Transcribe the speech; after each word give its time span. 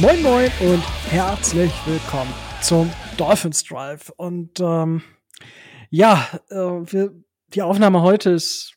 Moin 0.00 0.22
Moin 0.22 0.50
und 0.60 0.82
herzlich 1.10 1.72
willkommen 1.86 2.32
zum 2.60 2.90
Dolphins 3.16 3.64
Drive. 3.64 4.12
Und 4.16 4.60
ähm, 4.60 5.02
ja, 5.88 6.28
äh, 6.50 6.56
wir, 6.56 7.14
die 7.54 7.62
Aufnahme 7.62 8.02
heute 8.02 8.30
ist 8.30 8.74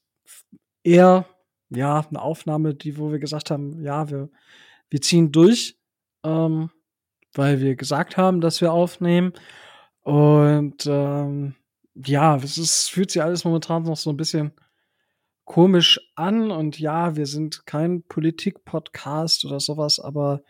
eher 0.84 1.26
ja 1.70 2.06
eine 2.10 2.22
Aufnahme, 2.22 2.76
die 2.76 2.98
wo 2.98 3.12
wir 3.12 3.20
gesagt 3.20 3.52
haben, 3.52 3.82
ja 3.84 4.10
wir 4.10 4.30
wir 4.90 5.02
ziehen 5.02 5.32
durch, 5.32 5.78
ähm, 6.24 6.70
weil 7.34 7.62
wir 7.62 7.76
gesagt 7.76 8.18
haben, 8.18 8.42
dass 8.42 8.62
wir 8.62 8.72
aufnehmen. 8.72 9.34
Und 10.02 10.86
ähm, 10.86 11.56
ja, 11.96 12.36
es 12.38 12.58
ist, 12.58 12.90
fühlt 12.90 13.12
sich 13.12 13.22
alles 13.22 13.44
momentan 13.44 13.84
noch 13.84 13.98
so 13.98 14.10
ein 14.10 14.18
bisschen 14.18 14.52
komisch 15.46 16.00
an. 16.16 16.52
Und 16.52 16.80
ja, 16.80 17.16
wir 17.16 17.26
sind 17.26 17.66
kein 17.66 18.04
Politik-Podcast 18.04 19.46
oder 19.46 19.60
sowas, 19.60 20.00
aber 20.00 20.42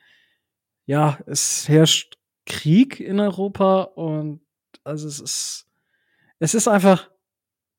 ja, 0.86 1.20
es 1.26 1.68
herrscht 1.68 2.18
Krieg 2.46 3.00
in 3.00 3.20
Europa 3.20 3.84
und 3.84 4.42
also 4.84 5.08
es 5.08 5.20
ist, 5.20 5.68
es 6.40 6.54
ist 6.54 6.68
einfach 6.68 7.10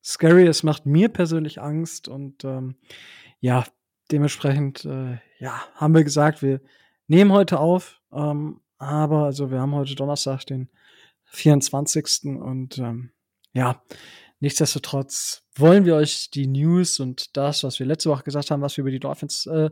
scary. 0.05 0.47
Es 0.47 0.63
macht 0.63 0.87
mir 0.87 1.09
persönlich 1.09 1.61
Angst 1.61 2.09
und 2.09 2.45
ähm, 2.45 2.77
ja, 3.41 3.65
dementsprechend, 4.11 4.85
äh, 4.85 5.19
ja, 5.39 5.63
haben 5.75 5.95
wir 5.95 6.05
gesagt, 6.05 6.43
wir 6.43 6.61
nehmen 7.07 7.33
heute 7.33 7.59
auf, 7.59 8.01
ähm, 8.13 8.61
aber 8.79 9.25
also 9.25 9.51
wir 9.51 9.61
haben 9.61 9.75
heute 9.75 9.95
Donnerstag, 9.95 10.45
den 10.47 10.69
24. 11.27 12.25
und 12.41 12.79
ähm, 12.79 13.11
ja, 13.53 13.83
nichtsdestotrotz 14.41 15.43
wollen 15.57 15.85
wir 15.85 15.97
euch 15.97 16.31
die 16.31 16.47
News 16.47 17.01
und 17.01 17.37
das, 17.37 17.65
was 17.65 17.79
wir 17.79 17.87
letzte 17.87 18.11
Woche 18.11 18.23
gesagt 18.23 18.51
haben, 18.51 18.63
was 18.63 18.77
wir 18.77 18.83
über 18.83 18.91
die 18.91 19.01
Dolphins 19.01 19.47
äh, 19.47 19.71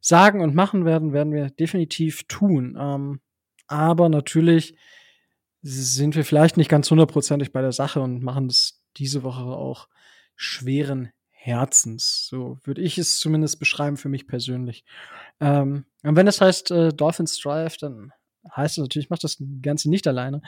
sagen 0.00 0.40
und 0.40 0.54
machen 0.54 0.84
werden, 0.84 1.12
werden 1.12 1.32
wir 1.32 1.50
definitiv 1.50 2.24
tun. 2.24 2.76
Ähm, 2.78 3.20
aber 3.66 4.08
natürlich 4.08 4.76
sind 5.62 6.14
wir 6.14 6.24
vielleicht 6.24 6.56
nicht 6.56 6.70
ganz 6.70 6.90
hundertprozentig 6.90 7.52
bei 7.52 7.60
der 7.60 7.72
Sache 7.72 8.00
und 8.00 8.22
machen 8.22 8.46
es 8.46 8.82
diese 8.96 9.22
Woche 9.22 9.44
auch 9.44 9.88
schweren 10.36 11.10
Herzens. 11.28 12.26
So 12.28 12.58
würde 12.64 12.82
ich 12.82 12.98
es 12.98 13.18
zumindest 13.18 13.58
beschreiben 13.58 13.96
für 13.96 14.08
mich 14.08 14.26
persönlich. 14.26 14.84
Ähm, 15.40 15.84
und 16.02 16.16
wenn 16.16 16.26
es 16.26 16.40
heißt 16.40 16.70
äh, 16.70 16.92
Dolphins 16.92 17.38
Drive, 17.38 17.76
dann 17.76 18.12
heißt 18.54 18.78
es 18.78 18.82
natürlich, 18.82 19.06
ich 19.06 19.10
mache 19.10 19.22
das 19.22 19.42
Ganze 19.62 19.90
nicht 19.90 20.06
alleine, 20.06 20.42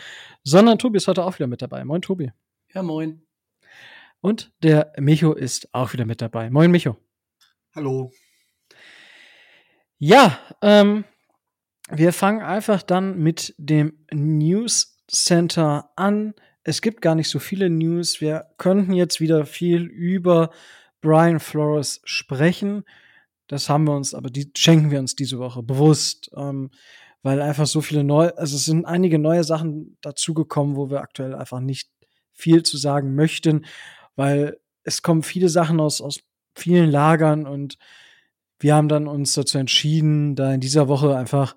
sondern 0.44 0.78
Tobi 0.78 0.98
ist 0.98 1.08
heute 1.08 1.24
auch 1.24 1.38
wieder 1.38 1.46
mit 1.46 1.62
dabei. 1.62 1.84
Moin, 1.84 2.02
Tobi. 2.02 2.32
Ja, 2.74 2.82
moin. 2.82 3.22
Und 4.20 4.52
der 4.62 4.92
Micho 4.98 5.32
ist 5.32 5.72
auch 5.72 5.92
wieder 5.92 6.04
mit 6.04 6.20
dabei. 6.20 6.50
Moin, 6.50 6.70
Micho. 6.70 6.96
Hallo. 7.74 8.12
Ja, 9.98 10.38
ähm, 10.62 11.04
wir 11.90 12.12
fangen 12.12 12.42
einfach 12.42 12.82
dann 12.82 13.18
mit 13.18 13.54
dem 13.58 14.04
News 14.12 14.98
Center 15.08 15.90
an. 15.96 16.34
Es 16.62 16.82
gibt 16.82 17.00
gar 17.00 17.14
nicht 17.14 17.30
so 17.30 17.38
viele 17.38 17.70
News. 17.70 18.20
Wir 18.20 18.46
könnten 18.58 18.92
jetzt 18.92 19.20
wieder 19.20 19.46
viel 19.46 19.82
über 19.84 20.50
Brian 21.00 21.40
Flores 21.40 22.00
sprechen. 22.04 22.84
Das 23.46 23.68
haben 23.68 23.84
wir 23.84 23.96
uns, 23.96 24.14
aber 24.14 24.28
die 24.28 24.50
schenken 24.56 24.90
wir 24.90 24.98
uns 24.98 25.16
diese 25.16 25.38
Woche 25.38 25.62
bewusst, 25.62 26.30
ähm, 26.36 26.70
weil 27.22 27.42
einfach 27.42 27.66
so 27.66 27.80
viele 27.80 28.04
neue, 28.04 28.36
also 28.38 28.56
es 28.56 28.64
sind 28.64 28.84
einige 28.84 29.18
neue 29.18 29.44
Sachen 29.44 29.96
dazugekommen, 30.00 30.76
wo 30.76 30.90
wir 30.90 31.00
aktuell 31.00 31.34
einfach 31.34 31.60
nicht 31.60 31.90
viel 32.32 32.62
zu 32.62 32.76
sagen 32.76 33.14
möchten, 33.14 33.64
weil 34.16 34.58
es 34.84 35.02
kommen 35.02 35.22
viele 35.22 35.48
Sachen 35.48 35.80
aus, 35.80 36.00
aus 36.00 36.20
vielen 36.54 36.90
Lagern 36.90 37.46
und 37.46 37.78
wir 38.60 38.74
haben 38.74 38.88
dann 38.88 39.06
uns 39.06 39.34
dazu 39.34 39.58
entschieden, 39.58 40.34
da 40.34 40.52
in 40.52 40.60
dieser 40.60 40.88
Woche 40.88 41.16
einfach 41.16 41.56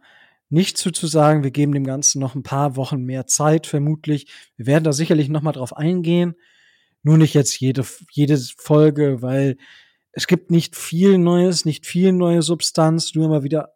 nicht 0.49 0.77
zuzusagen. 0.77 1.43
Wir 1.43 1.51
geben 1.51 1.71
dem 1.71 1.85
Ganzen 1.85 2.19
noch 2.19 2.35
ein 2.35 2.43
paar 2.43 2.75
Wochen 2.75 3.03
mehr 3.03 3.25
Zeit, 3.25 3.65
vermutlich. 3.65 4.27
Wir 4.57 4.67
werden 4.67 4.83
da 4.83 4.93
sicherlich 4.93 5.29
noch 5.29 5.41
mal 5.41 5.53
drauf 5.53 5.75
eingehen. 5.75 6.35
Nur 7.03 7.17
nicht 7.17 7.33
jetzt 7.33 7.59
jede, 7.59 7.83
jede 8.11 8.37
Folge, 8.57 9.21
weil 9.21 9.57
es 10.11 10.27
gibt 10.27 10.51
nicht 10.51 10.75
viel 10.75 11.17
Neues, 11.17 11.65
nicht 11.65 11.85
viel 11.87 12.11
neue 12.11 12.41
Substanz, 12.41 13.15
nur 13.15 13.25
immer 13.25 13.43
wieder 13.43 13.73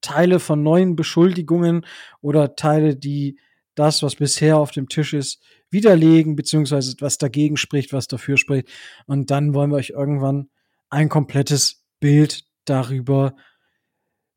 Teile 0.00 0.40
von 0.40 0.62
neuen 0.62 0.96
Beschuldigungen 0.96 1.86
oder 2.20 2.56
Teile, 2.56 2.96
die 2.96 3.38
das, 3.74 4.02
was 4.02 4.16
bisher 4.16 4.58
auf 4.58 4.70
dem 4.70 4.88
Tisch 4.88 5.14
ist, 5.14 5.42
widerlegen, 5.70 6.36
beziehungsweise 6.36 6.94
was 7.00 7.18
dagegen 7.18 7.56
spricht, 7.56 7.92
was 7.92 8.08
dafür 8.08 8.36
spricht. 8.36 8.68
Und 9.06 9.30
dann 9.30 9.54
wollen 9.54 9.70
wir 9.70 9.76
euch 9.76 9.90
irgendwann 9.90 10.50
ein 10.90 11.08
komplettes 11.08 11.84
Bild 12.00 12.44
darüber 12.64 13.34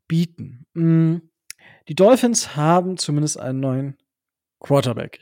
bieten. 0.07 0.65
Mm. 0.73 1.17
Die 1.89 1.95
Dolphins 1.95 2.55
haben 2.55 2.97
zumindest 2.97 3.39
einen 3.39 3.59
neuen 3.59 3.97
Quarterback. 4.59 5.19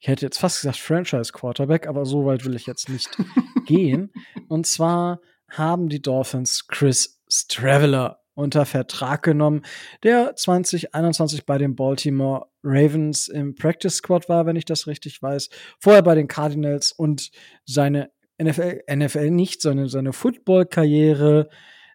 Ich 0.00 0.08
hätte 0.08 0.26
jetzt 0.26 0.38
fast 0.38 0.60
gesagt 0.60 0.78
Franchise 0.78 1.32
Quarterback, 1.32 1.86
aber 1.86 2.04
so 2.04 2.26
weit 2.26 2.44
will 2.44 2.54
ich 2.54 2.66
jetzt 2.66 2.88
nicht 2.90 3.16
gehen. 3.66 4.12
Und 4.48 4.66
zwar 4.66 5.20
haben 5.48 5.88
die 5.88 6.02
Dolphins 6.02 6.66
Chris 6.66 7.22
Straveller 7.30 8.23
unter 8.34 8.66
Vertrag 8.66 9.22
genommen, 9.22 9.62
der 10.02 10.34
2021 10.36 11.46
bei 11.46 11.58
den 11.58 11.76
Baltimore 11.76 12.46
Ravens 12.62 13.28
im 13.28 13.54
Practice 13.54 13.96
Squad 13.96 14.28
war, 14.28 14.46
wenn 14.46 14.56
ich 14.56 14.64
das 14.64 14.86
richtig 14.86 15.22
weiß. 15.22 15.48
Vorher 15.78 16.02
bei 16.02 16.14
den 16.14 16.28
Cardinals 16.28 16.92
und 16.92 17.30
seine 17.64 18.10
NFL, 18.42 18.80
NFL 18.92 19.30
nicht, 19.30 19.62
sondern 19.62 19.88
seine 19.88 20.12
Football-Karriere 20.12 21.48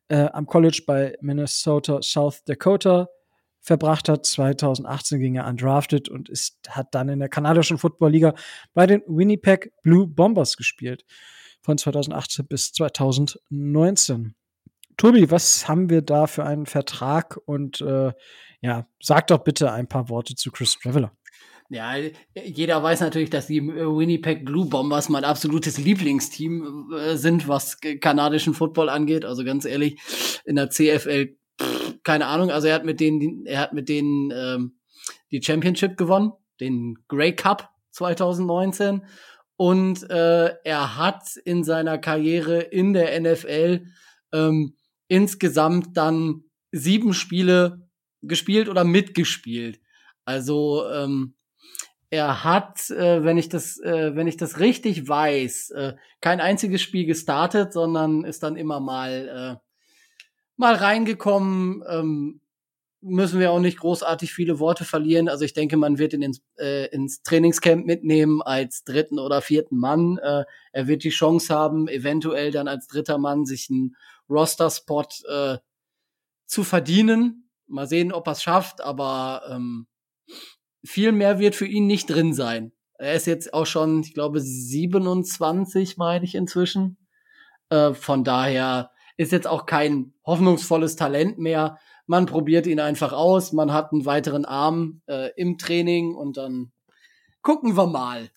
äh, 0.07 0.25
am 0.31 0.45
College 0.45 0.83
bei 0.87 1.15
Minnesota 1.21 2.01
South 2.01 2.43
Dakota 2.45 3.09
verbracht 3.61 4.09
hat. 4.09 4.25
2018 4.25 5.19
ging 5.19 5.35
er 5.35 5.47
undrafted 5.47 6.09
und 6.09 6.29
ist, 6.29 6.57
hat 6.69 6.95
dann 6.95 7.09
in 7.09 7.19
der 7.19 7.29
kanadischen 7.29 7.77
Football 7.77 8.11
Liga 8.11 8.33
bei 8.73 8.87
den 8.87 9.01
Winnipeg 9.07 9.71
Blue 9.83 10.07
Bombers 10.07 10.55
gespielt. 10.55 11.05
Von 11.61 11.77
2018 11.77 12.47
bis 12.47 12.71
2019. 12.71 14.33
Tobi, 14.99 15.31
was 15.31 15.67
haben 15.67 15.89
wir 15.89 16.01
da 16.01 16.27
für 16.27 16.45
einen 16.45 16.65
Vertrag? 16.65 17.39
Und 17.45 17.81
äh, 17.81 18.11
ja, 18.61 18.87
sag 19.01 19.27
doch 19.27 19.39
bitte 19.39 19.71
ein 19.71 19.87
paar 19.87 20.09
Worte 20.09 20.35
zu 20.35 20.51
Chris 20.51 20.77
Traveller. 20.77 21.11
Ja, 21.69 21.95
jeder 22.33 22.81
weiß 22.81 23.01
natürlich, 23.01 23.29
dass 23.29 23.47
die 23.47 23.61
Winnipeg 23.61 24.43
Blue 24.43 24.67
Bombers 24.67 25.07
mein 25.07 25.23
absolutes 25.23 25.77
Lieblingsteam 25.77 26.91
äh, 26.91 27.15
sind, 27.15 27.47
was 27.47 27.79
kanadischen 27.79 28.53
Football 28.53 28.89
angeht. 28.89 29.23
Also 29.23 29.43
ganz 29.43 29.65
ehrlich, 29.65 29.99
in 30.45 30.55
der 30.55 30.69
CFL 30.69 31.35
keine 32.03 32.27
Ahnung, 32.27 32.51
also 32.51 32.67
er 32.67 32.75
hat 32.75 32.85
mit 32.85 32.99
denen, 32.99 33.45
er 33.45 33.59
hat 33.59 33.73
mit 33.73 33.89
denen 33.89 34.31
ähm, 34.31 34.79
die 35.31 35.41
Championship 35.43 35.97
gewonnen, 35.97 36.31
den 36.59 36.97
Grey 37.07 37.35
Cup 37.35 37.69
2019. 37.91 39.05
Und 39.55 40.09
äh, 40.09 40.53
er 40.63 40.97
hat 40.97 41.35
in 41.43 41.63
seiner 41.63 41.97
Karriere 41.97 42.61
in 42.61 42.93
der 42.93 43.19
NFL 43.19 43.85
ähm, 44.31 44.75
insgesamt 45.09 45.97
dann 45.97 46.45
sieben 46.71 47.13
Spiele 47.13 47.89
gespielt 48.21 48.69
oder 48.69 48.85
mitgespielt. 48.85 49.81
Also 50.23 50.89
ähm, 50.89 51.35
er 52.09 52.43
hat, 52.43 52.89
äh, 52.91 53.23
wenn 53.23 53.37
ich 53.37 53.49
das, 53.49 53.79
äh, 53.79 54.15
wenn 54.15 54.27
ich 54.27 54.37
das 54.37 54.59
richtig 54.59 55.07
weiß, 55.07 55.71
äh, 55.71 55.95
kein 56.21 56.39
einziges 56.39 56.81
Spiel 56.81 57.05
gestartet, 57.05 57.73
sondern 57.73 58.23
ist 58.23 58.43
dann 58.43 58.55
immer 58.55 58.79
mal 58.79 59.59
äh, 59.59 59.69
mal 60.57 60.75
reingekommen. 60.75 61.83
Ähm, 61.87 62.41
müssen 63.01 63.39
wir 63.39 63.51
auch 63.51 63.59
nicht 63.59 63.79
großartig 63.79 64.33
viele 64.33 64.59
Worte 64.59 64.83
verlieren. 64.83 65.29
Also 65.29 65.45
ich 65.45 65.53
denke, 65.53 65.77
man 65.77 65.97
wird 65.97 66.13
ihn 66.13 66.21
ins, 66.21 66.41
äh, 66.57 66.87
ins 66.87 67.21
Trainingscamp 67.23 67.85
mitnehmen 67.85 68.41
als 68.41 68.83
dritten 68.83 69.19
oder 69.19 69.41
vierten 69.41 69.77
Mann. 69.77 70.17
Äh, 70.17 70.43
er 70.73 70.87
wird 70.87 71.03
die 71.03 71.09
Chance 71.09 71.53
haben, 71.53 71.87
eventuell 71.87 72.51
dann 72.51 72.67
als 72.67 72.87
dritter 72.87 73.17
Mann 73.17 73.45
sich 73.45 73.69
einen 73.69 73.95
Roster-Spot 74.29 75.07
äh, 75.29 75.57
zu 76.45 76.63
verdienen. 76.63 77.49
Mal 77.67 77.87
sehen, 77.87 78.11
ob 78.11 78.27
er 78.27 78.33
es 78.33 78.43
schafft, 78.43 78.81
aber 78.81 79.43
ähm, 79.49 79.87
viel 80.83 81.11
mehr 81.11 81.39
wird 81.39 81.55
für 81.55 81.67
ihn 81.67 81.87
nicht 81.87 82.09
drin 82.09 82.33
sein. 82.33 82.73
Er 82.97 83.13
ist 83.13 83.27
jetzt 83.27 83.53
auch 83.53 83.65
schon, 83.65 84.01
ich 84.01 84.13
glaube, 84.13 84.41
27, 84.41 85.97
meine 85.97 86.25
ich 86.25 86.35
inzwischen. 86.35 86.97
Äh, 87.69 87.93
von 87.93 88.23
daher 88.23 88.91
ist 89.15 89.31
jetzt 89.31 89.47
auch 89.47 89.65
kein 89.65 90.13
hoffnungsvolles 90.25 90.95
Talent 90.95 91.37
mehr. 91.39 91.77
Man 92.09 92.25
probiert 92.25 92.65
ihn 92.65 92.79
einfach 92.79 93.13
aus, 93.13 93.53
man 93.53 93.71
hat 93.71 93.93
einen 93.93 94.03
weiteren 94.03 94.43
Arm 94.43 95.03
äh, 95.05 95.29
im 95.35 95.59
Training 95.59 96.15
und 96.15 96.37
dann 96.37 96.71
gucken 97.43 97.77
wir 97.77 97.85
mal. 97.85 98.31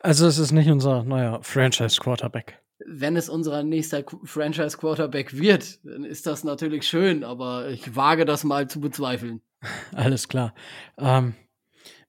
Also 0.00 0.26
es 0.26 0.36
ist 0.36 0.52
nicht 0.52 0.68
unser 0.68 1.04
neuer 1.04 1.42
Franchise 1.42 1.98
Quarterback. 1.98 2.62
Wenn 2.86 3.16
es 3.16 3.30
unser 3.30 3.62
nächster 3.62 4.04
Franchise 4.24 4.76
Quarterback 4.76 5.38
wird, 5.38 5.82
dann 5.86 6.04
ist 6.04 6.26
das 6.26 6.44
natürlich 6.44 6.86
schön, 6.86 7.24
aber 7.24 7.70
ich 7.70 7.96
wage 7.96 8.26
das 8.26 8.44
mal 8.44 8.68
zu 8.68 8.78
bezweifeln. 8.78 9.40
Alles 9.94 10.28
klar. 10.28 10.54
Ähm, 10.98 11.32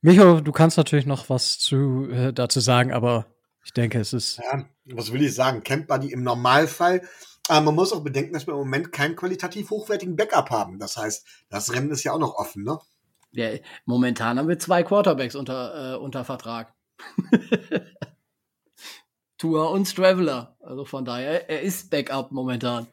Micho, 0.01 0.41
du 0.41 0.51
kannst 0.51 0.75
natürlich 0.75 1.05
noch 1.05 1.29
was 1.29 1.59
zu, 1.59 2.09
äh, 2.11 2.33
dazu 2.33 2.59
sagen, 2.59 2.91
aber 2.91 3.27
ich 3.63 3.71
denke, 3.71 4.01
es 4.01 4.11
ist. 4.11 4.41
Ja, 4.51 4.65
was 4.83 5.13
will 5.13 5.21
ich 5.21 5.33
sagen? 5.33 5.63
Camp 5.63 5.87
Buddy 5.87 6.11
im 6.11 6.23
Normalfall. 6.23 7.03
Aber 7.47 7.61
man 7.61 7.75
muss 7.75 7.93
auch 7.93 8.03
bedenken, 8.03 8.33
dass 8.33 8.47
wir 8.47 8.53
im 8.53 8.59
Moment 8.59 8.91
keinen 8.91 9.15
qualitativ 9.15 9.69
hochwertigen 9.69 10.15
Backup 10.15 10.49
haben. 10.49 10.79
Das 10.79 10.97
heißt, 10.97 11.25
das 11.49 11.73
Rennen 11.73 11.91
ist 11.91 12.03
ja 12.03 12.13
auch 12.13 12.19
noch 12.19 12.35
offen, 12.35 12.63
ne? 12.63 12.79
Ja, 13.31 13.49
momentan 13.85 14.39
haben 14.39 14.47
wir 14.47 14.59
zwei 14.59 14.83
Quarterbacks 14.83 15.35
unter, 15.35 15.95
äh, 15.95 15.97
unter 15.97 16.25
Vertrag. 16.25 16.73
Tour 19.37 19.69
und 19.71 19.95
Traveler. 19.95 20.57
Also 20.61 20.85
von 20.85 21.05
daher, 21.05 21.49
er 21.49 21.61
ist 21.61 21.91
Backup 21.91 22.31
momentan. 22.31 22.87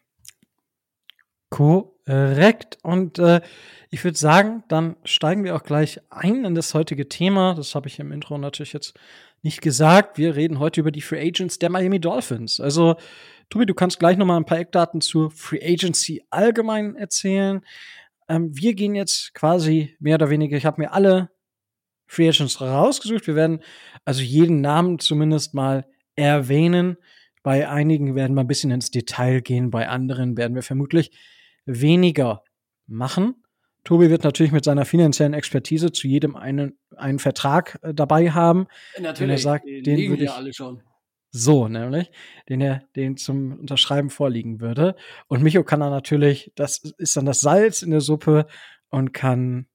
Korrekt. 1.50 2.78
Und 2.82 3.18
äh, 3.18 3.40
ich 3.90 4.04
würde 4.04 4.18
sagen, 4.18 4.64
dann 4.68 4.96
steigen 5.04 5.44
wir 5.44 5.56
auch 5.56 5.62
gleich 5.62 6.00
ein 6.10 6.44
in 6.44 6.54
das 6.54 6.74
heutige 6.74 7.08
Thema. 7.08 7.54
Das 7.54 7.74
habe 7.74 7.88
ich 7.88 7.98
im 7.98 8.12
Intro 8.12 8.36
natürlich 8.38 8.72
jetzt 8.72 8.94
nicht 9.42 9.62
gesagt. 9.62 10.18
Wir 10.18 10.36
reden 10.36 10.58
heute 10.58 10.80
über 10.80 10.90
die 10.90 11.00
Free 11.00 11.26
Agents 11.26 11.58
der 11.58 11.70
Miami 11.70 12.00
Dolphins. 12.00 12.60
Also, 12.60 12.96
Tobi, 13.50 13.67
du 13.67 13.75
kannst 13.75 13.99
gleich 13.99 14.17
noch 14.17 14.26
mal 14.26 14.37
ein 14.37 14.46
paar 14.46 14.58
Eckdaten 14.58 15.00
zur 15.00 15.31
Free 15.31 15.61
Agency 15.62 16.25
allgemein 16.31 16.96
erzählen. 16.96 17.64
Ähm, 18.29 18.50
wir 18.56 18.75
gehen 18.75 18.94
jetzt 18.94 19.35
quasi 19.35 19.96
mehr 19.99 20.17
oder 20.17 20.31
weniger, 20.31 20.56
ich 20.56 20.67
habe 20.67 20.81
mir 20.81 20.93
alle 20.93 21.31
Free 22.06 22.29
Agents 22.29 22.61
rausgesucht. 22.61 23.26
Wir 23.26 23.35
werden 23.35 23.61
also 24.05 24.23
jeden 24.23 24.61
Namen 24.61 24.99
zumindest 24.99 25.55
mal 25.55 25.87
erwähnen. 26.17 26.96
Bei 27.43 27.69
einigen 27.69 28.14
werden 28.14 28.35
wir 28.35 28.41
ein 28.41 28.46
bisschen 28.46 28.70
ins 28.70 28.91
Detail 28.91 29.41
gehen, 29.41 29.70
bei 29.70 29.88
anderen 29.88 30.37
werden 30.37 30.55
wir 30.55 30.62
vermutlich 30.62 31.11
weniger 31.67 32.43
machen. 32.87 33.43
Tobi 33.85 34.08
wird 34.08 34.25
natürlich 34.25 34.52
mit 34.52 34.64
seiner 34.64 34.87
finanziellen 34.87 35.35
Expertise 35.35 35.93
zu 35.93 36.08
jedem 36.08 36.37
einen, 36.37 36.79
einen 36.96 37.19
Vertrag 37.19 37.79
äh, 37.82 37.93
dabei 37.93 38.31
haben. 38.31 38.67
Natürlich, 38.99 39.19
den 39.19 39.31
er 39.31 39.38
sagt, 39.38 39.67
den 39.67 39.85
liegen 39.85 40.12
würde 40.12 40.25
ich 40.25 40.31
alle 40.31 40.55
schon. 40.55 40.82
So, 41.36 41.66
nämlich, 41.66 42.12
den 42.48 42.60
er 42.60 42.82
den 42.94 43.16
zum 43.16 43.58
Unterschreiben 43.58 44.08
vorliegen 44.08 44.60
würde. 44.60 44.94
Und 45.26 45.42
Micho 45.42 45.64
kann 45.64 45.81
dann 45.81 45.90
natürlich, 45.90 46.52
das 46.54 46.78
ist 46.96 47.16
dann 47.16 47.26
das 47.26 47.40
Salz 47.40 47.82
in 47.82 47.90
der 47.90 48.00
Suppe 48.00 48.46
und 48.88 49.12
kann 49.12 49.66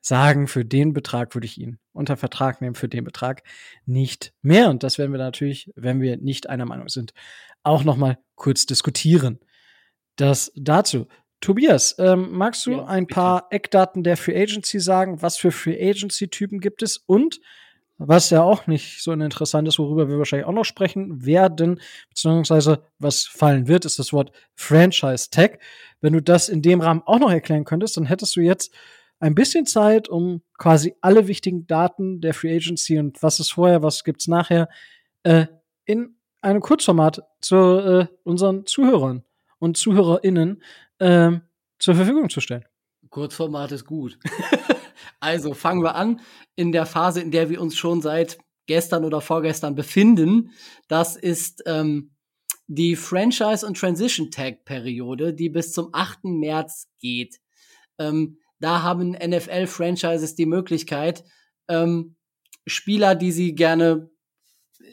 sagen, 0.00 0.46
für 0.46 0.64
den 0.64 0.92
Betrag 0.92 1.34
würde 1.34 1.46
ich 1.46 1.58
ihn 1.58 1.80
unter 1.92 2.16
Vertrag 2.16 2.60
nehmen, 2.60 2.76
für 2.76 2.88
den 2.88 3.02
Betrag 3.02 3.42
nicht 3.84 4.32
mehr. 4.42 4.70
Und 4.70 4.84
das 4.84 4.96
werden 4.96 5.10
wir 5.10 5.18
natürlich, 5.18 5.72
wenn 5.74 6.00
wir 6.00 6.18
nicht 6.18 6.48
einer 6.48 6.66
Meinung 6.66 6.88
sind, 6.88 7.14
auch 7.64 7.82
noch 7.82 7.96
mal 7.96 8.18
kurz 8.36 8.64
diskutieren. 8.66 9.40
Das 10.14 10.52
dazu. 10.54 11.08
Tobias, 11.40 11.96
ähm, 11.98 12.30
magst 12.30 12.64
du 12.66 12.72
Ja, 12.72 12.84
ein 12.84 13.06
bitte. 13.06 13.14
paar 13.14 13.46
Eckdaten 13.50 14.04
der 14.04 14.16
Free 14.16 14.40
Agency 14.40 14.78
sagen? 14.78 15.20
Was 15.20 15.36
für 15.36 15.50
Free 15.50 15.90
Agency 15.90 16.28
Typen 16.28 16.60
gibt 16.60 16.80
es? 16.84 16.96
Und 16.96 17.40
was 18.06 18.30
ja 18.30 18.42
auch 18.42 18.66
nicht 18.66 19.02
so 19.02 19.12
interessant 19.12 19.68
ist, 19.68 19.78
worüber 19.78 20.08
wir 20.08 20.18
wahrscheinlich 20.18 20.46
auch 20.46 20.52
noch 20.52 20.64
sprechen 20.64 21.24
werden, 21.24 21.80
beziehungsweise 22.08 22.82
was 22.98 23.24
fallen 23.24 23.68
wird, 23.68 23.84
ist 23.84 23.98
das 23.98 24.12
Wort 24.12 24.32
Franchise 24.54 25.30
Tag. 25.30 25.60
Wenn 26.00 26.12
du 26.12 26.22
das 26.22 26.48
in 26.48 26.62
dem 26.62 26.80
Rahmen 26.80 27.02
auch 27.04 27.18
noch 27.18 27.30
erklären 27.30 27.64
könntest, 27.64 27.96
dann 27.96 28.06
hättest 28.06 28.36
du 28.36 28.40
jetzt 28.40 28.74
ein 29.20 29.34
bisschen 29.34 29.66
Zeit, 29.66 30.08
um 30.08 30.42
quasi 30.58 30.96
alle 31.00 31.28
wichtigen 31.28 31.66
Daten 31.66 32.20
der 32.20 32.34
Free 32.34 32.56
Agency 32.56 32.98
und 32.98 33.22
was 33.22 33.38
ist 33.38 33.52
vorher, 33.52 33.82
was 33.82 34.02
gibt's 34.02 34.26
nachher, 34.26 34.68
äh, 35.22 35.46
in 35.84 36.16
einem 36.40 36.60
Kurzformat 36.60 37.22
zu 37.40 37.56
äh, 37.56 38.06
unseren 38.24 38.66
Zuhörern 38.66 39.22
und 39.58 39.76
ZuhörerInnen 39.76 40.62
ähm, 40.98 41.42
zur 41.78 41.94
Verfügung 41.94 42.30
zu 42.30 42.40
stellen. 42.40 42.64
Kurzformat 43.10 43.70
ist 43.72 43.84
gut. 43.84 44.18
also 45.20 45.54
fangen 45.54 45.82
wir 45.82 45.94
an 45.94 46.20
in 46.56 46.72
der 46.72 46.86
Phase, 46.86 47.20
in 47.20 47.30
der 47.30 47.50
wir 47.50 47.60
uns 47.60 47.76
schon 47.76 48.02
seit 48.02 48.38
gestern 48.66 49.04
oder 49.04 49.20
vorgestern 49.20 49.74
befinden. 49.74 50.50
Das 50.88 51.16
ist 51.16 51.62
ähm, 51.66 52.12
die 52.66 52.96
Franchise- 52.96 53.66
und 53.66 53.76
Transition-Tag-Periode, 53.76 55.34
die 55.34 55.48
bis 55.48 55.72
zum 55.72 55.90
8. 55.92 56.24
März 56.24 56.88
geht. 57.00 57.40
Ähm, 57.98 58.38
da 58.60 58.82
haben 58.82 59.12
NFL-Franchises 59.12 60.36
die 60.36 60.46
Möglichkeit, 60.46 61.24
ähm, 61.68 62.16
Spieler, 62.66 63.14
die 63.14 63.32
sie 63.32 63.54
gerne 63.54 64.10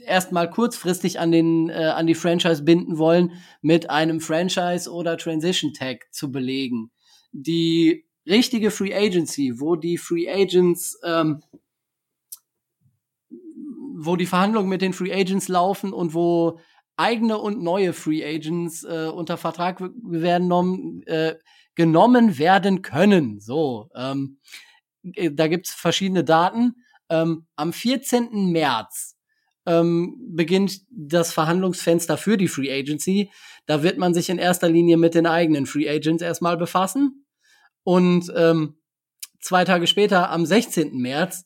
erstmal 0.05 0.49
kurzfristig 0.49 1.19
an 1.19 1.31
den 1.31 1.69
äh, 1.69 1.93
an 1.95 2.07
die 2.07 2.15
Franchise 2.15 2.63
binden 2.63 2.97
wollen, 2.97 3.33
mit 3.61 3.89
einem 3.89 4.19
Franchise 4.19 4.91
oder 4.91 5.17
Transition 5.17 5.73
Tag 5.73 6.07
zu 6.11 6.31
belegen. 6.31 6.91
Die 7.31 8.08
richtige 8.29 8.71
Free 8.71 8.93
Agency, 8.93 9.59
wo 9.59 9.75
die 9.75 9.97
Free 9.97 10.29
Agents 10.29 10.99
ähm, 11.03 11.41
wo 14.01 14.15
die 14.15 14.25
Verhandlungen 14.25 14.69
mit 14.69 14.81
den 14.81 14.93
Free 14.93 15.13
Agents 15.13 15.49
laufen 15.49 15.91
und 15.91 16.13
wo 16.13 16.59
eigene 16.95 17.37
und 17.37 17.61
neue 17.61 17.93
Free 17.93 18.23
Agents 18.23 18.83
äh, 18.83 19.09
unter 19.13 19.37
Vertrag 19.37 19.81
werden 19.81 20.43
genommen, 20.43 21.03
äh, 21.03 21.35
genommen 21.75 22.37
werden 22.37 22.81
können. 22.81 23.39
So, 23.39 23.89
ähm, 23.95 24.39
äh, 25.03 25.31
da 25.31 25.47
gibt's 25.47 25.73
verschiedene 25.73 26.23
Daten. 26.23 26.75
Ähm, 27.09 27.45
am 27.55 27.73
14. 27.73 28.51
März 28.51 29.17
ähm, 29.65 30.17
beginnt 30.29 30.81
das 30.89 31.33
Verhandlungsfenster 31.33 32.17
für 32.17 32.37
die 32.37 32.47
Free 32.47 32.71
Agency. 32.71 33.31
Da 33.65 33.83
wird 33.83 33.97
man 33.97 34.13
sich 34.13 34.29
in 34.29 34.37
erster 34.37 34.69
Linie 34.69 34.97
mit 34.97 35.13
den 35.13 35.25
eigenen 35.25 35.65
Free 35.65 35.89
Agents 35.89 36.23
erstmal 36.23 36.57
befassen. 36.57 37.25
Und 37.89 38.31
ähm, 38.35 38.75
zwei 39.39 39.65
Tage 39.65 39.87
später, 39.87 40.29
am 40.29 40.45
16. 40.45 40.95
März, 40.95 41.45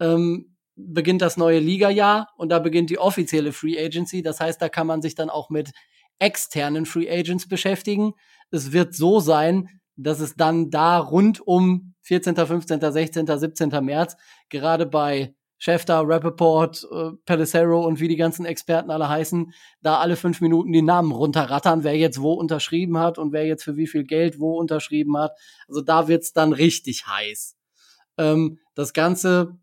ähm, 0.00 0.56
beginnt 0.74 1.20
das 1.20 1.36
neue 1.36 1.58
Liga-Jahr 1.58 2.30
und 2.38 2.48
da 2.48 2.60
beginnt 2.60 2.88
die 2.88 2.98
offizielle 2.98 3.52
Free 3.52 3.78
Agency. 3.78 4.22
Das 4.22 4.40
heißt, 4.40 4.62
da 4.62 4.70
kann 4.70 4.86
man 4.86 5.02
sich 5.02 5.16
dann 5.16 5.28
auch 5.28 5.50
mit 5.50 5.72
externen 6.18 6.86
Free 6.86 7.10
Agents 7.10 7.46
beschäftigen. 7.46 8.14
Es 8.50 8.72
wird 8.72 8.94
so 8.94 9.20
sein, 9.20 9.68
dass 9.96 10.20
es 10.20 10.34
dann 10.34 10.70
da 10.70 10.96
rund 10.96 11.46
um 11.46 11.92
14., 12.00 12.36
15., 12.36 12.80
16., 12.80 13.26
17. 13.26 13.84
März 13.84 14.16
gerade 14.48 14.86
bei 14.86 15.34
Schäfter, 15.64 16.02
Rappaport, 16.04 16.88
äh, 16.90 17.10
Pelissero 17.24 17.86
und 17.86 18.00
wie 18.00 18.08
die 18.08 18.16
ganzen 18.16 18.44
Experten 18.44 18.90
alle 18.90 19.08
heißen, 19.08 19.52
da 19.80 19.98
alle 19.98 20.16
fünf 20.16 20.40
Minuten 20.40 20.72
die 20.72 20.82
Namen 20.82 21.12
runterrattern, 21.12 21.84
wer 21.84 21.96
jetzt 21.96 22.20
wo 22.20 22.32
unterschrieben 22.32 22.98
hat 22.98 23.16
und 23.16 23.32
wer 23.32 23.46
jetzt 23.46 23.62
für 23.62 23.76
wie 23.76 23.86
viel 23.86 24.02
Geld 24.02 24.40
wo 24.40 24.58
unterschrieben 24.58 25.16
hat. 25.16 25.38
Also 25.68 25.80
da 25.80 26.08
wird's 26.08 26.32
dann 26.32 26.52
richtig 26.52 27.06
heiß. 27.06 27.56
Ähm, 28.18 28.58
das 28.74 28.92
Ganze 28.92 29.56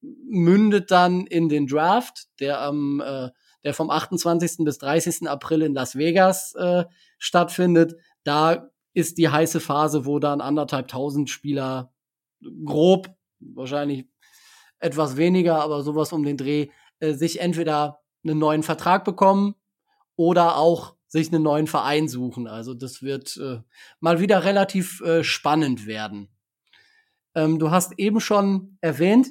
mündet 0.00 0.92
dann 0.92 1.26
in 1.26 1.48
den 1.48 1.66
Draft, 1.66 2.28
der 2.38 2.60
am 2.60 3.00
äh, 3.04 3.30
der 3.64 3.74
vom 3.74 3.90
28. 3.90 4.58
bis 4.58 4.78
30. 4.78 5.28
April 5.28 5.62
in 5.62 5.74
Las 5.74 5.96
Vegas 5.96 6.54
äh, 6.54 6.84
stattfindet. 7.18 7.96
Da 8.22 8.70
ist 8.92 9.18
die 9.18 9.28
heiße 9.28 9.58
Phase, 9.58 10.06
wo 10.06 10.20
dann 10.20 10.40
anderthalb 10.40 10.86
tausend 10.86 11.30
Spieler 11.30 11.92
grob, 12.64 13.08
wahrscheinlich 13.40 14.06
etwas 14.82 15.16
weniger, 15.16 15.60
aber 15.62 15.82
sowas 15.82 16.12
um 16.12 16.24
den 16.24 16.36
Dreh, 16.36 16.68
äh, 17.00 17.12
sich 17.12 17.40
entweder 17.40 18.00
einen 18.24 18.38
neuen 18.38 18.62
Vertrag 18.62 19.04
bekommen 19.04 19.54
oder 20.16 20.56
auch 20.56 20.96
sich 21.06 21.32
einen 21.32 21.42
neuen 21.42 21.66
Verein 21.66 22.08
suchen. 22.08 22.46
Also 22.46 22.74
das 22.74 23.02
wird 23.02 23.36
äh, 23.36 23.60
mal 24.00 24.20
wieder 24.20 24.44
relativ 24.44 25.00
äh, 25.02 25.22
spannend 25.24 25.86
werden. 25.86 26.28
Ähm, 27.34 27.58
du 27.58 27.70
hast 27.70 27.98
eben 27.98 28.20
schon 28.20 28.78
erwähnt, 28.80 29.28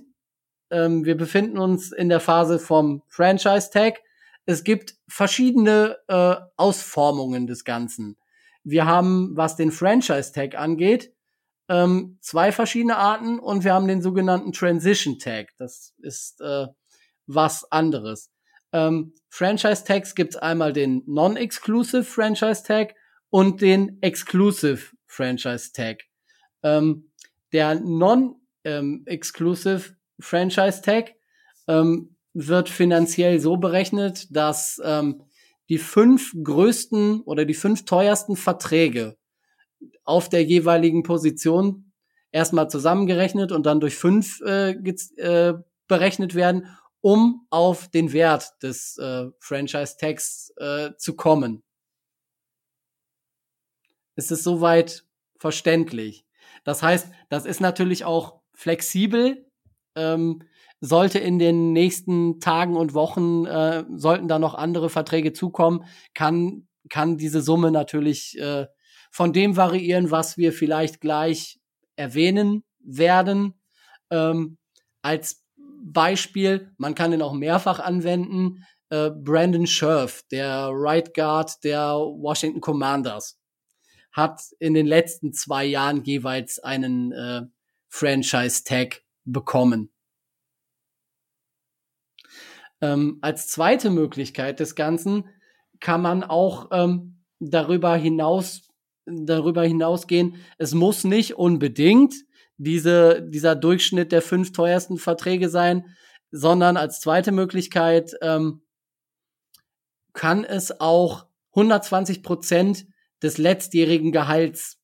ähm, 0.69 1.05
wir 1.05 1.17
befinden 1.17 1.57
uns 1.57 1.91
in 1.91 2.09
der 2.09 2.19
Phase 2.19 2.59
vom 2.59 3.03
Franchise 3.07 3.69
Tag. 3.71 4.01
Es 4.45 4.63
gibt 4.63 4.95
verschiedene 5.07 5.97
äh, 6.07 6.35
Ausformungen 6.55 7.47
des 7.47 7.63
Ganzen. 7.65 8.17
Wir 8.63 8.85
haben, 8.85 9.35
was 9.35 9.55
den 9.55 9.71
Franchise 9.71 10.31
Tag 10.33 10.55
angeht, 10.55 11.13
ähm, 11.69 12.17
zwei 12.21 12.51
verschiedene 12.51 12.97
Arten 12.97 13.39
und 13.39 13.63
wir 13.63 13.73
haben 13.73 13.87
den 13.87 14.01
sogenannten 14.01 14.51
Transition 14.51 15.19
Tag. 15.19 15.51
Das 15.57 15.93
ist 15.99 16.41
äh, 16.41 16.67
was 17.27 17.71
anderes. 17.71 18.31
Ähm, 18.73 19.13
Franchise 19.29 19.83
Tags 19.83 20.15
gibt 20.15 20.33
es 20.35 20.41
einmal 20.41 20.71
den 20.73 21.03
Non-Exclusive 21.05 22.03
Franchise 22.03 22.63
Tag 22.63 22.95
und 23.29 23.61
den 23.61 24.01
Exclusive 24.01 24.87
Franchise 25.07 25.71
Tag. 25.73 25.99
Ähm, 26.63 27.11
der 27.53 27.75
Non-Exclusive 27.75 29.95
Franchise 30.19 30.81
Tag 30.81 31.13
ähm, 31.67 32.15
wird 32.33 32.69
finanziell 32.69 33.39
so 33.39 33.57
berechnet, 33.57 34.35
dass 34.35 34.81
ähm, 34.83 35.21
die 35.69 35.77
fünf 35.77 36.33
größten 36.41 37.21
oder 37.21 37.45
die 37.45 37.53
fünf 37.53 37.85
teuersten 37.85 38.35
Verträge 38.35 39.15
auf 40.03 40.29
der 40.29 40.43
jeweiligen 40.43 41.03
Position 41.03 41.91
erstmal 42.31 42.69
zusammengerechnet 42.69 43.51
und 43.51 43.65
dann 43.65 43.79
durch 43.79 43.95
fünf 43.95 44.41
äh, 44.41 44.71
äh, 44.71 45.53
berechnet 45.87 46.35
werden, 46.35 46.67
um 47.01 47.45
auf 47.49 47.89
den 47.89 48.13
Wert 48.13 48.51
des 48.61 48.97
äh, 48.97 49.27
Franchise 49.39 49.97
Tags 49.97 50.53
äh, 50.57 50.91
zu 50.97 51.15
kommen. 51.15 51.63
Ist 54.15 54.31
es 54.31 54.43
soweit 54.43 55.05
verständlich? 55.37 56.25
Das 56.63 56.83
heißt, 56.83 57.11
das 57.29 57.45
ist 57.45 57.59
natürlich 57.59 58.05
auch 58.05 58.41
flexibel. 58.53 59.49
Ähm, 59.95 60.43
sollte 60.79 61.19
in 61.19 61.37
den 61.37 61.73
nächsten 61.73 62.39
Tagen 62.39 62.75
und 62.75 62.93
Wochen, 62.93 63.45
äh, 63.45 63.83
sollten 63.95 64.27
da 64.27 64.39
noch 64.39 64.55
andere 64.55 64.89
Verträge 64.89 65.31
zukommen, 65.31 65.85
kann, 66.13 66.67
kann 66.89 67.17
diese 67.17 67.41
Summe 67.41 67.71
natürlich 67.71 68.37
äh, 68.39 68.67
von 69.11 69.33
dem 69.33 69.57
variieren, 69.57 70.09
was 70.09 70.37
wir 70.37 70.53
vielleicht 70.53 71.01
gleich 71.01 71.59
erwähnen 71.95 72.63
werden. 72.79 73.53
Ähm, 74.09 74.57
als 75.01 75.43
Beispiel, 75.83 76.73
man 76.77 76.95
kann 76.95 77.13
ihn 77.13 77.21
auch 77.21 77.33
mehrfach 77.33 77.79
anwenden, 77.79 78.65
äh, 78.89 79.09
Brandon 79.09 79.67
Scherf, 79.67 80.23
der 80.31 80.69
Right 80.71 81.13
Guard 81.13 81.63
der 81.63 81.95
Washington 81.95 82.61
Commanders, 82.61 83.39
hat 84.11 84.41
in 84.59 84.73
den 84.73 84.87
letzten 84.87 85.33
zwei 85.33 85.65
Jahren 85.65 86.03
jeweils 86.03 86.59
einen 86.59 87.11
äh, 87.11 87.41
Franchise-Tag 87.89 89.03
bekommen. 89.25 89.91
Ähm, 92.81 93.19
als 93.21 93.47
zweite 93.47 93.89
Möglichkeit 93.89 94.59
des 94.59 94.75
Ganzen 94.75 95.29
kann 95.79 96.01
man 96.01 96.23
auch 96.23 96.69
ähm, 96.71 97.23
darüber 97.39 97.95
hinaus 97.95 98.70
darüber 99.05 99.63
hinausgehen. 99.63 100.35
Es 100.57 100.73
muss 100.73 101.03
nicht 101.03 101.35
unbedingt 101.35 102.13
diese, 102.57 103.21
dieser 103.21 103.55
Durchschnitt 103.55 104.11
der 104.11 104.21
fünf 104.21 104.51
teuersten 104.51 104.97
Verträge 104.97 105.49
sein, 105.49 105.95
sondern 106.31 106.77
als 106.77 106.99
zweite 106.99 107.31
Möglichkeit 107.31 108.13
ähm, 108.21 108.61
kann 110.13 110.43
es 110.43 110.79
auch 110.79 111.25
120 111.53 112.23
Prozent 112.23 112.85
des 113.21 113.37
letztjährigen 113.37 114.11
Gehalts 114.11 114.77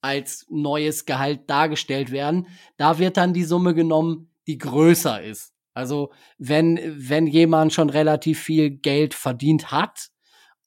als 0.00 0.46
neues 0.48 1.04
Gehalt 1.04 1.48
dargestellt 1.48 2.10
werden. 2.10 2.46
Da 2.76 2.98
wird 2.98 3.16
dann 3.16 3.32
die 3.32 3.44
Summe 3.44 3.74
genommen, 3.74 4.30
die 4.46 4.58
größer 4.58 5.22
ist. 5.22 5.52
Also 5.74 6.12
wenn, 6.38 6.80
wenn 6.96 7.26
jemand 7.26 7.72
schon 7.72 7.90
relativ 7.90 8.40
viel 8.40 8.70
Geld 8.70 9.14
verdient 9.14 9.70
hat 9.70 10.08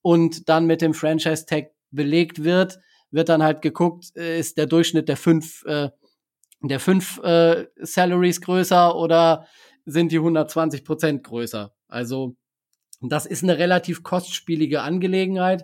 und 0.01 0.49
dann 0.49 0.65
mit 0.65 0.81
dem 0.81 0.93
Franchise-Tag 0.93 1.71
belegt 1.91 2.43
wird, 2.43 2.79
wird 3.11 3.29
dann 3.29 3.43
halt 3.43 3.61
geguckt, 3.61 4.15
äh, 4.15 4.39
ist 4.39 4.57
der 4.57 4.65
Durchschnitt 4.65 5.09
der 5.09 5.17
fünf, 5.17 5.63
äh, 5.65 5.89
der 6.61 6.79
fünf 6.79 7.19
äh, 7.23 7.67
Salaries 7.77 8.41
größer 8.41 8.95
oder 8.95 9.47
sind 9.85 10.11
die 10.11 10.17
120 10.17 10.83
Prozent 10.83 11.23
größer? 11.23 11.73
Also 11.87 12.35
das 13.01 13.25
ist 13.25 13.43
eine 13.43 13.57
relativ 13.57 14.03
kostspielige 14.03 14.81
Angelegenheit. 14.81 15.63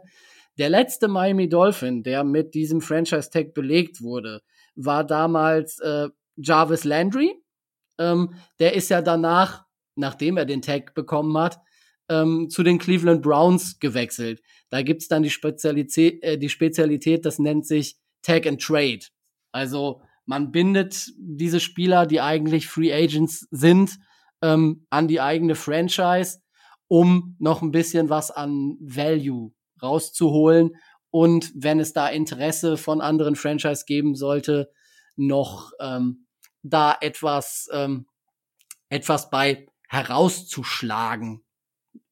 Der 0.57 0.69
letzte 0.69 1.07
Miami 1.07 1.49
Dolphin, 1.49 2.01
der 2.01 2.23
mit 2.23 2.53
diesem 2.53 2.81
Franchise 2.81 3.29
Tag 3.29 3.53
belegt 3.53 4.01
wurde, 4.01 4.41
war 4.75 5.03
damals 5.03 5.79
äh, 5.79 6.09
Jarvis 6.37 6.85
Landry. 6.85 7.33
Ähm, 7.97 8.35
der 8.59 8.73
ist 8.73 8.89
ja 8.89 9.01
danach, 9.01 9.65
nachdem 9.95 10.37
er 10.37 10.45
den 10.45 10.61
Tag 10.61 10.95
bekommen 10.95 11.37
hat, 11.37 11.59
ähm, 12.09 12.49
zu 12.49 12.63
den 12.63 12.77
Cleveland 12.77 13.21
Browns 13.21 13.79
gewechselt. 13.79 14.41
Da 14.69 14.81
gibt's 14.81 15.07
dann 15.07 15.23
die 15.23 15.29
Spezialität, 15.29 16.21
äh, 16.23 16.37
die 16.37 16.49
Spezialität, 16.49 17.25
das 17.25 17.39
nennt 17.39 17.65
sich 17.65 17.97
Tag 18.21 18.47
and 18.47 18.61
Trade. 18.61 19.01
Also 19.51 20.01
man 20.25 20.51
bindet 20.51 21.11
diese 21.17 21.59
Spieler, 21.59 22.05
die 22.05 22.21
eigentlich 22.21 22.67
Free 22.67 22.93
Agents 22.93 23.47
sind, 23.51 23.97
ähm, 24.41 24.85
an 24.89 25.07
die 25.07 25.21
eigene 25.21 25.55
Franchise, 25.55 26.39
um 26.87 27.35
noch 27.39 27.61
ein 27.61 27.71
bisschen 27.71 28.09
was 28.09 28.31
an 28.31 28.77
Value 28.79 29.53
rauszuholen 29.81 30.71
und 31.15 31.53
wenn 31.55 31.79
es 31.79 31.93
da 31.93 32.09
Interesse 32.09 32.75
von 32.75 32.99
anderen 32.99 33.37
Franchise 33.37 33.85
geben 33.87 34.15
sollte, 34.15 34.69
noch 35.15 35.71
ähm, 35.79 36.27
da 36.61 36.93
etwas 36.99 37.69
ähm, 37.71 38.07
etwas 38.89 39.29
bei 39.29 39.65
herauszuschlagen 39.87 41.44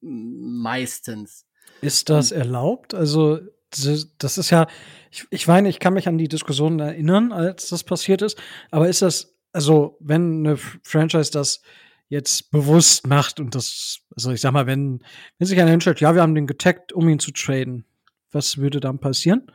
meistens. 0.04 1.46
Ist 1.82 2.10
das 2.10 2.32
erlaubt? 2.32 2.94
Also, 2.94 3.40
das 3.70 4.38
ist 4.38 4.50
ja, 4.52 4.68
ich, 5.12 5.26
ich 5.32 5.48
meine, 5.48 5.70
ich 5.70 5.80
kann 5.80 5.94
mich 5.94 6.08
an 6.08 6.18
die 6.18 6.28
Diskussion 6.28 6.80
erinnern, 6.80 7.32
als 7.32 7.70
das 7.70 7.84
passiert 7.84 8.22
ist, 8.22 8.38
aber 8.72 8.88
ist 8.88 9.02
das, 9.02 9.36
also, 9.52 9.98
wenn 10.00 10.46
eine 10.46 10.58
Franchise 10.58 11.32
das 11.32 11.62
jetzt 12.10 12.52
bewusst 12.52 13.08
macht 13.08 13.40
und 13.40 13.56
das, 13.56 14.00
also 14.16 14.32
ich 14.32 14.42
sag 14.42 14.52
mal, 14.52 14.68
wenn, 14.68 15.04
wenn 15.38 15.48
sich 15.48 15.60
einer 15.60 15.72
hinstellt, 15.72 16.00
ja, 16.00 16.14
wir 16.14 16.22
haben 16.22 16.36
den 16.36 16.48
getaggt, 16.48 16.94
um 16.94 17.10
ihn 17.10 17.20
zu 17.20 17.32
traden, 17.32 17.86
was 18.32 18.58
würde 18.58 18.80
dann 18.80 19.00
passieren? 19.00 19.48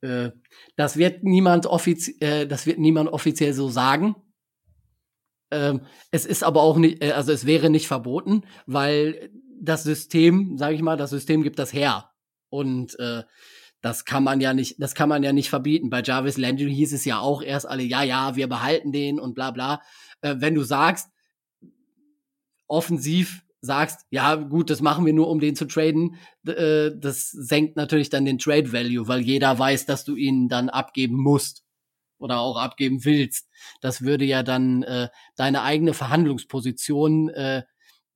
Äh, 0.00 0.30
das 0.76 0.96
wird 0.96 1.24
niemand 1.24 1.66
offiziell, 1.66 2.42
äh, 2.42 2.46
das 2.46 2.66
wird 2.66 2.78
niemand 2.78 3.08
offiziell 3.10 3.54
so 3.54 3.68
sagen. 3.68 4.16
Ähm, 5.50 5.80
es 6.10 6.26
ist 6.26 6.44
aber 6.44 6.62
auch 6.62 6.76
nicht, 6.76 7.02
äh, 7.02 7.12
also 7.12 7.32
es 7.32 7.46
wäre 7.46 7.70
nicht 7.70 7.88
verboten, 7.88 8.42
weil 8.66 9.30
das 9.60 9.82
System, 9.82 10.56
sage 10.56 10.74
ich 10.74 10.82
mal, 10.82 10.96
das 10.96 11.10
System 11.10 11.42
gibt 11.42 11.58
das 11.58 11.72
her. 11.72 12.10
Und 12.50 12.98
äh, 12.98 13.22
das 13.80 14.04
kann 14.04 14.24
man 14.24 14.40
ja 14.40 14.54
nicht, 14.54 14.80
das 14.82 14.94
kann 14.94 15.08
man 15.08 15.22
ja 15.22 15.32
nicht 15.32 15.50
verbieten. 15.50 15.90
Bei 15.90 16.02
Jarvis 16.02 16.36
Landry 16.36 16.74
hieß 16.74 16.92
es 16.92 17.04
ja 17.04 17.20
auch 17.20 17.42
erst 17.42 17.68
alle, 17.68 17.82
ja, 17.82 18.02
ja, 18.02 18.36
wir 18.36 18.48
behalten 18.48 18.92
den 18.92 19.18
und 19.20 19.34
bla 19.34 19.50
bla. 19.50 19.82
Äh, 20.20 20.36
wenn 20.38 20.54
du 20.54 20.62
sagst, 20.62 21.08
offensiv 22.66 23.44
sagst, 23.60 24.06
ja, 24.10 24.34
gut, 24.36 24.70
das 24.70 24.80
machen 24.80 25.06
wir 25.06 25.12
nur, 25.12 25.28
um 25.28 25.40
den 25.40 25.56
zu 25.56 25.66
traden, 25.66 26.16
äh, 26.46 26.90
das 26.96 27.30
senkt 27.30 27.76
natürlich 27.76 28.10
dann 28.10 28.24
den 28.24 28.38
Trade 28.38 28.72
Value, 28.72 29.08
weil 29.08 29.20
jeder 29.20 29.58
weiß, 29.58 29.86
dass 29.86 30.04
du 30.04 30.16
ihn 30.16 30.48
dann 30.48 30.68
abgeben 30.68 31.16
musst 31.16 31.64
oder 32.18 32.40
auch 32.40 32.56
abgeben 32.56 33.04
willst. 33.04 33.48
Das 33.80 34.02
würde 34.02 34.24
ja 34.24 34.42
dann 34.42 34.82
äh, 34.82 35.08
deine 35.36 35.62
eigene 35.62 35.94
Verhandlungsposition 35.94 37.28
äh, 37.30 37.62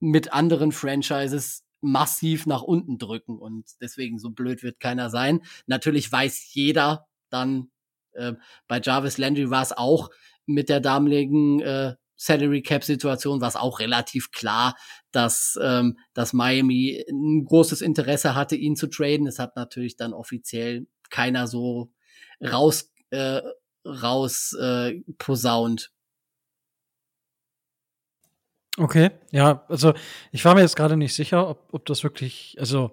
mit 0.01 0.33
anderen 0.33 0.73
Franchises 0.73 1.65
massiv 1.81 2.47
nach 2.47 2.63
unten 2.63 2.99
drücken 2.99 3.39
und 3.39 3.65
deswegen 3.81 4.19
so 4.19 4.31
blöd 4.31 4.63
wird 4.63 4.81
keiner 4.81 5.11
sein. 5.11 5.41
Natürlich 5.67 6.11
weiß 6.11 6.53
jeder 6.55 7.07
dann, 7.29 7.71
äh, 8.13 8.35
bei 8.69 8.81
Jarvis 8.81 9.19
Landry 9.19 9.51
war 9.51 9.63
es 9.63 9.73
auch 9.73 10.11
mit 10.47 10.69
der 10.69 10.81
damaligen 10.81 11.61
äh, 11.61 11.95
Salary 12.23 12.63
Cap 12.63 12.85
Situation 12.85 13.41
war 13.41 13.49
es 13.49 13.57
auch 13.57 13.81
relativ 13.81 14.31
klar, 14.31 14.77
dass, 15.11 15.59
ähm, 15.61 15.99
dass 16.15 16.33
Miami 16.33 17.05
ein 17.11 17.45
großes 17.45 17.81
Interesse 17.81 18.37
hatte, 18.37 18.55
ihn 18.55 18.77
zu 18.77 18.87
traden. 18.87 19.27
Es 19.27 19.41
hat 19.41 19.57
natürlich 19.57 19.97
dann 19.97 20.13
offiziell 20.13 20.87
keiner 21.11 21.49
so 21.49 21.91
raus, 22.41 22.93
äh, 23.11 23.43
raus 23.85 24.55
äh, 24.61 25.01
posaunt. 25.19 25.91
Okay, 28.79 29.11
ja, 29.31 29.65
also 29.69 29.93
ich 30.31 30.45
war 30.45 30.55
mir 30.55 30.63
jetzt 30.63 30.77
gerade 30.77 30.97
nicht 30.97 31.15
sicher, 31.15 31.47
ob, 31.49 31.69
ob 31.73 31.85
das 31.85 32.03
wirklich, 32.03 32.57
also 32.59 32.93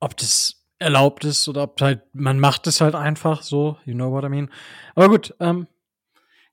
ob 0.00 0.16
das 0.16 0.64
erlaubt 0.78 1.24
ist 1.24 1.46
oder 1.46 1.64
ob 1.64 1.80
halt, 1.82 2.02
man 2.14 2.40
macht 2.40 2.66
es 2.66 2.80
halt 2.80 2.94
einfach 2.94 3.42
so, 3.42 3.76
you 3.84 3.92
know 3.94 4.10
what 4.10 4.24
I 4.24 4.30
mean. 4.30 4.50
Aber 4.94 5.08
gut, 5.08 5.34
ähm, 5.38 5.66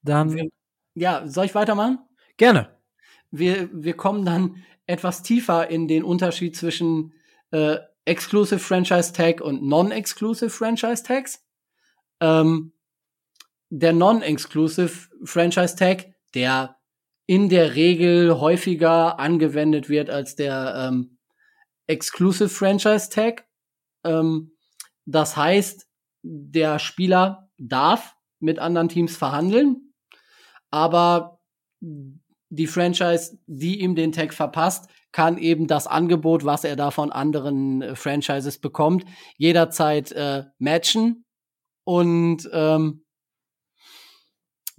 dann. 0.04 0.50
Ja, 0.96 1.28
soll 1.28 1.46
ich 1.46 1.56
weitermachen? 1.56 2.00
Gerne. 2.36 2.70
Wir, 3.32 3.70
wir 3.72 3.96
kommen 3.96 4.26
dann 4.26 4.64
etwas 4.86 5.24
tiefer 5.24 5.70
in 5.70 5.88
den 5.88 6.04
Unterschied 6.04 6.56
zwischen 6.56 7.14
äh, 7.52 7.78
Exclusive 8.06 8.60
Franchise 8.60 9.14
Tag 9.14 9.42
und 9.42 9.64
Non-Exclusive 9.64 10.50
Franchise 10.50 11.04
Tags. 11.04 11.46
Ähm, 12.20 12.74
der 13.70 13.94
Non-Exclusive 13.94 15.10
Franchise 15.24 15.76
Tag, 15.76 16.14
der 16.34 16.78
in 17.26 17.50
der 17.50 17.76
Regel 17.76 18.40
häufiger 18.40 19.20
angewendet 19.20 19.90
wird 19.90 20.10
als 20.10 20.36
der 20.36 20.90
ähm, 20.90 21.18
Exclusive 21.88 22.50
Franchise 22.50 23.10
Tag. 23.10 23.46
Ähm, 24.04 24.56
das 25.06 25.36
heißt, 25.36 25.88
der 26.24 26.80
Spieler 26.80 27.50
darf 27.58 28.16
mit 28.40 28.60
anderen 28.60 28.90
Teams 28.90 29.18
verhandeln, 29.18 29.94
aber 30.70 31.40
die 31.80 32.68
Franchise, 32.68 33.38
die 33.46 33.82
ihm 33.82 33.96
den 33.96 34.12
Tag 34.12 34.34
verpasst, 34.34 34.90
kann 35.12 35.38
eben 35.38 35.68
das 35.68 35.88
Angebot, 35.88 36.46
was 36.46 36.64
er 36.64 36.76
da 36.76 36.92
von 36.92 37.12
anderen 37.12 37.82
äh, 37.82 37.96
Franchises 37.96 38.60
bekommt, 38.60 39.06
jederzeit 39.38 40.12
äh, 40.12 40.44
matchen 40.60 41.26
und 41.84 42.48
ähm, 42.52 43.06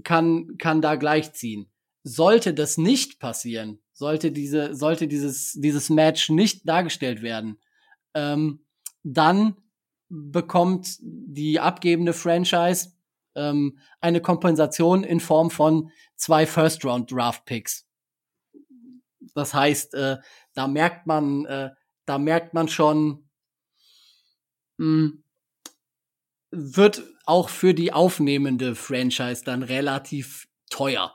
kann, 0.04 0.56
kann 0.58 0.80
da 0.82 0.96
gleichziehen. 0.96 1.70
Sollte 2.02 2.54
das 2.54 2.78
nicht 2.78 3.18
passieren, 3.18 3.80
sollte 3.92 4.32
diese, 4.32 4.74
sollte 4.74 5.08
dieses, 5.08 5.52
dieses 5.52 5.90
Match 5.90 6.30
nicht 6.30 6.68
dargestellt 6.68 7.22
werden, 7.22 7.58
ähm, 8.14 8.60
dann 9.02 9.56
bekommt 10.08 10.96
die 11.00 11.60
abgebende 11.60 12.12
Franchise 12.12 12.92
ähm, 13.34 13.78
eine 14.00 14.20
Kompensation 14.20 15.04
in 15.04 15.20
Form 15.20 15.50
von 15.50 15.90
zwei 16.16 16.46
First-Round-Draft-Picks. 16.46 17.86
Das 19.34 19.54
heißt, 19.54 19.94
äh, 19.94 20.18
da 20.54 20.66
merkt 20.66 21.06
man, 21.06 21.44
äh, 21.44 21.70
da 22.06 22.18
merkt 22.18 22.54
man 22.54 22.68
schon, 22.68 23.28
mh, 24.78 24.84
hm, 24.86 25.24
wird 26.50 27.02
auch 27.26 27.48
für 27.48 27.74
die 27.74 27.92
aufnehmende 27.92 28.74
Franchise 28.74 29.42
dann 29.44 29.62
relativ 29.62 30.48
teuer. 30.70 31.14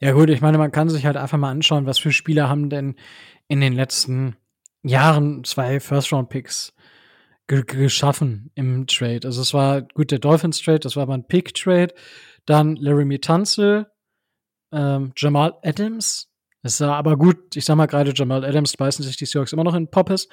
Ja 0.00 0.12
gut, 0.12 0.30
ich 0.30 0.40
meine, 0.40 0.58
man 0.58 0.72
kann 0.72 0.88
sich 0.88 1.06
halt 1.06 1.16
einfach 1.16 1.38
mal 1.38 1.50
anschauen, 1.50 1.86
was 1.86 1.98
für 1.98 2.12
Spieler 2.12 2.48
haben 2.48 2.70
denn 2.70 2.96
in 3.48 3.60
den 3.60 3.72
letzten 3.72 4.36
Jahren 4.82 5.44
zwei 5.44 5.80
First-Round-Picks 5.80 6.74
ge 7.46 7.62
geschaffen 7.64 8.50
im 8.54 8.86
Trade. 8.86 9.20
Also 9.24 9.42
es 9.42 9.54
war 9.54 9.82
gut 9.82 10.10
der 10.10 10.18
Dolphins 10.18 10.60
Trade, 10.60 10.80
das 10.80 10.96
war 10.96 11.04
aber 11.04 11.14
ein 11.14 11.26
Pick 11.26 11.54
Trade. 11.54 11.94
Dann 12.46 12.76
Laramie 12.76 13.18
Tunzel, 13.18 13.86
ähm, 14.72 15.12
Jamal 15.16 15.54
Adams. 15.62 16.30
Das 16.62 16.80
war 16.80 16.96
aber 16.96 17.16
gut, 17.16 17.56
ich 17.56 17.64
sag 17.64 17.76
mal 17.76 17.86
gerade 17.86 18.12
Jamal 18.14 18.44
Adams 18.44 18.76
beißen 18.76 19.04
sich 19.04 19.16
die 19.16 19.26
Seahawks 19.26 19.52
immer 19.52 19.64
noch 19.64 19.74
in 19.74 19.90
Poppes. 19.90 20.28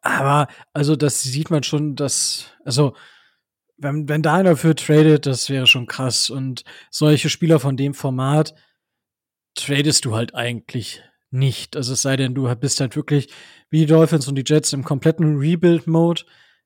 Aber 0.00 0.48
also 0.72 0.96
das 0.96 1.22
sieht 1.22 1.50
man 1.50 1.62
schon, 1.62 1.96
dass 1.96 2.46
also 2.64 2.94
wenn, 3.76 4.08
wenn 4.08 4.22
da 4.22 4.34
einer 4.34 4.56
für 4.56 4.74
tradet, 4.74 5.26
das 5.26 5.50
wäre 5.50 5.66
schon 5.66 5.86
krass. 5.86 6.30
Und 6.30 6.64
solche 6.90 7.28
Spieler 7.28 7.60
von 7.60 7.76
dem 7.76 7.94
Format 7.94 8.54
tradest 9.54 10.04
du 10.04 10.14
halt 10.14 10.34
eigentlich 10.34 11.02
nicht. 11.30 11.76
Also 11.76 11.94
es 11.94 12.02
sei 12.02 12.16
denn, 12.16 12.34
du 12.34 12.54
bist 12.56 12.80
halt 12.80 12.96
wirklich 12.96 13.28
wie 13.70 13.80
die 13.80 13.86
Dolphins 13.86 14.28
und 14.28 14.36
die 14.36 14.44
Jets 14.46 14.72
im 14.72 14.84
kompletten 14.84 15.38
Rebuild-Mode, 15.38 16.22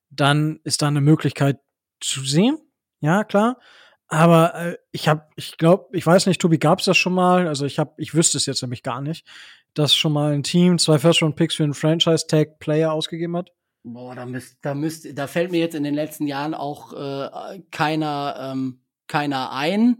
dann 0.09 0.59
ist 0.63 0.81
da 0.81 0.87
eine 0.87 1.01
Möglichkeit 1.01 1.59
zu 2.01 2.23
sehen. 2.23 2.57
Ja, 2.99 3.23
klar. 3.23 3.59
Aber 4.07 4.55
äh, 4.55 4.77
ich 4.91 5.07
habe, 5.07 5.23
ich 5.35 5.57
glaube, 5.57 5.89
ich 5.91 6.05
weiß 6.05 6.27
nicht, 6.27 6.39
Tobi, 6.39 6.57
gab's 6.57 6.85
das 6.85 6.97
schon 6.97 7.13
mal? 7.13 7.47
Also 7.47 7.65
ich 7.65 7.77
habe, 7.77 7.93
ich 7.97 8.13
wüsste 8.13 8.37
es 8.37 8.45
jetzt 8.45 8.61
nämlich 8.61 8.83
gar 8.83 9.01
nicht, 9.01 9.25
dass 9.73 9.95
schon 9.95 10.13
mal 10.13 10.33
ein 10.33 10.43
Team 10.43 10.79
zwei 10.79 10.97
First-Round-Picks 10.97 11.55
für 11.55 11.63
einen 11.63 11.73
Franchise-Tag-Player 11.73 12.91
ausgegeben 12.91 13.35
hat. 13.35 13.51
Boah, 13.83 14.15
da 14.15 14.25
müsst, 14.25 14.57
da 14.61 14.73
müsst, 14.73 15.17
da 15.17 15.27
fällt 15.27 15.51
mir 15.51 15.59
jetzt 15.59 15.75
in 15.75 15.83
den 15.83 15.93
letzten 15.93 16.27
Jahren 16.27 16.53
auch 16.53 16.93
äh, 16.93 17.61
keiner, 17.71 18.53
ähm, 18.53 18.81
keiner 19.07 19.51
ein. 19.51 19.97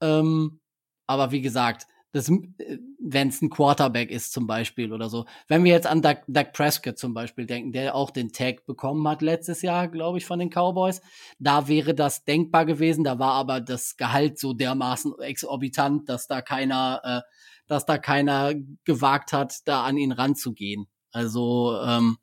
Ähm, 0.00 0.60
aber 1.06 1.32
wie 1.32 1.40
gesagt, 1.40 1.86
wenn 2.12 3.28
es 3.28 3.42
ein 3.42 3.50
Quarterback 3.50 4.10
ist 4.10 4.32
zum 4.32 4.46
Beispiel 4.46 4.92
oder 4.92 5.10
so. 5.10 5.26
Wenn 5.46 5.64
wir 5.64 5.72
jetzt 5.72 5.86
an 5.86 6.00
Doug, 6.00 6.16
Doug 6.26 6.52
Prescott 6.52 6.98
zum 6.98 7.12
Beispiel 7.12 7.46
denken, 7.46 7.72
der 7.72 7.94
auch 7.94 8.10
den 8.10 8.32
Tag 8.32 8.64
bekommen 8.64 9.06
hat 9.06 9.20
letztes 9.20 9.60
Jahr, 9.62 9.88
glaube 9.88 10.18
ich, 10.18 10.24
von 10.24 10.38
den 10.38 10.50
Cowboys, 10.50 11.02
da 11.38 11.68
wäre 11.68 11.94
das 11.94 12.24
denkbar 12.24 12.64
gewesen. 12.64 13.04
Da 13.04 13.18
war 13.18 13.32
aber 13.32 13.60
das 13.60 13.96
Gehalt 13.96 14.38
so 14.38 14.54
dermaßen 14.54 15.18
exorbitant, 15.20 16.08
dass 16.08 16.26
da 16.26 16.40
keiner, 16.40 17.00
äh, 17.04 17.20
dass 17.66 17.84
da 17.84 17.98
keiner 17.98 18.54
gewagt 18.84 19.32
hat, 19.32 19.66
da 19.66 19.84
an 19.84 19.98
ihn 19.98 20.12
ranzugehen. 20.12 20.86
Also 21.12 21.78
ähm, 21.84 22.16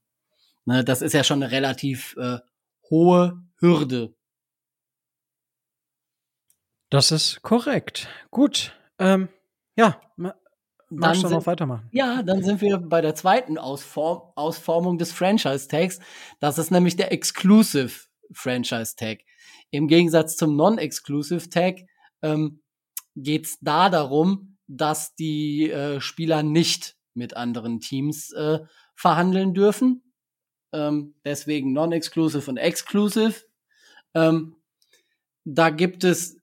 ne, 0.65 0.83
das 0.83 1.03
ist 1.03 1.13
ja 1.13 1.23
schon 1.23 1.43
eine 1.43 1.51
relativ 1.51 2.15
äh, 2.17 2.39
hohe 2.89 3.43
Hürde. 3.59 4.15
Das 6.89 7.11
ist 7.11 7.41
korrekt. 7.41 8.07
Gut. 8.31 8.73
Ähm, 8.99 9.29
ja, 9.75 9.99
magst 10.89 11.23
du 11.23 11.29
noch 11.29 11.45
weitermachen? 11.45 11.89
Ja, 11.91 12.23
dann 12.23 12.43
sind 12.43 12.61
wir 12.61 12.77
bei 12.77 13.01
der 13.01 13.15
zweiten 13.15 13.57
Ausform 13.57 14.31
Ausformung 14.35 14.97
des 14.97 15.11
Franchise-Tags. 15.11 15.99
Das 16.39 16.57
ist 16.57 16.71
nämlich 16.71 16.95
der 16.95 17.11
Exclusive 17.11 17.91
Franchise-Tag. 18.31 19.19
Im 19.71 19.87
Gegensatz 19.87 20.37
zum 20.37 20.55
Non-Exclusive-Tag 20.55 21.81
ähm, 22.21 22.61
geht 23.15 23.45
es 23.45 23.57
da 23.61 23.89
darum, 23.89 24.57
dass 24.67 25.15
die 25.15 25.69
äh, 25.69 25.99
Spieler 26.01 26.43
nicht 26.43 26.97
mit 27.13 27.35
anderen 27.35 27.79
Teams 27.79 28.31
äh, 28.33 28.59
verhandeln 28.95 29.53
dürfen. 29.53 30.13
Ähm, 30.73 31.15
deswegen 31.23 31.73
Non-Exclusive 31.73 32.49
und 32.49 32.57
Exclusive. 32.57 33.45
Ähm, 34.13 34.55
da 35.43 35.69
gibt 35.69 36.03
es 36.03 36.34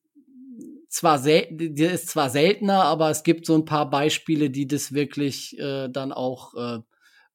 zwar 0.93 1.19
sel 1.19 1.49
die 1.51 1.85
ist 1.85 2.09
zwar 2.11 2.31
seltener, 2.31 2.85
aber 2.85 3.11
es 3.11 3.23
gibt 3.23 3.47
so 3.47 3.55
ein 3.55 3.65
paar 3.65 3.89
Beispiele, 3.89 4.51
die 4.51 4.67
das 4.67 4.93
wirklich 4.93 5.59
äh, 5.59 5.89
dann 5.89 6.13
auch 6.13 6.55
äh, 6.55 6.81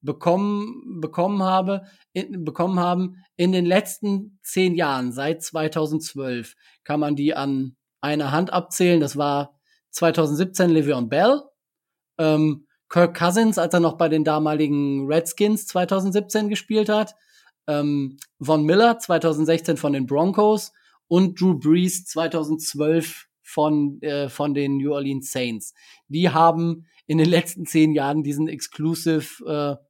bekommen 0.02 1.02
bekommen 1.02 1.42
habe 1.42 1.82
in, 2.14 2.46
bekommen 2.46 2.80
haben 2.80 3.24
in 3.36 3.52
den 3.52 3.66
letzten 3.66 4.40
zehn 4.44 4.76
Jahren 4.76 5.12
seit 5.12 5.42
2012 5.44 6.56
kann 6.84 7.00
man 7.00 7.16
die 7.16 7.34
an 7.34 7.76
einer 8.00 8.32
Hand 8.32 8.54
abzählen. 8.54 9.00
Das 9.00 9.18
war 9.18 9.60
2017 9.90 10.70
Le'Veon 10.72 11.10
Bell, 11.10 11.42
ähm, 12.20 12.68
Kirk 12.90 13.18
Cousins, 13.18 13.58
als 13.58 13.74
er 13.74 13.80
noch 13.80 13.98
bei 13.98 14.08
den 14.08 14.24
damaligen 14.24 15.08
Redskins 15.08 15.66
2017 15.66 16.48
gespielt 16.50 16.90
hat, 16.90 17.16
ähm, 17.68 18.18
Von 18.40 18.64
Miller 18.66 19.00
2016 19.00 19.78
von 19.78 19.94
den 19.94 20.06
Broncos 20.06 20.74
und 21.08 21.42
Drew 21.42 21.58
Brees 21.58 22.06
2012 22.06 23.27
von, 23.48 24.02
äh, 24.02 24.28
von 24.28 24.54
den 24.54 24.78
New 24.78 24.94
Orleans 24.94 25.32
Saints. 25.32 25.74
Die 26.10 26.30
haben 26.30 26.86
in 27.06 27.18
den 27.18 27.30
letzten 27.30 27.66
zehn 27.66 27.94
Jahren 27.94 28.22
diesen 28.22 28.50
Exclusive 28.50 29.46
äh, 29.46 29.84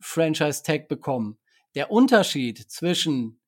Franchise 0.00 0.62
Tag 0.64 0.88
bekommen. 0.88 1.38
Der 1.76 1.92
Unterschied 1.92 2.58
zwischen 2.58 3.40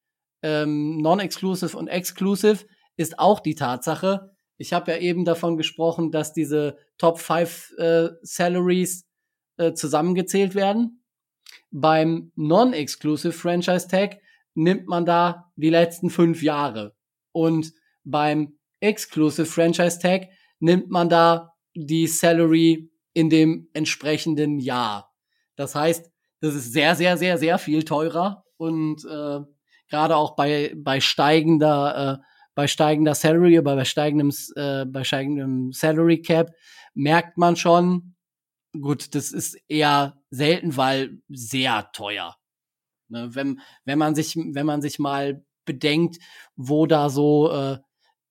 ähm, 0.42 0.98
Non-Exclusive 0.98 1.76
und 1.76 1.88
Exclusive 1.88 2.64
ist 2.96 3.18
auch 3.18 3.40
die 3.40 3.56
Tatsache, 3.56 4.30
ich 4.56 4.74
habe 4.74 4.92
ja 4.92 4.98
eben 4.98 5.24
davon 5.24 5.56
gesprochen, 5.56 6.12
dass 6.12 6.34
diese 6.34 6.76
Top 6.98 7.18
5 7.18 7.72
äh, 7.78 8.08
Salaries 8.20 9.06
äh, 9.56 9.72
zusammengezählt 9.72 10.54
werden. 10.54 11.02
Beim 11.70 12.30
Non-Exclusive 12.36 13.32
Franchise 13.32 13.88
Tag 13.88 14.18
nimmt 14.54 14.86
man 14.86 15.06
da 15.06 15.50
die 15.56 15.70
letzten 15.70 16.10
fünf 16.10 16.42
Jahre. 16.42 16.94
Und 17.32 17.72
beim 18.04 18.58
Exclusive 18.80 19.46
Franchise 19.46 19.98
Tag 19.98 20.28
nimmt 20.58 20.90
man 20.90 21.08
da 21.08 21.52
die 21.74 22.06
Salary 22.06 22.90
in 23.12 23.30
dem 23.30 23.68
entsprechenden 23.72 24.58
Jahr. 24.58 25.12
Das 25.56 25.74
heißt, 25.74 26.10
das 26.40 26.54
ist 26.54 26.72
sehr, 26.72 26.94
sehr, 26.94 27.16
sehr, 27.16 27.38
sehr 27.38 27.58
viel 27.58 27.84
teurer 27.84 28.44
und 28.56 29.04
äh, 29.04 29.40
gerade 29.88 30.16
auch 30.16 30.36
bei 30.36 30.72
bei 30.76 31.00
steigender 31.00 32.20
äh, 32.20 32.24
bei 32.54 32.66
steigender 32.66 33.14
Salary 33.14 33.58
oder 33.58 33.76
bei 33.76 33.84
steigendem 33.84 34.32
äh, 34.56 34.84
bei 34.86 35.04
steigendem 35.04 35.72
Salary 35.72 36.22
Cap 36.22 36.50
merkt 36.94 37.36
man 37.36 37.56
schon, 37.56 38.14
gut, 38.72 39.14
das 39.14 39.32
ist 39.32 39.58
eher 39.68 40.20
selten, 40.30 40.76
weil 40.76 41.20
sehr 41.28 41.90
teuer. 41.92 42.36
Ne, 43.08 43.34
wenn 43.34 43.60
wenn 43.84 43.98
man 43.98 44.14
sich 44.14 44.36
wenn 44.36 44.66
man 44.66 44.82
sich 44.82 44.98
mal 44.98 45.44
bedenkt, 45.64 46.18
wo 46.56 46.86
da 46.86 47.10
so 47.10 47.50
äh, 47.52 47.78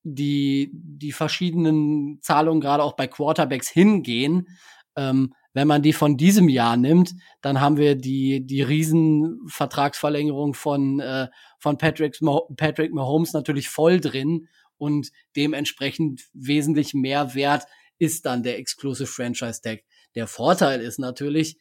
die, 0.03 0.71
die 0.73 1.11
verschiedenen 1.11 2.19
Zahlungen 2.21 2.61
gerade 2.61 2.83
auch 2.83 2.93
bei 2.93 3.07
Quarterbacks 3.07 3.69
hingehen. 3.69 4.47
Ähm, 4.95 5.33
wenn 5.53 5.67
man 5.67 5.81
die 5.81 5.93
von 5.93 6.15
diesem 6.15 6.47
Jahr 6.47 6.77
nimmt, 6.77 7.15
dann 7.41 7.59
haben 7.59 7.77
wir 7.77 7.95
die, 7.95 8.45
die 8.45 8.61
riesen 8.61 9.39
Vertragsverlängerung 9.47 10.53
von, 10.53 10.99
äh, 10.99 11.27
von 11.59 11.77
Patrick, 11.77 12.19
Patrick 12.55 12.93
Mahomes 12.93 13.33
natürlich 13.33 13.69
voll 13.69 13.99
drin 13.99 14.47
und 14.77 15.11
dementsprechend 15.35 16.21
wesentlich 16.33 16.93
mehr 16.93 17.33
wert 17.35 17.65
ist 17.97 18.25
dann 18.25 18.43
der 18.43 18.57
Exclusive 18.57 19.07
Franchise 19.07 19.61
Tag. 19.61 19.83
Der 20.15 20.27
Vorteil 20.27 20.81
ist 20.81 20.99
natürlich, 20.99 21.57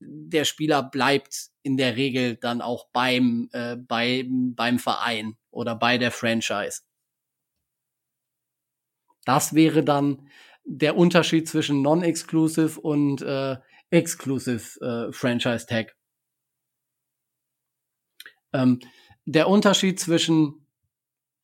der 0.00 0.44
Spieler 0.44 0.82
bleibt 0.82 1.48
in 1.62 1.76
der 1.76 1.96
Regel 1.96 2.36
dann 2.36 2.60
auch 2.60 2.88
beim, 2.92 3.48
äh, 3.52 3.76
beim, 3.76 4.54
beim 4.54 4.78
Verein 4.78 5.36
oder 5.50 5.74
bei 5.74 5.98
der 5.98 6.10
Franchise. 6.10 6.82
Das 9.26 9.54
wäre 9.54 9.84
dann 9.84 10.28
der 10.64 10.96
Unterschied 10.96 11.46
zwischen 11.48 11.82
Non-Exclusive 11.82 12.80
und 12.80 13.20
äh, 13.20 13.56
Exclusive 13.90 14.80
äh, 14.80 15.12
Franchise 15.12 15.66
Tag. 15.66 15.94
Ähm, 18.54 18.80
der 19.26 19.48
Unterschied 19.48 20.00
zwischen 20.00 20.66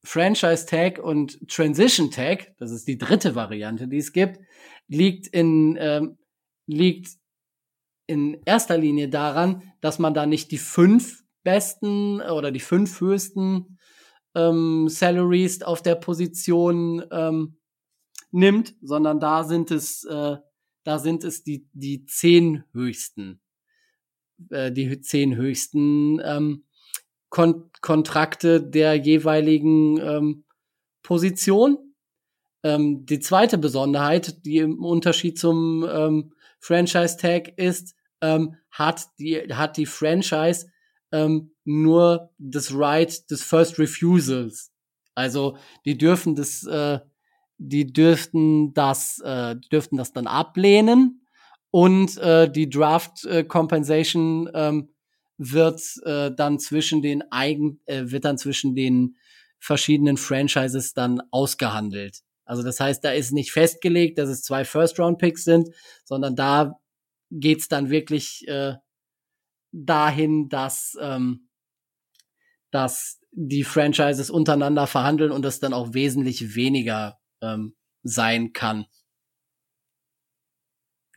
Franchise 0.05 0.67
Tag 0.67 0.99
und 0.99 1.49
Transition 1.49 2.11
Tag, 2.11 2.55
das 2.59 2.71
ist 2.71 2.89
die 2.89 2.99
dritte 2.99 3.35
Variante, 3.35 3.87
die 3.87 3.99
es 3.99 4.13
gibt, 4.13 4.41
liegt 4.89 5.27
in 5.29 5.77
ähm, 5.79 6.19
liegt 6.67 7.11
in 8.07 8.41
erster 8.45 8.79
Linie 8.79 9.09
daran, 9.09 9.63
dass 9.81 9.99
man 9.99 10.15
da 10.15 10.27
nicht 10.27 10.51
die 10.51 10.59
fünf 10.59 11.23
besten 11.45 12.21
oder 12.21 12.51
die 12.51 12.61
fünf 12.61 13.01
höchsten 13.01 13.79
ähm, 14.35 14.89
Salaries 14.89 15.63
auf 15.63 15.83
der 15.83 15.97
Position 15.97 17.05
ähm, 17.11 17.57
nimmt, 18.33 18.75
sondern 18.83 19.21
da 19.21 19.45
sind 19.45 19.71
es, 19.71 20.05
äh, 20.05 20.37
da 20.85 20.99
sind 20.99 21.25
es 21.25 21.45
die, 21.45 21.69
die 21.73 22.05
zehn 22.07 22.65
höchsten, 22.73 23.41
äh, 24.51 24.73
die 24.73 25.01
zehn 25.01 25.37
höchsten 25.37 26.21
ähm, 26.25 26.65
Kon 27.29 27.71
Kontrakte 27.81 28.63
der 28.63 28.95
jeweiligen 28.95 29.99
ähm, 29.99 30.45
Position. 31.03 31.95
Ähm, 32.63 33.07
die 33.07 33.21
zweite 33.21 33.59
Besonderheit, 33.59 34.45
die 34.45 34.59
im 34.59 34.85
Unterschied 34.85 35.39
zum 35.39 35.87
ähm, 35.91 36.33
Franchise 36.61 37.17
Tag 37.17 37.59
ist, 37.59 37.95
ähm, 38.21 38.57
hat 38.71 39.07
die 39.19 39.39
hat 39.53 39.77
die 39.77 39.87
Franchise 39.87 40.67
ähm, 41.11 41.55
nur 41.65 42.31
das 42.39 42.75
Right 42.75 43.31
des 43.31 43.43
First 43.43 43.79
Refusals. 43.79 44.73
Also 45.15 45.57
die 45.85 45.99
dürfen 45.99 46.35
das, 46.35 46.65
äh, 46.67 47.01
die 47.59 47.93
dürften 47.93 48.75
das, 48.75 49.19
äh, 49.21 49.57
dürften 49.71 49.97
das 49.97 50.13
dann 50.13 50.27
ablehnen 50.27 51.27
und 51.71 52.19
äh, 52.19 52.51
die 52.51 52.69
Draft 52.69 53.25
äh, 53.25 53.45
Compensation 53.45 54.51
ähm, 54.53 54.91
wird 55.39 55.81
äh, 56.05 56.31
dann 56.31 56.59
zwischen 56.59 57.03
den 57.03 57.23
eigen, 57.33 57.81
äh, 57.87 58.03
wird 58.07 58.25
dann 58.25 58.39
zwischen 58.39 58.75
den 58.75 59.17
verschiedenen 59.59 60.17
Franchises 60.17 60.93
dann 60.93 61.23
ausgehandelt. 61.31 62.21
Also 62.45 62.63
das 62.63 62.81
heißt, 62.81 63.03
da 63.05 63.13
ist 63.13 63.33
nicht 63.33 63.53
festgelegt, 63.53 64.19
dass 64.19 64.29
es 64.29 64.43
zwei 64.43 64.65
First-Round-Picks 64.65 65.45
sind, 65.45 65.69
sondern 66.05 66.37
da 66.37 66.79
geht's 67.31 67.69
dann 67.69 67.89
wirklich 67.89 68.47
äh, 68.49 68.75
dahin, 69.73 70.49
dass, 70.49 70.97
ähm, 71.01 71.49
dass 72.71 73.21
die 73.31 73.65
Franchises 73.65 74.29
untereinander 74.29 74.87
verhandeln 74.87 75.33
und 75.33 75.43
das 75.43 75.61
dann 75.61 75.73
auch 75.73 75.95
wesentlich 75.95 76.55
weniger 76.55 77.19
ähm, 77.43 77.75
sein 78.03 78.53
kann. 78.53 78.87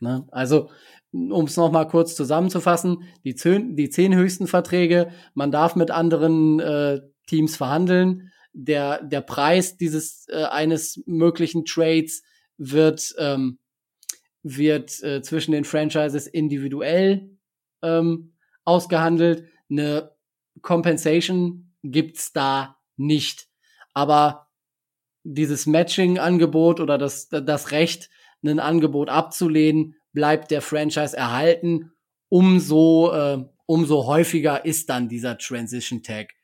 Ne? 0.00 0.26
Also, 0.30 0.70
um 1.12 1.46
es 1.46 1.56
nochmal 1.56 1.88
kurz 1.88 2.14
zusammenzufassen, 2.14 3.04
die 3.24 3.34
zehn, 3.34 3.76
die 3.76 3.88
zehn 3.88 4.14
höchsten 4.14 4.46
Verträge, 4.46 5.12
man 5.34 5.50
darf 5.50 5.76
mit 5.76 5.90
anderen 5.90 6.60
äh, 6.60 7.00
Teams 7.26 7.56
verhandeln. 7.56 8.32
Der, 8.52 9.02
der 9.02 9.20
Preis 9.20 9.76
dieses 9.76 10.26
äh, 10.28 10.44
eines 10.44 11.02
möglichen 11.06 11.64
Trades 11.64 12.22
wird, 12.56 13.14
ähm, 13.18 13.58
wird 14.42 15.02
äh, 15.02 15.22
zwischen 15.22 15.52
den 15.52 15.64
Franchises 15.64 16.26
individuell 16.26 17.30
ähm, 17.82 18.34
ausgehandelt. 18.64 19.48
Eine 19.70 20.12
Compensation 20.62 21.74
gibt's 21.82 22.32
da 22.32 22.78
nicht. 22.96 23.48
Aber 23.92 24.45
dieses 25.26 25.66
Matching-Angebot 25.66 26.80
oder 26.80 26.98
das, 26.98 27.28
das 27.28 27.72
Recht, 27.72 28.10
ein 28.44 28.60
Angebot 28.60 29.08
abzulehnen, 29.08 29.96
bleibt 30.12 30.50
der 30.52 30.62
Franchise 30.62 31.16
erhalten. 31.16 31.92
Umso, 32.28 33.12
äh, 33.12 33.44
umso 33.66 34.06
häufiger 34.06 34.64
ist 34.64 34.88
dann 34.88 35.08
dieser 35.08 35.36
Transition 35.36 36.02
Tag. 36.02 36.34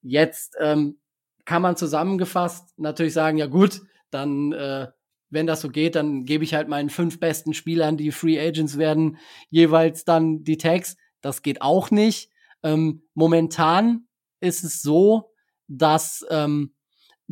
Jetzt 0.00 0.56
ähm, 0.60 0.98
kann 1.44 1.62
man 1.62 1.76
zusammengefasst 1.76 2.78
natürlich 2.78 3.12
sagen, 3.12 3.36
ja 3.36 3.46
gut, 3.46 3.82
dann 4.10 4.52
äh, 4.52 4.88
wenn 5.32 5.46
das 5.46 5.62
so 5.62 5.70
geht, 5.70 5.94
dann 5.94 6.24
gebe 6.26 6.44
ich 6.44 6.54
halt 6.54 6.68
meinen 6.68 6.90
fünf 6.90 7.18
besten 7.18 7.54
Spielern, 7.54 7.96
die 7.96 8.12
Free 8.12 8.38
Agents 8.38 8.76
werden, 8.76 9.16
jeweils 9.48 10.04
dann 10.04 10.44
die 10.44 10.58
Tags. 10.58 10.96
Das 11.22 11.42
geht 11.42 11.62
auch 11.62 11.90
nicht. 11.90 12.30
Ähm, 12.62 13.02
momentan 13.14 14.06
ist 14.40 14.62
es 14.62 14.82
so, 14.82 15.32
dass 15.68 16.24
ähm, 16.30 16.74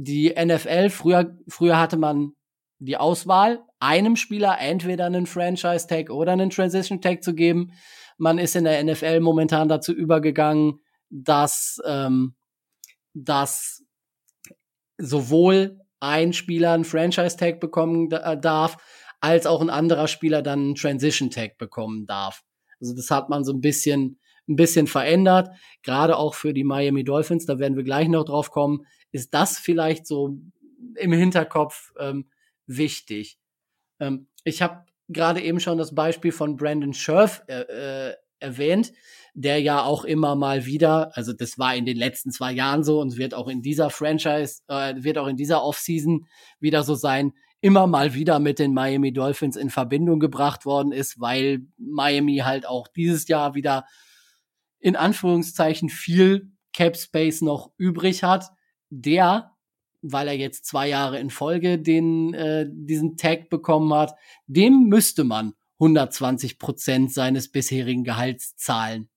die 0.02 0.34
NFL 0.34 0.90
früher 0.90 1.36
früher 1.48 1.78
hatte 1.78 1.96
man 1.96 2.32
die 2.78 2.96
Auswahl, 2.96 3.62
einem 3.78 4.16
Spieler 4.16 4.56
entweder 4.58 5.06
einen 5.06 5.26
Franchise 5.26 5.86
Tag 5.86 6.10
oder 6.10 6.32
einen 6.32 6.50
Transition 6.50 7.02
Tag 7.02 7.22
zu 7.22 7.34
geben. 7.34 7.72
Man 8.16 8.38
ist 8.38 8.56
in 8.56 8.64
der 8.64 8.82
NFL 8.82 9.20
momentan 9.20 9.68
dazu 9.68 9.92
übergegangen, 9.92 10.80
dass 11.10 11.80
ähm, 11.84 12.34
dass 13.12 13.82
sowohl 14.96 15.80
ein 16.00 16.32
Spieler 16.32 16.72
einen 16.72 16.84
Franchise 16.84 17.36
Tag 17.36 17.60
bekommen 17.60 18.08
darf, 18.08 18.78
als 19.20 19.46
auch 19.46 19.60
ein 19.60 19.70
anderer 19.70 20.08
Spieler 20.08 20.40
dann 20.42 20.60
einen 20.60 20.74
Transition 20.74 21.30
Tag 21.30 21.58
bekommen 21.58 22.06
darf. 22.06 22.42
Also 22.80 22.94
das 22.94 23.10
hat 23.10 23.28
man 23.28 23.44
so 23.44 23.52
ein 23.52 23.60
bisschen, 23.60 24.18
ein 24.48 24.56
bisschen 24.56 24.86
verändert. 24.86 25.50
Gerade 25.82 26.16
auch 26.16 26.34
für 26.34 26.54
die 26.54 26.64
Miami 26.64 27.04
Dolphins, 27.04 27.44
da 27.44 27.58
werden 27.58 27.76
wir 27.76 27.84
gleich 27.84 28.08
noch 28.08 28.24
drauf 28.24 28.50
kommen, 28.50 28.86
ist 29.12 29.34
das 29.34 29.58
vielleicht 29.58 30.06
so 30.06 30.38
im 30.96 31.12
Hinterkopf 31.12 31.92
ähm, 31.98 32.30
wichtig. 32.66 33.38
Ähm, 33.98 34.28
ich 34.44 34.62
habe 34.62 34.84
gerade 35.08 35.40
eben 35.40 35.60
schon 35.60 35.78
das 35.78 35.94
Beispiel 35.94 36.32
von 36.32 36.56
Brandon 36.56 36.94
Scherf 36.94 37.42
äh, 37.48 38.10
äh, 38.10 38.14
erwähnt, 38.38 38.92
der 39.34 39.60
ja 39.60 39.82
auch 39.82 40.04
immer 40.04 40.34
mal 40.34 40.66
wieder, 40.66 41.16
also 41.16 41.32
das 41.32 41.58
war 41.58 41.74
in 41.74 41.84
den 41.84 41.96
letzten 41.96 42.30
zwei 42.30 42.52
Jahren 42.52 42.82
so 42.84 43.00
und 43.00 43.16
wird 43.16 43.34
auch 43.34 43.48
in 43.48 43.62
dieser 43.62 43.90
Franchise, 43.90 44.62
äh, 44.68 44.94
wird 44.96 45.18
auch 45.18 45.26
in 45.26 45.36
dieser 45.36 45.62
Offseason 45.62 46.26
wieder 46.58 46.82
so 46.82 46.94
sein, 46.94 47.32
immer 47.60 47.86
mal 47.86 48.14
wieder 48.14 48.38
mit 48.38 48.58
den 48.58 48.72
Miami 48.72 49.12
Dolphins 49.12 49.56
in 49.56 49.70
Verbindung 49.70 50.18
gebracht 50.18 50.64
worden 50.64 50.92
ist, 50.92 51.20
weil 51.20 51.66
Miami 51.76 52.38
halt 52.38 52.66
auch 52.66 52.88
dieses 52.88 53.28
Jahr 53.28 53.54
wieder 53.54 53.84
in 54.78 54.96
Anführungszeichen 54.96 55.90
viel 55.90 56.50
Cap 56.72 56.96
Space 56.96 57.42
noch 57.42 57.70
übrig 57.76 58.22
hat, 58.22 58.46
der, 58.90 59.52
weil 60.02 60.28
er 60.28 60.36
jetzt 60.36 60.66
zwei 60.66 60.88
Jahre 60.88 61.18
in 61.18 61.30
Folge 61.30 61.78
den 61.78 62.34
äh, 62.34 62.66
diesen 62.68 63.16
Tag 63.16 63.48
bekommen 63.50 63.92
hat, 63.94 64.14
dem 64.46 64.88
müsste 64.88 65.24
man 65.24 65.54
120 65.78 66.58
Prozent 66.58 67.12
seines 67.12 67.50
bisherigen 67.50 68.04
Gehalts 68.04 68.56
zahlen. 68.56 69.08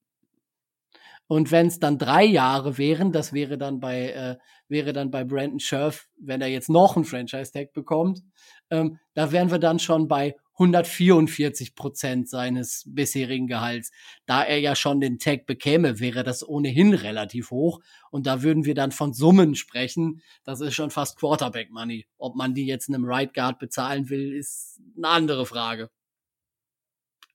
Und 1.26 1.50
wenn 1.50 1.66
es 1.66 1.78
dann 1.80 1.98
drei 1.98 2.24
Jahre 2.24 2.76
wären, 2.78 3.12
das 3.12 3.32
wäre 3.32 3.56
dann 3.58 3.80
bei 3.80 4.10
äh, 4.10 4.36
wäre 4.68 4.92
dann 4.92 5.10
bei 5.10 5.24
Brandon 5.24 5.60
Scherf, 5.60 6.08
wenn 6.18 6.40
er 6.40 6.48
jetzt 6.48 6.68
noch 6.70 6.96
einen 6.96 7.04
Franchise 7.04 7.52
Tag 7.52 7.72
bekommt, 7.72 8.22
ähm, 8.70 8.98
da 9.14 9.30
wären 9.30 9.50
wir 9.50 9.58
dann 9.58 9.78
schon 9.78 10.08
bei 10.08 10.36
144 10.54 11.74
Prozent 11.74 12.28
seines 12.28 12.84
bisherigen 12.86 13.46
Gehalts. 13.46 13.90
Da 14.26 14.42
er 14.42 14.58
ja 14.58 14.76
schon 14.76 15.00
den 15.00 15.18
Tag 15.18 15.46
bekäme, 15.46 16.00
wäre 16.00 16.22
das 16.22 16.46
ohnehin 16.46 16.94
relativ 16.94 17.50
hoch. 17.50 17.80
Und 18.10 18.26
da 18.26 18.42
würden 18.42 18.64
wir 18.64 18.74
dann 18.74 18.92
von 18.92 19.12
Summen 19.12 19.56
sprechen. 19.56 20.22
Das 20.44 20.60
ist 20.60 20.74
schon 20.74 20.90
fast 20.90 21.18
Quarterback 21.18 21.70
Money. 21.70 22.06
Ob 22.18 22.36
man 22.36 22.54
die 22.54 22.66
jetzt 22.66 22.88
einem 22.88 23.04
Right 23.04 23.34
Guard 23.34 23.58
bezahlen 23.58 24.08
will, 24.10 24.32
ist 24.32 24.80
eine 24.96 25.08
andere 25.08 25.46
Frage. 25.46 25.90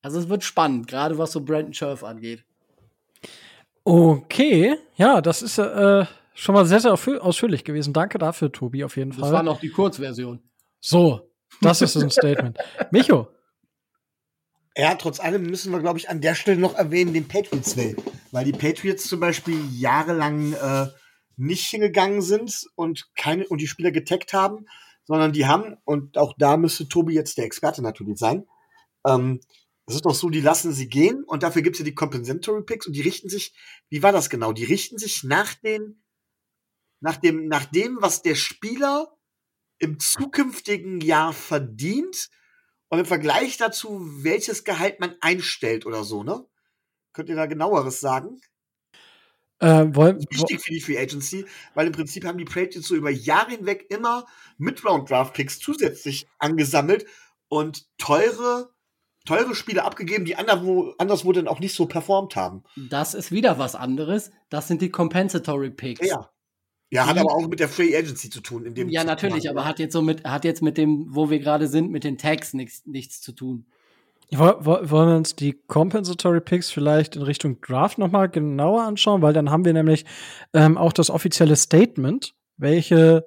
Also 0.01 0.19
es 0.19 0.29
wird 0.29 0.43
spannend, 0.43 0.87
gerade 0.87 1.17
was 1.17 1.33
so 1.33 1.41
Brandon 1.41 1.73
Scherf 1.73 2.03
angeht. 2.03 2.45
Okay, 3.83 4.77
ja, 4.95 5.19
das 5.19 5.41
ist 5.41 5.57
äh, 5.57 6.05
schon 6.33 6.55
mal 6.55 6.65
sehr, 6.65 6.79
sehr 6.79 6.93
ausführlich 6.93 7.63
gewesen. 7.63 7.91
Danke 7.91 8.17
dafür, 8.17 8.51
Tobi, 8.51 8.83
auf 8.83 8.95
jeden 8.95 9.11
Fall. 9.11 9.23
Das 9.23 9.31
war 9.31 9.43
noch 9.43 9.59
die 9.59 9.69
Kurzversion. 9.69 10.39
So, 10.79 11.28
das 11.61 11.81
ist 11.81 11.95
ein 11.95 12.09
Statement. 12.09 12.57
Micho. 12.91 13.27
Ja, 14.75 14.95
trotz 14.95 15.19
allem 15.19 15.43
müssen 15.43 15.71
wir, 15.71 15.79
glaube 15.79 15.99
ich, 15.99 16.09
an 16.09 16.21
der 16.21 16.35
Stelle 16.35 16.59
noch 16.59 16.75
erwähnen, 16.75 17.13
den 17.13 17.27
Patriots 17.27 17.75
Way. 17.75 17.95
Weil 18.31 18.45
die 18.45 18.53
Patriots 18.53 19.07
zum 19.07 19.19
Beispiel 19.19 19.59
jahrelang 19.71 20.53
äh, 20.53 20.87
nicht 21.35 21.67
hingegangen 21.67 22.21
sind 22.21 22.67
und 22.75 23.09
keine 23.15 23.47
und 23.47 23.59
die 23.59 23.67
Spieler 23.67 23.91
getaggt 23.91 24.33
haben, 24.33 24.67
sondern 25.05 25.33
die 25.33 25.47
haben, 25.47 25.77
und 25.85 26.17
auch 26.17 26.33
da 26.37 26.55
müsste 26.55 26.87
Tobi 26.87 27.13
jetzt 27.13 27.37
der 27.37 27.45
Experte 27.45 27.81
natürlich 27.81 28.19
sein, 28.19 28.47
ähm, 29.05 29.41
es 29.87 29.95
ist 29.95 30.05
doch 30.05 30.13
so, 30.13 30.29
die 30.29 30.41
lassen 30.41 30.71
sie 30.71 30.87
gehen 30.87 31.23
und 31.23 31.41
dafür 31.41 31.63
gibt 31.63 31.75
es 31.75 31.79
ja 31.79 31.85
die 31.85 31.95
Compensatory 31.95 32.61
Picks 32.61 32.85
und 32.85 32.93
die 32.93 33.01
richten 33.01 33.27
sich, 33.27 33.55
wie 33.89 34.03
war 34.03 34.11
das 34.11 34.29
genau? 34.29 34.53
Die 34.53 34.65
richten 34.65 34.99
sich 34.99 35.23
nach 35.23 35.55
den, 35.55 36.03
nach 36.99 37.17
dem, 37.17 37.47
nach 37.47 37.65
dem, 37.65 37.97
was 37.99 38.21
der 38.21 38.35
Spieler 38.35 39.11
im 39.79 39.99
zukünftigen 39.99 41.01
Jahr 41.01 41.33
verdient 41.33 42.29
und 42.89 42.99
im 42.99 43.05
Vergleich 43.05 43.57
dazu, 43.57 43.99
welches 44.23 44.63
Gehalt 44.63 44.99
man 44.99 45.15
einstellt 45.21 45.85
oder 45.85 46.03
so, 46.03 46.23
ne? 46.23 46.45
Könnt 47.13 47.29
ihr 47.29 47.35
da 47.35 47.45
genaueres 47.45 47.99
sagen? 47.99 48.39
Äh, 49.59 49.87
wollen, 49.93 50.19
wichtig 50.29 50.61
für 50.61 50.71
die 50.71 50.79
Free 50.79 50.97
Agency, 50.97 51.45
weil 51.73 51.87
im 51.87 51.91
Prinzip 51.91 52.23
haben 52.25 52.37
die 52.37 52.45
Patriots 52.45 52.87
so 52.87 52.95
über 52.95 53.09
Jahre 53.09 53.51
hinweg 53.51 53.87
immer 53.89 54.25
Mid-Round-Draft-Picks 54.57 55.59
zusätzlich 55.59 56.27
angesammelt 56.37 57.05
und 57.49 57.85
teure 57.97 58.73
teure 59.25 59.53
Spiele 59.53 59.83
abgegeben, 59.83 60.25
die 60.25 60.37
anderswo, 60.37 60.93
anderswo 60.97 61.31
dann 61.33 61.47
auch 61.47 61.59
nicht 61.59 61.75
so 61.75 61.85
performt 61.85 62.35
haben. 62.35 62.63
Das 62.75 63.13
ist 63.13 63.31
wieder 63.31 63.59
was 63.59 63.75
anderes. 63.75 64.31
Das 64.49 64.67
sind 64.67 64.81
die 64.81 64.89
Compensatory 64.89 65.69
Picks. 65.71 66.07
Ja. 66.07 66.29
Ja, 66.91 67.05
hat 67.05 67.17
aber 67.17 67.31
auch 67.31 67.47
mit 67.47 67.59
der 67.59 67.69
Free 67.69 67.95
Agency 67.95 68.29
zu 68.29 68.41
tun. 68.41 68.65
In 68.65 68.73
dem 68.73 68.89
ja, 68.89 69.03
natürlich, 69.03 69.49
aber 69.49 69.65
hat 69.65 69.77
jetzt 69.79 69.93
so 69.93 70.01
mit, 70.01 70.23
hat 70.23 70.43
jetzt 70.43 70.61
mit 70.61 70.77
dem, 70.77 71.07
wo 71.09 71.29
wir 71.29 71.39
gerade 71.39 71.67
sind, 71.67 71.91
mit 71.91 72.03
den 72.03 72.17
Tags 72.17 72.53
nichts, 72.53 72.85
nichts 72.85 73.21
zu 73.21 73.31
tun. 73.31 73.65
Wollen 74.31 75.09
wir 75.09 75.17
uns 75.17 75.35
die 75.35 75.53
Compensatory 75.67 76.41
Picks 76.41 76.69
vielleicht 76.69 77.15
in 77.15 77.23
Richtung 77.23 77.61
Draft 77.61 77.97
nochmal 77.97 78.29
genauer 78.29 78.83
anschauen? 78.83 79.21
Weil 79.21 79.33
dann 79.33 79.49
haben 79.49 79.65
wir 79.65 79.73
nämlich 79.73 80.05
ähm, 80.53 80.77
auch 80.77 80.93
das 80.93 81.09
offizielle 81.09 81.55
Statement, 81.55 82.33
welche 82.57 83.25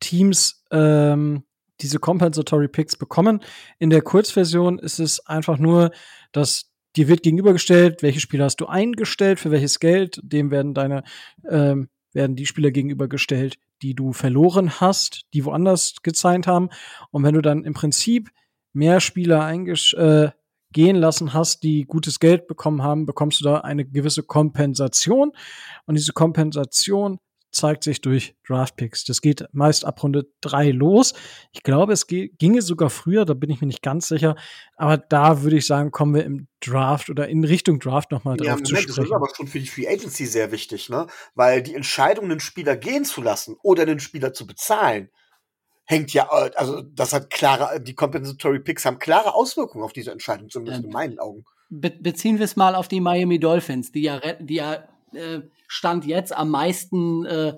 Teams 0.00 0.64
ähm, 0.70 1.44
diese 1.80 1.98
Compensatory 1.98 2.68
Picks 2.68 2.96
bekommen. 2.96 3.40
In 3.78 3.90
der 3.90 4.02
Kurzversion 4.02 4.78
ist 4.78 5.00
es 5.00 5.24
einfach 5.26 5.58
nur, 5.58 5.92
dass 6.32 6.70
dir 6.96 7.08
wird 7.08 7.22
gegenübergestellt, 7.22 8.02
welche 8.02 8.20
Spieler 8.20 8.46
hast 8.46 8.60
du 8.60 8.66
eingestellt, 8.66 9.38
für 9.38 9.50
welches 9.50 9.78
Geld, 9.80 10.18
dem 10.22 10.50
werden 10.50 10.74
deine, 10.74 11.04
ähm, 11.48 11.88
werden 12.12 12.36
die 12.36 12.46
Spieler 12.46 12.70
gegenübergestellt, 12.70 13.58
die 13.82 13.94
du 13.94 14.12
verloren 14.12 14.80
hast, 14.80 15.26
die 15.34 15.44
woanders 15.44 15.96
gezeigt 16.02 16.46
haben. 16.46 16.68
Und 17.10 17.22
wenn 17.22 17.34
du 17.34 17.42
dann 17.42 17.64
im 17.64 17.74
Prinzip 17.74 18.30
mehr 18.72 19.00
Spieler 19.00 19.44
eingesch 19.44 19.94
äh, 19.94 20.30
gehen 20.72 20.96
lassen 20.96 21.32
hast, 21.32 21.62
die 21.62 21.84
gutes 21.84 22.20
Geld 22.20 22.46
bekommen 22.46 22.82
haben, 22.82 23.06
bekommst 23.06 23.40
du 23.40 23.44
da 23.44 23.58
eine 23.58 23.84
gewisse 23.84 24.22
Kompensation. 24.22 25.32
Und 25.86 25.94
diese 25.94 26.12
Kompensation 26.12 27.18
zeigt 27.50 27.84
sich 27.84 28.00
durch 28.00 28.34
Draftpicks. 28.46 29.04
Das 29.04 29.20
geht 29.20 29.44
meist 29.52 29.84
ab 29.84 30.02
Runde 30.02 30.26
drei 30.40 30.70
los. 30.70 31.14
Ich 31.52 31.62
glaube, 31.62 31.92
es 31.92 32.06
ginge 32.06 32.62
sogar 32.62 32.90
früher, 32.90 33.24
da 33.24 33.34
bin 33.34 33.50
ich 33.50 33.60
mir 33.60 33.66
nicht 33.66 33.82
ganz 33.82 34.08
sicher. 34.08 34.36
Aber 34.76 34.98
da 34.98 35.42
würde 35.42 35.56
ich 35.56 35.66
sagen, 35.66 35.90
kommen 35.90 36.14
wir 36.14 36.24
im 36.24 36.48
Draft 36.60 37.10
oder 37.10 37.28
in 37.28 37.44
Richtung 37.44 37.78
Draft 37.80 38.10
nochmal 38.10 38.36
Ja, 38.40 38.52
drauf 38.54 38.62
zu 38.62 38.74
Moment, 38.74 38.90
das 38.90 38.98
ist 38.98 39.12
aber 39.12 39.28
schon 39.34 39.46
für 39.46 39.60
die 39.60 39.66
Free 39.66 39.88
Agency 39.88 40.26
sehr 40.26 40.52
wichtig, 40.52 40.88
ne? 40.88 41.06
Weil 41.34 41.62
die 41.62 41.74
Entscheidung, 41.74 42.26
einen 42.26 42.40
Spieler 42.40 42.76
gehen 42.76 43.04
zu 43.04 43.22
lassen 43.22 43.56
oder 43.62 43.86
den 43.86 44.00
Spieler 44.00 44.32
zu 44.32 44.46
bezahlen, 44.46 45.10
hängt 45.84 46.12
ja, 46.12 46.28
äh, 46.30 46.50
also 46.54 46.82
das 46.82 47.12
hat 47.12 47.30
klare, 47.30 47.80
die 47.80 47.94
Compensatory 47.94 48.60
Picks 48.60 48.84
haben 48.84 48.98
klare 48.98 49.34
Auswirkungen 49.34 49.84
auf 49.84 49.92
diese 49.92 50.12
Entscheidung, 50.12 50.50
zumindest 50.50 50.82
Ja. 50.82 50.86
in 50.86 50.92
meinen 50.92 51.18
Augen. 51.18 51.44
Be 51.70 51.90
beziehen 51.90 52.38
wir 52.38 52.44
es 52.44 52.56
mal 52.56 52.74
auf 52.74 52.88
die 52.88 53.00
Miami 53.00 53.38
Dolphins, 53.38 53.92
die 53.92 54.02
ja, 54.02 54.20
die 54.40 54.54
ja 54.54 54.88
äh, 55.12 55.40
Stand 55.68 56.04
jetzt 56.04 56.32
am 56.36 56.50
meisten, 56.50 57.24
äh, 57.26 57.54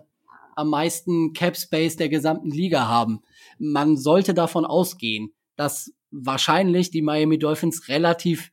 am 0.56 0.68
meisten 0.68 1.32
Cap 1.32 1.56
Space 1.56 1.96
der 1.96 2.10
gesamten 2.10 2.50
Liga 2.50 2.86
haben. 2.86 3.22
Man 3.58 3.96
sollte 3.96 4.34
davon 4.34 4.66
ausgehen, 4.66 5.32
dass 5.56 5.94
wahrscheinlich 6.10 6.90
die 6.90 7.02
Miami 7.02 7.38
Dolphins 7.38 7.88
relativ 7.88 8.52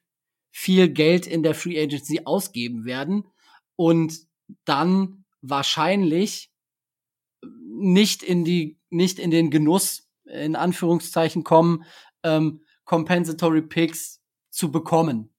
viel 0.51 0.89
Geld 0.89 1.27
in 1.27 1.43
der 1.43 1.55
Free 1.55 1.81
Agency 1.81 2.21
ausgeben 2.23 2.85
werden 2.85 3.25
und 3.75 4.27
dann 4.63 5.25
wahrscheinlich 5.41 6.51
nicht 7.43 8.23
in 8.23 8.45
die, 8.45 8.79
nicht 8.89 9.19
in 9.19 9.31
den 9.31 9.49
Genuss, 9.49 10.07
in 10.25 10.55
Anführungszeichen 10.55 11.43
kommen, 11.43 11.83
ähm, 12.23 12.61
Compensatory 12.85 13.61
Picks 13.61 14.21
zu 14.49 14.71
bekommen. 14.71 15.29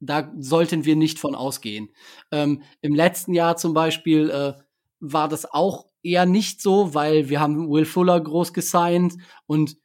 Da 0.00 0.32
sollten 0.38 0.84
wir 0.84 0.96
nicht 0.96 1.18
von 1.18 1.34
ausgehen. 1.34 1.90
Ähm, 2.30 2.62
Im 2.80 2.94
letzten 2.94 3.32
Jahr 3.32 3.56
zum 3.56 3.74
Beispiel 3.74 4.30
äh, 4.30 4.52
war 5.00 5.28
das 5.28 5.50
auch 5.50 5.86
eher 6.02 6.26
nicht 6.26 6.60
so, 6.60 6.94
weil 6.94 7.28
wir 7.28 7.40
haben 7.40 7.70
Will 7.70 7.84
Fuller 7.84 8.20
groß 8.20 8.52
gesigned 8.52 9.14
und 9.46 9.76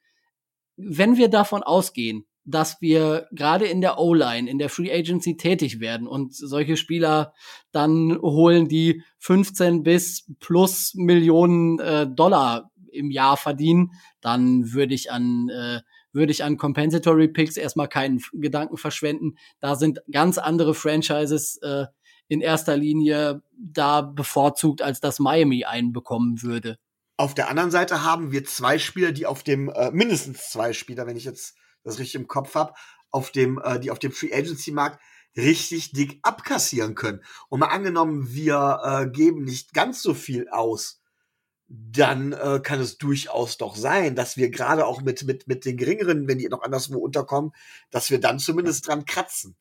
wenn 0.78 1.17
wir 1.17 1.28
davon 1.30 1.63
ausgehen, 1.63 2.26
dass 2.43 2.82
wir 2.82 3.28
gerade 3.32 3.65
in 3.65 3.82
der 3.82 4.00
O-Line, 4.00 4.50
in 4.50 4.58
der 4.58 4.69
Free 4.69 4.91
Agency 4.91 5.38
tätig 5.38 5.80
werden 5.80 6.08
und 6.08 6.36
solche 6.36 6.76
Spieler 6.76 7.34
dann 7.71 8.17
holen, 8.21 8.67
die 8.67 9.04
15 9.19 9.84
bis 9.84 10.28
plus 10.39 10.93
Millionen 10.95 11.80
äh, 11.80 12.08
Dollar 12.08 12.71
im 12.91 13.12
Jahr 13.12 13.38
verdienen, 13.38 13.91
dann 14.21 14.74
würde 14.74 14.93
ich 14.95 15.12
an 15.12 15.50
äh, 15.50 15.82
würde 16.13 16.32
ich 16.32 16.43
an 16.43 16.58
Compensatory 16.58 17.28
Picks 17.28 17.58
erstmal 17.58 17.88
keinen 17.88 18.21
Gedanken 18.34 18.78
verschwenden. 18.78 19.38
Da 19.60 19.76
sind 19.76 20.02
ganz 20.12 20.38
andere 20.38 20.74
Franchises 20.74 21.58
äh, 21.58 21.86
in 22.28 22.41
erster 22.41 22.78
Linie 22.78 23.43
da 23.58 24.02
bevorzugt, 24.02 24.82
als 24.82 25.00
dass 25.00 25.19
Miami 25.19 25.65
einen 25.65 25.93
bekommen 25.93 26.41
würde. 26.41 26.78
Auf 27.17 27.36
der 27.36 27.50
anderen 27.50 27.71
Seite 27.71 28.04
haben 28.04 28.32
wir 28.32 28.45
zwei 28.45 28.80
Spieler, 28.80 29.12
die 29.12 29.26
auf 29.26 29.43
dem, 29.43 29.69
äh, 29.69 29.91
mindestens 29.91 30.50
zwei 30.50 30.74
Spieler, 30.74 31.06
wenn 31.08 31.17
ich 31.17 31.26
jetzt 31.26 31.56
das 31.84 32.00
richtig 32.00 32.15
im 32.15 32.28
Kopf 32.28 32.56
habe, 32.56 32.74
auf 33.10 33.32
dem, 33.32 33.60
äh, 33.63 33.80
die 33.80 33.91
auf 33.91 34.00
dem 34.00 34.12
Free 34.12 34.34
Agency 34.34 34.71
Markt 34.71 35.00
richtig 35.36 35.91
dick 35.91 36.19
abkassieren 36.24 36.95
können. 36.95 37.21
Und 37.50 37.60
mal 37.60 37.67
angenommen, 37.67 38.34
wir 38.34 38.80
äh, 38.84 39.10
geben 39.10 39.43
nicht 39.43 39.74
ganz 39.74 40.02
so 40.02 40.13
viel 40.13 40.47
aus, 40.50 41.01
dann 41.74 42.34
äh, 42.34 42.60
kann 42.62 42.80
es 42.80 42.98
durchaus 42.98 43.58
doch 43.58 43.76
sein, 43.76 44.16
dass 44.16 44.36
wir 44.38 44.50
gerade 44.50 44.86
auch 44.86 45.02
mit, 45.02 45.24
mit, 45.24 45.48
mit 45.48 45.64
den 45.66 45.78
geringeren, 45.78 46.28
wenn 46.28 46.38
die 46.38 46.48
noch 46.50 46.62
anderswo 46.64 46.98
unterkommen, 47.00 47.52
dass 47.92 48.10
wir 48.12 48.20
dann 48.20 48.40
zumindest 48.40 48.88
dran 48.88 49.06
kratzen. 49.06 49.56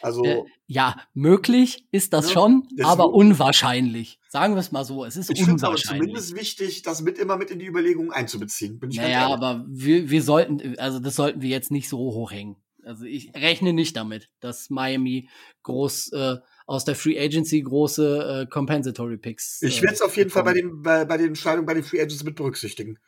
Also, 0.00 0.24
Äh, 0.24 0.42
ja, 0.66 0.96
möglich 1.14 1.86
ist 1.92 2.12
das 2.12 2.26
Ja, 2.26 2.32
schon, 2.32 2.66
deswegen- 2.72 2.88
aber 2.88 3.12
unwahrscheinlich. 3.14 4.18
Sagen 4.28 4.54
wir 4.54 4.60
es 4.60 4.72
mal 4.72 4.84
so, 4.84 5.04
es 5.04 5.16
ist 5.16 5.30
ich 5.30 5.38
finde 5.38 5.56
es 5.56 5.62
aber 5.62 5.72
unwahrscheinlich. 5.74 6.00
zumindest 6.08 6.34
wichtig, 6.36 6.82
das 6.82 7.02
mit 7.02 7.18
immer 7.18 7.36
mit 7.36 7.50
in 7.50 7.58
die 7.60 7.66
Überlegungen 7.66 8.10
einzubeziehen. 8.10 8.80
Bin 8.80 8.90
ich 8.90 8.96
Naja, 8.96 9.28
aber 9.28 9.64
wir, 9.68 10.10
wir 10.10 10.22
sollten, 10.22 10.76
also 10.78 10.98
das 10.98 11.14
sollten 11.14 11.42
wir 11.42 11.50
jetzt 11.50 11.70
nicht 11.70 11.88
so 11.88 11.98
hochhängen. 11.98 12.56
Also 12.84 13.04
ich 13.04 13.32
rechne 13.36 13.72
nicht 13.72 13.96
damit, 13.96 14.28
dass 14.40 14.68
Miami 14.70 15.28
groß 15.62 16.12
äh, 16.14 16.36
aus 16.66 16.84
der 16.84 16.94
Free 16.94 17.18
Agency 17.18 17.60
große 17.62 18.42
äh, 18.42 18.46
Compensatory 18.50 19.16
Picks. 19.18 19.62
Ich 19.62 19.78
äh, 19.78 19.82
werde 19.82 19.94
es 19.94 20.02
auf 20.02 20.16
jeden 20.16 20.30
Fall 20.30 20.44
bei 20.44 20.52
bekommen. 20.54 20.74
den, 20.74 20.82
bei, 20.82 21.04
bei 21.04 21.16
den 21.16 21.28
Entscheidungen 21.28 21.66
bei 21.66 21.74
den 21.74 21.84
Free 21.84 22.00
Agents 22.00 22.24
mit 22.24 22.36
berücksichtigen. 22.36 22.98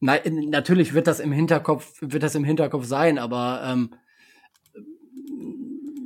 Nein, 0.00 0.48
natürlich 0.48 0.94
wird 0.94 1.06
das 1.06 1.20
im 1.20 1.30
Hinterkopf, 1.30 1.98
wird 2.00 2.22
das 2.22 2.34
im 2.34 2.44
Hinterkopf 2.44 2.86
sein, 2.86 3.18
aber 3.18 3.62
ähm, 3.64 3.94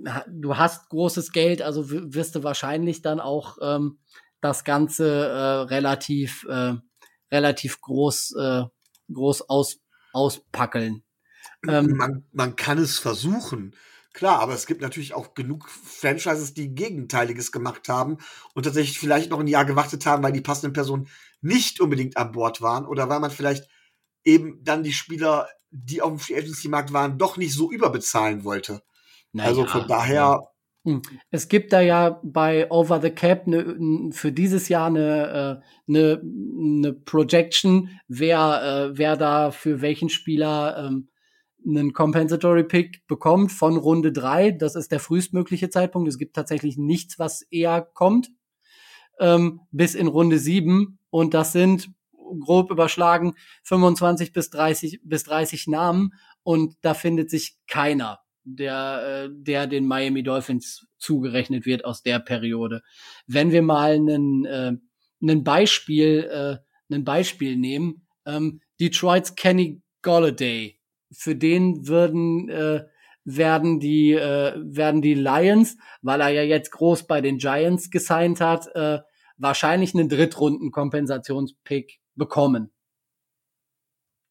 ha- 0.09 0.25
du 0.29 0.57
hast 0.57 0.88
großes 0.88 1.33
Geld, 1.33 1.62
also 1.62 1.88
wirst 1.90 2.35
du 2.35 2.42
wahrscheinlich 2.42 3.03
dann 3.03 3.20
auch 3.20 3.59
ähm, 3.62 3.99
das 4.40 4.64
Ganze 4.64 5.07
äh, 5.07 5.61
relativ, 5.73 6.44
äh, 6.49 6.75
relativ 7.31 7.81
groß, 7.81 8.35
äh, 8.37 8.62
groß 9.12 9.49
aus, 9.49 9.79
auspackeln. 10.12 11.03
Ähm, 11.66 11.97
man, 11.97 12.25
man 12.33 12.57
kann 12.57 12.79
es 12.79 12.99
versuchen. 12.99 13.75
Klar, 14.14 14.38
aber 14.38 14.55
es 14.55 14.66
gibt 14.66 14.81
natürlich 14.81 15.12
auch 15.12 15.35
genug 15.35 15.68
Franchises, 15.68 16.55
die 16.55 16.72
Gegenteiliges 16.72 17.50
gemacht 17.50 17.88
haben 17.88 18.18
und 18.55 18.62
tatsächlich 18.62 19.00
vielleicht 19.00 19.29
noch 19.31 19.40
ein 19.40 19.48
Jahr 19.48 19.64
gewartet 19.64 20.07
haben, 20.07 20.22
weil 20.22 20.33
die 20.33 20.40
passenden 20.40 20.72
Personen 20.72 21.09
nicht 21.40 21.81
unbedingt 21.81 22.16
an 22.16 22.31
Bord 22.31 22.62
waren 22.62 22.87
oder 22.87 23.09
weil 23.09 23.18
man 23.18 23.33
vielleicht 23.33 23.68
eben 24.24 24.62
dann 24.62 24.85
die 24.85 24.92
Spieler, 24.92 25.48
die 25.70 26.00
auf 26.00 26.11
dem 26.11 26.20
Free 26.20 26.37
Agency 26.37 26.68
Markt 26.68 26.92
waren, 26.92 27.18
doch 27.18 27.37
nicht 27.37 27.55
so 27.55 27.72
überbezahlen 27.72 28.44
wollte. 28.44 28.83
naja, 29.33 29.48
also 29.48 29.66
von 29.66 29.88
daher, 29.88 30.48
Hm. 30.87 31.00
Es 31.31 31.48
gibt 31.48 31.72
da 31.72 31.81
ja 31.81 32.20
bei 32.22 32.70
Over 32.70 33.00
the 33.00 33.11
Cap 33.11 33.46
ne, 33.46 34.11
für 34.12 34.31
dieses 34.31 34.68
Jahr 34.68 34.88
eine, 34.88 35.62
äh, 35.88 35.90
eine, 35.90 36.20
eine 36.20 36.92
Projection, 36.92 37.88
wer, 38.07 38.90
äh, 38.92 38.98
wer 38.98 39.16
da 39.16 39.50
für 39.50 39.81
welchen 39.81 40.11
Spieler 40.11 40.87
ähm, 40.87 41.09
einen 41.66 41.92
Compensatory 41.92 42.64
Pick 42.64 43.07
bekommt 43.07 43.53
von 43.53 43.77
Runde 43.77 44.12
drei. 44.12 44.50
Das 44.50 44.74
ist 44.74 44.92
der 44.92 45.00
frühestmögliche 45.00 45.70
Zeitpunkt. 45.70 46.09
Es 46.09 46.18
gibt 46.18 46.37
tatsächlich 46.37 46.77
nichts, 46.77 47.18
was 47.18 47.42
eher 47.42 47.83
kommt, 47.83 48.31
ähm, 49.18 49.61
bis 49.70 49.94
in 49.94 50.07
Runde 50.07 50.38
sieben. 50.38 50.98
Und 51.11 51.35
das 51.35 51.53
sind 51.53 51.90
grob 52.40 52.70
überschlagen 52.70 53.35
25 53.64 54.33
bis 54.33 54.50
30 54.50 55.00
bis 55.05 55.24
30 55.24 55.66
Namen. 55.66 56.12
Und 56.42 56.77
da 56.83 56.94
findet 56.94 57.31
sich 57.31 57.57
keiner 57.66 58.20
der, 58.44 59.27
äh, 59.27 59.31
der 59.33 59.66
den 59.66 59.87
Miami 59.87 60.22
Dolphins 60.22 60.87
zugerechnet 60.98 61.66
wird 61.66 61.85
aus 61.85 62.03
der 62.03 62.18
Periode. 62.18 62.83
Wenn 63.27 63.50
wir 63.50 63.62
mal 63.62 63.92
einen, 63.92 64.44
äh, 64.44 64.72
einen 65.22 65.44
Beispiel, 65.44 66.29
äh, 66.31 66.94
ein 66.94 67.05
Beispiel 67.05 67.57
nehmen, 67.57 68.07
ähm, 68.27 68.61
Detroits 68.81 69.35
Kenny 69.35 69.83
Golladay, 70.03 70.79
für 71.16 71.37
den 71.37 71.87
würden 71.87 72.48
äh, 72.48 72.85
werden 73.24 73.81
die 73.81 74.12
äh, 74.12 74.55
werden 74.57 75.00
die 75.00 75.14
Lions, 75.14 75.77
weil 76.03 76.20
er 76.20 76.29
ja 76.29 76.42
jetzt 76.42 76.70
groß 76.72 77.07
bei 77.07 77.20
den 77.20 77.38
Giants 77.38 77.90
gesigned 77.90 78.40
hat, 78.40 78.66
äh, 78.74 79.00
wahrscheinlich 79.37 79.94
einen 79.94 80.09
Drittrunden-Kompensationspick 80.09 82.00
bekommen. 82.14 82.70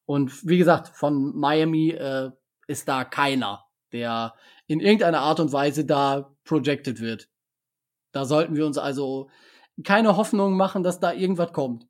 Und 0.05 0.47
wie 0.47 0.57
gesagt, 0.57 0.89
von 0.89 1.35
Miami 1.35 1.91
äh, 1.91 2.31
ist 2.67 2.87
da 2.87 3.03
keiner, 3.03 3.65
der 3.91 4.33
in 4.67 4.79
irgendeiner 4.79 5.19
Art 5.19 5.39
und 5.39 5.53
Weise 5.53 5.85
da 5.85 6.35
projected 6.43 6.99
wird. 6.99 7.29
Da 8.11 8.25
sollten 8.25 8.55
wir 8.55 8.65
uns 8.65 8.77
also 8.77 9.29
keine 9.83 10.17
Hoffnung 10.17 10.55
machen, 10.55 10.83
dass 10.83 10.99
da 10.99 11.13
irgendwas 11.13 11.51
kommt. 11.51 11.87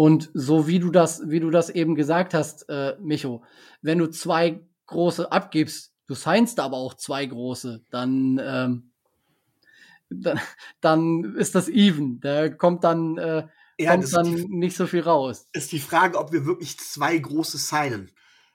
Und 0.00 0.30
so 0.32 0.66
wie 0.66 0.78
du 0.78 0.90
das, 0.90 1.28
wie 1.28 1.40
du 1.40 1.50
das 1.50 1.68
eben 1.68 1.94
gesagt 1.94 2.32
hast, 2.32 2.66
äh, 2.70 2.96
Micho, 3.00 3.44
wenn 3.82 3.98
du 3.98 4.06
zwei 4.06 4.58
große 4.86 5.30
abgibst, 5.30 5.92
du 6.06 6.14
signst 6.14 6.58
aber 6.58 6.78
auch 6.78 6.94
zwei 6.94 7.26
große, 7.26 7.84
dann, 7.90 8.40
ähm, 8.42 8.92
dann, 10.08 10.40
dann 10.80 11.34
ist 11.36 11.54
das 11.54 11.68
even. 11.68 12.18
Da 12.20 12.48
kommt 12.48 12.82
dann, 12.82 13.18
äh, 13.18 13.46
ja, 13.78 13.90
kommt 13.90 14.10
dann 14.14 14.36
die, 14.36 14.46
nicht 14.48 14.74
so 14.74 14.86
viel 14.86 15.02
raus. 15.02 15.46
ist 15.52 15.70
die 15.70 15.80
Frage, 15.80 16.16
ob 16.16 16.32
wir 16.32 16.46
wirklich 16.46 16.78
zwei 16.78 17.18
große 17.18 17.58
signen. 17.58 18.10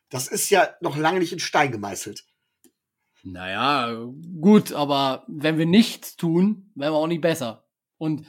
Das 0.09 0.27
ist 0.27 0.49
ja 0.49 0.69
noch 0.81 0.97
lange 0.97 1.19
nicht 1.19 1.31
in 1.31 1.37
Stein 1.37 1.71
gemeißelt. 1.71 2.25
Naja, 3.21 4.03
gut, 4.41 4.73
aber 4.73 5.25
wenn 5.27 5.59
wir 5.59 5.67
nichts 5.67 6.15
tun, 6.15 6.71
werden 6.73 6.93
wir 6.93 6.97
auch 6.97 7.05
nicht 7.05 7.21
besser. 7.21 7.64
Und 8.05 8.25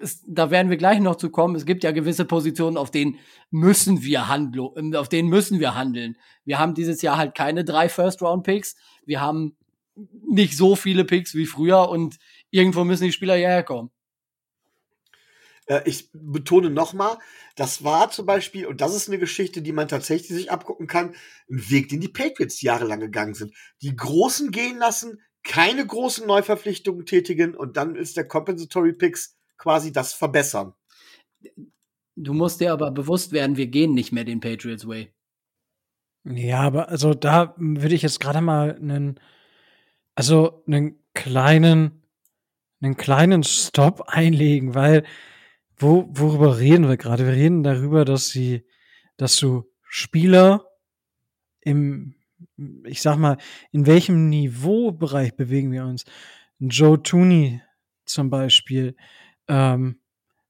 es, 0.00 0.22
da 0.26 0.50
werden 0.50 0.70
wir 0.70 0.76
gleich 0.76 1.00
noch 1.00 1.16
zu 1.16 1.30
kommen. 1.30 1.56
Es 1.56 1.66
gibt 1.66 1.82
ja 1.82 1.90
gewisse 1.90 2.24
Positionen, 2.24 2.76
auf 2.76 2.90
denen 2.90 3.18
müssen 3.50 4.02
wir 4.02 4.28
handeln, 4.28 4.94
auf 4.94 5.08
denen 5.08 5.28
müssen 5.28 5.58
wir 5.58 5.74
handeln. 5.74 6.16
Wir 6.44 6.58
haben 6.58 6.74
dieses 6.74 7.02
Jahr 7.02 7.16
halt 7.16 7.34
keine 7.34 7.64
drei 7.64 7.88
First-Round-Picks. 7.88 8.76
Wir 9.04 9.20
haben 9.20 9.56
nicht 10.28 10.56
so 10.56 10.76
viele 10.76 11.04
Picks 11.04 11.34
wie 11.34 11.46
früher 11.46 11.88
und 11.88 12.18
irgendwo 12.50 12.84
müssen 12.84 13.04
die 13.04 13.12
Spieler 13.12 13.36
ja 13.36 13.48
herkommen. 13.48 13.90
Äh, 15.66 15.82
ich 15.84 16.10
betone 16.12 16.70
nochmal, 16.70 17.18
das 17.56 17.84
war 17.84 18.10
zum 18.10 18.26
Beispiel, 18.26 18.66
und 18.66 18.80
das 18.80 18.94
ist 18.94 19.08
eine 19.08 19.18
Geschichte, 19.18 19.62
die 19.62 19.72
man 19.72 19.88
tatsächlich 19.88 20.28
sich 20.28 20.50
abgucken 20.50 20.86
kann, 20.86 21.14
ein 21.50 21.70
Weg, 21.70 21.88
den 21.88 22.00
die 22.00 22.08
Patriots 22.08 22.60
jahrelang 22.60 23.00
gegangen 23.00 23.34
sind. 23.34 23.54
Die 23.82 23.94
Großen 23.94 24.50
gehen 24.50 24.78
lassen, 24.78 25.20
keine 25.44 25.86
großen 25.86 26.26
Neuverpflichtungen 26.26 27.06
tätigen 27.06 27.54
und 27.54 27.76
dann 27.76 27.94
ist 27.94 28.16
der 28.16 28.26
Compensatory 28.26 28.94
Picks 28.94 29.36
quasi 29.58 29.92
das 29.92 30.12
Verbessern. 30.12 30.74
Du 32.16 32.32
musst 32.32 32.60
dir 32.60 32.72
aber 32.72 32.90
bewusst 32.90 33.32
werden, 33.32 33.56
wir 33.56 33.66
gehen 33.66 33.94
nicht 33.94 34.12
mehr 34.12 34.24
den 34.24 34.40
Patriots 34.40 34.88
Way. 34.88 35.12
Ja, 36.24 36.60
aber 36.60 36.88
also 36.88 37.12
da 37.12 37.54
würde 37.58 37.94
ich 37.94 38.02
jetzt 38.02 38.20
gerade 38.20 38.40
mal 38.40 38.74
einen, 38.76 39.20
also 40.14 40.64
einen 40.66 40.98
kleinen, 41.12 42.02
einen 42.80 42.96
kleinen 42.96 43.42
Stop 43.44 44.00
einlegen, 44.06 44.74
weil 44.74 45.04
wo, 45.76 46.06
worüber 46.08 46.58
reden 46.58 46.88
wir 46.88 46.96
gerade? 46.96 47.26
Wir 47.26 47.34
reden 47.34 47.62
darüber, 47.62 48.04
dass 48.04 48.28
sie, 48.28 48.64
dass 49.16 49.36
du 49.36 49.70
Spieler 49.82 50.66
im, 51.60 52.14
ich 52.84 53.02
sag 53.02 53.16
mal, 53.16 53.36
in 53.72 53.86
welchem 53.86 54.28
Niveaubereich 54.28 55.34
bewegen 55.36 55.72
wir 55.72 55.84
uns? 55.84 56.04
Joe 56.58 57.02
Tooney 57.02 57.60
zum 58.04 58.30
Beispiel. 58.30 58.96
Ähm, 59.48 60.00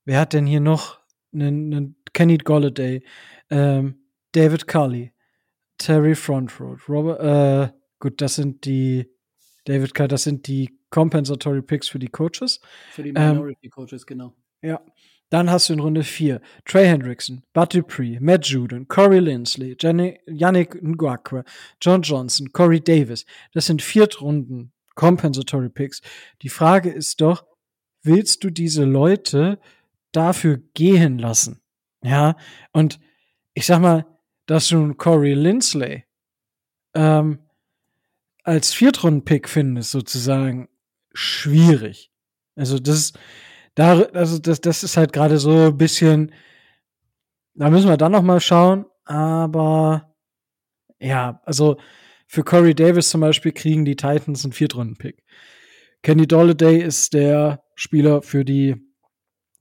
wer 0.04 0.20
hat 0.20 0.32
denn 0.32 0.46
hier 0.46 0.60
noch 0.60 1.00
einen, 1.32 1.72
einen 1.72 1.96
Kenny 2.12 2.38
Golladay, 2.38 3.02
ähm, 3.50 4.00
David 4.32 4.66
Cully, 4.66 5.12
Terry 5.78 6.14
Frontroad, 6.14 6.80
Robert, 6.88 7.20
äh, 7.20 7.72
gut, 7.98 8.20
das 8.20 8.36
sind 8.36 8.64
die 8.64 9.08
David 9.64 9.94
Cully, 9.94 10.08
das 10.08 10.24
sind 10.24 10.46
die 10.46 10.78
Compensatory 10.90 11.62
Picks 11.62 11.88
für 11.88 11.98
die 11.98 12.08
Coaches. 12.08 12.60
Für 12.90 13.02
die 13.02 13.10
Ähm, 13.10 13.36
Minority 13.36 13.68
Coaches, 13.68 14.06
genau. 14.06 14.34
Ja. 14.62 14.80
Dann 15.34 15.50
hast 15.50 15.68
du 15.68 15.72
in 15.72 15.80
Runde 15.80 16.04
4 16.04 16.40
Trey 16.64 16.86
Hendrickson, 16.86 17.42
Bud 17.54 17.74
Dupree, 17.74 18.20
Matt 18.20 18.46
Judon, 18.46 18.86
Corey 18.86 19.18
Lindsley, 19.18 19.76
Jenny, 19.76 20.20
Yannick 20.28 20.80
Ngakwe, 20.80 21.42
John 21.80 22.02
Johnson, 22.02 22.52
Corey 22.52 22.80
Davis. 22.80 23.26
Das 23.52 23.66
sind 23.66 23.82
Viertrunden 23.82 24.72
Compensatory 24.94 25.70
Picks. 25.70 26.02
Die 26.42 26.48
Frage 26.48 26.88
ist 26.88 27.20
doch, 27.20 27.46
willst 28.04 28.44
du 28.44 28.50
diese 28.50 28.84
Leute 28.84 29.58
dafür 30.12 30.58
gehen 30.72 31.18
lassen? 31.18 31.60
Ja, 32.04 32.36
und 32.70 33.00
ich 33.54 33.66
sag 33.66 33.80
mal, 33.80 34.06
dass 34.46 34.68
du 34.68 34.76
einen 34.76 34.98
Corey 34.98 35.34
Lindsley 35.34 36.04
ähm, 36.94 37.40
als 38.44 38.72
Viertrunden-Pick 38.72 39.48
findest, 39.48 39.90
sozusagen, 39.90 40.68
schwierig. 41.12 42.12
Also 42.54 42.78
das 42.78 42.98
ist, 42.98 43.18
da, 43.74 44.02
also 44.12 44.38
das, 44.38 44.60
das 44.60 44.84
ist 44.84 44.96
halt 44.96 45.12
gerade 45.12 45.38
so 45.38 45.66
ein 45.66 45.76
bisschen, 45.76 46.32
da 47.54 47.70
müssen 47.70 47.88
wir 47.88 47.96
dann 47.96 48.12
noch 48.12 48.22
mal 48.22 48.40
schauen, 48.40 48.86
aber 49.04 50.14
ja, 50.98 51.40
also 51.44 51.76
für 52.26 52.44
Corey 52.44 52.74
Davis 52.74 53.10
zum 53.10 53.20
Beispiel 53.20 53.52
kriegen 53.52 53.84
die 53.84 53.96
Titans 53.96 54.44
einen 54.44 54.52
Viertrunden-Pick. 54.52 55.24
Kenny 56.02 56.26
Dolladay 56.26 56.82
ist 56.82 57.14
der 57.14 57.64
Spieler 57.74 58.22
für 58.22 58.44
die 58.44 58.76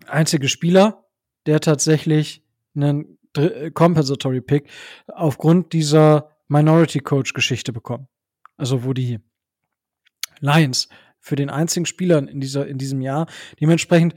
einzige 0.08 0.49
Spieler, 0.49 1.06
der 1.45 1.60
tatsächlich 1.60 2.43
einen 2.76 3.17
äh, 3.38 3.71
Compensatory 3.71 4.41
Pick 4.41 4.69
aufgrund 5.08 5.73
dieser 5.73 6.30
Minority 6.47 6.99
Coach 6.99 7.34
Geschichte 7.34 7.73
bekommen. 7.73 8.08
Also 8.58 8.84
wo 8.84 8.93
die 8.93 9.19
Lions 10.39 10.89
für 11.23 11.36
den 11.36 11.49
einzigen 11.49 11.86
Spieler 11.86 12.19
in 12.19 12.39
dieser 12.39 12.67
in 12.67 12.77
diesem 12.77 13.01
Jahr 13.01 13.27
dementsprechend 13.59 14.13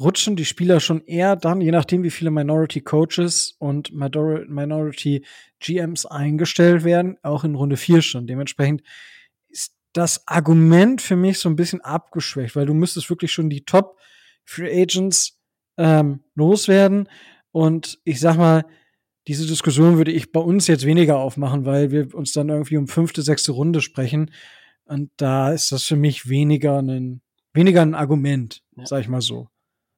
rutschen 0.00 0.36
die 0.36 0.44
Spieler 0.44 0.80
schon 0.80 1.04
eher 1.06 1.36
dann, 1.36 1.60
je 1.60 1.72
nachdem 1.72 2.02
wie 2.02 2.10
viele 2.10 2.30
Minority 2.30 2.80
Coaches 2.80 3.56
und 3.58 3.92
Minor- 3.92 4.44
Minority 4.46 5.24
GMs 5.60 6.06
eingestellt 6.06 6.84
werden, 6.84 7.16
auch 7.22 7.44
in 7.44 7.54
Runde 7.54 7.76
4 7.76 8.00
schon. 8.02 8.26
Dementsprechend 8.26 8.82
ist 9.48 9.74
das 9.92 10.26
Argument 10.28 11.02
für 11.02 11.16
mich 11.16 11.38
so 11.38 11.48
ein 11.48 11.56
bisschen 11.56 11.80
abgeschwächt, 11.80 12.54
weil 12.54 12.66
du 12.66 12.74
müsstest 12.74 13.10
wirklich 13.10 13.32
schon 13.32 13.50
die 13.50 13.64
Top 13.64 13.98
Free 14.44 14.82
Agents 14.82 15.40
ähm, 15.76 16.20
loswerden. 16.34 17.08
Und 17.50 17.98
ich 18.04 18.20
sag 18.20 18.36
mal, 18.36 18.64
diese 19.26 19.46
Diskussion 19.46 19.98
würde 19.98 20.12
ich 20.12 20.32
bei 20.32 20.40
uns 20.40 20.68
jetzt 20.68 20.86
weniger 20.86 21.18
aufmachen, 21.18 21.66
weil 21.66 21.90
wir 21.90 22.14
uns 22.14 22.32
dann 22.32 22.48
irgendwie 22.48 22.76
um 22.76 22.86
fünfte, 22.86 23.22
sechste 23.22 23.52
Runde 23.52 23.80
sprechen. 23.80 24.30
Und 24.88 25.10
da 25.18 25.52
ist 25.52 25.70
das 25.70 25.84
für 25.84 25.96
mich 25.96 26.28
weniger 26.28 26.80
ein, 26.80 27.20
weniger 27.52 27.82
ein 27.82 27.94
Argument, 27.94 28.62
Ja. 28.76 28.86
sag 28.86 29.00
ich 29.02 29.08
mal 29.08 29.20
so. 29.20 29.48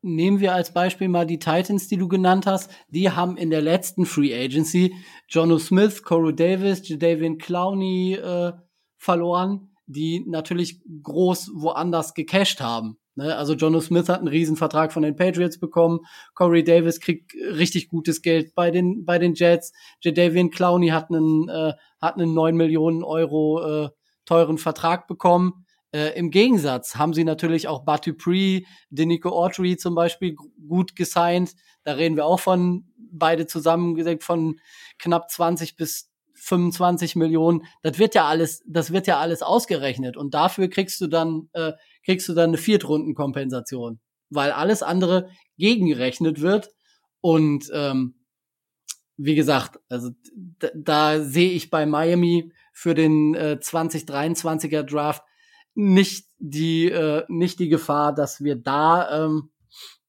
Nehmen 0.02 0.40
wir 0.40 0.54
als 0.54 0.72
Beispiel 0.72 1.08
mal 1.08 1.26
die 1.26 1.38
Titans, 1.38 1.86
die 1.86 1.98
du 1.98 2.08
genannt 2.08 2.46
hast. 2.46 2.70
Die 2.88 3.10
haben 3.10 3.36
in 3.36 3.50
der 3.50 3.60
letzten 3.60 4.06
Free 4.06 4.34
Agency 4.34 4.94
Jono 5.28 5.58
Smith, 5.58 6.02
Corey 6.02 6.34
Davis, 6.34 6.88
Jadavian 6.88 7.36
Clowney 7.38 8.14
äh, 8.14 8.52
verloren, 8.96 9.68
die 9.86 10.24
natürlich 10.26 10.80
groß 11.02 11.50
woanders 11.54 12.14
gecasht 12.14 12.60
haben. 12.60 12.96
Ne? 13.14 13.36
Also 13.36 13.52
Jono 13.54 13.80
Smith 13.80 14.08
hat 14.08 14.20
einen 14.20 14.28
Riesenvertrag 14.28 14.92
von 14.92 15.02
den 15.02 15.16
Patriots 15.16 15.60
bekommen. 15.60 16.00
Corey 16.34 16.64
Davis 16.64 16.98
kriegt 16.98 17.34
richtig 17.34 17.88
gutes 17.88 18.22
Geld 18.22 18.54
bei 18.54 18.70
den, 18.70 19.04
bei 19.04 19.18
den 19.18 19.34
Jets. 19.34 19.72
Jadavian 20.00 20.50
Clowney 20.50 20.88
hat 20.88 21.10
einen, 21.10 21.48
äh, 21.48 21.74
hat 22.00 22.14
einen 22.16 22.32
9 22.32 22.56
Millionen 22.56 23.04
Euro 23.04 23.84
äh, 23.84 23.90
teuren 24.30 24.58
Vertrag 24.58 25.08
bekommen. 25.08 25.64
Äh, 25.92 26.16
Im 26.16 26.30
Gegensatz 26.30 26.94
haben 26.94 27.12
sie 27.14 27.24
natürlich 27.24 27.66
auch 27.66 27.84
Dupree, 28.04 28.62
Denico 28.90 29.30
Autry 29.30 29.76
zum 29.76 29.96
Beispiel 29.96 30.34
gu- 30.36 30.48
gut 30.68 30.94
gesigned. 30.94 31.54
Da 31.82 31.94
reden 31.94 32.14
wir 32.14 32.26
auch 32.26 32.38
von 32.38 32.84
beide 33.10 33.48
zusammen 33.48 33.96
gesagt 33.96 34.22
von 34.22 34.60
knapp 35.00 35.28
20 35.30 35.74
bis 35.74 36.12
25 36.34 37.16
Millionen. 37.16 37.62
Das 37.82 37.98
wird 37.98 38.14
ja 38.14 38.26
alles, 38.28 38.62
das 38.66 38.92
wird 38.92 39.08
ja 39.08 39.18
alles 39.18 39.42
ausgerechnet 39.42 40.16
und 40.16 40.32
dafür 40.32 40.68
kriegst 40.70 41.00
du 41.00 41.08
dann 41.08 41.48
äh, 41.52 41.72
kriegst 42.04 42.28
du 42.28 42.34
dann 42.34 42.50
eine 42.50 42.56
Viertrunden-Kompensation, 42.58 43.98
weil 44.30 44.52
alles 44.52 44.82
andere 44.84 45.28
gegengerechnet 45.58 46.40
wird 46.40 46.70
und 47.20 47.68
ähm, 47.74 48.14
wie 49.16 49.34
gesagt, 49.34 49.80
also 49.88 50.10
da 50.74 51.20
sehe 51.20 51.50
ich 51.50 51.68
bei 51.68 51.84
Miami 51.84 52.52
für 52.72 52.94
den 52.94 53.34
äh, 53.34 53.58
2023er 53.60 54.82
Draft 54.82 55.22
nicht 55.74 56.26
die 56.38 56.90
äh, 56.90 57.24
nicht 57.28 57.58
die 57.58 57.68
Gefahr, 57.68 58.14
dass 58.14 58.42
wir 58.42 58.56
da 58.56 59.26
ähm, 59.26 59.50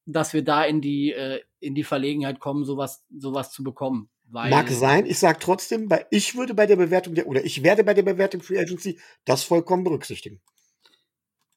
dass 0.06 0.32
wir 0.32 0.42
da 0.42 0.64
in 0.64 0.80
die 0.80 1.12
äh, 1.12 1.40
in 1.60 1.74
die 1.74 1.84
Verlegenheit 1.84 2.40
kommen, 2.40 2.64
sowas 2.64 3.04
sowas 3.16 3.52
zu 3.52 3.62
bekommen. 3.62 4.08
Weil, 4.32 4.50
Mag 4.50 4.70
sein, 4.70 5.04
ich 5.04 5.18
sag 5.18 5.40
trotzdem, 5.40 5.88
bei, 5.88 6.06
ich 6.10 6.34
würde 6.34 6.54
bei 6.54 6.64
der 6.64 6.76
Bewertung 6.76 7.14
der, 7.14 7.26
oder 7.26 7.44
ich 7.44 7.62
werde 7.62 7.84
bei 7.84 7.92
der 7.92 8.02
Bewertung 8.02 8.40
Free 8.40 8.58
Agency 8.58 8.98
das 9.26 9.44
vollkommen 9.44 9.84
berücksichtigen. 9.84 10.40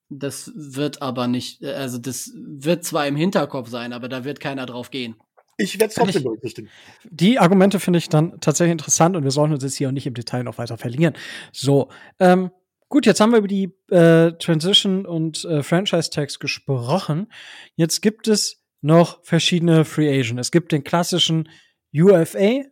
Das 0.09 0.51
wird 0.55 1.01
aber 1.01 1.27
nicht, 1.27 1.63
also 1.63 1.97
das 1.97 2.31
wird 2.35 2.83
zwar 2.83 3.07
im 3.07 3.15
Hinterkopf 3.15 3.69
sein, 3.69 3.93
aber 3.93 4.09
da 4.09 4.25
wird 4.25 4.39
keiner 4.39 4.65
drauf 4.65 4.91
gehen. 4.91 5.15
Ich 5.57 5.79
werde 5.79 5.89
es 5.89 5.95
trotzdem 5.95 6.19
ich- 6.19 6.23
berücksichtigen. 6.23 6.69
Die 7.05 7.39
Argumente 7.39 7.79
finde 7.79 7.99
ich 7.99 8.09
dann 8.09 8.39
tatsächlich 8.41 8.73
interessant 8.73 9.15
und 9.15 9.23
wir 9.23 9.31
sollten 9.31 9.53
uns 9.53 9.63
jetzt 9.63 9.75
hier 9.75 9.87
auch 9.87 9.93
nicht 9.93 10.07
im 10.07 10.13
Detail 10.13 10.43
noch 10.43 10.57
weiter 10.57 10.77
verlieren. 10.77 11.13
So, 11.53 11.89
ähm, 12.19 12.51
gut, 12.89 13.05
jetzt 13.05 13.21
haben 13.21 13.31
wir 13.31 13.39
über 13.39 13.47
die 13.47 13.71
äh, 13.89 14.33
Transition 14.33 15.05
und 15.05 15.45
äh, 15.45 15.63
Franchise 15.63 16.09
Tags 16.09 16.39
gesprochen. 16.39 17.27
Jetzt 17.75 18.01
gibt 18.01 18.27
es 18.27 18.61
noch 18.81 19.23
verschiedene 19.23 19.85
Free 19.85 20.09
Agent. 20.19 20.39
Es 20.39 20.51
gibt 20.51 20.71
den 20.71 20.83
klassischen 20.83 21.49
UFA, 21.93 22.63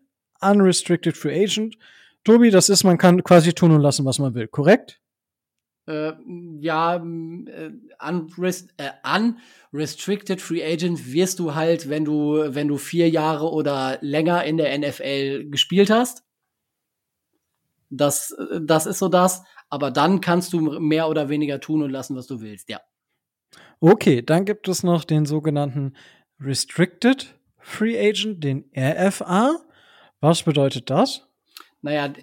Unrestricted 0.41 1.15
Free 1.15 1.43
Agent. 1.43 1.75
Tobi, 2.25 2.51
das 2.51 2.69
ist, 2.69 2.83
man 2.83 2.97
kann 2.97 3.23
quasi 3.23 3.53
tun 3.53 3.71
und 3.71 3.81
lassen, 3.81 4.05
was 4.05 4.19
man 4.19 4.33
will, 4.33 4.47
korrekt? 4.47 4.99
Äh, 5.85 6.13
ja, 6.61 6.95
äh, 6.95 7.71
unrest, 7.99 8.73
äh, 8.77 8.91
unrestricted 9.71 10.39
Free 10.41 10.63
Agent 10.63 11.11
wirst 11.11 11.39
du 11.39 11.55
halt, 11.55 11.89
wenn 11.89 12.05
du, 12.05 12.55
wenn 12.55 12.69
du 12.69 12.77
vier 12.77 13.09
Jahre 13.09 13.51
oder 13.51 13.97
länger 14.01 14.45
in 14.45 14.57
der 14.57 14.77
NFL 14.77 15.49
gespielt 15.49 15.89
hast. 15.89 16.23
Das, 17.89 18.35
das 18.61 18.85
ist 18.85 18.99
so 18.99 19.09
das. 19.09 19.43
Aber 19.69 19.91
dann 19.91 20.21
kannst 20.21 20.53
du 20.53 20.61
mehr 20.79 21.09
oder 21.09 21.29
weniger 21.29 21.59
tun 21.59 21.83
und 21.83 21.89
lassen, 21.89 22.15
was 22.15 22.27
du 22.27 22.41
willst, 22.41 22.69
ja. 22.69 22.79
Okay, 23.79 24.21
dann 24.21 24.45
gibt 24.45 24.67
es 24.67 24.83
noch 24.83 25.03
den 25.03 25.25
sogenannten 25.25 25.95
Restricted 26.39 27.37
Free 27.57 27.99
Agent, 27.99 28.43
den 28.43 28.71
RFA. 28.77 29.57
Was 30.21 30.43
bedeutet 30.43 30.89
das? 30.89 31.27
Naja, 31.81 32.13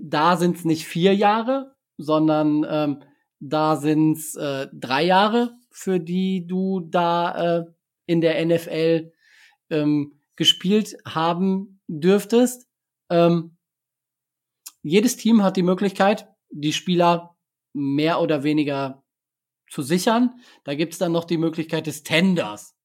da 0.00 0.36
sind 0.36 0.56
es 0.56 0.64
nicht 0.64 0.86
vier 0.86 1.14
Jahre, 1.14 1.76
sondern 1.98 2.64
ähm, 2.68 3.02
da 3.40 3.76
sind 3.76 4.16
es 4.16 4.34
äh, 4.34 4.68
drei 4.72 5.04
Jahre, 5.04 5.56
für 5.70 6.00
die 6.00 6.46
du 6.46 6.80
da 6.80 7.58
äh, 7.58 7.64
in 8.06 8.20
der 8.20 8.44
NFL 8.44 9.12
ähm, 9.70 10.18
gespielt 10.36 10.96
haben 11.04 11.80
dürftest. 11.88 12.68
Ähm, 13.10 13.56
jedes 14.82 15.16
Team 15.16 15.42
hat 15.42 15.56
die 15.56 15.62
Möglichkeit, 15.62 16.28
die 16.50 16.72
Spieler 16.72 17.36
mehr 17.74 18.20
oder 18.20 18.42
weniger 18.44 19.04
zu 19.70 19.82
sichern. 19.82 20.40
Da 20.64 20.74
gibt's 20.74 20.98
dann 20.98 21.12
noch 21.12 21.24
die 21.24 21.36
Möglichkeit 21.36 21.86
des 21.86 22.02
Tenders. 22.02 22.77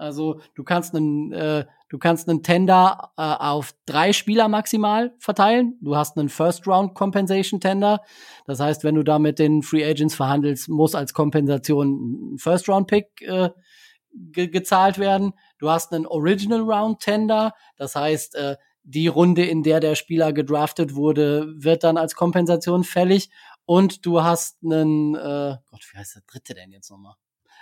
Also 0.00 0.40
du 0.54 0.64
kannst 0.64 0.94
einen, 0.94 1.30
äh, 1.32 1.66
du 1.90 1.98
kannst 1.98 2.28
einen 2.28 2.42
Tender 2.42 3.12
äh, 3.18 3.22
auf 3.22 3.74
drei 3.84 4.14
Spieler 4.14 4.48
maximal 4.48 5.14
verteilen. 5.18 5.78
Du 5.82 5.94
hast 5.94 6.16
einen 6.16 6.30
First 6.30 6.66
Round 6.66 6.94
Compensation 6.94 7.60
Tender. 7.60 8.00
Das 8.46 8.60
heißt, 8.60 8.82
wenn 8.82 8.94
du 8.94 9.02
da 9.02 9.18
mit 9.18 9.38
den 9.38 9.62
Free 9.62 9.84
Agents 9.84 10.14
verhandelst, 10.14 10.70
muss 10.70 10.94
als 10.94 11.12
Kompensation 11.12 12.34
ein 12.34 12.38
First 12.38 12.68
Round 12.70 12.86
Pick 12.86 13.20
äh, 13.20 13.50
ge 14.12 14.48
gezahlt 14.48 14.98
werden. 14.98 15.34
Du 15.58 15.68
hast 15.68 15.92
einen 15.92 16.06
Original 16.06 16.60
Round 16.60 17.00
Tender. 17.00 17.52
Das 17.76 17.94
heißt, 17.94 18.36
äh, 18.36 18.56
die 18.82 19.08
Runde, 19.08 19.44
in 19.44 19.62
der 19.62 19.80
der 19.80 19.96
Spieler 19.96 20.32
gedraftet 20.32 20.94
wurde, 20.94 21.52
wird 21.58 21.84
dann 21.84 21.98
als 21.98 22.14
Kompensation 22.14 22.84
fällig. 22.84 23.28
Und 23.66 24.06
du 24.06 24.22
hast 24.22 24.56
einen, 24.64 25.14
äh, 25.14 25.56
Gott, 25.70 25.86
wie 25.92 25.98
heißt 25.98 26.16
der 26.16 26.22
dritte 26.26 26.54
denn 26.54 26.72
jetzt 26.72 26.90
nochmal? 26.90 27.16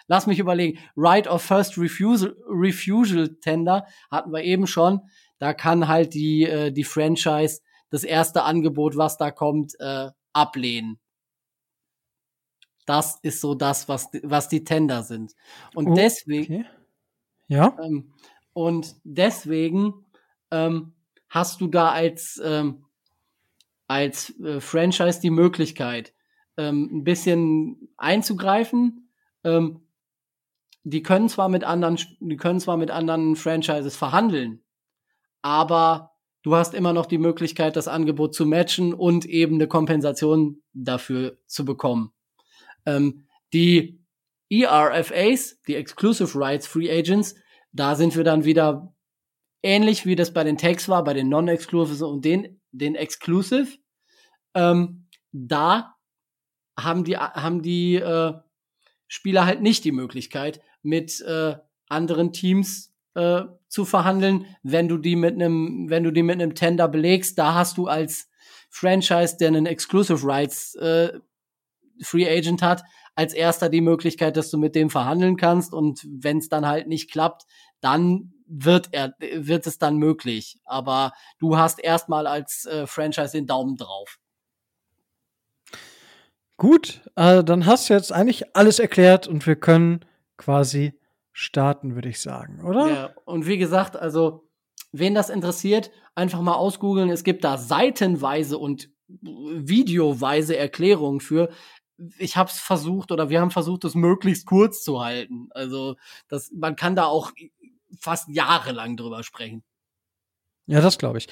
Lass 0.09 0.27
mich 0.27 0.39
überlegen. 0.41 0.79
Right 0.97 1.29
of 1.29 1.43
First 1.43 1.79
Refusal, 1.79 2.37
Refusal 2.49 3.37
Tender 3.41 3.87
hatten 4.11 4.33
wir 4.33 4.43
eben 4.43 4.67
schon. 4.67 5.01
Da 5.39 5.55
kann 5.55 5.87
halt 5.89 6.15
die, 6.15 6.45
äh, 6.45 6.73
die 6.73 6.85
Franchise 6.85 7.61
das 7.91 8.05
erste 8.05 8.43
Angebot, 8.43 8.97
was 8.97 9.17
da 9.19 9.31
kommt, 9.31 9.75
äh, 9.81 10.09
ablehnen. 10.33 10.99
Das 12.87 13.19
ist 13.23 13.41
so 13.41 13.55
das, 13.55 13.89
was, 13.89 14.09
was 14.23 14.49
die 14.49 14.65
Tender 14.65 15.03
sind. 15.03 15.35
Und 15.75 15.89
Oh, 15.89 15.95
deswegen, 15.95 16.55
Okay. 16.61 16.65
Ja. 17.49 17.77
ähm, 17.83 18.13
und 18.55 18.97
deswegen 19.05 20.07
ähm, 20.51 20.95
hast 21.29 21.61
du 21.61 21.67
da 21.69 21.91
als, 21.91 22.41
ähm, 22.43 22.85
als 23.87 24.39
äh, 24.41 24.61
Franchise 24.61 25.21
die 25.21 25.31
Möglichkeit, 25.31 26.15
ähm, 26.57 26.89
ein 26.93 27.05
bisschen 27.05 27.89
einzugreifen. 27.97 29.11
Ähm, 29.45 29.83
die 30.91 31.03
können 31.03 31.28
zwar 31.28 31.49
mit 31.49 31.64
anderen, 31.64 31.99
die 32.20 32.36
können 32.36 32.61
zwar 32.61 32.76
mit 32.76 32.91
anderen 32.91 33.36
Franchises 33.36 33.97
verhandeln, 33.97 34.62
aber 35.43 36.12
du 36.43 36.55
hast 36.55 36.74
immer 36.74 36.93
noch 36.93 37.07
die 37.07 37.18
Möglichkeit, 37.18 37.76
das 37.76 37.89
Angebot 37.89 38.34
zu 38.34 38.47
matchen 38.47 38.95
und 38.95 39.24
eben 39.26 39.57
eine 39.57 39.68
Kompensation 39.68 40.62
dafür 40.72 41.39
zu 41.47 41.64
bekommen. 41.64 42.12
Ähm, 42.86 43.26
die 43.53 44.03
ERFAs, 44.51 45.61
die 45.66 45.74
Exclusive 45.74 46.39
Rights 46.39 46.66
Free 46.66 46.91
Agents, 46.91 47.34
da 47.72 47.95
sind 47.95 48.16
wir 48.16 48.24
dann 48.24 48.45
wieder 48.45 48.95
ähnlich 49.62 50.07
wie 50.07 50.16
das 50.16 50.32
bei 50.32 50.45
den 50.45 50.57
Tags 50.57 50.89
war, 50.89 51.05
bei 51.05 51.12
den 51.12 51.28
Non-Exclusive 51.28 52.07
und 52.07 52.24
den, 52.24 52.61
den 52.70 52.95
Exclusive. 52.95 53.76
Ähm, 54.55 55.07
da 55.32 55.97
haben 56.78 57.05
die, 57.05 57.16
haben 57.16 57.62
die 57.62 57.97
äh, 57.97 58.32
Spieler 59.07 59.47
halt 59.47 59.61
nicht 59.61 59.84
die 59.84 59.93
Möglichkeit, 59.93 60.61
mit 60.83 61.20
äh, 61.20 61.57
anderen 61.89 62.33
Teams 62.33 62.93
äh, 63.14 63.43
zu 63.68 63.85
verhandeln, 63.85 64.47
wenn 64.62 64.89
du 64.89 64.99
die 64.99 65.16
mit 65.16 65.35
einem, 65.35 65.91
wenn 65.91 66.05
du 66.05 66.11
die 66.11 66.22
mit 66.22 66.41
einem 66.41 66.55
Tender 66.55 66.89
belegst, 66.89 67.39
da 67.39 67.55
hast 67.55 67.76
du 67.76 67.87
als 67.87 68.29
Franchise, 68.70 69.37
der 69.39 69.49
einen 69.49 69.66
Exclusive 69.66 70.26
Rights 70.26 70.74
äh, 70.76 71.18
Free 72.03 72.29
Agent 72.29 72.62
hat, 72.62 72.83
als 73.14 73.35
erster 73.35 73.68
die 73.68 73.81
Möglichkeit, 73.81 74.37
dass 74.37 74.51
du 74.51 74.59
mit 74.59 74.74
dem 74.74 74.91
verhandeln 74.91 75.37
kannst. 75.37 75.74
Und 75.74 76.07
wenn 76.09 76.39
es 76.39 76.49
dann 76.49 76.66
halt 76.66 76.87
nicht 76.87 77.11
klappt, 77.11 77.47
dann 77.81 78.33
wird 78.47 78.89
er 78.93 79.14
wird 79.18 79.66
es 79.66 79.79
dann 79.79 79.99
möglich, 79.99 80.59
aber 80.64 81.12
du 81.39 81.59
hast 81.59 81.81
erstmal 81.81 82.26
als 82.26 82.64
äh, 82.64 82.87
Franchise 82.87 83.33
den 83.33 83.47
Daumen 83.47 83.76
drauf. 83.76 84.18
Gut, 86.57 87.03
äh, 87.14 87.45
dann 87.45 87.66
hast 87.66 87.89
du 87.89 87.95
jetzt 87.95 88.11
eigentlich 88.11 88.57
alles 88.57 88.79
erklärt 88.79 89.29
und 89.29 89.47
wir 89.47 89.57
können 89.57 90.01
quasi 90.39 90.99
starten, 91.32 91.95
würde 91.95 92.09
ich 92.09 92.20
sagen, 92.20 92.64
oder? 92.64 92.89
Ja, 92.89 93.11
und 93.26 93.47
wie 93.47 93.59
gesagt, 93.59 93.97
also 93.97 94.49
wen 94.93 95.14
das 95.14 95.28
interessiert, 95.28 95.91
einfach 96.14 96.41
mal 96.41 96.55
ausgoogeln. 96.55 97.11
Es 97.11 97.22
gibt 97.22 97.45
da 97.45 97.59
seitenweise 97.59 98.59
und 98.59 98.91
videoweise 99.09 100.57
Erklärungen 100.57 101.20
für. 101.20 101.51
Ich 102.18 102.36
habe 102.36 102.51
es 102.51 102.59
versucht 102.59 103.12
oder 103.12 103.28
wir 103.28 103.41
haben 103.41 103.51
versucht, 103.51 103.84
es 103.84 103.95
möglichst 103.95 104.47
kurz 104.47 104.82
zu 104.82 105.01
halten. 105.01 105.49
Also 105.51 105.97
das, 106.28 106.51
man 106.53 106.76
kann 106.76 106.97
da 106.97 107.05
auch 107.07 107.32
fast 107.99 108.28
jahrelang 108.28 108.97
drüber 108.97 109.22
sprechen. 109.22 109.62
Ja, 110.69 110.83
das 110.83 110.99
glaube 110.99 111.19
ich. 111.19 111.29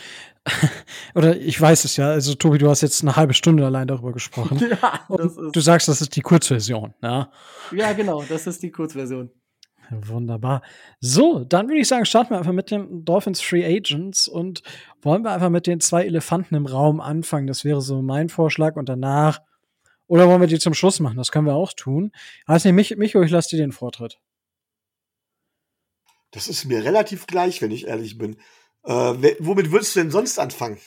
Oder 1.14 1.37
ich 1.37 1.61
weiß 1.61 1.84
es 1.84 1.97
ja. 1.97 2.09
Also, 2.09 2.34
Tobi, 2.34 2.57
du 2.59 2.70
hast 2.70 2.80
jetzt 2.80 3.03
eine 3.03 3.16
halbe 3.16 3.34
Stunde 3.34 3.66
allein 3.66 3.87
darüber 3.87 4.12
gesprochen. 4.12 4.59
Ja, 4.70 5.01
das 5.16 5.37
Und 5.37 5.55
du 5.55 5.61
ist, 5.61 5.64
sagst, 5.64 5.89
das 5.89 6.01
ist 6.01 6.16
die 6.16 6.22
Kurzversion. 6.22 6.95
Ja, 7.03 7.30
ja, 7.70 7.93
genau, 7.93 8.22
das 8.24 8.47
ist 8.47 8.62
die 8.62 8.70
Kurzversion. 8.70 9.30
wunderbar. 9.91 10.62
So, 11.01 11.45
dann 11.45 11.68
würde 11.68 11.80
ich 11.80 11.89
sagen, 11.89 12.07
starten 12.07 12.30
wir 12.30 12.39
einfach 12.39 12.53
mit 12.53 12.70
den 12.70 13.05
Dolphins 13.05 13.41
Free 13.43 13.64
Agents 13.64 14.26
und 14.26 14.62
wollen 15.03 15.22
wir 15.22 15.32
einfach 15.32 15.51
mit 15.51 15.66
den 15.66 15.80
zwei 15.80 16.05
Elefanten 16.07 16.55
im 16.55 16.66
Raum 16.66 17.01
anfangen. 17.01 17.47
Das 17.47 17.64
wäre 17.64 17.82
so 17.82 18.03
mein 18.03 18.28
Vorschlag 18.30 18.76
und 18.76 18.89
danach. 18.89 19.41
Oder 20.09 20.28
wollen 20.28 20.41
wir 20.41 20.49
die 20.49 20.59
zum 20.59 20.74
Schluss 20.74 20.99
machen? 21.01 21.16
Das 21.18 21.30
können 21.30 21.47
wir 21.47 21.55
auch 21.55 21.72
tun. 21.74 22.11
Heißt 22.49 22.64
nicht, 22.64 22.74
mich, 22.74 22.97
Micho, 22.97 23.22
ich 23.22 23.30
lasse 23.30 23.51
dir 23.51 23.59
den 23.62 23.72
Vortritt. 23.72 24.18
Das 26.32 26.49
ist 26.49 26.64
mir 26.64 26.84
relativ 26.84 27.26
gleich, 27.26 27.62
wenn 27.62 27.70
ich 27.70 27.87
ehrlich 27.87 28.18
bin. 28.18 28.37
Äh, 28.87 29.34
womit 29.41 29.72
würdest 29.72 29.97
du 29.97 30.01
denn 30.01 30.11
sonst 30.11 30.39
anfangen? 30.39 30.78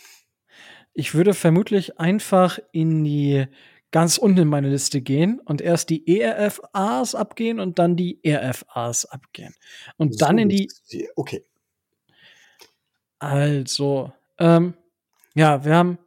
Ich 0.94 1.14
würde 1.14 1.34
vermutlich 1.34 2.00
einfach 2.00 2.60
in 2.72 3.04
die 3.04 3.46
ganz 3.92 4.18
unten 4.18 4.40
in 4.42 4.48
meine 4.48 4.70
Liste 4.70 5.02
gehen 5.02 5.40
und 5.44 5.62
erst 5.62 5.90
die 5.90 6.08
ERFAs 6.20 7.16
abgehen 7.16 7.60
und 7.60 7.80
dann 7.80 7.96
die 7.96 8.20
RFAs 8.26 9.06
abgehen. 9.06 9.54
Und 9.98 10.22
dann 10.22 10.38
So, 10.38 10.42
in 10.44 10.50
die, 10.50 10.70
Okay. 11.16 11.44
also, 13.20 14.14
ähm, 14.38 14.76
ja, 15.36 15.66
wir 15.66 15.76
haben 15.76 15.98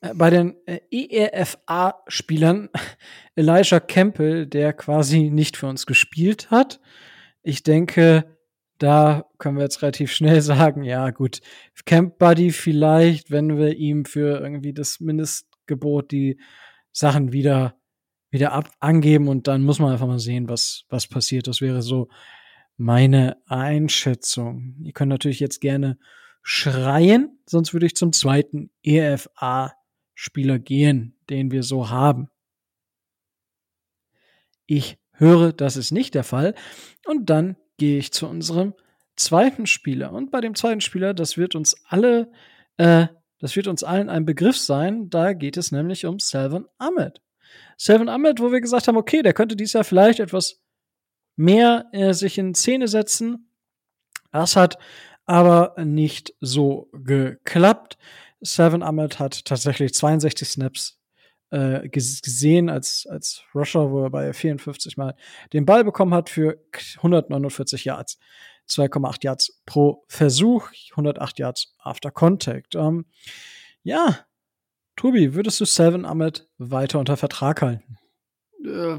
äh, 0.00 0.14
bei 0.14 0.30
den 0.30 0.56
äh, 0.66 0.80
ERFA-Spielern 0.90 2.70
Elijah 3.34 3.80
Campbell, 3.80 4.46
der 4.46 4.72
quasi 4.72 5.30
nicht 5.30 5.56
für 5.56 5.66
uns 5.66 5.86
gespielt 5.86 6.50
hat. 6.50 6.80
Ich 7.42 7.62
denke, 7.62 8.33
da 8.78 9.26
können 9.38 9.56
wir 9.56 9.64
jetzt 9.64 9.82
relativ 9.82 10.12
schnell 10.12 10.40
sagen, 10.42 10.82
ja 10.84 11.10
gut, 11.10 11.40
Camp 11.84 12.18
Buddy 12.18 12.50
vielleicht, 12.50 13.30
wenn 13.30 13.56
wir 13.56 13.76
ihm 13.76 14.04
für 14.04 14.40
irgendwie 14.40 14.72
das 14.72 15.00
Mindestgebot 15.00 16.10
die 16.10 16.38
Sachen 16.92 17.32
wieder 17.32 17.76
wieder 18.30 18.52
ab 18.52 18.68
angeben 18.80 19.28
und 19.28 19.46
dann 19.46 19.62
muss 19.62 19.78
man 19.78 19.92
einfach 19.92 20.08
mal 20.08 20.18
sehen, 20.18 20.48
was 20.48 20.84
was 20.88 21.06
passiert. 21.06 21.46
Das 21.46 21.60
wäre 21.60 21.82
so 21.82 22.08
meine 22.76 23.36
Einschätzung. 23.46 24.76
Ihr 24.82 24.92
könnt 24.92 25.10
natürlich 25.10 25.38
jetzt 25.38 25.60
gerne 25.60 25.98
schreien, 26.42 27.38
sonst 27.46 27.72
würde 27.72 27.86
ich 27.86 27.94
zum 27.94 28.12
zweiten 28.12 28.70
EFA-Spieler 28.82 30.58
gehen, 30.58 31.16
den 31.30 31.50
wir 31.50 31.62
so 31.62 31.90
haben. 31.90 32.28
Ich 34.66 34.98
höre, 35.12 35.52
das 35.52 35.76
ist 35.76 35.92
nicht 35.92 36.14
der 36.14 36.24
Fall. 36.24 36.54
Und 37.06 37.30
dann 37.30 37.56
gehe 37.76 37.98
ich 37.98 38.12
zu 38.12 38.26
unserem 38.26 38.74
zweiten 39.16 39.66
Spieler. 39.66 40.12
Und 40.12 40.30
bei 40.30 40.40
dem 40.40 40.54
zweiten 40.54 40.80
Spieler, 40.80 41.14
das 41.14 41.36
wird 41.36 41.54
uns 41.54 41.76
alle, 41.88 42.30
äh, 42.76 43.06
das 43.38 43.56
wird 43.56 43.66
uns 43.66 43.84
allen 43.84 44.08
ein 44.08 44.24
Begriff 44.24 44.56
sein. 44.56 45.10
Da 45.10 45.32
geht 45.32 45.56
es 45.56 45.72
nämlich 45.72 46.06
um 46.06 46.18
Salvan 46.18 46.66
Ahmed. 46.78 47.20
Salvan 47.76 48.08
Ahmed, 48.08 48.40
wo 48.40 48.52
wir 48.52 48.60
gesagt 48.60 48.88
haben, 48.88 48.96
okay, 48.96 49.22
der 49.22 49.32
könnte 49.32 49.56
dies 49.56 49.72
Jahr 49.72 49.84
vielleicht 49.84 50.20
etwas 50.20 50.60
mehr 51.36 51.86
äh, 51.92 52.12
sich 52.12 52.38
in 52.38 52.54
Szene 52.54 52.88
setzen. 52.88 53.50
Das 54.30 54.56
hat 54.56 54.78
aber 55.26 55.74
nicht 55.82 56.34
so 56.40 56.88
geklappt. 56.92 57.98
Salvan 58.40 58.82
Ahmed 58.82 59.18
hat 59.18 59.44
tatsächlich 59.44 59.94
62 59.94 60.48
Snaps 60.48 60.98
äh, 61.54 61.88
ges- 61.88 62.22
gesehen 62.22 62.68
als, 62.68 63.06
als 63.08 63.42
Rusher, 63.54 63.90
wo 63.90 64.02
er 64.02 64.10
bei 64.10 64.32
54 64.32 64.96
Mal 64.96 65.14
den 65.52 65.64
Ball 65.64 65.84
bekommen 65.84 66.12
hat 66.14 66.28
für 66.28 66.58
149 66.96 67.84
Yards. 67.84 68.18
2,8 68.68 69.24
Yards 69.24 69.62
pro 69.66 70.04
Versuch, 70.08 70.70
108 70.92 71.38
Yards 71.38 71.74
after 71.78 72.10
contact. 72.10 72.74
Ähm, 72.74 73.04
ja, 73.82 74.20
Tobi, 74.96 75.34
würdest 75.34 75.60
du 75.60 75.64
Salvan 75.64 76.04
Ahmed 76.04 76.48
weiter 76.58 76.98
unter 76.98 77.16
Vertrag 77.16 77.60
halten? 77.62 77.98
Äh, 78.64 78.98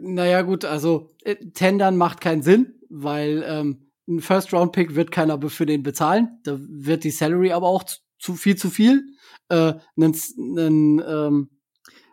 naja, 0.00 0.42
gut, 0.42 0.64
also 0.64 1.10
äh, 1.24 1.36
Tendern 1.54 1.96
macht 1.96 2.20
keinen 2.20 2.42
Sinn, 2.42 2.74
weil 2.90 3.42
ähm, 3.46 3.90
ein 4.06 4.20
First-Round-Pick 4.20 4.94
wird 4.94 5.10
keiner 5.10 5.40
für 5.48 5.66
den 5.66 5.82
bezahlen. 5.82 6.38
Da 6.44 6.58
wird 6.60 7.02
die 7.04 7.10
Salary 7.10 7.52
aber 7.52 7.68
auch 7.68 7.84
zu, 7.84 7.98
zu 8.18 8.34
viel 8.34 8.56
zu 8.56 8.68
viel. 8.70 9.02
Äh, 9.48 9.74
ein 9.96 10.14
ein, 10.36 11.02
ähm, 11.08 11.50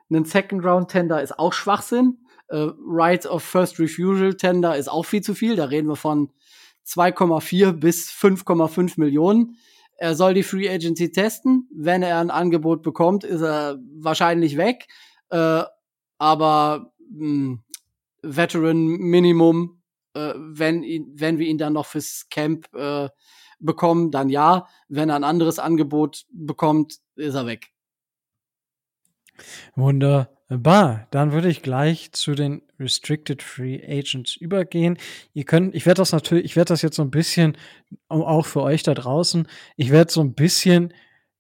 ein 0.10 0.26
Second-Round-Tender 0.26 1.22
ist 1.22 1.38
auch 1.40 1.54
Schwachsinn. 1.54 2.20
Äh, 2.50 2.68
Right 2.86 3.26
of 3.26 3.44
First 3.44 3.80
Refusal-Tender 3.80 4.76
ist 4.78 4.90
auch 4.90 5.04
viel 5.06 5.22
zu 5.22 5.34
viel. 5.34 5.56
Da 5.56 5.66
reden 5.66 5.88
wir 5.88 5.96
von 5.96 6.32
2,4 6.86 7.72
bis 7.74 8.10
5,5 8.12 9.00
Millionen. 9.00 9.58
Er 9.98 10.16
soll 10.16 10.34
die 10.34 10.44
Free 10.44 10.70
Agency 10.70 11.12
testen. 11.12 11.68
Wenn 11.74 12.04
er 12.04 12.20
ein 12.20 12.32
Angebot 12.32 12.84
bekommt, 12.84 13.24
ist 13.24 13.42
er 13.42 13.80
wahrscheinlich 13.96 14.58
weg. 14.58 14.88
Äh, 15.30 15.64
aber 16.18 16.92
mh, 17.10 17.60
Veteran 18.22 18.86
Minimum 18.88 19.80
Äh, 20.16 20.34
wenn, 20.38 20.84
wenn 21.16 21.40
wir 21.40 21.48
ihn 21.48 21.58
dann 21.58 21.74
noch 21.74 21.88
fürs 21.88 22.28
Camp 22.30 22.68
äh, 22.76 23.10
bekommen, 23.60 24.12
dann 24.12 24.30
ja. 24.30 24.68
Wenn 24.88 25.10
er 25.10 25.16
ein 25.16 25.24
anderes 25.24 25.58
Angebot 25.60 26.26
bekommt, 26.32 27.00
ist 27.16 27.34
er 27.36 27.48
weg. 27.48 27.73
Wunderbar. 29.76 31.08
Dann 31.12 31.32
würde 31.32 31.50
ich 31.50 31.62
gleich 31.62 32.12
zu 32.12 32.36
den 32.36 32.62
Restricted 32.80 33.42
Free 33.42 33.82
Agents 33.86 34.36
übergehen. 34.36 34.98
Ihr 35.34 35.46
könnt, 35.46 35.74
ich 35.76 35.86
werde 35.86 36.00
das 36.00 36.12
natürlich, 36.12 36.46
ich 36.46 36.56
werde 36.56 36.70
das 36.70 36.82
jetzt 36.82 36.96
so 36.96 37.04
ein 37.04 37.12
bisschen, 37.12 37.58
auch 38.08 38.46
für 38.46 38.62
euch 38.62 38.84
da 38.84 38.94
draußen, 38.94 39.48
ich 39.78 39.92
werde 39.92 40.12
so 40.12 40.22
ein 40.22 40.34
bisschen 40.34 40.94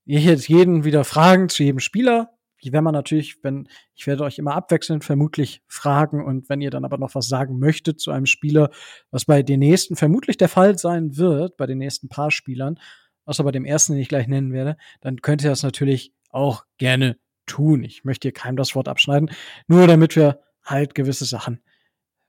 jetzt 0.05 0.47
jeden 0.47 0.83
wieder 0.83 1.03
fragen 1.03 1.49
zu 1.49 1.63
jedem 1.63 1.79
Spieler. 1.79 2.29
Die 2.63 2.71
werden 2.71 2.85
man 2.85 2.93
natürlich, 2.93 3.43
wenn, 3.43 3.67
ich 3.93 4.07
werde 4.07 4.23
euch 4.23 4.37
immer 4.37 4.55
abwechselnd 4.55 5.03
vermutlich 5.03 5.61
fragen 5.67 6.23
und 6.23 6.47
wenn 6.47 6.61
ihr 6.61 6.69
dann 6.69 6.85
aber 6.85 6.97
noch 6.97 7.13
was 7.13 7.27
sagen 7.27 7.59
möchtet 7.59 7.99
zu 7.99 8.11
einem 8.11 8.25
Spieler, 8.25 8.69
was 9.11 9.25
bei 9.25 9.43
den 9.43 9.59
nächsten 9.59 9.97
vermutlich 9.97 10.37
der 10.37 10.47
Fall 10.47 10.77
sein 10.77 11.17
wird, 11.17 11.57
bei 11.57 11.65
den 11.65 11.77
nächsten 11.77 12.07
paar 12.07 12.31
Spielern, 12.31 12.79
außer 13.25 13.43
bei 13.43 13.51
dem 13.51 13.65
ersten, 13.65 13.93
den 13.93 14.01
ich 14.01 14.07
gleich 14.07 14.27
nennen 14.27 14.53
werde, 14.53 14.77
dann 15.01 15.21
könnt 15.21 15.43
ihr 15.43 15.49
das 15.49 15.63
natürlich 15.63 16.13
auch 16.29 16.63
gerne 16.77 17.17
tun. 17.45 17.83
Ich 17.83 18.03
möchte 18.03 18.27
hier 18.27 18.33
keinem 18.33 18.57
das 18.57 18.75
Wort 18.75 18.87
abschneiden, 18.87 19.31
nur 19.67 19.87
damit 19.87 20.15
wir 20.15 20.41
halt 20.63 20.95
gewisse 20.95 21.25
Sachen 21.25 21.61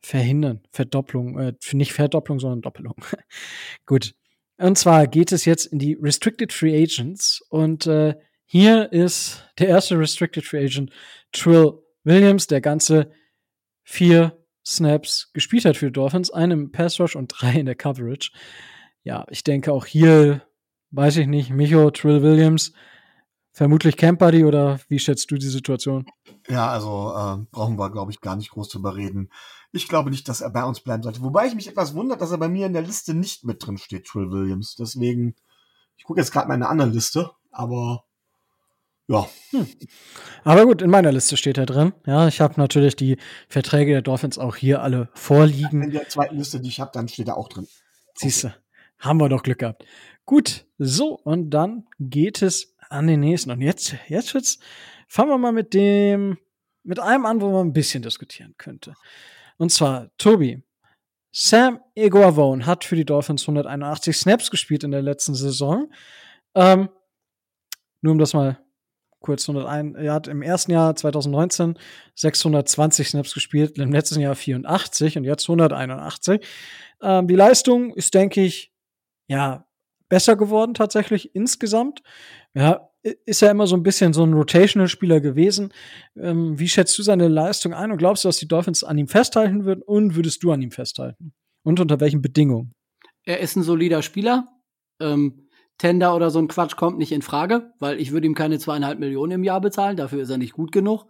verhindern. 0.00 0.60
Verdopplung, 0.70 1.38
äh, 1.38 1.54
nicht 1.72 1.92
Verdopplung, 1.92 2.38
sondern 2.38 2.62
Doppelung. 2.62 2.96
Gut. 3.86 4.14
Und 4.56 4.78
zwar 4.78 5.06
geht 5.06 5.32
es 5.32 5.44
jetzt 5.44 5.66
in 5.66 5.78
die 5.78 5.94
Restricted 6.00 6.52
Free 6.52 6.80
Agents 6.80 7.44
und 7.48 7.86
äh, 7.86 8.14
hier 8.44 8.92
ist 8.92 9.44
der 9.58 9.68
erste 9.68 9.98
Restricted 9.98 10.44
Free 10.44 10.64
Agent 10.64 10.92
Trill 11.32 11.72
Williams, 12.04 12.46
der 12.46 12.60
ganze 12.60 13.10
vier 13.82 14.38
Snaps 14.64 15.30
gespielt 15.32 15.64
hat 15.64 15.76
für 15.76 15.90
Dolphins, 15.90 16.30
einen 16.30 16.52
im 16.52 16.72
Pass 16.72 17.00
Rush 17.00 17.16
und 17.16 17.28
drei 17.28 17.54
in 17.54 17.66
der 17.66 17.74
Coverage. 17.74 18.30
Ja, 19.02 19.26
ich 19.28 19.44
denke 19.44 19.72
auch 19.72 19.86
hier, 19.86 20.42
weiß 20.90 21.16
ich 21.18 21.26
nicht, 21.26 21.50
Micho, 21.50 21.90
Trill 21.90 22.22
Williams, 22.22 22.72
vermutlich 23.54 23.96
Camp 23.96 24.18
Buddy 24.18 24.44
oder 24.44 24.80
wie 24.88 24.98
schätzt 24.98 25.30
du 25.30 25.36
die 25.36 25.48
Situation? 25.48 26.06
Ja, 26.48 26.68
also 26.68 27.14
äh, 27.16 27.46
brauchen 27.50 27.78
wir, 27.78 27.90
glaube 27.90 28.12
ich, 28.12 28.20
gar 28.20 28.36
nicht 28.36 28.50
groß 28.50 28.68
drüber 28.68 28.96
reden. 28.96 29.30
Ich 29.72 29.88
glaube 29.88 30.10
nicht, 30.10 30.28
dass 30.28 30.40
er 30.40 30.50
bei 30.50 30.64
uns 30.64 30.80
bleiben 30.80 31.02
sollte. 31.02 31.22
Wobei 31.22 31.46
ich 31.46 31.54
mich 31.54 31.68
etwas 31.68 31.94
wundert, 31.94 32.20
dass 32.20 32.32
er 32.32 32.38
bei 32.38 32.48
mir 32.48 32.66
in 32.66 32.74
der 32.74 32.82
Liste 32.82 33.14
nicht 33.14 33.44
mit 33.44 33.64
drin 33.64 33.78
steht, 33.78 34.06
Trill 34.06 34.30
Williams. 34.30 34.74
Deswegen, 34.74 35.34
ich 35.96 36.04
gucke 36.04 36.20
jetzt 36.20 36.32
gerade 36.32 36.48
meine 36.48 36.68
andere 36.68 36.90
Liste, 36.90 37.30
aber 37.50 38.04
ja. 39.06 39.28
Hm. 39.50 39.66
Aber 40.44 40.64
gut, 40.64 40.82
in 40.82 40.90
meiner 40.90 41.12
Liste 41.12 41.36
steht 41.36 41.58
er 41.58 41.66
drin. 41.66 41.92
Ja, 42.06 42.26
ich 42.26 42.40
habe 42.40 42.54
natürlich 42.56 42.96
die 42.96 43.18
Verträge 43.48 43.92
der 43.92 44.02
Dolphins 44.02 44.38
auch 44.38 44.56
hier 44.56 44.82
alle 44.82 45.08
vorliegen. 45.14 45.82
In 45.82 45.90
der 45.90 46.08
zweiten 46.08 46.36
Liste, 46.36 46.60
die 46.60 46.68
ich 46.68 46.80
habe, 46.80 46.90
dann 46.92 47.08
steht 47.08 47.28
er 47.28 47.36
auch 47.36 47.48
drin. 47.48 47.68
Siehst 48.14 48.44
du, 48.44 48.54
haben 48.98 49.20
wir 49.20 49.28
doch 49.28 49.42
Glück 49.42 49.58
gehabt. 49.58 49.84
Gut, 50.24 50.66
so, 50.78 51.18
und 51.18 51.50
dann 51.50 51.86
geht 52.00 52.40
es 52.40 52.73
an 52.94 53.06
den 53.06 53.20
nächsten. 53.20 53.50
Und 53.50 53.60
jetzt, 53.60 53.94
jetzt 54.08 54.34
wird's, 54.34 54.58
fangen 55.08 55.30
wir 55.30 55.38
mal 55.38 55.52
mit 55.52 55.74
dem, 55.74 56.38
mit 56.82 56.98
einem 56.98 57.26
an, 57.26 57.40
wo 57.40 57.50
man 57.50 57.68
ein 57.68 57.72
bisschen 57.72 58.02
diskutieren 58.02 58.54
könnte. 58.58 58.94
Und 59.56 59.70
zwar, 59.70 60.10
Tobi, 60.18 60.62
Sam 61.32 61.80
Eguavone 61.94 62.64
hat 62.64 62.84
für 62.84 62.96
die 62.96 63.04
Dolphins 63.04 63.42
181 63.42 64.16
Snaps 64.16 64.50
gespielt 64.50 64.84
in 64.84 64.92
der 64.92 65.02
letzten 65.02 65.34
Saison. 65.34 65.90
Ähm, 66.54 66.88
nur 68.00 68.12
um 68.12 68.18
das 68.18 68.34
mal 68.34 68.60
kurz 69.20 69.48
101, 69.48 69.96
er 69.96 70.12
hat 70.12 70.28
im 70.28 70.42
ersten 70.42 70.70
Jahr 70.70 70.94
2019 70.94 71.78
620 72.14 73.08
Snaps 73.08 73.34
gespielt, 73.34 73.78
im 73.78 73.90
letzten 73.90 74.20
Jahr 74.20 74.36
84 74.36 75.16
und 75.16 75.24
jetzt 75.24 75.48
181. 75.48 76.46
Ähm, 77.02 77.26
die 77.26 77.34
Leistung 77.34 77.94
ist, 77.94 78.14
denke 78.14 78.42
ich, 78.42 78.72
ja, 79.26 79.66
besser 80.08 80.36
geworden 80.36 80.74
tatsächlich 80.74 81.34
insgesamt. 81.34 82.02
Ja, 82.54 82.88
ist 83.02 83.42
ja 83.42 83.50
immer 83.50 83.66
so 83.66 83.76
ein 83.76 83.82
bisschen 83.82 84.12
so 84.12 84.24
ein 84.24 84.32
Rotational-Spieler 84.32 85.20
gewesen. 85.20 85.72
Ähm, 86.16 86.58
wie 86.58 86.68
schätzt 86.68 86.96
du 86.98 87.02
seine 87.02 87.28
Leistung 87.28 87.74
ein 87.74 87.90
und 87.90 87.98
glaubst 87.98 88.24
du, 88.24 88.28
dass 88.28 88.38
die 88.38 88.48
Dolphins 88.48 88.82
an 88.82 88.96
ihm 88.96 89.08
festhalten 89.08 89.64
würden 89.64 89.82
und 89.82 90.16
würdest 90.16 90.42
du 90.42 90.52
an 90.52 90.62
ihm 90.62 90.70
festhalten? 90.70 91.34
Und 91.64 91.80
unter 91.80 92.00
welchen 92.00 92.22
Bedingungen? 92.22 92.72
Er 93.24 93.40
ist 93.40 93.56
ein 93.56 93.62
solider 93.62 94.02
Spieler. 94.02 94.48
Ähm, 95.00 95.48
Tender 95.78 96.14
oder 96.14 96.30
so 96.30 96.38
ein 96.38 96.48
Quatsch 96.48 96.76
kommt 96.76 96.98
nicht 96.98 97.12
in 97.12 97.22
Frage, 97.22 97.72
weil 97.80 98.00
ich 98.00 98.12
würde 98.12 98.26
ihm 98.26 98.34
keine 98.34 98.58
zweieinhalb 98.58 98.98
Millionen 98.98 99.32
im 99.32 99.44
Jahr 99.44 99.60
bezahlen, 99.60 99.96
dafür 99.96 100.22
ist 100.22 100.30
er 100.30 100.38
nicht 100.38 100.52
gut 100.52 100.70
genug. 100.72 101.06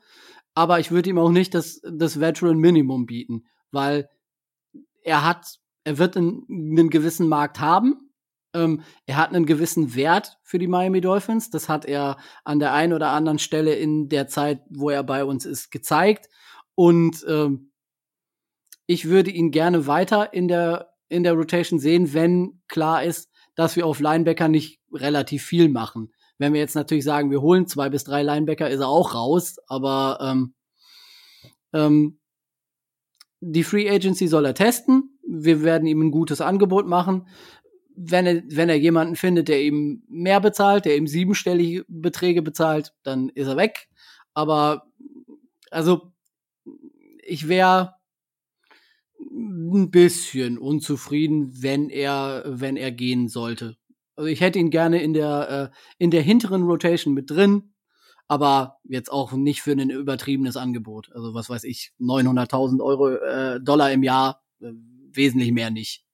Aber 0.55 0.81
ich 0.81 0.91
würde 0.91 1.11
ihm 1.11 1.19
auch 1.19 1.31
nicht 1.31 1.55
das, 1.55 1.81
das 1.83 2.21
Veteran 2.21 2.59
Minimum 2.59 3.07
bieten, 3.07 3.45
weil 3.73 4.09
er 5.03 5.25
hat, 5.25 5.59
er 5.85 5.99
wird 5.99 6.17
einen, 6.17 6.47
einen 6.49 6.91
gewissen 6.91 7.29
Markt 7.29 7.61
haben. 7.61 8.04
Ähm, 8.55 8.83
er 9.07 9.17
hat 9.17 9.31
einen 9.31 9.47
gewissen 9.47 9.95
Wert 9.95 10.39
für 10.43 10.59
die 10.59 10.67
Miami 10.67 11.01
Dolphins. 11.01 11.51
Das 11.51 11.69
hat 11.69 11.85
er 11.85 12.17
an 12.45 12.59
der 12.59 12.73
einen 12.73 12.93
oder 12.93 13.11
anderen 13.11 13.39
Stelle 13.39 13.75
in 13.75 14.09
der 14.09 14.29
Zeit, 14.29 14.63
wo 14.71 14.91
er 14.91 15.03
bei 15.03 15.25
uns 15.25 15.45
ist, 15.45 15.71
gezeigt. 15.71 16.29
Und 16.75 17.25
ähm, 17.29 17.73
ich 18.87 19.09
würde 19.09 19.31
ihn 19.31 19.51
gerne 19.51 19.87
weiter 19.87 20.33
in 20.33 20.49
der, 20.49 20.95
in 21.09 21.23
der 21.23 21.35
Rotation 21.35 21.79
sehen, 21.79 22.15
wenn 22.15 22.63
klar 22.69 23.03
ist, 23.05 23.31
dass 23.55 23.77
wir 23.77 23.87
auf 23.87 24.01
Linebacker 24.01 24.49
nicht 24.49 24.81
relativ 24.93 25.45
viel 25.45 25.69
machen. 25.69 26.13
Wenn 26.39 26.53
wir 26.53 26.61
jetzt 26.61 26.75
natürlich 26.75 27.05
sagen, 27.05 27.31
wir 27.31 27.41
holen 27.41 27.67
zwei 27.67 27.89
bis 27.89 28.05
drei 28.05 28.23
Linebacker, 28.23 28.69
ist 28.69 28.81
er 28.81 28.89
auch 28.89 29.15
raus, 29.15 29.57
aber 29.67 30.19
ähm, 30.21 30.55
ähm, 31.73 32.19
die 33.41 33.65
Free 33.65 33.89
Agency 33.91 34.27
soll 34.27 34.47
er 34.47 34.55
testen. 34.55 35.19
Wir 35.27 35.63
werden 35.63 35.87
ihm 35.87 36.01
ein 36.01 36.11
gutes 36.11 36.41
Angebot 36.41 36.87
machen. 36.87 37.29
Wenn 37.97 38.27
er, 38.27 38.43
wenn 38.49 38.69
er 38.69 38.77
jemanden 38.77 39.17
findet, 39.17 39.49
der 39.49 39.63
ihm 39.63 40.03
mehr 40.09 40.41
bezahlt, 40.41 40.85
der 40.85 40.97
ihm 40.97 41.07
siebenstellige 41.07 41.85
Beträge 41.89 42.43
bezahlt, 42.43 42.93
dann 43.03 43.29
ist 43.29 43.47
er 43.47 43.57
weg. 43.57 43.89
Aber 44.35 44.87
also 45.71 46.13
ich 47.23 47.49
wäre 47.49 47.95
ein 49.21 49.91
bisschen 49.91 50.59
unzufrieden, 50.59 51.63
wenn 51.63 51.89
er, 51.91 52.43
wenn 52.47 52.77
er 52.77 52.93
gehen 52.93 53.29
sollte. 53.29 53.77
Also 54.17 54.29
ich 54.29 54.41
hätte 54.41 54.59
ihn 54.59 54.71
gerne 54.71 55.03
in 55.03 55.13
der, 55.13 55.73
äh, 55.73 55.77
in 55.99 56.11
der 56.11 56.23
hinteren 56.23 56.63
Rotation 56.63 57.15
mit 57.15 57.31
drin, 57.31 57.75
aber 58.29 58.79
jetzt 58.85 59.11
auch 59.11 59.33
nicht 59.33 59.63
für 59.63 59.73
ein 59.73 59.91
übertriebenes 59.91 60.57
Angebot. 60.57 61.11
Also 61.13 61.35
was 61.35 61.51
weiß 61.51 61.65
ich, 61.65 61.93
900.000 61.99 62.83
Euro, 62.83 63.11
äh, 63.11 63.61
Dollar 63.61 63.91
im 63.93 64.03
Jahr, 64.03 64.43
äh, 64.61 64.73
wesentlich 65.13 65.53
mehr 65.53 65.71
nicht. 65.71 66.05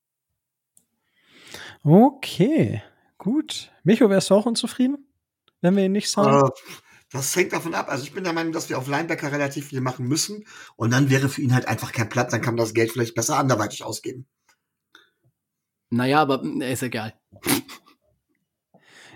Okay, 1.82 2.82
gut. 3.18 3.70
Micho, 3.84 4.10
wärst 4.10 4.30
du 4.30 4.34
auch 4.34 4.46
unzufrieden, 4.46 5.06
wenn 5.60 5.76
wir 5.76 5.84
ihn 5.84 5.92
nicht 5.92 6.10
sagen? 6.10 6.42
Uh 6.42 6.50
das 7.12 7.34
hängt 7.34 7.52
davon 7.52 7.74
ab. 7.74 7.88
Also 7.88 8.04
ich 8.04 8.12
bin 8.12 8.22
der 8.22 8.32
Meinung, 8.32 8.52
dass 8.52 8.68
wir 8.68 8.78
auf 8.78 8.86
Linebacker 8.86 9.32
relativ 9.32 9.68
viel 9.68 9.80
machen 9.80 10.06
müssen. 10.06 10.44
Und 10.76 10.92
dann 10.92 11.10
wäre 11.10 11.28
für 11.28 11.42
ihn 11.42 11.54
halt 11.54 11.66
einfach 11.66 11.92
kein 11.92 12.08
Platz. 12.08 12.30
Dann 12.30 12.40
kann 12.40 12.54
man 12.54 12.64
das 12.64 12.74
Geld 12.74 12.92
vielleicht 12.92 13.14
besser 13.14 13.36
anderweitig 13.36 13.82
ausgeben. 13.82 14.26
Naja, 15.90 16.20
aber 16.20 16.40
hm, 16.40 16.60
ist 16.60 16.84
egal. 16.84 17.14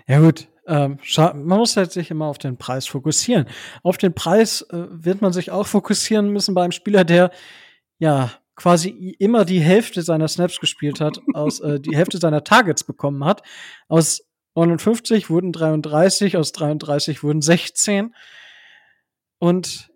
Ja 0.07 0.19
gut, 0.19 0.49
ähm, 0.67 0.99
man 1.17 1.57
muss 1.57 1.77
halt 1.77 1.91
sich 1.91 2.11
immer 2.11 2.25
auf 2.25 2.37
den 2.37 2.57
Preis 2.57 2.85
fokussieren. 2.85 3.47
Auf 3.81 3.97
den 3.97 4.13
Preis 4.13 4.61
äh, 4.69 4.85
wird 4.89 5.21
man 5.21 5.31
sich 5.31 5.51
auch 5.51 5.65
fokussieren 5.65 6.29
müssen 6.31 6.53
beim 6.53 6.71
Spieler, 6.71 7.05
der 7.05 7.31
ja 7.97 8.29
quasi 8.55 9.15
immer 9.19 9.45
die 9.45 9.59
Hälfte 9.59 10.01
seiner 10.01 10.27
Snaps 10.27 10.59
gespielt 10.59 11.01
hat, 11.01 11.19
aus 11.33 11.59
äh, 11.59 11.79
die 11.79 11.95
Hälfte 11.95 12.17
seiner 12.17 12.43
Targets 12.43 12.83
bekommen 12.83 13.25
hat, 13.25 13.41
aus 13.87 14.21
59 14.55 15.29
wurden 15.29 15.51
33, 15.51 16.37
aus 16.37 16.53
33 16.53 17.23
wurden 17.23 17.41
16. 17.41 18.15
Und 19.37 19.91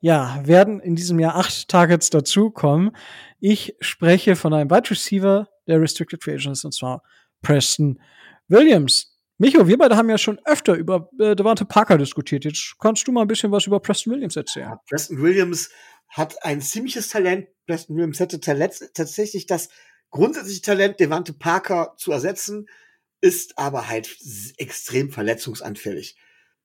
ja, 0.00 0.40
werden 0.44 0.80
in 0.80 0.96
diesem 0.96 1.20
Jahr 1.20 1.36
acht 1.36 1.68
Targets 1.68 2.10
dazukommen. 2.10 2.96
Ich 3.38 3.76
spreche 3.80 4.34
von 4.34 4.52
einem 4.52 4.70
Wide 4.70 4.90
Receiver 4.90 5.48
der 5.66 5.80
Restricted 5.80 6.22
Free 6.24 6.34
Agents, 6.34 6.64
und 6.64 6.72
zwar 6.72 7.02
Preston 7.42 8.00
Williams. 8.48 9.16
Micho, 9.38 9.66
wir 9.66 9.78
beide 9.78 9.96
haben 9.96 10.10
ja 10.10 10.18
schon 10.18 10.38
öfter 10.44 10.74
über 10.74 11.08
äh, 11.18 11.34
Devante 11.34 11.64
Parker 11.64 11.96
diskutiert. 11.96 12.44
Jetzt 12.44 12.74
kannst 12.78 13.06
du 13.06 13.12
mal 13.12 13.22
ein 13.22 13.28
bisschen 13.28 13.52
was 13.52 13.66
über 13.66 13.80
Preston 13.80 14.12
Williams 14.12 14.36
erzählen. 14.36 14.70
Ja, 14.70 14.80
Preston 14.88 15.22
Williams 15.22 15.70
hat 16.10 16.44
ein 16.44 16.60
ziemliches 16.60 17.08
Talent. 17.08 17.48
Preston 17.66 17.96
Williams 17.96 18.20
hätte 18.20 18.40
tatsächlich 18.40 19.46
das 19.46 19.70
grundsätzliche 20.10 20.62
Talent, 20.62 21.00
Devante 21.00 21.32
Parker 21.32 21.94
zu 21.96 22.12
ersetzen 22.12 22.66
ist 23.20 23.58
aber 23.58 23.88
halt 23.88 24.16
extrem 24.56 25.10
verletzungsanfällig. 25.10 26.16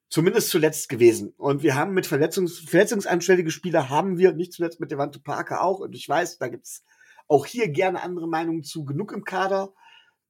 Zumindest 0.08 0.50
zuletzt 0.50 0.88
gewesen. 0.88 1.34
Und 1.38 1.64
wir 1.64 1.76
haben 1.76 1.94
mit 1.94 2.08
Verletzungs 2.08 2.60
verletzungsanfällige 2.60 3.52
Spieler 3.52 3.90
haben 3.90 4.18
wir, 4.18 4.34
nicht 4.34 4.54
zuletzt 4.54 4.80
mit 4.80 4.92
Devante 4.92 5.20
Parker 5.20 5.62
auch. 5.62 5.80
Und 5.80 5.94
ich 5.96 6.08
weiß, 6.08 6.38
da 6.38 6.48
gibt's 6.48 6.84
auch 7.28 7.46
hier 7.46 7.68
gerne 7.70 8.02
andere 8.02 8.28
Meinungen 8.28 8.64
zu, 8.64 8.86
genug 8.86 9.12
im 9.12 9.26
Kader. 9.26 9.74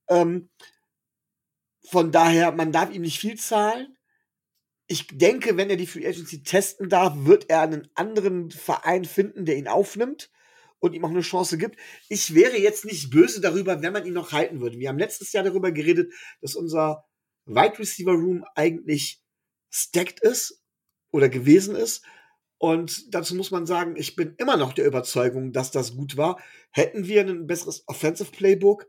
Ähm, 0.07 0.49
von 1.89 2.11
daher, 2.11 2.51
man 2.51 2.71
darf 2.71 2.91
ihm 2.91 3.03
nicht 3.03 3.19
viel 3.19 3.37
zahlen. 3.37 3.94
Ich 4.87 5.07
denke, 5.07 5.57
wenn 5.57 5.69
er 5.69 5.77
die 5.77 5.87
Free 5.87 6.07
Agency 6.07 6.43
testen 6.43 6.89
darf, 6.89 7.13
wird 7.17 7.49
er 7.49 7.61
einen 7.61 7.87
anderen 7.95 8.51
Verein 8.51 9.05
finden, 9.05 9.45
der 9.45 9.57
ihn 9.57 9.67
aufnimmt 9.67 10.29
und 10.79 10.93
ihm 10.93 11.03
auch 11.05 11.09
eine 11.09 11.21
Chance 11.21 11.57
gibt. 11.57 11.79
Ich 12.09 12.35
wäre 12.35 12.57
jetzt 12.57 12.85
nicht 12.85 13.09
böse 13.09 13.41
darüber, 13.41 13.81
wenn 13.81 13.93
man 13.93 14.05
ihn 14.05 14.13
noch 14.13 14.31
halten 14.31 14.61
würde. 14.61 14.77
Wir 14.77 14.89
haben 14.89 14.99
letztes 14.99 15.33
Jahr 15.33 15.43
darüber 15.43 15.71
geredet, 15.71 16.13
dass 16.41 16.55
unser 16.55 17.05
Wide 17.45 17.79
Receiver 17.79 18.11
Room 18.11 18.45
eigentlich 18.55 19.21
stacked 19.71 20.21
ist 20.21 20.63
oder 21.11 21.29
gewesen 21.29 21.75
ist. 21.75 22.03
Und 22.57 23.13
dazu 23.13 23.35
muss 23.35 23.51
man 23.51 23.65
sagen, 23.65 23.95
ich 23.95 24.15
bin 24.15 24.35
immer 24.37 24.57
noch 24.57 24.73
der 24.73 24.85
Überzeugung, 24.85 25.51
dass 25.51 25.71
das 25.71 25.95
gut 25.95 26.17
war. 26.17 26.39
Hätten 26.71 27.07
wir 27.07 27.21
ein 27.21 27.47
besseres 27.47 27.83
Offensive 27.87 28.31
Playbook 28.31 28.87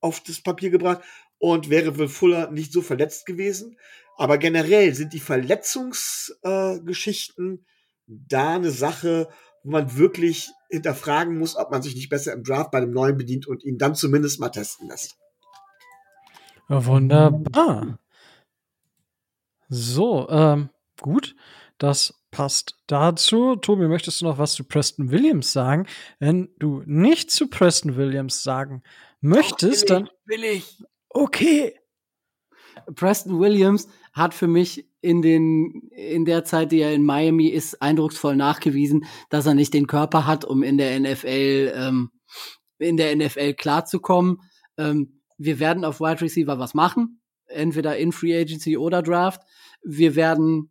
auf 0.00 0.20
das 0.20 0.42
Papier 0.42 0.70
gebracht 0.70 1.02
und 1.38 1.70
wäre 1.70 1.98
Will 1.98 2.08
Fuller 2.08 2.50
nicht 2.50 2.72
so 2.72 2.82
verletzt 2.82 3.26
gewesen. 3.26 3.76
Aber 4.18 4.36
generell 4.36 4.94
sind 4.94 5.12
die 5.12 5.20
Verletzungsgeschichten 5.20 7.54
äh, 7.54 7.58
da 8.06 8.56
eine 8.56 8.72
Sache, 8.72 9.28
wo 9.62 9.70
man 9.70 9.96
wirklich 9.96 10.50
hinterfragen 10.68 11.38
muss, 11.38 11.54
ob 11.56 11.70
man 11.70 11.82
sich 11.82 11.94
nicht 11.94 12.10
besser 12.10 12.32
im 12.32 12.42
Draft 12.42 12.72
bei 12.72 12.80
dem 12.80 12.90
Neuen 12.90 13.16
bedient 13.16 13.46
und 13.46 13.62
ihn 13.64 13.78
dann 13.78 13.94
zumindest 13.94 14.40
mal 14.40 14.48
testen 14.48 14.88
lässt. 14.88 15.16
Wunderbar. 16.68 18.00
So, 19.68 20.28
ähm, 20.28 20.70
gut. 21.00 21.36
Das 21.78 22.14
passt 22.32 22.76
dazu. 22.88 23.54
Tobi, 23.54 23.86
möchtest 23.86 24.20
du 24.20 24.24
noch 24.24 24.38
was 24.38 24.54
zu 24.54 24.64
Preston 24.64 25.12
Williams 25.12 25.52
sagen? 25.52 25.86
Wenn 26.18 26.48
du 26.58 26.82
nicht 26.86 27.30
zu 27.30 27.46
Preston 27.48 27.94
Williams 27.96 28.42
sagen 28.42 28.82
möchtest, 29.20 29.82
will 29.82 29.88
dann. 29.88 30.06
Ich, 30.06 30.10
will 30.26 30.42
ich. 30.44 30.82
Okay. 31.08 31.78
Preston 32.94 33.38
Williams 33.38 33.88
hat 34.18 34.34
für 34.34 34.48
mich 34.48 34.88
in 35.00 35.22
den 35.22 35.88
in 35.90 36.24
der 36.24 36.44
Zeit, 36.44 36.72
die 36.72 36.80
er 36.80 36.92
in 36.92 37.04
Miami 37.04 37.46
ist, 37.46 37.80
eindrucksvoll 37.80 38.36
nachgewiesen, 38.36 39.06
dass 39.30 39.46
er 39.46 39.54
nicht 39.54 39.74
den 39.74 39.86
Körper 39.86 40.26
hat, 40.26 40.44
um 40.44 40.62
in 40.62 40.76
der 40.78 40.98
NFL 40.98 41.72
ähm, 41.74 42.10
in 42.78 42.96
der 42.96 43.14
NFL 43.16 43.54
klarzukommen. 43.54 44.42
Ähm, 44.76 45.20
wir 45.38 45.60
werden 45.60 45.84
auf 45.84 46.00
Wide 46.00 46.20
Receiver 46.20 46.58
was 46.58 46.74
machen, 46.74 47.20
entweder 47.46 47.96
in 47.96 48.12
Free 48.12 48.38
Agency 48.38 48.76
oder 48.76 49.02
Draft. 49.02 49.42
Wir 49.82 50.16
werden 50.16 50.70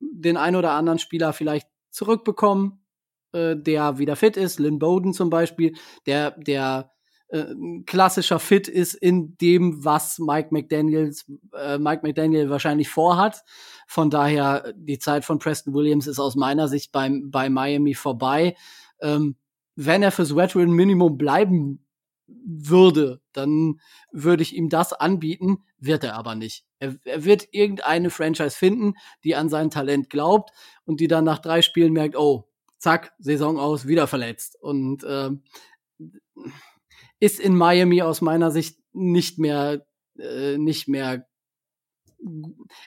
den 0.00 0.36
ein 0.36 0.56
oder 0.56 0.72
anderen 0.72 0.98
Spieler 0.98 1.32
vielleicht 1.32 1.68
zurückbekommen, 1.90 2.84
äh, 3.32 3.56
der 3.56 3.98
wieder 3.98 4.16
fit 4.16 4.36
ist. 4.36 4.58
Lynn 4.58 4.78
Bowden 4.78 5.12
zum 5.12 5.30
Beispiel, 5.30 5.74
der 6.06 6.32
der 6.32 6.92
äh, 7.28 7.46
klassischer 7.86 8.38
Fit 8.38 8.68
ist 8.68 8.94
in 8.94 9.36
dem, 9.38 9.84
was 9.84 10.18
Mike 10.18 10.48
McDaniels, 10.50 11.30
äh, 11.52 11.78
Mike 11.78 12.02
McDaniel 12.02 12.50
wahrscheinlich 12.50 12.88
vorhat. 12.88 13.42
Von 13.86 14.10
daher, 14.10 14.72
die 14.76 14.98
Zeit 14.98 15.24
von 15.24 15.38
Preston 15.38 15.74
Williams 15.74 16.06
ist 16.06 16.18
aus 16.18 16.36
meiner 16.36 16.68
Sicht 16.68 16.92
beim, 16.92 17.30
bei 17.30 17.48
Miami 17.48 17.94
vorbei. 17.94 18.56
Ähm, 19.00 19.36
wenn 19.76 20.02
er 20.02 20.12
fürs 20.12 20.36
Veteran 20.36 20.70
Minimum 20.70 21.18
bleiben 21.18 21.84
würde, 22.26 23.20
dann 23.32 23.80
würde 24.12 24.42
ich 24.42 24.54
ihm 24.54 24.68
das 24.68 24.92
anbieten, 24.92 25.64
wird 25.78 26.04
er 26.04 26.14
aber 26.14 26.34
nicht. 26.34 26.64
Er, 26.78 26.96
er 27.04 27.24
wird 27.24 27.48
irgendeine 27.52 28.10
Franchise 28.10 28.56
finden, 28.56 28.94
die 29.24 29.34
an 29.34 29.48
sein 29.48 29.70
Talent 29.70 30.10
glaubt 30.10 30.50
und 30.84 31.00
die 31.00 31.08
dann 31.08 31.24
nach 31.24 31.38
drei 31.38 31.62
Spielen 31.62 31.92
merkt, 31.92 32.16
oh, 32.16 32.48
zack, 32.78 33.14
Saison 33.18 33.58
aus, 33.58 33.86
wieder 33.86 34.06
verletzt. 34.06 34.56
Und 34.60 35.04
ähm, 35.08 35.42
ist 37.24 37.40
in 37.40 37.56
Miami 37.56 38.02
aus 38.02 38.20
meiner 38.20 38.50
Sicht 38.50 38.78
nicht 38.92 39.38
mehr, 39.38 39.86
äh, 40.18 40.58
nicht 40.58 40.88
mehr, 40.88 41.26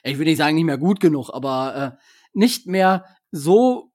ich 0.02 0.18
will 0.18 0.26
nicht 0.26 0.38
sagen 0.38 0.56
nicht 0.56 0.64
mehr 0.64 0.78
gut 0.78 1.00
genug, 1.00 1.30
aber 1.32 1.96
äh, 1.98 2.04
nicht 2.32 2.66
mehr 2.66 3.04
so, 3.30 3.92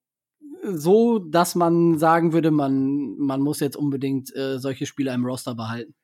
so, 0.63 1.19
dass 1.19 1.55
man 1.55 1.97
sagen 1.97 2.33
würde, 2.33 2.51
man, 2.51 3.17
man 3.17 3.41
muss 3.41 3.59
jetzt 3.59 3.75
unbedingt 3.75 4.35
äh, 4.35 4.59
solche 4.59 4.85
Spieler 4.85 5.13
im 5.13 5.25
Roster 5.25 5.55
behalten. 5.55 5.95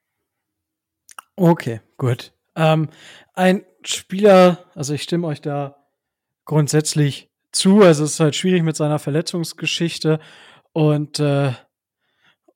Okay, 1.35 1.81
gut. 1.97 2.33
Ähm, 2.55 2.89
ein 3.33 3.63
Spieler, 3.83 4.65
also 4.75 4.93
ich 4.93 5.03
stimme 5.03 5.27
euch 5.27 5.41
da 5.41 5.77
grundsätzlich 6.45 7.29
zu. 7.51 7.81
Also 7.81 8.03
es 8.03 8.13
ist 8.13 8.19
halt 8.19 8.35
schwierig 8.35 8.63
mit 8.63 8.75
seiner 8.75 8.99
Verletzungsgeschichte 8.99 10.19
und 10.73 11.19
äh, 11.19 11.53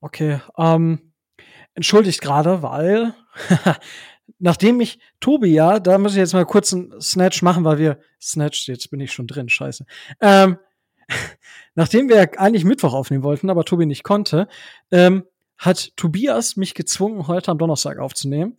okay, 0.02 0.42
ähm, 0.58 1.13
entschuldigt 1.76 2.22
gerade, 2.22 2.62
weil 2.62 3.14
nachdem 4.40 4.80
ich 4.82 5.00
Tobi 5.20 5.54
ja, 5.54 5.80
da 5.80 5.98
muss 5.98 6.14
ich 6.14 6.18
jetzt 6.18 6.34
mal 6.34 6.46
kurz 6.46 6.74
einen 6.74 7.00
Snatch 7.02 7.42
machen, 7.42 7.64
weil 7.64 7.78
wir 7.78 8.00
Snatch, 8.22 8.68
jetzt 8.68 8.90
bin 8.92 9.00
ich 9.00 9.12
schon 9.12 9.28
drin, 9.28 9.50
scheiße. 9.50 9.86
Ähm, 10.22 10.58
nachdem 11.76 12.10
wir 12.10 12.40
eigentlich 12.40 12.66
Mittwoch 12.66 12.94
aufnehmen 12.94 13.24
wollten, 13.24 13.50
aber 13.50 13.66
Tobi 13.66 13.86
nicht 13.86 14.04
konnte, 14.04 14.48
ähm, 14.92 15.24
hat 15.58 15.96
Tobias 15.96 16.56
mich 16.56 16.74
gezwungen, 16.74 17.28
heute 17.28 17.52
am 17.52 17.58
Donnerstag 17.58 18.00
aufzunehmen, 18.00 18.56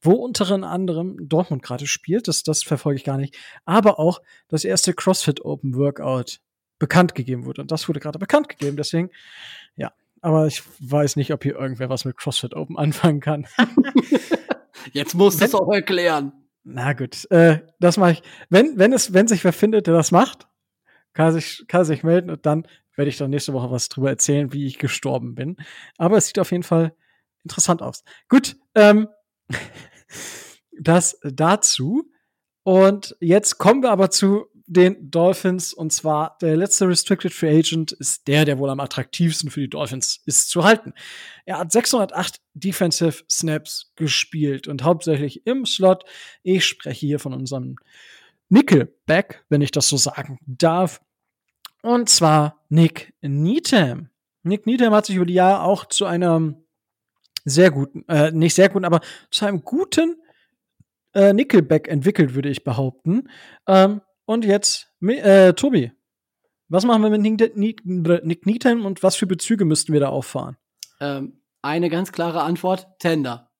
wo 0.00 0.12
unter 0.12 0.50
anderem 0.50 1.16
Dortmund 1.28 1.62
gerade 1.62 1.86
spielt, 1.86 2.28
das, 2.28 2.42
das 2.42 2.62
verfolge 2.62 2.98
ich 2.98 3.04
gar 3.04 3.18
nicht, 3.18 3.36
aber 3.64 3.98
auch 3.98 4.20
das 4.48 4.64
erste 4.64 4.94
CrossFit 4.94 5.44
Open 5.44 5.74
Workout 5.74 6.40
bekannt 6.78 7.14
gegeben 7.14 7.44
wurde. 7.46 7.62
Und 7.62 7.70
das 7.70 7.88
wurde 7.88 8.00
gerade 8.00 8.18
bekannt 8.18 8.48
gegeben, 8.48 8.76
deswegen, 8.76 9.10
ja, 9.76 9.92
aber 10.26 10.48
ich 10.48 10.64
weiß 10.80 11.14
nicht, 11.14 11.32
ob 11.32 11.44
hier 11.44 11.54
irgendwer 11.54 11.88
was 11.88 12.04
mit 12.04 12.16
CrossFit 12.16 12.52
Open 12.52 12.76
anfangen 12.76 13.20
kann. 13.20 13.46
Jetzt 14.92 15.14
musst 15.14 15.40
du 15.40 15.44
es 15.44 15.54
auch 15.54 15.72
erklären. 15.72 16.32
Na 16.64 16.94
gut, 16.94 17.30
äh, 17.30 17.60
das 17.78 17.96
mache 17.96 18.12
ich. 18.12 18.22
Wenn, 18.50 18.76
wenn 18.76 18.92
es, 18.92 19.12
wenn 19.12 19.28
sich 19.28 19.44
wer 19.44 19.52
findet, 19.52 19.86
der 19.86 19.94
das 19.94 20.10
macht, 20.10 20.48
kann 21.12 21.32
sich, 21.32 21.64
kann 21.68 21.84
sich 21.84 22.02
melden 22.02 22.30
und 22.30 22.44
dann 22.44 22.66
werde 22.96 23.08
ich 23.08 23.18
dann 23.18 23.30
nächste 23.30 23.52
Woche 23.52 23.70
was 23.70 23.88
drüber 23.88 24.10
erzählen, 24.10 24.52
wie 24.52 24.66
ich 24.66 24.78
gestorben 24.78 25.36
bin. 25.36 25.58
Aber 25.96 26.16
es 26.16 26.26
sieht 26.26 26.40
auf 26.40 26.50
jeden 26.50 26.64
Fall 26.64 26.92
interessant 27.44 27.80
aus. 27.80 28.02
Gut, 28.28 28.56
ähm, 28.74 29.06
das 30.80 31.20
dazu. 31.22 32.10
Und 32.64 33.16
jetzt 33.20 33.58
kommen 33.58 33.84
wir 33.84 33.92
aber 33.92 34.10
zu 34.10 34.46
den 34.66 35.10
Dolphins. 35.10 35.72
Und 35.72 35.92
zwar 35.92 36.36
der 36.40 36.56
letzte 36.56 36.88
Restricted 36.88 37.32
Free 37.32 37.58
Agent 37.58 37.92
ist 37.92 38.26
der, 38.28 38.44
der 38.44 38.58
wohl 38.58 38.70
am 38.70 38.80
attraktivsten 38.80 39.50
für 39.50 39.60
die 39.60 39.70
Dolphins 39.70 40.20
ist 40.26 40.50
zu 40.50 40.64
halten. 40.64 40.92
Er 41.44 41.58
hat 41.58 41.72
608 41.72 42.40
Defensive 42.54 43.24
Snaps 43.30 43.92
gespielt 43.96 44.68
und 44.68 44.82
hauptsächlich 44.82 45.46
im 45.46 45.66
Slot. 45.66 46.04
Ich 46.42 46.64
spreche 46.64 47.06
hier 47.06 47.18
von 47.18 47.32
unserem 47.32 47.76
Nickelback, 48.48 49.44
wenn 49.48 49.62
ich 49.62 49.70
das 49.70 49.88
so 49.88 49.96
sagen 49.96 50.38
darf. 50.46 51.00
Und 51.82 52.08
zwar 52.08 52.64
Nick 52.68 53.14
Needham. 53.22 54.10
Nick 54.42 54.66
Needham 54.66 54.94
hat 54.94 55.06
sich 55.06 55.16
über 55.16 55.26
die 55.26 55.34
Jahre 55.34 55.62
auch 55.62 55.86
zu 55.86 56.04
einem 56.04 56.64
sehr 57.44 57.70
guten, 57.70 58.04
äh, 58.08 58.32
nicht 58.32 58.54
sehr 58.54 58.68
guten, 58.68 58.84
aber 58.84 59.00
zu 59.30 59.46
einem 59.46 59.62
guten 59.62 60.16
äh, 61.14 61.32
Nickelback 61.32 61.88
entwickelt, 61.88 62.34
würde 62.34 62.48
ich 62.48 62.64
behaupten. 62.64 63.28
Ähm, 63.66 64.00
und 64.26 64.44
jetzt, 64.44 64.92
äh, 65.00 65.54
Tobi, 65.54 65.92
was 66.68 66.84
machen 66.84 67.02
wir 67.02 67.10
mit 67.10 67.22
Nick, 67.22 67.84
Needham 67.86 68.84
und 68.84 69.02
was 69.02 69.16
für 69.16 69.26
Bezüge 69.26 69.64
müssten 69.64 69.92
wir 69.92 70.00
da 70.00 70.08
auffahren? 70.08 70.56
Ähm, 71.00 71.40
eine 71.62 71.88
ganz 71.88 72.12
klare 72.12 72.42
Antwort: 72.42 72.88
Tender. 72.98 73.50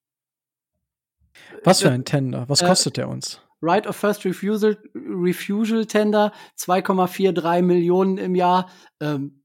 Was 1.64 1.82
für 1.82 1.90
ein 1.90 2.04
Tender? 2.04 2.48
Was 2.48 2.64
kostet 2.64 2.96
der 2.96 3.08
uns? 3.08 3.40
Right 3.62 3.86
of 3.86 3.96
First 3.96 4.24
Refusal, 4.24 4.76
Refusal 4.94 5.86
Tender, 5.86 6.32
2,43 6.58 7.62
Millionen 7.62 8.18
im 8.18 8.34
Jahr. 8.34 8.70
Ähm, 9.00 9.42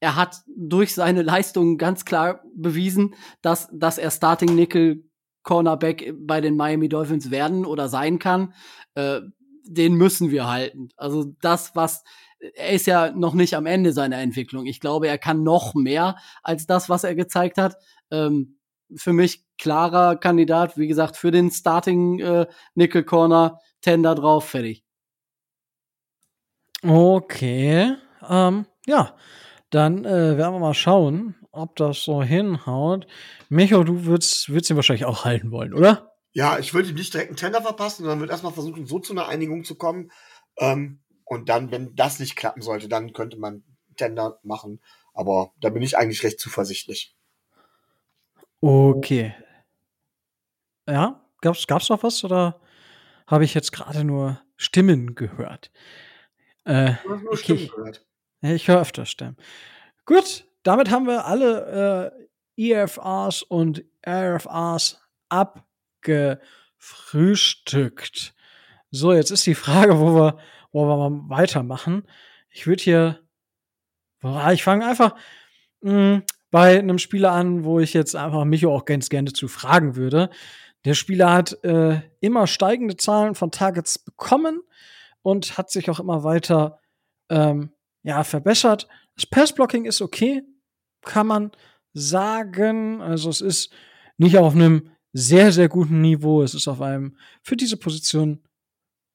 er 0.00 0.16
hat 0.16 0.42
durch 0.46 0.94
seine 0.94 1.22
Leistungen 1.22 1.78
ganz 1.78 2.04
klar 2.04 2.42
bewiesen, 2.54 3.14
dass, 3.40 3.68
dass 3.72 3.98
er 3.98 4.10
Starting 4.10 4.54
Nickel 4.54 5.08
Cornerback 5.42 6.12
bei 6.18 6.40
den 6.40 6.56
Miami 6.56 6.88
Dolphins 6.88 7.30
werden 7.30 7.64
oder 7.64 7.88
sein 7.88 8.18
kann. 8.18 8.52
Äh, 8.94 9.20
den 9.66 9.94
müssen 9.94 10.30
wir 10.30 10.48
halten. 10.48 10.88
Also 10.96 11.32
das, 11.40 11.74
was 11.74 12.04
er 12.54 12.70
ist 12.70 12.86
ja 12.86 13.10
noch 13.12 13.34
nicht 13.34 13.54
am 13.54 13.66
Ende 13.66 13.92
seiner 13.92 14.18
Entwicklung. 14.18 14.66
Ich 14.66 14.80
glaube, 14.80 15.08
er 15.08 15.18
kann 15.18 15.42
noch 15.42 15.74
mehr 15.74 16.16
als 16.42 16.66
das, 16.66 16.88
was 16.88 17.04
er 17.04 17.14
gezeigt 17.14 17.58
hat. 17.58 17.76
Ähm, 18.10 18.58
für 18.94 19.12
mich 19.12 19.44
klarer 19.58 20.16
Kandidat, 20.16 20.76
wie 20.76 20.86
gesagt, 20.86 21.16
für 21.16 21.30
den 21.30 21.50
Starting 21.50 22.20
äh, 22.20 22.46
Nickel 22.74 23.04
Corner, 23.04 23.60
Tender 23.80 24.14
drauf, 24.14 24.48
fertig. 24.48 24.84
Okay, 26.82 27.94
ähm, 28.28 28.66
ja, 28.86 29.16
dann 29.70 30.04
äh, 30.04 30.36
werden 30.36 30.54
wir 30.54 30.60
mal 30.60 30.74
schauen, 30.74 31.34
ob 31.50 31.74
das 31.76 32.04
so 32.04 32.22
hinhaut. 32.22 33.06
Micho, 33.48 33.82
du 33.82 34.04
würdest, 34.04 34.50
würdest 34.50 34.70
ihn 34.70 34.76
wahrscheinlich 34.76 35.06
auch 35.06 35.24
halten 35.24 35.50
wollen, 35.50 35.74
oder? 35.74 36.15
Ja, 36.36 36.58
ich 36.58 36.74
würde 36.74 36.90
ihm 36.90 36.96
nicht 36.96 37.14
direkt 37.14 37.30
einen 37.30 37.38
Tender 37.38 37.62
verpassen, 37.62 38.02
sondern 38.02 38.20
würde 38.20 38.30
erstmal 38.30 38.52
versuchen, 38.52 38.84
so 38.84 38.98
zu 38.98 39.14
einer 39.14 39.26
Einigung 39.26 39.64
zu 39.64 39.74
kommen. 39.74 40.12
Ähm, 40.58 41.00
und 41.24 41.48
dann, 41.48 41.70
wenn 41.70 41.96
das 41.96 42.20
nicht 42.20 42.36
klappen 42.36 42.60
sollte, 42.60 42.88
dann 42.88 43.14
könnte 43.14 43.38
man 43.38 43.64
Tender 43.96 44.38
machen. 44.42 44.82
Aber 45.14 45.54
da 45.62 45.70
bin 45.70 45.80
ich 45.80 45.96
eigentlich 45.96 46.22
recht 46.24 46.38
zuversichtlich. 46.38 47.16
Okay. 48.60 49.34
Ja, 50.86 51.24
gab's, 51.40 51.66
gab's 51.66 51.88
noch 51.88 52.02
was 52.02 52.22
oder 52.22 52.60
habe 53.26 53.46
ich 53.46 53.54
jetzt 53.54 53.72
gerade 53.72 54.04
nur 54.04 54.38
Stimmen 54.56 55.14
gehört? 55.14 55.70
Äh, 56.64 56.96
Du 57.02 57.14
hast 57.14 57.22
nur 57.22 57.32
okay. 57.32 57.44
Stimmen 57.44 57.68
gehört. 57.74 58.06
Ich 58.42 58.68
höre 58.68 58.82
öfter 58.82 59.06
Stimmen. 59.06 59.38
Gut, 60.04 60.46
damit 60.64 60.90
haben 60.90 61.06
wir 61.06 61.24
alle 61.24 62.12
äh, 62.58 62.72
EFRs 62.72 63.42
und 63.42 63.86
RFRs 64.06 65.00
abgefrühstückt. 66.06 68.34
So, 68.90 69.12
jetzt 69.12 69.30
ist 69.30 69.46
die 69.46 69.54
Frage, 69.54 70.00
wo 70.00 70.14
wir, 70.14 70.38
wo 70.72 70.86
wir 70.86 70.96
mal 70.96 71.28
weitermachen. 71.28 72.06
Ich 72.50 72.66
würde 72.66 72.82
hier, 72.82 73.20
ich 74.52 74.62
fange 74.62 74.86
einfach 74.86 75.14
mh, 75.80 75.92
hm, 75.92 76.22
bei 76.50 76.78
einem 76.78 76.98
Spieler 76.98 77.32
an, 77.32 77.64
wo 77.64 77.80
ich 77.80 77.92
jetzt 77.92 78.14
einfach 78.14 78.44
mich 78.44 78.64
auch 78.66 78.84
ganz 78.84 79.08
gerne 79.08 79.32
zu 79.32 79.48
fragen 79.48 79.96
würde. 79.96 80.30
Der 80.84 80.94
Spieler 80.94 81.32
hat 81.32 81.64
äh, 81.64 82.00
immer 82.20 82.46
steigende 82.46 82.96
Zahlen 82.96 83.34
von 83.34 83.50
Targets 83.50 83.98
bekommen 83.98 84.62
und 85.22 85.58
hat 85.58 85.70
sich 85.70 85.90
auch 85.90 85.98
immer 85.98 86.22
weiter 86.22 86.78
ähm, 87.28 87.72
ja, 88.04 88.22
verbessert. 88.22 88.86
Das 89.16 89.26
Passblocking 89.26 89.84
ist 89.84 90.00
okay, 90.00 90.44
kann 91.02 91.26
man 91.26 91.50
sagen. 91.92 93.02
Also 93.02 93.28
es 93.28 93.40
ist 93.40 93.72
nicht 94.16 94.38
auf 94.38 94.54
einem 94.54 94.95
sehr, 95.16 95.50
sehr 95.50 95.68
guten 95.68 96.02
Niveau. 96.02 96.42
Es 96.42 96.54
ist 96.54 96.68
auf 96.68 96.82
einem 96.82 97.16
für 97.42 97.56
diese 97.56 97.76
Position 97.76 98.42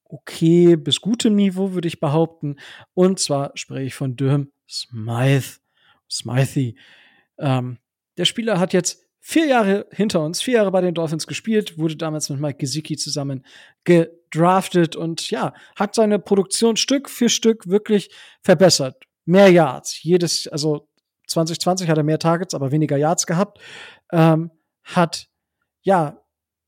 okay 0.04 0.76
bis 0.76 1.00
gutem 1.00 1.36
Niveau, 1.36 1.72
würde 1.72 1.88
ich 1.88 2.00
behaupten. 2.00 2.56
Und 2.92 3.20
zwar 3.20 3.52
spreche 3.54 3.86
ich 3.86 3.94
von 3.94 4.16
Durham 4.16 4.50
Smythe. 4.68 5.60
Smythe. 6.10 6.74
Ähm, 7.38 7.78
der 8.18 8.24
Spieler 8.24 8.58
hat 8.58 8.72
jetzt 8.72 9.06
vier 9.20 9.46
Jahre 9.46 9.86
hinter 9.92 10.22
uns, 10.24 10.42
vier 10.42 10.54
Jahre 10.54 10.72
bei 10.72 10.80
den 10.80 10.94
Dolphins 10.94 11.28
gespielt, 11.28 11.78
wurde 11.78 11.96
damals 11.96 12.28
mit 12.28 12.40
Mike 12.40 12.58
Gesicki 12.58 12.96
zusammen 12.96 13.46
gedraftet 13.84 14.96
und 14.96 15.30
ja, 15.30 15.54
hat 15.76 15.94
seine 15.94 16.18
Produktion 16.18 16.76
Stück 16.76 17.08
für 17.08 17.28
Stück 17.28 17.68
wirklich 17.68 18.10
verbessert. 18.42 19.04
Mehr 19.24 19.48
Yards. 19.50 20.02
Jedes, 20.02 20.48
also 20.48 20.88
2020 21.28 21.88
hat 21.88 21.96
er 21.96 22.02
mehr 22.02 22.18
Targets, 22.18 22.54
aber 22.54 22.72
weniger 22.72 22.96
Yards 22.96 23.26
gehabt. 23.26 23.60
Ähm, 24.10 24.50
hat 24.82 25.28
ja 25.82 26.22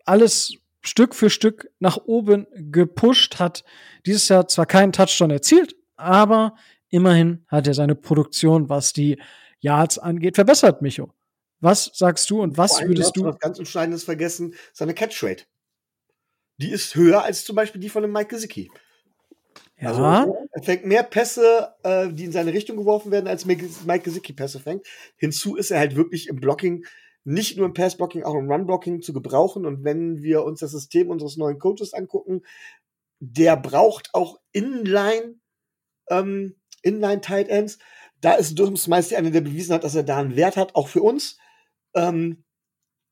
alles 0.05 0.55
Stück 0.83 1.15
für 1.15 1.31
Stück 1.31 1.71
nach 1.79 1.97
oben 1.97 2.47
gepusht, 2.55 3.39
hat 3.39 3.65
dieses 4.05 4.29
Jahr 4.29 4.47
zwar 4.49 4.67
keinen 4.67 4.93
Touchdown 4.93 5.31
erzielt, 5.31 5.75
aber 5.97 6.55
immerhin 6.91 7.45
hat 7.49 7.67
er 7.67 7.75
seine 7.75 7.95
Produktion, 7.95 8.69
was 8.69 8.93
die 8.93 9.19
Yards 9.61 9.99
angeht, 9.99 10.37
verbessert, 10.37 10.83
Micho. 10.83 11.13
Was 11.61 11.91
sagst 11.95 12.29
du 12.29 12.43
und 12.43 12.59
was 12.59 12.83
würdest 12.83 13.17
du? 13.17 13.25
Was 13.25 13.39
ganz 13.39 13.59
Entscheidendes 13.59 14.05
vergessen, 14.05 14.55
seine 14.75 14.93
Catch 14.93 15.23
Rate. 15.25 15.45
Die 16.59 16.71
ist 16.71 16.95
höher 16.95 17.23
als 17.23 17.45
zum 17.45 17.57
Beispiel 17.57 17.81
die 17.81 17.89
von 17.89 18.03
dem 18.03 18.13
Mike 18.13 18.29
Gesicki. 18.29 18.71
Ja. 19.81 19.89
Also, 19.89 20.37
er 20.53 20.63
fängt 20.63 20.85
mehr 20.85 21.03
Pässe, 21.03 21.75
äh, 21.83 22.09
die 22.13 22.27
in 22.27 22.33
seine 22.33 22.53
Richtung 22.53 22.77
geworfen 22.77 23.11
werden, 23.11 23.27
als 23.27 23.45
Mike 23.47 24.01
Gesicki 24.01 24.33
Pässe 24.35 24.61
fängt. 24.61 24.87
Hinzu 25.17 25.57
ist 25.57 25.71
er 25.71 25.79
halt 25.79 25.97
wirklich 25.97 26.29
im 26.29 26.37
Blocking, 26.37 26.85
nicht 27.25 27.57
nur 27.57 27.67
im 27.67 27.75
Passblocking, 27.75 28.23
auch 28.23 28.35
im 28.35 28.51
Runblocking 28.51 29.03
zu 29.03 29.13
gebrauchen. 29.13 29.67
Und 29.67 29.83
wenn 29.83 30.23
wir 30.23 30.45
uns 30.45 30.61
das 30.61 30.73
System 30.73 31.11
unseres 31.11 31.37
neuen 31.37 31.59
Coaches 31.59 31.95
angucken, 31.95 32.43
der 33.21 33.57
braucht 33.57 34.11
auch 34.13 34.39
Inline, 34.53 35.37
ähm, 36.11 36.57
Inline 36.83 37.23
Tight 37.23 37.49
Ends. 37.49 37.79
Da 38.21 38.35
ist 38.35 38.59
Durham 38.59 38.77
Smythe 38.77 39.17
einer, 39.17 39.31
der 39.31 39.41
bewiesen 39.41 39.75
hat, 39.75 39.85
dass 39.85 39.95
er 39.95 40.03
da 40.03 40.19
einen 40.19 40.37
Wert 40.37 40.57
hat, 40.57 40.75
auch 40.75 40.89
für 40.89 41.03
uns. 41.03 41.39
Ähm, 41.95 42.45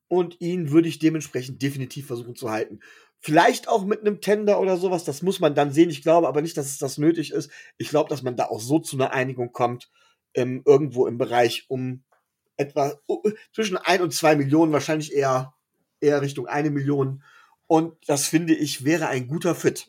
und 0.07 0.39
ihn 0.41 0.69
würde 0.69 0.87
ich 0.87 0.99
dementsprechend 0.99 1.61
definitiv 1.61 2.05
versuchen 2.05 2.35
zu 2.35 2.51
halten. 2.51 2.81
Vielleicht 3.19 3.67
auch 3.67 3.85
mit 3.85 4.01
einem 4.01 4.21
Tender 4.21 4.59
oder 4.59 4.77
sowas, 4.77 5.05
das 5.05 5.21
muss 5.21 5.39
man 5.39 5.55
dann 5.55 5.71
sehen. 5.71 5.89
Ich 5.89 6.03
glaube 6.03 6.27
aber 6.27 6.41
nicht, 6.41 6.57
dass 6.57 6.67
es 6.67 6.77
das 6.77 6.97
nötig 6.97 7.31
ist. 7.31 7.49
Ich 7.77 7.89
glaube, 7.89 8.09
dass 8.09 8.21
man 8.21 8.35
da 8.35 8.45
auch 8.45 8.59
so 8.59 8.79
zu 8.79 8.97
einer 8.97 9.11
Einigung 9.13 9.51
kommt, 9.53 9.89
ähm, 10.35 10.61
irgendwo 10.65 11.07
im 11.07 11.17
Bereich 11.17 11.65
um 11.69 12.03
etwa 12.57 12.93
zwischen 13.53 13.77
ein 13.77 14.01
und 14.01 14.13
zwei 14.13 14.35
Millionen, 14.35 14.71
wahrscheinlich 14.71 15.13
eher, 15.13 15.53
eher 15.99 16.21
Richtung 16.21 16.47
eine 16.47 16.69
Million. 16.69 17.23
Und 17.67 17.95
das 18.07 18.27
finde 18.27 18.53
ich 18.53 18.85
wäre 18.85 19.07
ein 19.07 19.27
guter 19.27 19.55
Fit. 19.55 19.87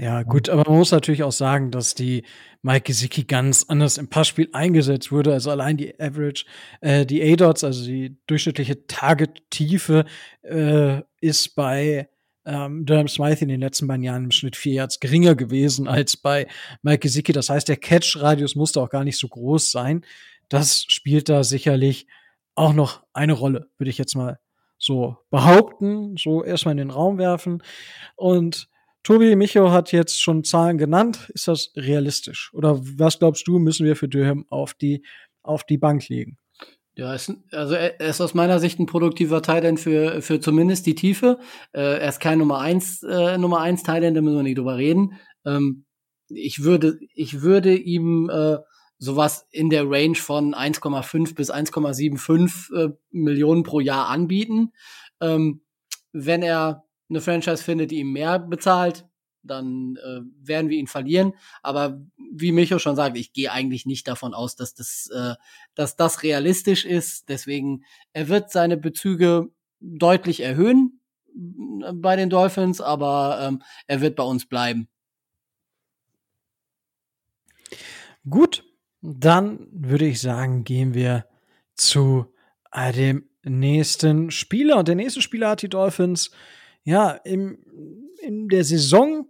Ja, 0.00 0.22
gut, 0.22 0.48
aber 0.48 0.64
man 0.66 0.78
muss 0.78 0.92
natürlich 0.92 1.24
auch 1.24 1.32
sagen, 1.32 1.70
dass 1.70 1.94
die 1.94 2.24
Mike 2.62 2.84
Gesicki 2.84 3.24
ganz 3.24 3.66
anders 3.68 3.98
im 3.98 4.08
Passspiel 4.08 4.48
eingesetzt 4.52 5.12
wurde. 5.12 5.34
Also 5.34 5.50
allein 5.50 5.76
die 5.76 5.98
Average, 6.00 6.46
äh, 6.80 7.04
die 7.04 7.22
A-Dots, 7.22 7.64
also 7.64 7.84
die 7.84 8.16
durchschnittliche 8.26 8.86
Target-Tiefe, 8.86 10.06
äh, 10.42 11.02
ist 11.20 11.54
bei 11.54 12.08
ähm, 12.46 12.86
Durham 12.86 13.08
Smythe 13.08 13.42
in 13.42 13.48
den 13.48 13.60
letzten 13.60 13.86
beiden 13.86 14.02
Jahren 14.02 14.24
im 14.24 14.30
Schnitt 14.30 14.56
vier 14.56 14.72
Yards 14.72 15.00
geringer 15.00 15.34
gewesen 15.34 15.86
als 15.86 16.16
bei 16.16 16.46
Mike 16.80 17.00
Gesicki. 17.00 17.32
Das 17.32 17.50
heißt, 17.50 17.68
der 17.68 17.76
Catch-Radius 17.76 18.54
musste 18.54 18.80
auch 18.80 18.88
gar 18.88 19.04
nicht 19.04 19.18
so 19.18 19.28
groß 19.28 19.70
sein. 19.70 20.02
Das 20.50 20.84
spielt 20.88 21.30
da 21.30 21.42
sicherlich 21.42 22.06
auch 22.54 22.74
noch 22.74 23.02
eine 23.14 23.32
Rolle, 23.32 23.70
würde 23.78 23.90
ich 23.90 23.98
jetzt 23.98 24.14
mal 24.14 24.38
so 24.76 25.16
behaupten, 25.30 26.16
so 26.18 26.44
erstmal 26.44 26.72
in 26.72 26.78
den 26.78 26.90
Raum 26.90 27.16
werfen. 27.16 27.62
Und 28.16 28.68
Tobi 29.02 29.34
Micho 29.36 29.70
hat 29.70 29.92
jetzt 29.92 30.20
schon 30.20 30.44
Zahlen 30.44 30.76
genannt. 30.76 31.30
Ist 31.34 31.48
das 31.48 31.72
realistisch? 31.76 32.50
Oder 32.52 32.78
was 32.82 33.18
glaubst 33.18 33.46
du, 33.46 33.58
müssen 33.58 33.86
wir 33.86 33.96
für 33.96 34.08
Durham 34.08 34.44
auf 34.50 34.74
die, 34.74 35.02
auf 35.42 35.64
die 35.64 35.78
Bank 35.78 36.08
legen? 36.08 36.36
Ja, 36.96 37.14
ist, 37.14 37.32
also 37.52 37.74
er 37.74 37.98
ist 38.00 38.20
aus 38.20 38.34
meiner 38.34 38.58
Sicht 38.58 38.78
ein 38.78 38.86
produktiver 38.86 39.40
Teil 39.42 39.76
für, 39.76 40.20
für 40.20 40.40
zumindest 40.40 40.84
die 40.86 40.94
Tiefe. 40.94 41.38
Äh, 41.72 41.98
er 42.00 42.08
ist 42.08 42.20
kein 42.20 42.38
Nummer 42.38 42.58
eins, 42.58 43.02
äh, 43.02 43.38
Nummer 43.38 43.60
eins 43.60 43.82
Teil 43.82 44.02
da 44.12 44.20
müssen 44.20 44.36
wir 44.36 44.42
nicht 44.42 44.58
drüber 44.58 44.76
reden. 44.76 45.14
Ähm, 45.46 45.84
ich 46.28 46.62
würde, 46.62 46.98
ich 47.14 47.40
würde 47.40 47.74
ihm 47.74 48.28
äh, 48.28 48.58
sowas 49.00 49.46
in 49.50 49.70
der 49.70 49.90
Range 49.90 50.14
von 50.14 50.54
1,5 50.54 51.34
bis 51.34 51.50
1,75 51.50 52.74
äh, 52.76 52.92
Millionen 53.10 53.62
pro 53.62 53.80
Jahr 53.80 54.08
anbieten. 54.08 54.72
Ähm, 55.20 55.62
wenn 56.12 56.42
er 56.42 56.84
eine 57.08 57.20
Franchise 57.20 57.64
findet, 57.64 57.90
die 57.90 58.00
ihm 58.00 58.12
mehr 58.12 58.38
bezahlt, 58.38 59.06
dann 59.42 59.96
äh, 59.96 60.20
werden 60.46 60.68
wir 60.68 60.76
ihn 60.76 60.86
verlieren. 60.86 61.32
Aber 61.62 62.02
wie 62.30 62.52
Micho 62.52 62.78
schon 62.78 62.94
sagt, 62.94 63.16
ich 63.16 63.32
gehe 63.32 63.50
eigentlich 63.50 63.86
nicht 63.86 64.06
davon 64.06 64.34
aus, 64.34 64.54
dass 64.54 64.74
das, 64.74 65.08
äh, 65.12 65.34
dass 65.74 65.96
das 65.96 66.22
realistisch 66.22 66.84
ist. 66.84 67.30
Deswegen, 67.30 67.84
er 68.12 68.28
wird 68.28 68.50
seine 68.50 68.76
Bezüge 68.76 69.48
deutlich 69.80 70.40
erhöhen 70.40 71.00
äh, 71.34 71.92
bei 71.94 72.16
den 72.16 72.28
Dolphins, 72.28 72.82
aber 72.82 73.38
ähm, 73.40 73.62
er 73.86 74.02
wird 74.02 74.14
bei 74.14 74.24
uns 74.24 74.44
bleiben. 74.44 74.88
Gut, 78.28 78.62
dann 79.02 79.66
würde 79.72 80.06
ich 80.06 80.20
sagen, 80.20 80.64
gehen 80.64 80.94
wir 80.94 81.26
zu 81.74 82.26
dem 82.74 83.28
nächsten 83.44 84.30
Spieler. 84.30 84.78
Und 84.78 84.88
der 84.88 84.94
nächste 84.94 85.22
Spieler 85.22 85.50
hat 85.50 85.62
die 85.62 85.68
Dolphins 85.68 86.30
ja, 86.84 87.10
im, 87.10 87.58
in 88.22 88.48
der 88.48 88.64
Saison 88.64 89.26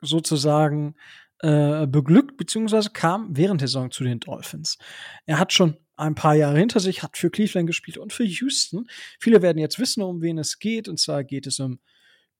sozusagen 0.00 0.94
äh, 1.40 1.86
beglückt, 1.86 2.36
beziehungsweise 2.36 2.90
kam 2.90 3.36
während 3.36 3.60
der 3.60 3.68
Saison 3.68 3.90
zu 3.90 4.04
den 4.04 4.20
Dolphins. 4.20 4.78
Er 5.26 5.38
hat 5.38 5.52
schon 5.52 5.76
ein 5.96 6.14
paar 6.14 6.34
Jahre 6.34 6.58
hinter 6.58 6.80
sich, 6.80 7.02
hat 7.02 7.16
für 7.16 7.30
Cleveland 7.30 7.66
gespielt 7.66 7.98
und 7.98 8.12
für 8.12 8.24
Houston. 8.24 8.88
Viele 9.20 9.42
werden 9.42 9.58
jetzt 9.58 9.78
wissen, 9.78 10.02
um 10.02 10.22
wen 10.22 10.38
es 10.38 10.58
geht, 10.58 10.88
und 10.88 10.98
zwar 10.98 11.24
geht 11.24 11.46
es 11.46 11.60
um 11.60 11.78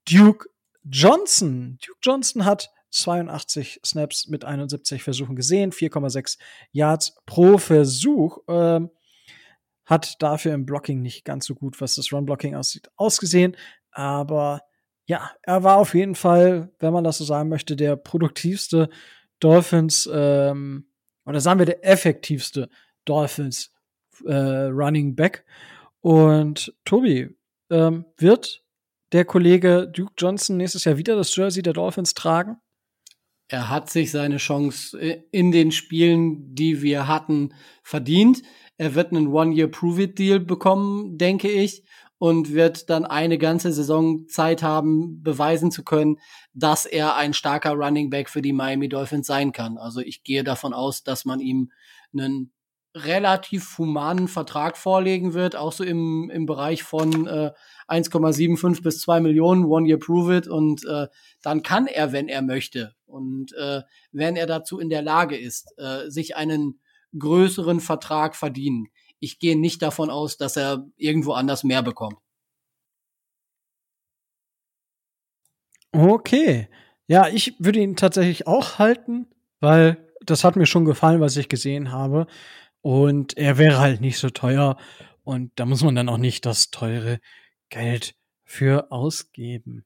Duke 0.08 0.48
Johnson. 0.84 1.78
Duke 1.84 1.98
Johnson 2.02 2.44
hat 2.44 2.70
82 2.92 3.80
Snaps 3.84 4.28
mit 4.28 4.44
71 4.44 5.02
Versuchen 5.02 5.34
gesehen, 5.34 5.72
4,6 5.72 6.38
Yards 6.70 7.16
pro 7.26 7.58
Versuch. 7.58 8.38
Ähm, 8.48 8.90
hat 9.84 10.22
dafür 10.22 10.54
im 10.54 10.64
Blocking 10.64 11.02
nicht 11.02 11.24
ganz 11.24 11.46
so 11.46 11.54
gut, 11.54 11.80
was 11.80 11.96
das 11.96 12.12
Run-Blocking 12.12 12.54
aussieht, 12.54 12.90
ausgesehen. 12.96 13.56
Aber 13.90 14.62
ja, 15.06 15.30
er 15.42 15.64
war 15.64 15.76
auf 15.78 15.94
jeden 15.94 16.14
Fall, 16.14 16.70
wenn 16.78 16.92
man 16.92 17.04
das 17.04 17.18
so 17.18 17.24
sagen 17.24 17.48
möchte, 17.48 17.76
der 17.76 17.96
produktivste 17.96 18.88
Dolphins, 19.40 20.08
ähm, 20.12 20.86
oder 21.26 21.40
sagen 21.40 21.58
wir 21.58 21.66
der 21.66 21.84
effektivste 21.84 22.68
Dolphins 23.04 23.72
äh, 24.24 24.34
Running 24.34 25.16
Back. 25.16 25.44
Und 26.00 26.74
Tobi, 26.84 27.36
ähm, 27.70 28.04
wird 28.16 28.64
der 29.12 29.24
Kollege 29.24 29.88
Duke 29.88 30.12
Johnson 30.16 30.56
nächstes 30.56 30.84
Jahr 30.84 30.96
wieder 30.96 31.16
das 31.16 31.34
Jersey 31.34 31.62
der 31.62 31.72
Dolphins 31.72 32.14
tragen? 32.14 32.56
Er 33.52 33.68
hat 33.68 33.90
sich 33.90 34.10
seine 34.10 34.38
Chance 34.38 34.98
äh, 34.98 35.24
in 35.30 35.52
den 35.52 35.72
Spielen, 35.72 36.54
die 36.54 36.80
wir 36.80 37.06
hatten, 37.06 37.52
verdient. 37.82 38.40
Er 38.78 38.94
wird 38.94 39.12
einen 39.12 39.26
One-Year-Prove-It-Deal 39.26 40.40
bekommen, 40.40 41.18
denke 41.18 41.50
ich 41.50 41.84
und 42.16 42.54
wird 42.54 42.88
dann 42.88 43.04
eine 43.04 43.36
ganze 43.36 43.70
Saison 43.70 44.26
Zeit 44.26 44.62
haben, 44.62 45.22
beweisen 45.22 45.70
zu 45.70 45.84
können, 45.84 46.16
dass 46.54 46.86
er 46.86 47.16
ein 47.16 47.34
starker 47.34 47.72
Running 47.72 48.08
Back 48.08 48.30
für 48.30 48.40
die 48.40 48.54
Miami 48.54 48.88
Dolphins 48.88 49.26
sein 49.26 49.52
kann. 49.52 49.76
Also 49.76 50.00
ich 50.00 50.24
gehe 50.24 50.44
davon 50.44 50.72
aus, 50.72 51.02
dass 51.02 51.26
man 51.26 51.38
ihm 51.38 51.72
einen 52.16 52.52
relativ 52.94 53.76
humanen 53.76 54.28
Vertrag 54.28 54.78
vorlegen 54.78 55.34
wird, 55.34 55.56
auch 55.56 55.72
so 55.72 55.84
im, 55.84 56.30
im 56.30 56.46
Bereich 56.46 56.82
von 56.84 57.26
äh, 57.26 57.52
1,75 57.88 58.82
bis 58.82 59.00
2 59.00 59.20
Millionen, 59.20 59.64
one 59.64 59.86
year 59.86 59.98
prove 59.98 60.36
it 60.36 60.48
und 60.48 60.84
äh, 60.84 61.08
dann 61.42 61.62
kann 61.62 61.86
er, 61.86 62.12
wenn 62.12 62.28
er 62.28 62.42
möchte 62.42 62.94
und 63.06 63.52
äh, 63.54 63.82
wenn 64.12 64.36
er 64.36 64.46
dazu 64.46 64.78
in 64.78 64.90
der 64.90 65.02
Lage 65.02 65.36
ist, 65.36 65.74
äh, 65.78 66.10
sich 66.10 66.36
einen 66.36 66.80
größeren 67.18 67.80
Vertrag 67.80 68.36
verdienen. 68.36 68.88
Ich 69.20 69.38
gehe 69.38 69.58
nicht 69.58 69.82
davon 69.82 70.10
aus, 70.10 70.36
dass 70.36 70.56
er 70.56 70.86
irgendwo 70.96 71.32
anders 71.32 71.62
mehr 71.62 71.82
bekommt. 71.82 72.16
Okay. 75.92 76.68
Ja, 77.06 77.28
ich 77.28 77.54
würde 77.58 77.80
ihn 77.80 77.96
tatsächlich 77.96 78.46
auch 78.46 78.78
halten, 78.78 79.26
weil 79.60 80.08
das 80.22 80.44
hat 80.44 80.56
mir 80.56 80.66
schon 80.66 80.84
gefallen, 80.84 81.20
was 81.20 81.36
ich 81.36 81.48
gesehen 81.48 81.92
habe. 81.92 82.26
Und 82.80 83.36
er 83.36 83.58
wäre 83.58 83.78
halt 83.78 84.00
nicht 84.00 84.18
so 84.18 84.30
teuer. 84.30 84.76
Und 85.24 85.52
da 85.56 85.66
muss 85.66 85.82
man 85.82 85.94
dann 85.94 86.08
auch 86.08 86.18
nicht 86.18 86.46
das 86.46 86.70
teure 86.70 87.20
Geld 87.72 88.14
für 88.44 88.92
ausgeben. 88.92 89.84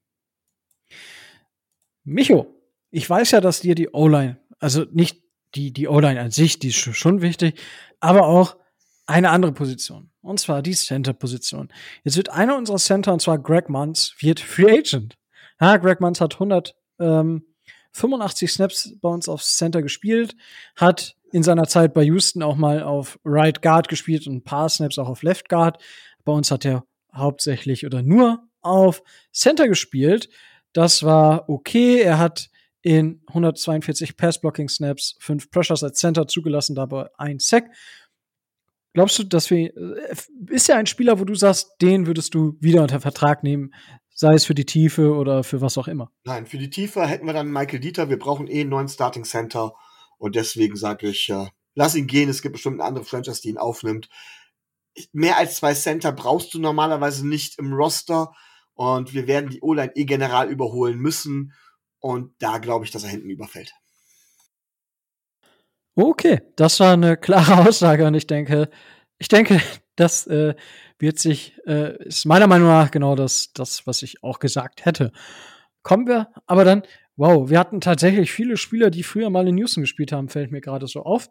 Micho, 2.05 2.55
ich 2.91 3.09
weiß 3.09 3.31
ja, 3.31 3.41
dass 3.41 3.61
dir 3.61 3.75
die 3.75 3.89
O-Line, 3.89 4.39
also 4.59 4.85
nicht 4.93 5.23
die, 5.55 5.73
die 5.73 5.89
O-Line 5.89 6.21
an 6.21 6.31
sich, 6.31 6.59
die 6.59 6.69
ist 6.69 6.77
schon 6.77 7.23
wichtig, 7.23 7.59
aber 8.01 8.27
auch 8.27 8.57
eine 9.07 9.31
andere 9.31 9.53
Position. 9.53 10.11
Und 10.21 10.39
zwar 10.41 10.61
die 10.63 10.75
Center-Position. 10.75 11.73
Jetzt 12.03 12.17
wird 12.17 12.31
einer 12.31 12.57
unserer 12.57 12.79
Center, 12.79 13.13
und 13.13 13.23
zwar 13.23 13.39
Greg 13.39 13.69
Munz, 13.69 14.17
wird 14.19 14.41
Free 14.41 14.79
Agent. 14.79 15.17
Ja, 15.61 15.77
Greg 15.77 16.01
Munz 16.01 16.21
hat 16.21 16.35
185 16.35 18.53
Snaps 18.53 18.95
bei 19.01 19.09
uns 19.09 19.29
auf 19.29 19.45
Center 19.45 19.83
gespielt, 19.83 20.35
hat 20.75 21.17
in 21.31 21.45
seiner 21.45 21.69
Zeit 21.69 21.95
bei 21.95 22.03
Houston 22.03 22.43
auch 22.43 22.57
mal 22.57 22.83
auf 22.83 23.21
Right 23.25 23.63
Guard 23.63 23.87
gespielt 23.89 24.27
und 24.27 24.35
ein 24.35 24.45
paar 24.45 24.69
Snaps 24.69 24.99
auch 24.99 25.09
auf 25.09 25.23
Left 25.23 25.49
Guard. 25.49 25.81
Bei 26.25 26.33
uns 26.33 26.51
hat 26.51 26.65
er 26.65 26.85
hauptsächlich 27.17 27.87
oder 27.87 28.03
nur 28.03 28.49
auf 28.61 29.03
Center 29.33 29.69
gespielt. 29.69 30.29
Das 30.73 31.03
war 31.03 31.49
okay. 31.49 32.01
Er 32.01 32.19
hat 32.19 32.51
in 32.83 33.21
142 33.29 34.17
Pass-Blocking-Snaps 34.17 35.17
fünf 35.19 35.51
Pressures 35.51 35.83
als 35.83 35.99
Center 35.99 36.29
zugelassen, 36.29 36.77
dabei 36.77 37.09
ein 37.19 37.39
Sack. 37.39 37.71
Glaubst 38.95 39.19
du, 39.19 39.25
dass 39.25 39.51
wir, 39.51 39.77
äh, 39.77 40.15
ist 40.49 40.69
er 40.69 40.77
ein 40.77 40.87
Spieler, 40.87 41.19
wo 41.19 41.25
du 41.25 41.35
sagst, 41.35 41.73
den 41.83 42.07
würdest 42.07 42.35
du 42.35 42.57
wieder 42.61 42.83
unter 42.83 43.01
Vertrag 43.01 43.43
nehmen, 43.43 43.75
sei 44.15 44.35
es 44.35 44.45
für 44.45 44.55
die 44.55 44.65
Tiefe 44.65 45.15
oder 45.15 45.45
für 45.45 45.61
was 45.61 45.77
auch 45.77 45.89
immer? 45.89 46.11
Nein, 46.25 46.47
für 46.47 46.59
die 46.59 46.71
Tiefe 46.71 47.07
hätten 47.07 47.27
wir 47.27 47.35
dann 47.35 47.51
Michael 47.51 47.81
Dieter. 47.81 48.09
Wir 48.09 48.19
brauchen 48.19 48.47
eh 48.47 48.63
einen 48.63 48.71
neuen 48.71 48.89
Starting 48.89 49.25
Center. 49.25 49.75
Und 50.17 50.35
deswegen 50.35 50.77
sage 50.77 51.09
ich, 51.09 51.29
äh, 51.29 51.49
lass 51.75 51.95
ihn 51.95 52.07
gehen. 52.07 52.29
Es 52.29 52.41
gibt 52.41 52.55
bestimmt 52.55 52.81
eine 52.81 52.89
andere 52.89 53.05
Franchise, 53.05 53.43
die 53.43 53.51
ihn 53.51 53.59
aufnimmt. 53.59 54.09
Mehr 55.13 55.37
als 55.37 55.57
zwei 55.57 55.75
Center 55.75 56.13
brauchst 56.13 56.55
du 56.55 56.59
normalerweise 56.59 57.27
nicht 57.27 57.59
im 57.59 57.73
Roster. 57.73 58.33
Und 58.75 59.15
wir 59.15 59.27
werden 59.27 59.51
die 59.51 59.63
O-Line 59.63 59.93
eh 59.95 60.05
general 60.05 60.49
überholen 60.49 60.99
müssen. 60.99 61.53
Und 61.99 62.35
da 62.39 62.59
glaube 62.59 62.85
ich, 62.85 62.91
dass 62.91 63.05
er 63.05 63.11
hinten 63.11 63.31
überfällt. 63.31 63.73
Okay, 65.95 66.43
das 66.57 66.79
war 66.81 66.93
eine 66.93 67.17
klare 67.17 67.57
Aussage 67.69 68.07
und 68.07 68.15
ich 68.15 68.27
denke, 68.27 68.69
ich 69.19 69.29
denke, 69.29 69.63
das 69.97 70.27
äh, 70.27 70.55
wird 70.99 71.19
sich, 71.19 71.59
äh, 71.67 71.97
ist 72.05 72.27
meiner 72.27 72.47
Meinung 72.47 72.69
nach 72.69 72.91
genau 72.91 73.15
das, 73.17 73.53
das, 73.55 73.87
was 73.87 74.03
ich 74.03 74.23
auch 74.23 74.39
gesagt 74.39 74.85
hätte. 74.85 75.11
Kommen 75.83 76.07
wir 76.07 76.29
aber 76.47 76.65
dann, 76.65 76.83
wow, 77.17 77.49
wir 77.49 77.59
hatten 77.59 77.81
tatsächlich 77.81 78.31
viele 78.31 78.59
Spieler, 78.59 78.91
die 78.91 79.05
früher 79.05 79.31
mal 79.31 79.49
in 79.49 79.57
Houston 79.57 79.81
gespielt 79.81 80.13
haben, 80.13 80.29
fällt 80.29 80.53
mir 80.53 80.61
gerade 80.61 80.87
so 80.87 81.03
auf, 81.03 81.31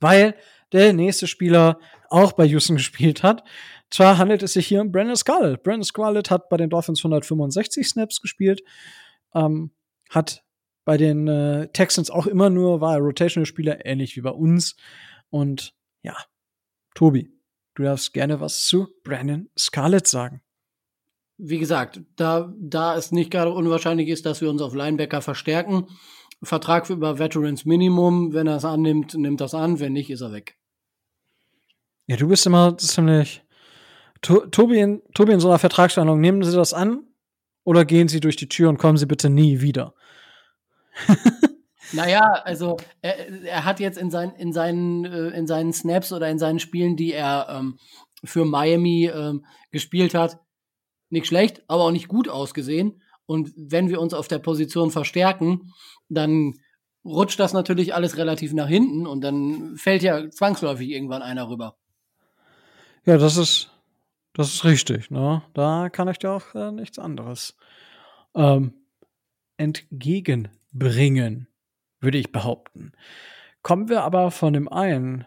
weil 0.00 0.34
der 0.72 0.92
nächste 0.92 1.26
Spieler 1.26 1.78
auch 2.08 2.32
bei 2.32 2.44
Houston 2.44 2.76
gespielt 2.76 3.22
hat. 3.22 3.44
Zwar 3.90 4.18
handelt 4.18 4.42
es 4.42 4.52
sich 4.52 4.66
hier 4.66 4.80
um 4.80 4.92
Brandon 4.92 5.16
Scarlett. 5.16 5.62
Brandon 5.62 5.84
Scarlett 5.84 6.30
hat 6.30 6.48
bei 6.48 6.56
den 6.56 6.70
Dolphins 6.70 7.00
165 7.00 7.88
Snaps 7.88 8.20
gespielt, 8.20 8.62
ähm, 9.34 9.72
hat 10.08 10.44
bei 10.84 10.96
den 10.96 11.28
äh, 11.28 11.68
Texans 11.72 12.10
auch 12.10 12.26
immer 12.26 12.50
nur, 12.50 12.80
war 12.80 12.94
er 12.94 13.00
Rotational-Spieler, 13.00 13.84
ähnlich 13.84 14.16
wie 14.16 14.20
bei 14.20 14.30
uns. 14.30 14.76
Und 15.28 15.74
ja, 16.02 16.16
Tobi, 16.94 17.32
du 17.74 17.82
darfst 17.82 18.12
gerne 18.12 18.40
was 18.40 18.64
zu 18.64 18.88
Brandon 19.04 19.48
Scarlett 19.58 20.06
sagen. 20.06 20.40
Wie 21.36 21.58
gesagt, 21.58 22.02
da, 22.16 22.52
da 22.58 22.96
es 22.96 23.12
nicht 23.12 23.30
gerade 23.30 23.52
unwahrscheinlich 23.52 24.08
ist, 24.08 24.26
dass 24.26 24.40
wir 24.40 24.50
uns 24.50 24.60
auf 24.60 24.74
Linebacker 24.74 25.22
verstärken, 25.22 25.86
Vertrag 26.42 26.88
über 26.88 27.18
Veterans 27.18 27.64
Minimum, 27.64 28.32
wenn 28.32 28.46
er 28.46 28.56
es 28.56 28.64
annimmt, 28.64 29.14
nimmt 29.14 29.40
das 29.40 29.54
an, 29.54 29.78
wenn 29.78 29.92
nicht, 29.92 30.10
ist 30.10 30.22
er 30.22 30.32
weg. 30.32 30.59
Ja, 32.10 32.16
du 32.16 32.26
bist 32.26 32.44
immer 32.44 32.76
ziemlich. 32.76 33.44
To 34.22 34.40
Tobi, 34.46 34.80
in, 34.80 35.00
Tobi 35.14 35.30
in 35.30 35.38
so 35.38 35.46
einer 35.46 35.60
Vertragsverhandlung, 35.60 36.20
nehmen 36.20 36.42
Sie 36.42 36.56
das 36.56 36.74
an 36.74 37.06
oder 37.62 37.84
gehen 37.84 38.08
Sie 38.08 38.18
durch 38.18 38.34
die 38.34 38.48
Tür 38.48 38.68
und 38.68 38.78
kommen 38.78 38.96
Sie 38.98 39.06
bitte 39.06 39.30
nie 39.30 39.60
wieder? 39.60 39.94
Naja, 41.92 42.34
also 42.44 42.76
er, 43.02 43.42
er 43.42 43.64
hat 43.64 43.80
jetzt 43.80 43.98
in, 43.98 44.12
sein, 44.12 44.32
in, 44.38 44.52
seinen, 44.52 45.04
äh, 45.04 45.30
in 45.30 45.48
seinen 45.48 45.72
Snaps 45.72 46.12
oder 46.12 46.28
in 46.28 46.38
seinen 46.38 46.60
Spielen, 46.60 46.94
die 46.94 47.12
er 47.12 47.48
ähm, 47.50 47.80
für 48.22 48.44
Miami 48.44 49.10
ähm, 49.12 49.44
gespielt 49.72 50.14
hat, 50.14 50.38
nicht 51.08 51.26
schlecht, 51.26 51.64
aber 51.66 51.82
auch 51.82 51.90
nicht 51.90 52.06
gut 52.06 52.28
ausgesehen. 52.28 53.02
Und 53.26 53.52
wenn 53.56 53.88
wir 53.88 54.00
uns 54.00 54.14
auf 54.14 54.28
der 54.28 54.38
Position 54.38 54.92
verstärken, 54.92 55.72
dann 56.08 56.54
rutscht 57.04 57.40
das 57.40 57.54
natürlich 57.54 57.92
alles 57.92 58.16
relativ 58.16 58.52
nach 58.52 58.68
hinten 58.68 59.08
und 59.08 59.22
dann 59.22 59.74
fällt 59.76 60.04
ja 60.04 60.30
zwangsläufig 60.30 60.90
irgendwann 60.90 61.22
einer 61.22 61.48
rüber. 61.48 61.76
Ja, 63.04 63.18
das 63.18 63.36
ist, 63.36 63.70
das 64.34 64.54
ist 64.54 64.64
richtig. 64.64 65.10
Ne? 65.10 65.42
Da 65.54 65.88
kann 65.90 66.08
ich 66.08 66.18
dir 66.18 66.30
auch 66.30 66.54
äh, 66.54 66.72
nichts 66.72 66.98
anderes 66.98 67.56
ähm, 68.34 68.74
entgegenbringen 69.56 71.48
würde 72.00 72.18
ich 72.18 72.32
behaupten. 72.32 72.92
Kommen 73.62 73.88
wir 73.88 74.02
aber 74.02 74.30
von 74.30 74.52
dem 74.52 74.68
einen 74.68 75.26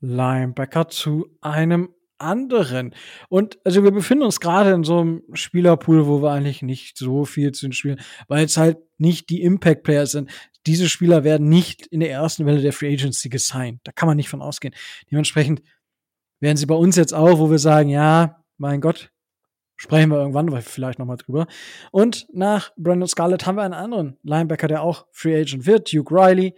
Linebacker 0.00 0.88
zu 0.88 1.28
einem 1.40 1.94
anderen. 2.18 2.94
Und 3.28 3.58
also 3.64 3.82
wir 3.82 3.90
befinden 3.90 4.24
uns 4.24 4.40
gerade 4.40 4.72
in 4.72 4.84
so 4.84 5.00
einem 5.00 5.22
Spielerpool, 5.32 6.06
wo 6.06 6.22
wir 6.22 6.30
eigentlich 6.30 6.60
nicht 6.60 6.98
so 6.98 7.24
viel 7.24 7.52
zu 7.52 7.66
den 7.66 7.72
Spielen, 7.72 8.00
weil 8.28 8.44
es 8.44 8.58
halt 8.58 8.78
nicht 8.98 9.30
die 9.30 9.42
Impact 9.42 9.82
Player 9.82 10.06
sind. 10.06 10.30
Diese 10.66 10.90
Spieler 10.90 11.24
werden 11.24 11.48
nicht 11.48 11.86
in 11.86 12.00
der 12.00 12.10
ersten 12.10 12.44
Welle 12.44 12.60
der 12.60 12.74
Free 12.74 12.92
Agency 12.92 13.30
gesigned. 13.30 13.80
Da 13.84 13.92
kann 13.92 14.06
man 14.06 14.18
nicht 14.18 14.28
von 14.28 14.42
ausgehen. 14.42 14.74
Dementsprechend 15.10 15.62
werden 16.40 16.56
sie 16.56 16.66
bei 16.66 16.74
uns 16.74 16.96
jetzt 16.96 17.14
auch, 17.14 17.38
wo 17.38 17.50
wir 17.50 17.58
sagen, 17.58 17.88
ja, 17.88 18.42
mein 18.58 18.80
Gott, 18.80 19.10
Sprechen 19.80 20.10
wir 20.10 20.18
irgendwann 20.18 20.60
vielleicht 20.60 20.98
nochmal 20.98 21.16
drüber. 21.16 21.46
Und 21.90 22.26
nach 22.34 22.70
Brandon 22.76 23.08
Scarlett 23.08 23.46
haben 23.46 23.56
wir 23.56 23.62
einen 23.62 23.72
anderen 23.72 24.18
Linebacker, 24.22 24.68
der 24.68 24.82
auch 24.82 25.06
Free 25.10 25.40
Agent 25.40 25.64
wird, 25.64 25.90
Duke 25.90 26.14
Riley. 26.14 26.54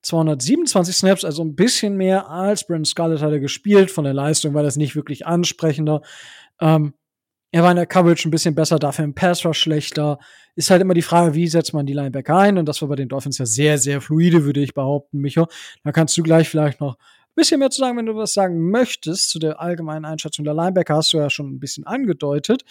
227 0.00 0.96
Snaps, 0.96 1.22
also 1.22 1.44
ein 1.44 1.54
bisschen 1.54 1.98
mehr 1.98 2.30
als 2.30 2.66
Brandon 2.66 2.86
Scarlett 2.86 3.20
hat 3.20 3.30
er 3.30 3.40
gespielt. 3.40 3.90
Von 3.90 4.04
der 4.04 4.14
Leistung 4.14 4.54
war 4.54 4.62
das 4.62 4.76
nicht 4.76 4.96
wirklich 4.96 5.26
ansprechender. 5.26 6.00
Ähm, 6.62 6.94
er 7.50 7.62
war 7.62 7.72
in 7.72 7.76
der 7.76 7.84
Coverage 7.84 8.26
ein 8.26 8.30
bisschen 8.30 8.54
besser, 8.54 8.78
dafür 8.78 9.04
im 9.04 9.14
Pass 9.14 9.44
war 9.44 9.52
schlechter. 9.52 10.18
Ist 10.56 10.70
halt 10.70 10.80
immer 10.80 10.94
die 10.94 11.02
Frage, 11.02 11.34
wie 11.34 11.48
setzt 11.48 11.74
man 11.74 11.84
die 11.84 11.92
Linebacker 11.92 12.38
ein? 12.38 12.56
Und 12.56 12.66
das 12.66 12.80
war 12.80 12.88
bei 12.88 12.96
den 12.96 13.10
Dolphins 13.10 13.36
ja 13.36 13.44
sehr, 13.44 13.76
sehr 13.76 14.00
fluide, 14.00 14.46
würde 14.46 14.62
ich 14.62 14.72
behaupten, 14.72 15.18
Micho. 15.18 15.46
Da 15.84 15.92
kannst 15.92 16.16
du 16.16 16.22
gleich 16.22 16.48
vielleicht 16.48 16.80
noch 16.80 16.96
bisschen 17.34 17.60
mehr 17.60 17.70
zu 17.70 17.80
sagen, 17.80 17.96
wenn 17.96 18.06
du 18.06 18.14
was 18.14 18.34
sagen 18.34 18.70
möchtest 18.70 19.30
zu 19.30 19.38
der 19.38 19.60
allgemeinen 19.60 20.04
Einschätzung 20.04 20.44
der 20.44 20.54
Linebacker, 20.54 20.96
hast 20.96 21.12
du 21.12 21.18
ja 21.18 21.30
schon 21.30 21.48
ein 21.48 21.60
bisschen 21.60 21.86
angedeutet. 21.86 22.64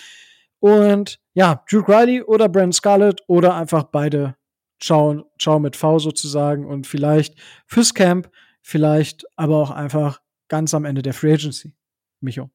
Und 0.60 1.20
ja, 1.34 1.64
Drew 1.70 1.82
Riley 1.82 2.22
oder 2.22 2.48
Brent 2.48 2.76
Scarlett 2.76 3.22
oder 3.28 3.56
einfach 3.56 3.84
beide 3.84 4.36
Ciao, 4.80 5.32
Ciao 5.40 5.60
mit 5.60 5.76
V 5.76 6.00
sozusagen 6.00 6.66
und 6.66 6.88
vielleicht 6.88 7.36
fürs 7.68 7.94
Camp, 7.94 8.32
vielleicht 8.62 9.26
aber 9.36 9.58
auch 9.58 9.72
einfach 9.72 10.22
ganz 10.48 10.74
am 10.74 10.86
Ende 10.86 11.02
der 11.02 11.14
Free 11.14 11.34
Agency. 11.34 11.74
Micho. 12.20 12.50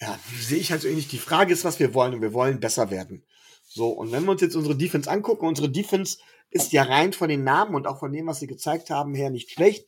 Ja, 0.00 0.18
sehe 0.40 0.58
ich 0.58 0.72
halt 0.72 0.80
so 0.80 0.88
ähnlich. 0.88 1.08
Die 1.08 1.18
Frage 1.18 1.52
ist, 1.52 1.64
was 1.64 1.78
wir 1.78 1.94
wollen 1.94 2.14
und 2.14 2.22
wir 2.22 2.32
wollen 2.32 2.58
besser 2.58 2.90
werden. 2.90 3.24
So, 3.64 3.90
und 3.90 4.10
wenn 4.12 4.24
wir 4.24 4.32
uns 4.32 4.40
jetzt 4.40 4.56
unsere 4.56 4.76
Defense 4.76 5.08
angucken, 5.08 5.46
unsere 5.46 5.68
Defense 5.68 6.18
ist 6.50 6.72
ja 6.72 6.82
rein 6.82 7.12
von 7.12 7.28
den 7.28 7.44
Namen 7.44 7.74
und 7.74 7.86
auch 7.86 8.00
von 8.00 8.12
dem, 8.12 8.26
was 8.26 8.40
sie 8.40 8.46
gezeigt 8.46 8.90
haben, 8.90 9.14
her 9.14 9.30
nicht 9.30 9.50
schlecht. 9.50 9.86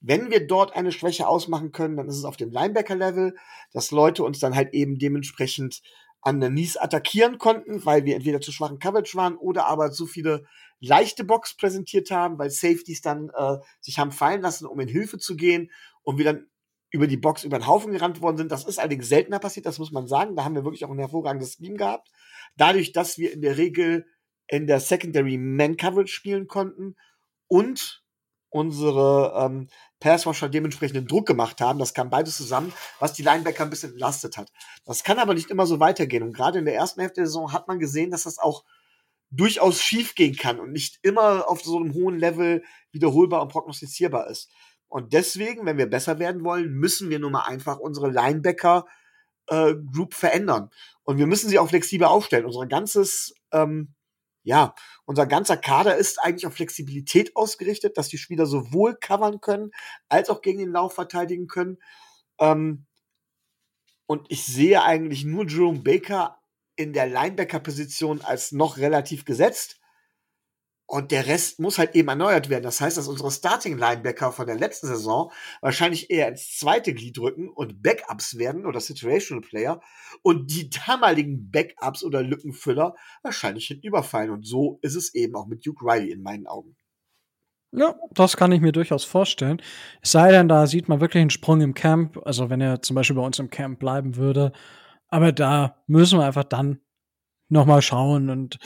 Wenn 0.00 0.30
wir 0.30 0.46
dort 0.46 0.76
eine 0.76 0.92
Schwäche 0.92 1.26
ausmachen 1.26 1.72
können, 1.72 1.96
dann 1.96 2.08
ist 2.08 2.16
es 2.16 2.24
auf 2.24 2.36
dem 2.36 2.50
Linebacker-Level, 2.50 3.36
dass 3.72 3.90
Leute 3.90 4.22
uns 4.22 4.38
dann 4.38 4.54
halt 4.54 4.72
eben 4.72 4.98
dementsprechend 4.98 5.82
an 6.20 6.40
der 6.40 6.50
Nies 6.50 6.76
attackieren 6.76 7.38
konnten, 7.38 7.84
weil 7.84 8.04
wir 8.04 8.16
entweder 8.16 8.40
zu 8.40 8.52
schwachen 8.52 8.78
Coverage 8.78 9.16
waren 9.16 9.36
oder 9.36 9.66
aber 9.66 9.90
zu 9.90 10.06
viele 10.06 10.44
leichte 10.80 11.24
Box 11.24 11.56
präsentiert 11.56 12.10
haben, 12.10 12.38
weil 12.38 12.50
Safeties 12.50 13.00
dann 13.00 13.30
äh, 13.34 13.56
sich 13.80 13.98
haben 13.98 14.12
fallen 14.12 14.42
lassen, 14.42 14.66
um 14.66 14.78
in 14.80 14.88
Hilfe 14.88 15.18
zu 15.18 15.36
gehen 15.36 15.70
und 16.02 16.18
wir 16.18 16.24
dann 16.24 16.46
über 16.90 17.06
die 17.06 17.16
Box 17.16 17.44
über 17.44 17.58
den 17.58 17.66
Haufen 17.66 17.92
gerannt 17.92 18.22
worden 18.22 18.38
sind. 18.38 18.52
Das 18.52 18.64
ist 18.64 18.78
allerdings 18.78 19.08
seltener 19.08 19.38
passiert, 19.38 19.66
das 19.66 19.78
muss 19.78 19.92
man 19.92 20.06
sagen. 20.06 20.36
Da 20.36 20.44
haben 20.44 20.54
wir 20.54 20.64
wirklich 20.64 20.84
auch 20.84 20.90
ein 20.90 20.98
hervorragendes 20.98 21.56
Team 21.56 21.76
gehabt. 21.76 22.10
Dadurch, 22.56 22.92
dass 22.92 23.18
wir 23.18 23.32
in 23.32 23.42
der 23.42 23.58
Regel 23.58 24.06
in 24.46 24.66
der 24.66 24.80
Secondary 24.80 25.36
Man 25.36 25.76
Coverage 25.76 26.12
spielen 26.12 26.46
konnten 26.46 26.96
und 27.46 28.02
unsere 28.48 29.34
ähm, 29.36 29.68
Passwasher 30.00 30.48
dementsprechenden 30.48 31.06
Druck 31.06 31.26
gemacht 31.26 31.60
haben. 31.60 31.78
Das 31.78 31.94
kam 31.94 32.10
beides 32.10 32.36
zusammen, 32.36 32.72
was 33.00 33.12
die 33.12 33.22
Linebacker 33.22 33.64
ein 33.64 33.70
bisschen 33.70 33.92
entlastet 33.92 34.36
hat. 34.36 34.50
Das 34.84 35.02
kann 35.02 35.18
aber 35.18 35.34
nicht 35.34 35.50
immer 35.50 35.66
so 35.66 35.80
weitergehen. 35.80 36.22
Und 36.22 36.32
gerade 36.32 36.58
in 36.58 36.64
der 36.64 36.74
ersten 36.74 37.00
Hälfte 37.00 37.20
der 37.20 37.26
Saison 37.26 37.52
hat 37.52 37.68
man 37.68 37.78
gesehen, 37.78 38.10
dass 38.10 38.24
das 38.24 38.38
auch 38.38 38.64
durchaus 39.30 39.82
schief 39.82 40.14
gehen 40.14 40.36
kann 40.36 40.60
und 40.60 40.72
nicht 40.72 40.98
immer 41.02 41.48
auf 41.48 41.62
so 41.62 41.76
einem 41.76 41.94
hohen 41.94 42.18
Level 42.18 42.62
wiederholbar 42.92 43.42
und 43.42 43.48
prognostizierbar 43.48 44.28
ist. 44.28 44.50
Und 44.88 45.12
deswegen, 45.12 45.66
wenn 45.66 45.76
wir 45.76 45.90
besser 45.90 46.18
werden 46.18 46.44
wollen, 46.44 46.72
müssen 46.72 47.10
wir 47.10 47.18
nun 47.18 47.32
mal 47.32 47.42
einfach 47.42 47.78
unsere 47.78 48.10
Linebacker-Group 48.10 50.14
äh, 50.14 50.16
verändern. 50.16 50.70
Und 51.02 51.18
wir 51.18 51.26
müssen 51.26 51.50
sie 51.50 51.58
auch 51.58 51.68
flexibel 51.68 52.06
aufstellen. 52.06 52.46
Unser 52.46 52.66
ganzes, 52.66 53.34
ähm, 53.52 53.94
ja, 54.48 54.74
unser 55.04 55.26
ganzer 55.26 55.58
Kader 55.58 55.96
ist 55.96 56.18
eigentlich 56.22 56.46
auf 56.46 56.54
Flexibilität 56.54 57.36
ausgerichtet, 57.36 57.98
dass 57.98 58.08
die 58.08 58.16
Spieler 58.16 58.46
sowohl 58.46 58.96
covern 58.98 59.42
können, 59.42 59.72
als 60.08 60.30
auch 60.30 60.40
gegen 60.40 60.58
den 60.58 60.72
Lauf 60.72 60.94
verteidigen 60.94 61.48
können. 61.48 61.76
Ähm, 62.40 62.86
und 64.06 64.24
ich 64.30 64.46
sehe 64.46 64.82
eigentlich 64.82 65.26
nur 65.26 65.46
Jerome 65.46 65.80
Baker 65.80 66.40
in 66.76 66.94
der 66.94 67.06
Linebacker-Position 67.08 68.22
als 68.22 68.52
noch 68.52 68.78
relativ 68.78 69.26
gesetzt. 69.26 69.80
Und 70.90 71.10
der 71.10 71.26
Rest 71.26 71.60
muss 71.60 71.76
halt 71.76 71.94
eben 71.94 72.08
erneuert 72.08 72.48
werden. 72.48 72.62
Das 72.62 72.80
heißt, 72.80 72.96
dass 72.96 73.08
unsere 73.08 73.30
Starting-Linebacker 73.30 74.32
von 74.32 74.46
der 74.46 74.56
letzten 74.56 74.86
Saison 74.86 75.30
wahrscheinlich 75.60 76.10
eher 76.10 76.28
ins 76.28 76.56
zweite 76.56 76.94
Glied 76.94 77.18
rücken 77.18 77.50
und 77.50 77.82
Backups 77.82 78.38
werden 78.38 78.64
oder 78.64 78.80
Situational 78.80 79.42
Player 79.42 79.82
und 80.22 80.50
die 80.50 80.70
damaligen 80.70 81.50
Backups 81.50 82.02
oder 82.02 82.22
Lückenfüller 82.22 82.94
wahrscheinlich 83.22 83.66
hinüberfallen. 83.66 84.30
Und 84.30 84.46
so 84.46 84.78
ist 84.80 84.94
es 84.94 85.14
eben 85.14 85.36
auch 85.36 85.46
mit 85.46 85.66
Duke 85.66 85.84
Riley 85.84 86.10
in 86.10 86.22
meinen 86.22 86.46
Augen. 86.46 86.74
Ja, 87.70 87.94
das 88.12 88.38
kann 88.38 88.52
ich 88.52 88.62
mir 88.62 88.72
durchaus 88.72 89.04
vorstellen. 89.04 89.60
Es 90.00 90.12
sei 90.12 90.32
denn, 90.32 90.48
da 90.48 90.66
sieht 90.66 90.88
man 90.88 91.02
wirklich 91.02 91.20
einen 91.20 91.28
Sprung 91.28 91.60
im 91.60 91.74
Camp. 91.74 92.18
Also 92.24 92.48
wenn 92.48 92.62
er 92.62 92.80
zum 92.80 92.96
Beispiel 92.96 93.16
bei 93.16 93.26
uns 93.26 93.38
im 93.38 93.50
Camp 93.50 93.78
bleiben 93.78 94.16
würde. 94.16 94.52
Aber 95.08 95.32
da 95.32 95.82
müssen 95.86 96.18
wir 96.18 96.24
einfach 96.24 96.44
dann 96.44 96.80
noch 97.50 97.66
mal 97.66 97.82
schauen. 97.82 98.30
Und 98.30 98.58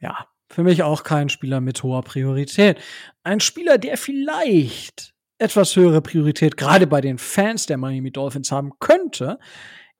ja, 0.00 0.26
für 0.48 0.62
mich 0.62 0.82
auch 0.82 1.02
kein 1.02 1.28
Spieler 1.28 1.60
mit 1.60 1.82
hoher 1.82 2.02
Priorität. 2.02 2.78
Ein 3.22 3.40
Spieler, 3.40 3.78
der 3.78 3.96
vielleicht 3.96 5.14
etwas 5.38 5.74
höhere 5.76 6.00
Priorität 6.00 6.56
gerade 6.56 6.86
bei 6.86 7.00
den 7.00 7.18
Fans 7.18 7.66
der 7.66 7.76
Miami 7.76 8.10
Dolphins 8.10 8.52
haben 8.52 8.72
könnte, 8.78 9.38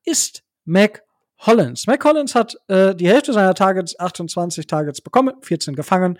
ist 0.05 0.43
Mac 0.63 1.03
Hollins. 1.39 1.87
Mac 1.87 2.03
Hollins 2.05 2.35
hat 2.35 2.55
äh, 2.67 2.95
die 2.95 3.07
Hälfte 3.07 3.33
seiner 3.33 3.53
Targets, 3.53 3.99
28 3.99 4.65
Targets 4.67 5.01
bekommen, 5.01 5.33
14 5.41 5.75
gefangen, 5.75 6.17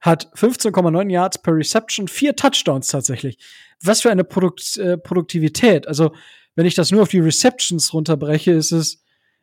hat 0.00 0.30
15,9 0.34 1.10
Yards 1.10 1.42
per 1.42 1.54
Reception, 1.54 2.06
vier 2.06 2.36
Touchdowns 2.36 2.88
tatsächlich. 2.88 3.38
Was 3.82 4.02
für 4.02 4.10
eine 4.10 4.24
Produkt, 4.24 4.76
äh, 4.78 4.96
Produktivität. 4.96 5.88
Also, 5.88 6.12
wenn 6.54 6.66
ich 6.66 6.74
das 6.74 6.90
nur 6.90 7.02
auf 7.02 7.08
die 7.08 7.18
Receptions 7.18 7.92
runterbreche, 7.92 8.52
ist 8.52 8.72
es, 8.72 9.02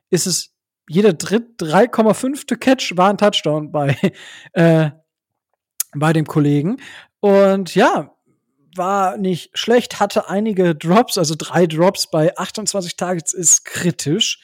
ist 0.09 0.25
es 0.25 0.52
jeder 0.89 1.13
dritt 1.13 1.59
3,5. 1.59 2.57
Catch 2.57 2.97
war 2.97 3.09
ein 3.09 3.17
Touchdown 3.17 3.71
bei, 3.71 3.97
äh, 4.53 4.91
bei 5.95 6.13
dem 6.13 6.25
Kollegen. 6.25 6.77
Und 7.19 7.75
ja, 7.75 8.15
war 8.75 9.17
nicht 9.17 9.57
schlecht, 9.57 9.99
hatte 9.99 10.29
einige 10.29 10.75
Drops, 10.75 11.17
also 11.17 11.35
drei 11.37 11.67
Drops 11.67 12.09
bei 12.09 12.35
28 12.37 12.97
Targets 12.97 13.33
ist 13.33 13.65
kritisch. 13.65 14.39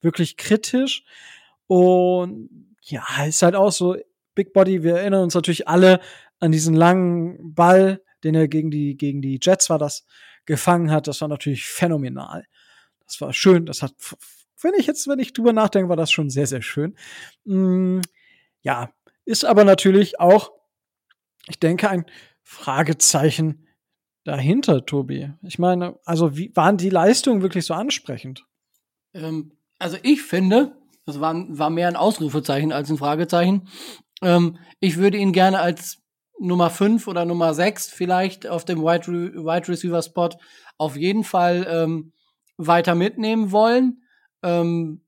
Wirklich 0.00 0.36
kritisch. 0.36 1.04
Und 1.66 2.50
ja, 2.82 3.04
ist 3.26 3.42
halt 3.42 3.54
auch 3.54 3.72
so, 3.72 3.96
Big 4.34 4.52
Body, 4.52 4.82
wir 4.82 4.96
erinnern 4.96 5.24
uns 5.24 5.34
natürlich 5.34 5.68
alle 5.68 6.00
an 6.40 6.52
diesen 6.52 6.74
langen 6.74 7.54
Ball, 7.54 8.02
den 8.24 8.34
er 8.34 8.48
gegen 8.48 8.70
die, 8.70 8.96
gegen 8.96 9.22
die 9.22 9.38
Jets 9.40 9.70
war, 9.70 9.78
das 9.78 10.04
gefangen 10.44 10.90
hat. 10.90 11.06
Das 11.06 11.20
war 11.20 11.28
natürlich 11.28 11.66
phänomenal. 11.66 12.44
Das 13.06 13.20
war 13.20 13.32
schön, 13.32 13.66
das 13.66 13.82
hat 13.82 13.94
finde 14.64 14.80
ich 14.80 14.86
jetzt, 14.86 15.06
wenn 15.08 15.18
ich 15.18 15.34
drüber 15.34 15.52
nachdenke, 15.52 15.90
war 15.90 15.96
das 15.96 16.10
schon 16.10 16.30
sehr, 16.30 16.46
sehr 16.46 16.62
schön. 16.62 16.96
Mm, 17.44 18.00
ja, 18.62 18.90
ist 19.26 19.44
aber 19.44 19.62
natürlich 19.62 20.20
auch, 20.20 20.52
ich 21.48 21.58
denke, 21.58 21.90
ein 21.90 22.06
Fragezeichen 22.42 23.68
dahinter, 24.24 24.86
Tobi. 24.86 25.30
Ich 25.42 25.58
meine, 25.58 25.98
also 26.06 26.38
wie 26.38 26.50
waren 26.56 26.78
die 26.78 26.88
Leistungen 26.88 27.42
wirklich 27.42 27.66
so 27.66 27.74
ansprechend? 27.74 28.46
Ähm, 29.12 29.52
also 29.78 29.98
ich 30.02 30.22
finde, 30.22 30.78
das 31.04 31.20
war, 31.20 31.34
war 31.50 31.68
mehr 31.68 31.88
ein 31.88 31.96
Ausrufezeichen 31.96 32.72
als 32.72 32.88
ein 32.88 32.96
Fragezeichen. 32.96 33.68
Ähm, 34.22 34.56
ich 34.80 34.96
würde 34.96 35.18
ihn 35.18 35.34
gerne 35.34 35.58
als 35.58 35.98
Nummer 36.40 36.70
5 36.70 37.06
oder 37.06 37.26
Nummer 37.26 37.52
6 37.52 37.90
vielleicht 37.90 38.46
auf 38.46 38.64
dem 38.64 38.80
Wide, 38.80 39.08
Re 39.08 39.44
Wide 39.44 39.68
Receiver 39.68 40.00
Spot 40.00 40.30
auf 40.78 40.96
jeden 40.96 41.22
Fall 41.22 41.66
ähm, 41.68 42.14
weiter 42.56 42.94
mitnehmen 42.94 43.52
wollen. 43.52 44.00
Ähm, 44.44 45.00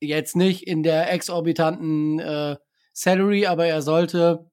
jetzt 0.00 0.36
nicht 0.36 0.66
in 0.66 0.82
der 0.82 1.12
exorbitanten 1.12 2.18
äh, 2.20 2.56
Salary, 2.92 3.46
aber 3.46 3.66
er 3.66 3.82
sollte 3.82 4.50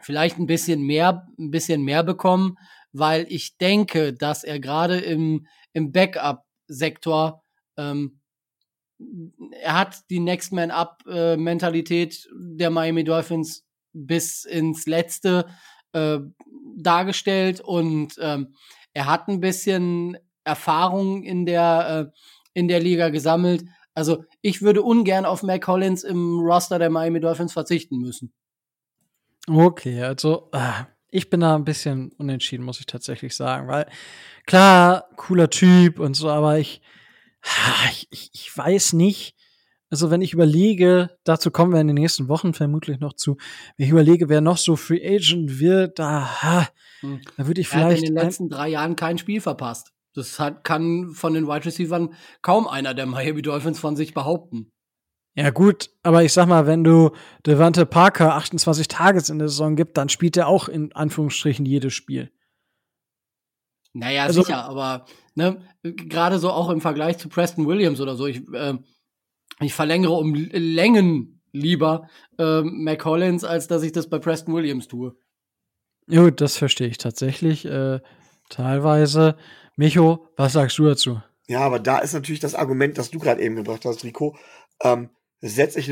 vielleicht 0.00 0.38
ein 0.38 0.46
bisschen 0.46 0.82
mehr, 0.82 1.26
ein 1.38 1.50
bisschen 1.50 1.82
mehr 1.82 2.02
bekommen, 2.02 2.56
weil 2.92 3.26
ich 3.28 3.56
denke, 3.58 4.12
dass 4.12 4.44
er 4.44 4.60
gerade 4.60 4.98
im, 4.98 5.46
im 5.72 5.92
Backup-Sektor 5.92 7.42
ähm, 7.76 8.20
er 9.62 9.78
hat 9.78 10.10
die 10.10 10.20
Next 10.20 10.52
Man 10.52 10.70
Up 10.70 11.02
äh, 11.06 11.36
der 11.36 12.70
Miami 12.70 13.04
Dolphins 13.04 13.64
bis 13.92 14.44
ins 14.44 14.86
letzte 14.86 15.46
äh, 15.92 16.18
dargestellt 16.76 17.60
und 17.60 18.14
ähm, 18.20 18.54
er 18.92 19.06
hat 19.06 19.28
ein 19.28 19.40
bisschen 19.40 20.18
Erfahrung 20.44 21.22
in 21.22 21.46
der 21.46 22.10
äh, 22.12 22.18
in 22.60 22.68
der 22.68 22.78
Liga 22.78 23.08
gesammelt. 23.08 23.64
Also 23.94 24.24
ich 24.42 24.62
würde 24.62 24.82
ungern 24.82 25.24
auf 25.24 25.42
Mac 25.42 25.62
Collins 25.62 26.04
im 26.04 26.38
Roster 26.38 26.78
der 26.78 26.90
Miami 26.90 27.20
Dolphins 27.20 27.52
verzichten 27.52 27.98
müssen. 27.98 28.32
Okay, 29.48 30.02
also 30.02 30.50
äh, 30.52 30.84
ich 31.08 31.30
bin 31.30 31.40
da 31.40 31.56
ein 31.56 31.64
bisschen 31.64 32.12
unentschieden, 32.18 32.64
muss 32.64 32.78
ich 32.78 32.86
tatsächlich 32.86 33.34
sagen, 33.34 33.66
weil 33.66 33.86
klar, 34.46 35.06
cooler 35.16 35.50
Typ 35.50 35.98
und 35.98 36.14
so, 36.14 36.28
aber 36.28 36.58
ich, 36.58 36.82
ich, 38.10 38.30
ich 38.32 38.56
weiß 38.56 38.92
nicht, 38.92 39.34
also 39.88 40.10
wenn 40.10 40.22
ich 40.22 40.32
überlege, 40.32 41.10
dazu 41.24 41.50
kommen 41.50 41.72
wir 41.72 41.80
in 41.80 41.88
den 41.88 41.96
nächsten 41.96 42.28
Wochen 42.28 42.54
vermutlich 42.54 43.00
noch 43.00 43.14
zu, 43.14 43.38
wenn 43.76 43.86
ich 43.86 43.90
überlege, 43.90 44.28
wer 44.28 44.40
noch 44.40 44.58
so 44.58 44.76
Free 44.76 45.04
Agent 45.04 45.58
wird, 45.58 45.98
da, 45.98 46.68
hm. 47.00 47.20
da 47.36 47.46
würde 47.46 47.60
ich 47.60 47.68
vielleicht. 47.68 47.86
Er 47.86 47.96
hat 47.96 48.08
in 48.08 48.14
den 48.14 48.24
letzten 48.24 48.48
drei 48.48 48.68
Jahren 48.68 48.94
kein 48.94 49.18
Spiel 49.18 49.40
verpasst. 49.40 49.92
Das 50.14 50.38
hat, 50.38 50.64
kann 50.64 51.10
von 51.10 51.34
den 51.34 51.46
Wide 51.46 51.64
Receivers 51.64 52.08
kaum 52.42 52.66
einer 52.66 52.94
der 52.94 53.06
Miami 53.06 53.42
Dolphins 53.42 53.78
von 53.78 53.96
sich 53.96 54.12
behaupten. 54.14 54.72
Ja, 55.36 55.50
gut, 55.50 55.90
aber 56.02 56.24
ich 56.24 56.32
sag 56.32 56.48
mal, 56.48 56.66
wenn 56.66 56.82
du 56.82 57.10
Devante 57.46 57.86
Parker 57.86 58.34
28 58.34 58.88
Tages 58.88 59.30
in 59.30 59.38
der 59.38 59.48
Saison 59.48 59.76
gibt, 59.76 59.96
dann 59.96 60.08
spielt 60.08 60.36
er 60.36 60.48
auch 60.48 60.68
in 60.68 60.92
Anführungsstrichen 60.92 61.64
jedes 61.64 61.94
Spiel. 61.94 62.32
Naja, 63.92 64.24
also, 64.24 64.42
sicher, 64.42 64.64
aber 64.64 65.06
ne, 65.34 65.60
gerade 65.82 66.38
so 66.38 66.50
auch 66.50 66.70
im 66.70 66.80
Vergleich 66.80 67.18
zu 67.18 67.28
Preston 67.28 67.66
Williams 67.66 68.00
oder 68.00 68.16
so, 68.16 68.26
ich, 68.26 68.42
äh, 68.52 68.74
ich 69.60 69.74
verlängere 69.74 70.12
um 70.12 70.34
Längen 70.34 71.40
lieber 71.52 72.08
äh, 72.38 72.62
McCollins, 72.62 73.44
als 73.44 73.68
dass 73.68 73.82
ich 73.82 73.92
das 73.92 74.08
bei 74.08 74.18
Preston 74.18 74.54
Williams 74.54 74.88
tue. 74.88 75.16
Gut, 76.08 76.40
das 76.40 76.56
verstehe 76.56 76.88
ich 76.88 76.98
tatsächlich. 76.98 77.64
Äh, 77.64 78.00
teilweise. 78.48 79.36
Micho, 79.80 80.28
was 80.36 80.52
sagst 80.52 80.76
du 80.76 80.84
dazu? 80.84 81.22
Ja, 81.48 81.60
aber 81.60 81.78
da 81.78 82.00
ist 82.00 82.12
natürlich 82.12 82.38
das 82.38 82.54
Argument, 82.54 82.98
das 82.98 83.10
du 83.10 83.18
gerade 83.18 83.40
eben 83.40 83.56
gebracht 83.56 83.86
hast, 83.86 84.04
Rico. 84.04 84.36
Ähm, 84.82 85.08
setze 85.40 85.80
ich 85.80 85.88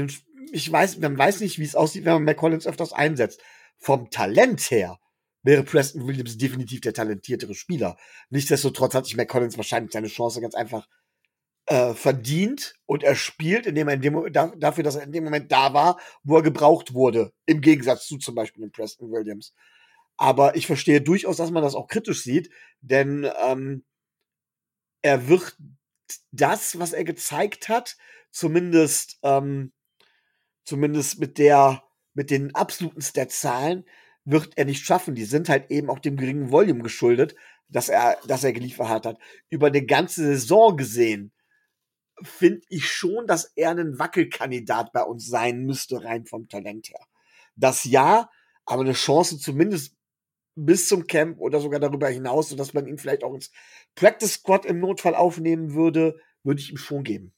ich 0.53 0.71
weiß, 0.71 0.99
man 0.99 1.17
weiß 1.17 1.41
nicht, 1.41 1.59
wie 1.59 1.65
es 1.65 1.75
aussieht, 1.75 2.05
wenn 2.05 2.13
man 2.13 2.25
McCollins 2.25 2.67
öfters 2.67 2.93
einsetzt. 2.93 3.41
Vom 3.79 4.11
Talent 4.11 4.71
her 4.71 4.99
wäre 5.43 5.63
Preston 5.63 6.07
Williams 6.07 6.37
definitiv 6.37 6.83
der 6.83 6.93
talentiertere 6.93 7.55
Spieler. 7.55 7.97
Nichtsdestotrotz 8.29 8.93
hat 8.93 9.07
sich 9.07 9.17
McCollins 9.17 9.57
wahrscheinlich 9.57 9.93
seine 9.93 10.09
Chance 10.09 10.43
ganz 10.43 10.55
einfach 10.55 10.87
äh, 11.65 11.95
verdient 11.95 12.75
und 12.85 13.03
er 13.03 13.15
spielt, 13.15 13.65
indem 13.65 13.89
er 13.89 13.95
in 13.95 14.03
dem, 14.03 14.33
da, 14.35 14.53
dafür, 14.59 14.85
dass 14.85 14.97
er 14.97 15.05
in 15.05 15.13
dem 15.13 15.25
Moment 15.25 15.51
da 15.51 15.73
war, 15.73 15.99
wo 16.23 16.37
er 16.37 16.43
gebraucht 16.43 16.93
wurde. 16.93 17.33
Im 17.47 17.63
Gegensatz 17.63 18.07
zu 18.07 18.19
zum 18.19 18.35
Beispiel 18.35 18.65
dem 18.65 18.71
Preston 18.71 19.11
Williams. 19.11 19.55
Aber 20.19 20.57
ich 20.57 20.67
verstehe 20.67 21.01
durchaus, 21.01 21.37
dass 21.37 21.51
man 21.51 21.63
das 21.63 21.75
auch 21.75 21.87
kritisch 21.87 22.23
sieht, 22.23 22.51
denn 22.81 23.31
ähm, 23.41 23.85
er 25.01 25.29
wird 25.29 25.57
das, 26.33 26.79
was 26.79 26.93
er 26.93 27.05
gezeigt 27.05 27.69
hat, 27.69 27.97
zumindest, 28.31 29.19
ähm, 29.23 29.73
zumindest 30.65 31.21
mit 31.21 31.39
der, 31.39 31.85
mit 32.15 32.31
den 32.31 32.55
absoluten 32.55 33.01
Stat-Zahlen, 33.01 33.85
wird 34.25 34.51
er 34.57 34.65
nicht 34.65 34.85
schaffen. 34.85 35.15
Die 35.15 35.25
sind 35.25 35.49
halt 35.49 35.71
eben 35.71 35.89
auch 35.89 36.01
dem 36.01 36.17
geringen 36.17 36.51
Volume 36.51 36.83
geschuldet, 36.83 37.37
dass 37.69 37.89
er, 37.89 38.19
dass 38.27 38.45
er 38.45 38.53
geliefert 38.53 39.07
hat. 39.07 39.19
Über 39.51 39.69
eine 39.69 39.87
ganze 39.87 40.25
Saison 40.25 40.77
gesehen, 40.77 41.33
finde 42.23 42.63
ich 42.69 42.91
schon, 42.91 43.27
dass 43.29 43.53
er 43.55 43.71
ein 43.71 43.99
Wackelkandidat 43.99 44.93
bei 44.93 45.03
uns 45.03 45.29
sein 45.29 45.65
müsste, 45.65 46.03
rein 46.03 46.27
vom 46.27 46.49
Talent 46.49 46.89
her. 46.89 47.07
Das 47.55 47.85
ja, 47.85 48.31
aber 48.67 48.83
eine 48.83 48.93
Chance 48.93 49.39
zumindest 49.39 49.98
bis 50.65 50.89
zum 50.89 51.07
Camp 51.07 51.41
oder 51.41 51.61
sogar 51.61 51.81
darüber 51.81 52.09
hinaus, 52.09 52.49
sodass 52.49 52.75
man 52.75 52.87
ihn 52.87 52.99
vielleicht 52.99 53.25
auch 53.25 53.35
ins 53.35 53.51
Practice 53.95 54.35
Squad 54.35 54.65
im 54.65 54.81
Notfall 54.81 55.15
aufnehmen 55.15 55.75
würde, 55.75 56.19
würde 56.43 56.61
ich 56.61 56.71
ihm 56.71 56.77
schon 56.77 57.05
geben. 57.05 57.33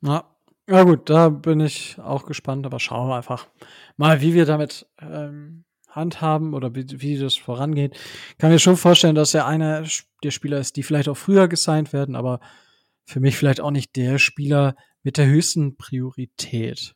Ja, 0.00 0.34
ja 0.68 0.82
gut, 0.84 1.10
da 1.10 1.28
bin 1.28 1.60
ich 1.60 1.98
auch 1.98 2.26
gespannt, 2.26 2.66
aber 2.66 2.80
schauen 2.80 3.08
wir 3.08 3.16
einfach 3.16 3.48
mal, 3.96 4.20
wie 4.20 4.34
wir 4.34 4.46
damit 4.46 4.86
ähm, 5.00 5.64
handhaben 5.88 6.54
oder 6.54 6.74
wie, 6.74 6.86
wie 7.00 7.18
das 7.18 7.36
vorangeht. 7.36 7.98
Kann 8.38 8.50
mir 8.50 8.58
schon 8.58 8.76
vorstellen, 8.76 9.14
dass 9.14 9.34
er 9.34 9.46
einer 9.46 9.84
der 10.22 10.30
Spieler 10.30 10.58
ist, 10.58 10.76
die 10.76 10.82
vielleicht 10.82 11.08
auch 11.08 11.16
früher 11.16 11.48
gesigned 11.48 11.92
werden, 11.92 12.16
aber 12.16 12.40
für 13.04 13.20
mich 13.20 13.36
vielleicht 13.36 13.60
auch 13.60 13.70
nicht 13.70 13.96
der 13.96 14.18
Spieler 14.18 14.74
mit 15.02 15.18
der 15.18 15.26
höchsten 15.26 15.76
Priorität. 15.76 16.94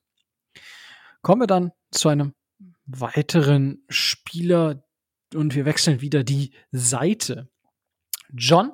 Kommen 1.22 1.42
wir 1.42 1.46
dann 1.46 1.72
zu 1.90 2.09
einem 2.09 2.34
weiteren 2.87 3.84
Spieler 3.89 4.84
und 5.34 5.55
wir 5.55 5.64
wechseln 5.64 6.01
wieder 6.01 6.24
die 6.24 6.53
Seite. 6.70 7.49
John 8.32 8.72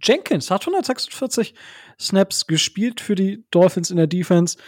Jenkins 0.00 0.50
hat 0.50 0.62
146 0.62 1.54
Snaps 1.98 2.46
gespielt 2.46 3.00
für 3.00 3.14
die 3.14 3.44
Dolphins 3.50 3.90
in 3.90 3.96
der 3.96 4.06
Defense, 4.06 4.58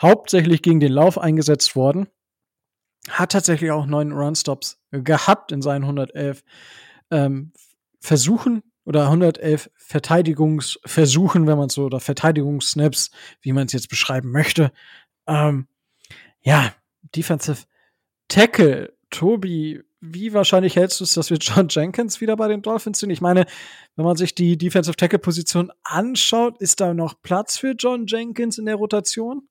hauptsächlich 0.00 0.62
gegen 0.62 0.80
den 0.80 0.92
Lauf 0.92 1.18
eingesetzt 1.18 1.74
worden. 1.76 2.08
Hat 3.08 3.32
tatsächlich 3.32 3.70
auch 3.70 3.86
neun 3.86 4.12
Runstops 4.12 4.80
gehabt 4.90 5.52
in 5.52 5.62
seinen 5.62 5.82
111 5.84 6.44
ähm, 7.10 7.52
Versuchen 8.00 8.62
oder 8.84 9.04
111 9.04 9.70
Verteidigungsversuchen, 9.76 11.46
wenn 11.46 11.58
man 11.58 11.68
so, 11.68 11.84
oder 11.84 12.00
Verteidigungssnaps, 12.00 13.10
wie 13.40 13.52
man 13.52 13.66
es 13.66 13.72
jetzt 13.72 13.88
beschreiben 13.88 14.30
möchte. 14.30 14.72
Ähm, 15.26 15.66
ja, 16.40 16.74
Defensive 17.02 17.64
Tackle, 18.28 18.94
Tobi, 19.10 19.82
wie 20.00 20.32
wahrscheinlich 20.32 20.76
hältst 20.76 21.00
du 21.00 21.04
es, 21.04 21.14
dass 21.14 21.30
wir 21.30 21.38
John 21.38 21.68
Jenkins 21.68 22.20
wieder 22.20 22.36
bei 22.36 22.48
den 22.48 22.62
Dolphins 22.62 22.98
sind? 22.98 23.10
Ich 23.10 23.20
meine, 23.20 23.46
wenn 23.96 24.04
man 24.04 24.16
sich 24.16 24.34
die 24.34 24.58
Defensive 24.58 24.96
Tackle 24.96 25.18
Position 25.18 25.72
anschaut, 25.84 26.60
ist 26.60 26.80
da 26.80 26.94
noch 26.94 27.22
Platz 27.22 27.58
für 27.58 27.72
John 27.72 28.06
Jenkins 28.06 28.58
in 28.58 28.66
der 28.66 28.76
Rotation? 28.76 29.48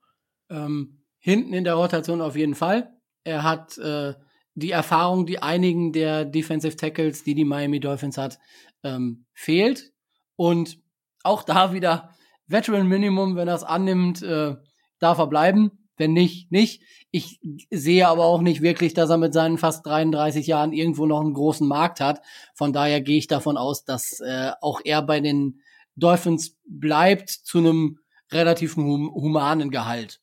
Ähm, 0.49 1.01
hinten 1.19 1.53
in 1.53 1.63
der 1.63 1.75
Rotation 1.75 2.21
auf 2.21 2.35
jeden 2.35 2.55
Fall. 2.55 2.93
Er 3.23 3.43
hat 3.43 3.77
äh, 3.77 4.13
die 4.53 4.71
Erfahrung, 4.71 5.25
die 5.25 5.39
einigen 5.39 5.91
der 5.91 6.25
Defensive 6.25 6.75
Tackles, 6.75 7.23
die 7.23 7.35
die 7.35 7.45
Miami 7.45 7.79
Dolphins 7.79 8.17
hat, 8.17 8.39
ähm, 8.83 9.25
fehlt. 9.33 9.91
Und 10.35 10.79
auch 11.23 11.43
da 11.43 11.73
wieder 11.73 12.15
Veteran 12.47 12.87
Minimum, 12.87 13.35
wenn 13.35 13.47
er 13.47 13.55
es 13.55 13.63
annimmt, 13.63 14.21
äh, 14.21 14.55
darf 14.99 15.17
er 15.17 15.27
bleiben. 15.27 15.84
Wenn 15.97 16.13
nicht, 16.13 16.51
nicht. 16.51 16.81
Ich 17.11 17.39
sehe 17.71 18.07
aber 18.07 18.25
auch 18.25 18.41
nicht 18.41 18.61
wirklich, 18.61 18.93
dass 18.93 19.09
er 19.09 19.17
mit 19.17 19.33
seinen 19.33 19.57
fast 19.57 19.85
33 19.85 20.47
Jahren 20.47 20.73
irgendwo 20.73 21.05
noch 21.05 21.21
einen 21.21 21.33
großen 21.33 21.67
Markt 21.67 22.01
hat. 22.01 22.21
Von 22.53 22.73
daher 22.73 23.01
gehe 23.01 23.17
ich 23.17 23.27
davon 23.27 23.57
aus, 23.57 23.85
dass 23.85 24.19
äh, 24.19 24.51
auch 24.61 24.81
er 24.83 25.01
bei 25.01 25.21
den 25.21 25.61
Dolphins 25.95 26.57
bleibt 26.65 27.29
zu 27.29 27.59
einem 27.59 27.99
relativ 28.31 28.75
hum 28.75 29.13
humanen 29.13 29.71
Gehalt. 29.71 30.21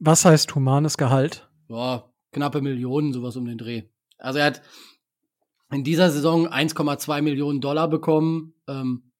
Was 0.00 0.24
heißt 0.24 0.54
humanes 0.54 0.98
Gehalt? 0.98 1.48
Ja, 1.68 2.04
knappe 2.32 2.60
Millionen, 2.60 3.12
sowas 3.12 3.36
um 3.36 3.44
den 3.44 3.58
Dreh. 3.58 3.84
Also 4.18 4.40
er 4.40 4.46
hat 4.46 4.62
in 5.70 5.84
dieser 5.84 6.10
Saison 6.10 6.48
1,2 6.48 7.22
Millionen 7.22 7.60
Dollar 7.60 7.88
bekommen. 7.88 8.54
Ähm, 8.68 9.12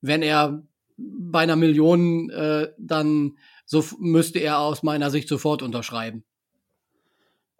wenn 0.00 0.22
er 0.22 0.62
bei 0.96 1.40
einer 1.40 1.56
Million 1.56 2.30
äh, 2.30 2.68
dann 2.78 3.36
so 3.64 3.84
müsste 3.98 4.38
er 4.38 4.58
aus 4.58 4.82
meiner 4.82 5.10
Sicht 5.10 5.28
sofort 5.28 5.62
unterschreiben. 5.62 6.24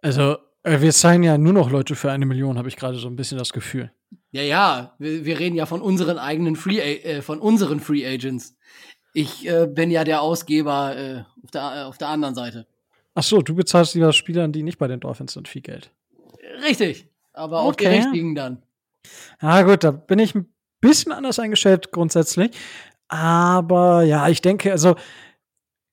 Also, 0.02 0.36
äh, 0.62 0.80
wir 0.80 0.92
zeigen 0.92 1.22
ja 1.22 1.38
nur 1.38 1.52
noch 1.52 1.70
Leute 1.70 1.94
für 1.94 2.11
eine 2.11 2.26
Million, 2.26 2.59
habe 2.59 2.68
ich 2.68 2.76
gerade 2.76 2.98
so 2.98 3.09
ein 3.09 3.16
bisschen 3.16 3.38
das 3.38 3.52
Gefühl. 3.52 3.90
Ja, 4.30 4.42
ja, 4.42 4.94
wir, 4.98 5.24
wir, 5.24 5.38
reden 5.38 5.57
ja 5.57 5.66
von 5.66 5.80
unseren 5.80 6.18
eigenen 6.18 6.57
Free, 6.57 6.78
äh, 6.78 7.22
von 7.22 7.38
unseren 7.38 7.80
Free 7.80 8.07
Agents. 8.07 8.57
Ich 9.12 9.48
äh, 9.48 9.66
bin 9.66 9.90
ja 9.90 10.05
der 10.05 10.22
Ausgeber 10.22 10.96
äh, 10.96 11.22
auf, 11.42 11.50
der, 11.52 11.86
auf 11.86 11.98
der 11.98 12.09
anderen 12.09 12.34
Seite. 12.34 12.66
Ach 13.14 13.22
so, 13.22 13.42
du 13.42 13.55
bezahlst 13.55 13.94
lieber 13.94 14.12
Spielern, 14.12 14.52
die 14.52 14.62
nicht 14.64 14.78
bei 14.78 14.88
den 14.88 15.00
Dolphins 15.00 15.34
sind, 15.34 15.46
viel 15.46 15.62
Geld. 15.62 15.90
Richtig, 16.64 17.09
aber 17.32 17.61
auch 17.61 17.72
okay. 17.72 17.90
die 17.90 17.96
richtigen 17.96 18.34
dann. 18.34 18.62
Ah, 19.38 19.62
gut, 19.62 19.84
da 19.84 19.92
bin 19.92 20.18
ich 20.18 20.34
ein 20.34 20.52
bisschen 20.80 21.12
anders 21.12 21.38
eingestellt 21.38 21.92
grundsätzlich. 21.92 22.50
Aber 23.09 24.02
ja, 24.02 24.28
ich 24.28 24.40
denke, 24.40 24.72
also 24.72 24.96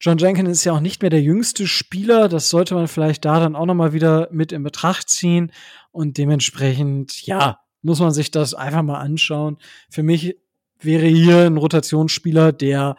John 0.03 0.17
Jenkins 0.17 0.49
ist 0.49 0.63
ja 0.63 0.73
auch 0.73 0.79
nicht 0.79 1.03
mehr 1.03 1.11
der 1.11 1.21
jüngste 1.21 1.67
Spieler. 1.67 2.27
Das 2.27 2.49
sollte 2.49 2.73
man 2.73 2.87
vielleicht 2.87 3.23
da 3.23 3.39
dann 3.39 3.55
auch 3.55 3.67
nochmal 3.67 3.93
wieder 3.93 4.27
mit 4.31 4.51
in 4.51 4.63
Betracht 4.63 5.09
ziehen. 5.09 5.51
Und 5.91 6.17
dementsprechend, 6.17 7.23
ja, 7.27 7.59
muss 7.83 7.99
man 7.99 8.11
sich 8.11 8.31
das 8.31 8.55
einfach 8.55 8.81
mal 8.81 8.99
anschauen. 8.99 9.59
Für 9.91 10.01
mich 10.01 10.37
wäre 10.79 11.05
hier 11.05 11.45
ein 11.45 11.57
Rotationsspieler, 11.57 12.51
der 12.51 12.95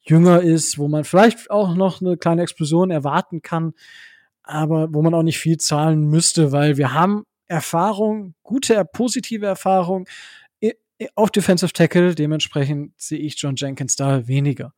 jünger 0.00 0.40
ist, 0.40 0.78
wo 0.78 0.88
man 0.88 1.04
vielleicht 1.04 1.50
auch 1.50 1.74
noch 1.74 2.00
eine 2.00 2.16
kleine 2.16 2.40
Explosion 2.40 2.90
erwarten 2.90 3.42
kann, 3.42 3.74
aber 4.42 4.94
wo 4.94 5.02
man 5.02 5.12
auch 5.12 5.22
nicht 5.22 5.38
viel 5.38 5.58
zahlen 5.58 6.08
müsste, 6.08 6.52
weil 6.52 6.78
wir 6.78 6.94
haben 6.94 7.24
Erfahrung, 7.48 8.34
gute, 8.42 8.82
positive 8.86 9.44
Erfahrung 9.44 10.08
auf 11.14 11.30
Defensive 11.30 11.74
Tackle. 11.74 12.14
Dementsprechend 12.14 12.98
sehe 12.98 13.18
ich 13.18 13.34
John 13.36 13.56
Jenkins 13.56 13.96
da 13.96 14.26
weniger. 14.26 14.72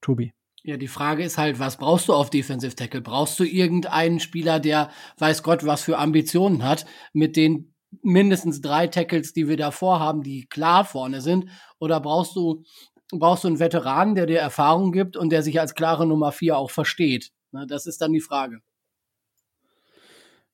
Tobi. 0.00 0.32
Ja, 0.64 0.76
die 0.76 0.88
Frage 0.88 1.24
ist 1.24 1.38
halt, 1.38 1.58
was 1.58 1.76
brauchst 1.76 2.08
du 2.08 2.14
auf 2.14 2.30
Defensive 2.30 2.76
Tackle? 2.76 3.00
Brauchst 3.00 3.38
du 3.40 3.44
irgendeinen 3.44 4.20
Spieler, 4.20 4.60
der 4.60 4.90
weiß 5.18 5.42
Gott 5.42 5.66
was 5.66 5.82
für 5.82 5.98
Ambitionen 5.98 6.62
hat, 6.62 6.86
mit 7.12 7.36
den 7.36 7.74
mindestens 8.02 8.60
drei 8.60 8.86
Tackles, 8.86 9.32
die 9.32 9.48
wir 9.48 9.56
davor 9.56 9.98
haben, 9.98 10.22
die 10.22 10.46
klar 10.46 10.84
vorne 10.84 11.20
sind? 11.20 11.48
Oder 11.80 11.98
brauchst 11.98 12.36
du, 12.36 12.62
brauchst 13.10 13.42
du 13.42 13.48
einen 13.48 13.58
Veteran, 13.58 14.14
der 14.14 14.26
dir 14.26 14.38
Erfahrung 14.38 14.92
gibt 14.92 15.16
und 15.16 15.30
der 15.30 15.42
sich 15.42 15.58
als 15.58 15.74
klare 15.74 16.06
Nummer 16.06 16.30
vier 16.30 16.56
auch 16.56 16.70
versteht? 16.70 17.32
Ne, 17.50 17.66
das 17.66 17.86
ist 17.86 18.00
dann 18.00 18.12
die 18.12 18.20
Frage. 18.20 18.60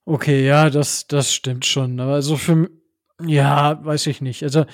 Okay, 0.07 0.47
ja, 0.47 0.71
das, 0.71 1.07
das 1.07 1.35
stimmt 1.35 1.67
schon. 1.67 2.01
Aber 2.01 2.15
also 2.15 2.39
für, 2.39 2.71
ja, 3.23 3.85
weiß 3.85 4.07
ich 4.07 4.23
nicht. 4.23 4.43
Also, 4.43 4.65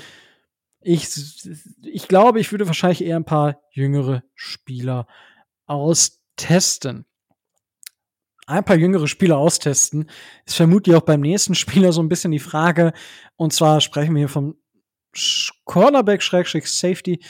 ich, 0.85 1.09
ich 1.82 2.09
glaube, 2.09 2.41
ich 2.41 2.53
würde 2.53 2.66
wahrscheinlich 2.66 3.05
eher 3.05 3.16
ein 3.16 3.24
paar 3.24 3.61
jüngere 3.70 4.22
Spieler 4.35 5.07
austesten. 5.66 7.07
Ein 8.47 8.64
paar 8.64 8.76
jüngere 8.76 9.09
Spieler 9.09 9.39
austesten 9.39 10.11
ist 10.45 10.57
vermutlich 10.57 10.95
auch 10.95 11.03
beim 11.03 11.20
nächsten 11.20 11.55
Spieler 11.55 11.93
so 11.93 12.03
ein 12.03 12.09
bisschen 12.09 12.32
die 12.32 12.39
Frage. 12.39 12.93
Und 13.37 13.53
zwar 13.53 13.80
sprechen 13.80 14.14
wir 14.14 14.20
hier 14.20 14.28
vom 14.28 14.57
Cornerback-Safety 15.64 17.20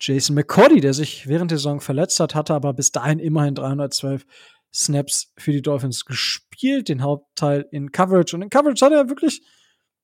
Jason 0.00 0.34
McCordy, 0.34 0.80
der 0.80 0.92
sich 0.92 1.26
während 1.26 1.50
der 1.50 1.58
Saison 1.58 1.80
verletzt 1.80 2.20
hat, 2.20 2.34
hatte 2.34 2.54
aber 2.54 2.74
bis 2.74 2.92
dahin 2.92 3.18
immerhin 3.18 3.54
312 3.54 4.26
Snaps 4.74 5.32
für 5.38 5.52
die 5.52 5.62
Dolphins 5.62 6.04
gespielt, 6.04 6.88
den 6.88 7.02
Hauptteil 7.02 7.66
in 7.70 7.92
Coverage. 7.92 8.36
Und 8.36 8.42
in 8.42 8.50
Coverage 8.50 8.78
sah 8.78 8.88
er 8.88 9.08
wirklich, 9.08 9.42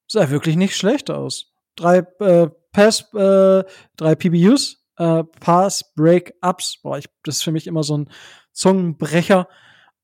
sah 0.06 0.30
wirklich 0.30 0.56
nicht 0.56 0.76
schlecht 0.76 1.10
aus. 1.10 1.52
Drei 1.76 1.98
äh, 2.20 2.48
Pass, 2.72 3.12
äh, 3.14 3.64
drei 3.96 4.14
PBUs, 4.14 4.84
äh, 4.96 5.24
Pass, 5.40 5.94
Break, 5.94 6.34
Ups. 6.42 6.78
Boah, 6.82 6.98
ich, 6.98 7.06
das 7.24 7.36
ist 7.36 7.44
für 7.44 7.52
mich 7.52 7.66
immer 7.66 7.82
so 7.82 7.98
ein 7.98 8.10
Zungenbrecher. 8.52 9.48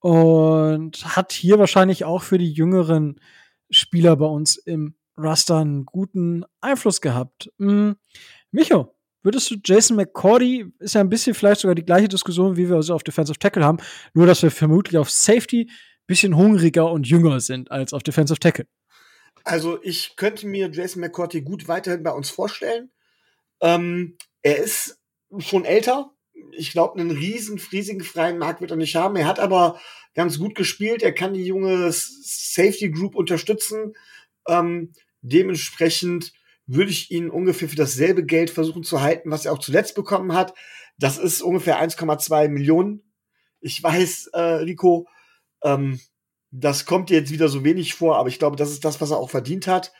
Und 0.00 1.16
hat 1.16 1.32
hier 1.32 1.58
wahrscheinlich 1.58 2.04
auch 2.04 2.22
für 2.22 2.38
die 2.38 2.52
jüngeren 2.52 3.20
Spieler 3.70 4.16
bei 4.16 4.26
uns 4.26 4.56
im 4.56 4.94
Raster 5.16 5.58
einen 5.58 5.84
guten 5.84 6.44
Einfluss 6.60 7.00
gehabt. 7.00 7.50
Hm. 7.58 7.96
Micho, 8.52 8.94
würdest 9.22 9.50
du 9.50 9.56
Jason 9.64 9.96
McCordy, 9.96 10.72
ist 10.78 10.94
ja 10.94 11.00
ein 11.00 11.08
bisschen 11.08 11.34
vielleicht 11.34 11.62
sogar 11.62 11.74
die 11.74 11.84
gleiche 11.84 12.08
Diskussion, 12.08 12.56
wie 12.56 12.68
wir 12.68 12.76
also 12.76 12.94
auf 12.94 13.02
Defensive 13.02 13.38
Tackle 13.38 13.64
haben, 13.64 13.78
nur 14.14 14.26
dass 14.26 14.42
wir 14.42 14.52
vermutlich 14.52 14.96
auf 14.96 15.10
Safety 15.10 15.68
bisschen 16.08 16.34
hungriger 16.34 16.90
und 16.90 17.06
jünger 17.06 17.38
sind 17.38 17.70
als 17.70 17.92
auf 17.92 18.02
Defensive 18.02 18.40
Tackle. 18.40 18.66
Also 19.44 19.82
ich 19.82 20.16
könnte 20.16 20.46
mir 20.46 20.70
Jason 20.70 21.00
McCourty 21.00 21.42
gut 21.42 21.68
weiterhin 21.68 22.02
bei 22.02 22.12
uns 22.12 22.30
vorstellen. 22.30 22.90
Ähm, 23.60 24.16
er 24.42 24.58
ist 24.58 25.00
schon 25.38 25.64
älter. 25.64 26.12
Ich 26.52 26.72
glaube, 26.72 27.00
einen 27.00 27.10
riesen, 27.10 27.60
riesigen 27.72 28.02
freien 28.02 28.38
Markt 28.38 28.60
wird 28.60 28.70
er 28.70 28.76
nicht 28.76 28.96
haben. 28.96 29.16
Er 29.16 29.26
hat 29.26 29.40
aber 29.40 29.80
ganz 30.14 30.38
gut 30.38 30.54
gespielt. 30.54 31.02
Er 31.02 31.12
kann 31.12 31.34
die 31.34 31.44
junge 31.44 31.90
Safety 31.92 32.90
Group 32.90 33.14
unterstützen. 33.14 33.94
Ähm, 34.46 34.92
dementsprechend 35.20 36.32
würde 36.66 36.90
ich 36.90 37.10
ihn 37.10 37.30
ungefähr 37.30 37.68
für 37.68 37.76
dasselbe 37.76 38.24
Geld 38.24 38.50
versuchen 38.50 38.84
zu 38.84 39.00
halten, 39.00 39.30
was 39.30 39.46
er 39.46 39.52
auch 39.52 39.58
zuletzt 39.58 39.94
bekommen 39.94 40.34
hat. 40.34 40.54
Das 40.98 41.18
ist 41.18 41.42
ungefähr 41.42 41.80
1,2 41.80 42.48
Millionen. 42.48 43.02
Ich 43.60 43.82
weiß, 43.82 44.28
äh, 44.32 44.40
Rico, 44.40 45.08
ähm, 45.62 46.00
das 46.50 46.86
kommt 46.86 47.10
jetzt 47.10 47.30
wieder 47.30 47.48
so 47.48 47.64
wenig 47.64 47.94
vor, 47.94 48.16
aber 48.16 48.28
ich 48.28 48.38
glaube, 48.38 48.56
das 48.56 48.70
ist 48.70 48.84
das, 48.84 49.00
was 49.00 49.10
er 49.10 49.18
auch 49.18 49.30
verdient 49.30 49.66
hat. 49.66 49.92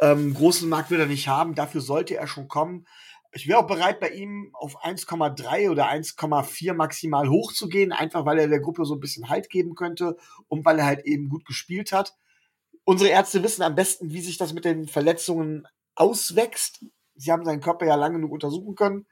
Ähm, 0.00 0.34
großen 0.34 0.68
Markt 0.68 0.90
will 0.90 1.00
er 1.00 1.06
nicht 1.06 1.28
haben, 1.28 1.54
dafür 1.54 1.80
sollte 1.80 2.16
er 2.16 2.26
schon 2.26 2.48
kommen. 2.48 2.86
Ich 3.32 3.48
wäre 3.48 3.58
auch 3.58 3.66
bereit, 3.66 4.00
bei 4.00 4.10
ihm 4.10 4.50
auf 4.54 4.84
1,3 4.84 5.70
oder 5.70 5.88
1,4 5.88 6.72
maximal 6.74 7.28
hochzugehen, 7.28 7.92
einfach 7.92 8.24
weil 8.24 8.38
er 8.38 8.48
der 8.48 8.60
Gruppe 8.60 8.84
so 8.84 8.94
ein 8.94 9.00
bisschen 9.00 9.28
Halt 9.28 9.50
geben 9.50 9.74
könnte 9.74 10.16
und 10.48 10.64
weil 10.64 10.78
er 10.78 10.86
halt 10.86 11.04
eben 11.04 11.28
gut 11.28 11.44
gespielt 11.44 11.92
hat. 11.92 12.14
Unsere 12.84 13.10
Ärzte 13.10 13.42
wissen 13.42 13.62
am 13.62 13.74
besten, 13.74 14.12
wie 14.12 14.20
sich 14.20 14.36
das 14.36 14.52
mit 14.52 14.64
den 14.64 14.86
Verletzungen 14.86 15.66
auswächst. 15.94 16.84
Sie 17.16 17.32
haben 17.32 17.44
seinen 17.44 17.60
Körper 17.60 17.86
ja 17.86 17.94
lange 17.94 18.16
genug 18.16 18.32
untersuchen 18.32 18.74
können 18.74 19.06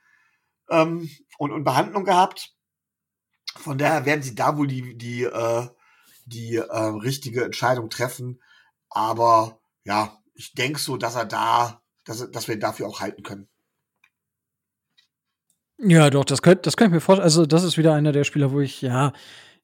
ähm, 0.70 1.10
und, 1.38 1.52
und 1.52 1.64
Behandlung 1.64 2.04
gehabt. 2.04 2.54
Von 3.56 3.78
daher 3.78 4.04
werden 4.04 4.22
sie 4.22 4.34
da 4.34 4.56
wohl 4.56 4.66
die, 4.66 4.96
die 4.96 5.24
äh, 5.24 5.68
die 6.24 6.56
äh, 6.56 6.78
richtige 7.02 7.44
Entscheidung 7.44 7.90
treffen. 7.90 8.40
Aber 8.88 9.60
ja, 9.84 10.18
ich 10.34 10.54
denke 10.54 10.78
so, 10.78 10.96
dass 10.96 11.14
er 11.14 11.24
da, 11.24 11.82
dass, 12.04 12.30
dass 12.30 12.48
wir 12.48 12.54
ihn 12.54 12.60
dafür 12.60 12.86
auch 12.86 13.00
halten 13.00 13.22
können. 13.22 13.48
Ja, 15.78 16.10
doch, 16.10 16.24
das 16.24 16.42
könnte 16.42 16.62
das 16.62 16.76
könnt 16.76 16.90
ich 16.90 16.94
mir 16.94 17.00
vorstellen. 17.00 17.24
Also, 17.24 17.44
das 17.44 17.64
ist 17.64 17.76
wieder 17.76 17.94
einer 17.94 18.12
der 18.12 18.24
Spieler, 18.24 18.52
wo 18.52 18.60
ich, 18.60 18.82
ja, 18.82 19.12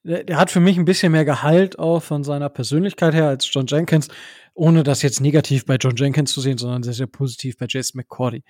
der, 0.02 0.24
der, 0.24 0.36
hat 0.36 0.50
für 0.50 0.60
mich 0.60 0.76
ein 0.76 0.84
bisschen 0.84 1.12
mehr 1.12 1.24
Gehalt 1.24 1.78
auch 1.78 2.02
von 2.02 2.24
seiner 2.24 2.48
Persönlichkeit 2.48 3.14
her 3.14 3.28
als 3.28 3.48
John 3.52 3.66
Jenkins, 3.66 4.08
ohne 4.54 4.82
das 4.82 5.02
jetzt 5.02 5.20
negativ 5.20 5.64
bei 5.64 5.76
John 5.76 5.94
Jenkins 5.94 6.32
zu 6.32 6.40
sehen, 6.40 6.58
sondern 6.58 6.82
sehr, 6.82 6.94
sehr 6.94 7.06
positiv 7.06 7.56
bei 7.56 7.66
Jason 7.68 7.98
McCordy. 7.98 8.42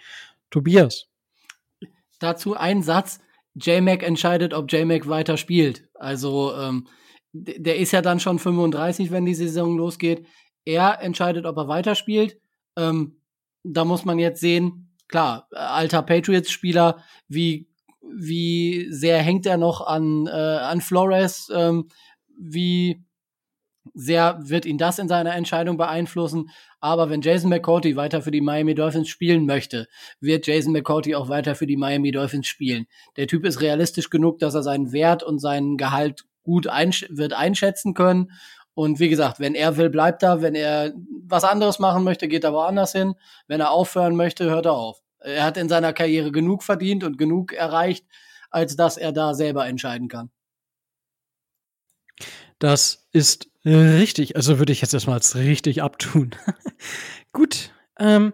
Tobias. 0.51 1.07
Dazu 2.21 2.57
ein 2.57 2.83
Satz. 2.83 3.21
J-Mac 3.55 4.03
entscheidet, 4.03 4.55
ob 4.55 4.71
J-Mac 4.73 5.09
weiter 5.09 5.37
spielt. 5.37 5.89
Also, 5.95 6.55
ähm, 6.55 6.87
der 7.33 7.77
ist 7.77 7.93
ja 7.93 8.03
dann 8.03 8.21
schon 8.21 8.39
35, 8.39 9.11
wenn 9.11 9.27
die 9.27 9.35
Saison 9.35 9.77
losgeht. 9.77 10.27
Er 10.65 11.01
entscheidet, 11.03 11.47
ob 11.47 11.57
er 11.57 11.69
weiterspielt. 11.69 12.39
Ähm, 12.77 13.21
da 13.63 13.85
muss 13.85 14.05
man 14.05 14.19
jetzt 14.19 14.41
sehen, 14.41 14.95
klar, 15.09 15.49
alter 15.51 16.03
Patriots-Spieler, 16.03 17.03
wie, 17.29 17.69
wie 18.03 18.87
sehr 18.91 19.19
hängt 19.19 19.47
er 19.47 19.57
noch 19.57 19.87
an, 19.87 20.27
äh, 20.27 20.31
an 20.31 20.81
Flores, 20.81 21.51
ähm, 21.55 21.89
wie 22.39 23.05
sehr 23.95 24.39
wird 24.41 24.67
ihn 24.67 24.79
das 24.79 24.99
in 24.99 25.09
seiner 25.09 25.35
Entscheidung 25.35 25.77
beeinflussen. 25.77 26.51
Aber 26.81 27.11
wenn 27.11 27.23
Jason 27.23 27.51
McCourty 27.51 27.97
weiter 27.97 28.23
für 28.23 28.31
die 28.31 28.41
Miami 28.41 28.75
Dolphins 28.75 29.09
spielen 29.09 29.47
möchte, 29.47 29.89
wird 30.21 30.47
Jason 30.47 30.73
McCourty 30.73 31.15
auch 31.15 31.29
weiter 31.29 31.55
für 31.55 31.67
die 31.67 31.77
Miami 31.77 32.13
Dolphins 32.13 32.47
spielen. 32.47 32.87
Der 33.17 33.27
Typ 33.27 33.45
ist 33.45 33.61
realistisch 33.61 34.11
genug, 34.11 34.39
dass 34.39 34.55
er 34.55 34.63
seinen 34.63 34.93
Wert 34.93 35.23
und 35.23 35.41
seinen 35.41 35.77
Gehalt 35.77 36.28
gut 36.49 36.67
einsch 36.67 37.07
wird 37.11 37.35
einschätzen 37.35 37.93
können. 37.93 38.33
Und 38.73 39.01
wie 39.01 39.11
gesagt, 39.11 39.39
wenn 39.39 39.55
er 39.55 39.77
will, 39.77 39.91
bleibt 39.91 40.23
er. 40.23 40.41
Wenn 40.41 40.55
er 40.55 40.95
was 41.27 41.45
anderes 41.45 41.79
machen 41.79 42.05
möchte, 42.05 42.27
geht 42.27 42.45
er 42.45 42.55
woanders 42.55 42.93
hin. 42.93 43.15
Wenn 43.47 43.61
er 43.61 43.71
aufhören 43.71 44.17
möchte, 44.17 44.49
hört 44.49 44.67
er 44.67 44.73
auf. 44.73 45.03
Er 45.21 45.45
hat 45.45 45.57
in 45.57 45.69
seiner 45.69 45.93
Karriere 45.93 46.33
genug 46.33 46.63
verdient 46.63 47.05
und 47.05 47.19
genug 47.19 47.53
erreicht, 47.53 48.07
als 48.51 48.77
dass 48.77 48.97
er 48.97 49.13
da 49.13 49.35
selber 49.35 49.67
entscheiden 49.67 50.09
kann. 50.09 50.31
Das 52.59 53.07
ist 53.13 53.51
richtig. 53.65 54.37
Also 54.37 54.59
würde 54.59 54.73
ich 54.73 54.81
jetzt 54.81 54.95
erstmal 54.95 55.17
als 55.17 55.37
richtig 55.37 55.83
abtun. 55.83 56.35
Gut. 57.33 57.71
Ähm, 57.99 58.33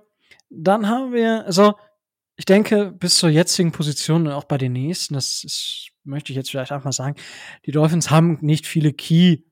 dann 0.51 0.89
haben 0.89 1.12
wir, 1.12 1.45
also 1.47 1.74
ich 2.36 2.45
denke, 2.45 2.93
bis 2.93 3.16
zur 3.16 3.28
jetzigen 3.28 3.73
Position 3.73 4.27
und 4.27 4.32
auch 4.32 4.45
bei 4.45 4.59
den 4.59 4.73
nächsten, 4.73 5.15
das 5.15 5.45
ist, 5.45 5.89
möchte 6.05 6.32
ich 6.32 6.36
jetzt 6.36 6.51
vielleicht 6.51 6.72
auch 6.72 6.85
mal 6.85 6.93
sagen, 6.93 7.16
die 7.66 7.72
Dolphins 7.72 8.10
haben 8.10 8.39
nicht 8.40 8.66
viele 8.66 8.93
Key-Spieler, 8.93 9.48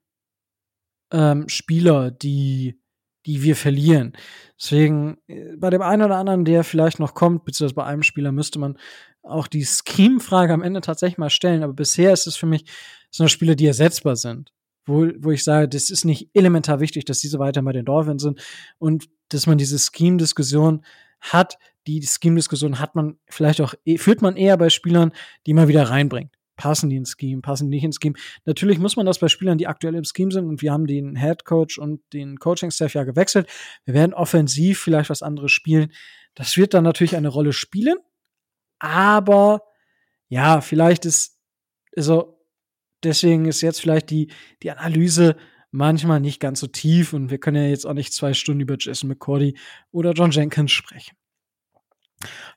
ähm, 2.07 2.19
die, 2.21 2.81
die 3.27 3.43
wir 3.43 3.57
verlieren. 3.57 4.13
Deswegen, 4.61 5.19
äh, 5.27 5.57
bei 5.57 5.71
dem 5.71 5.83
einen 5.83 6.03
oder 6.03 6.17
anderen, 6.17 6.45
der 6.45 6.65
vielleicht 6.65 6.99
noch 6.99 7.15
kommt, 7.15 7.45
beziehungsweise 7.45 7.75
bei 7.75 7.85
einem 7.85 8.03
Spieler 8.03 8.33
müsste 8.33 8.59
man 8.59 8.79
auch 9.23 9.47
die 9.47 9.65
Scheme-Frage 9.65 10.53
am 10.53 10.63
Ende 10.63 10.81
tatsächlich 10.81 11.19
mal 11.19 11.31
stellen. 11.31 11.63
Aber 11.63 11.75
bisher 11.75 12.13
ist 12.13 12.27
es 12.27 12.37
für 12.37 12.47
mich 12.47 12.65
so 13.11 13.23
eine 13.23 13.29
Spieler, 13.29 13.55
die 13.55 13.67
ersetzbar 13.67 14.17
sind 14.17 14.53
wo, 14.85 15.09
wo 15.19 15.31
ich 15.31 15.45
sage, 15.45 15.69
das 15.69 15.91
ist 15.91 16.05
nicht 16.05 16.31
elementar 16.35 16.81
wichtig, 16.81 17.05
dass 17.05 17.21
diese 17.21 17.39
weiter 17.39 17.63
bei 17.63 17.73
den 17.73 17.85
Dolphins 17.85 18.23
sind 18.23 18.41
und 18.79 19.09
dass 19.29 19.47
man 19.47 19.59
diese 19.59 19.79
Scheme-Diskussion 19.79 20.85
hat. 21.21 21.59
Die 21.87 22.03
Scheme-Diskussion 22.03 22.79
hat 22.79 22.95
man 22.95 23.19
vielleicht 23.29 23.61
auch, 23.61 23.75
eh, 23.85 23.99
führt 23.99 24.23
man 24.23 24.37
eher 24.37 24.57
bei 24.57 24.71
Spielern, 24.71 25.13
die 25.47 25.55
man 25.55 25.69
wieder 25.69 25.85
reinbringt. 25.89 26.33
Passen 26.57 26.91
die 26.91 26.97
ins 26.97 27.17
Scheme, 27.19 27.41
passen 27.41 27.71
die 27.71 27.77
nicht 27.77 27.85
ins 27.85 27.99
Scheme. 28.01 28.15
Natürlich 28.45 28.79
muss 28.79 28.97
man 28.97 29.07
das 29.07 29.19
bei 29.19 29.29
Spielern, 29.29 29.59
die 29.59 29.67
aktuell 29.67 29.95
im 29.95 30.05
Scheme 30.05 30.31
sind 30.31 30.47
und 30.47 30.63
wir 30.63 30.73
haben 30.73 30.87
den 30.87 31.17
Head 31.17 31.45
Coach 31.45 31.79
und 31.79 32.01
den 32.13 32.39
Coaching-Staff 32.39 32.95
ja 32.95 33.05
gewechselt. 33.05 33.49
Wir 33.85 33.95
werden 33.95 34.15
offensiv 34.15 34.81
vielleicht 34.81 35.11
was 35.11 35.23
anderes 35.23 35.53
spielen. 35.53 35.93
Das 36.35 36.57
wird 36.57 36.75
dann 36.75 36.85
natürlich 36.85 37.17
eine 37.17 37.29
Rolle 37.29 37.53
spielen. 37.53 37.99
Aber 38.79 39.63
ja, 40.29 40.61
vielleicht 40.61 41.05
ist, 41.05 41.39
also 41.97 42.39
deswegen 43.03 43.47
ist 43.47 43.61
jetzt 43.61 43.81
vielleicht 43.81 44.11
die, 44.11 44.31
die 44.63 44.71
Analyse 44.71 45.37
manchmal 45.71 46.21
nicht 46.21 46.41
ganz 46.41 46.61
so 46.61 46.67
tief 46.67 47.13
und 47.13 47.31
wir 47.31 47.39
können 47.39 47.63
ja 47.63 47.69
jetzt 47.69 47.87
auch 47.87 47.95
nicht 47.95 48.13
zwei 48.13 48.35
Stunden 48.35 48.61
über 48.61 48.77
Jason 48.79 49.09
McCordy 49.09 49.57
oder 49.91 50.13
John 50.13 50.31
Jenkins 50.31 50.71
sprechen. 50.71 51.17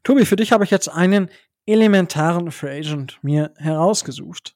Tobi, 0.04 0.26
für 0.26 0.36
dich 0.36 0.52
habe 0.52 0.64
ich 0.64 0.72
jetzt 0.72 0.90
einen 0.90 1.30
elementaren 1.66 2.52
Free 2.52 2.80
Agent 2.80 3.20
mir 3.22 3.54
herausgesucht. 3.58 4.56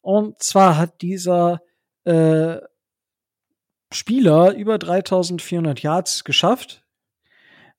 Und 0.00 0.42
zwar 0.42 0.76
hat 0.76 1.00
dieser 1.02 1.62
äh, 2.04 2.56
Spieler 3.92 4.54
über 4.54 4.78
3400 4.78 5.80
Yards 5.80 6.24
geschafft. 6.24 6.84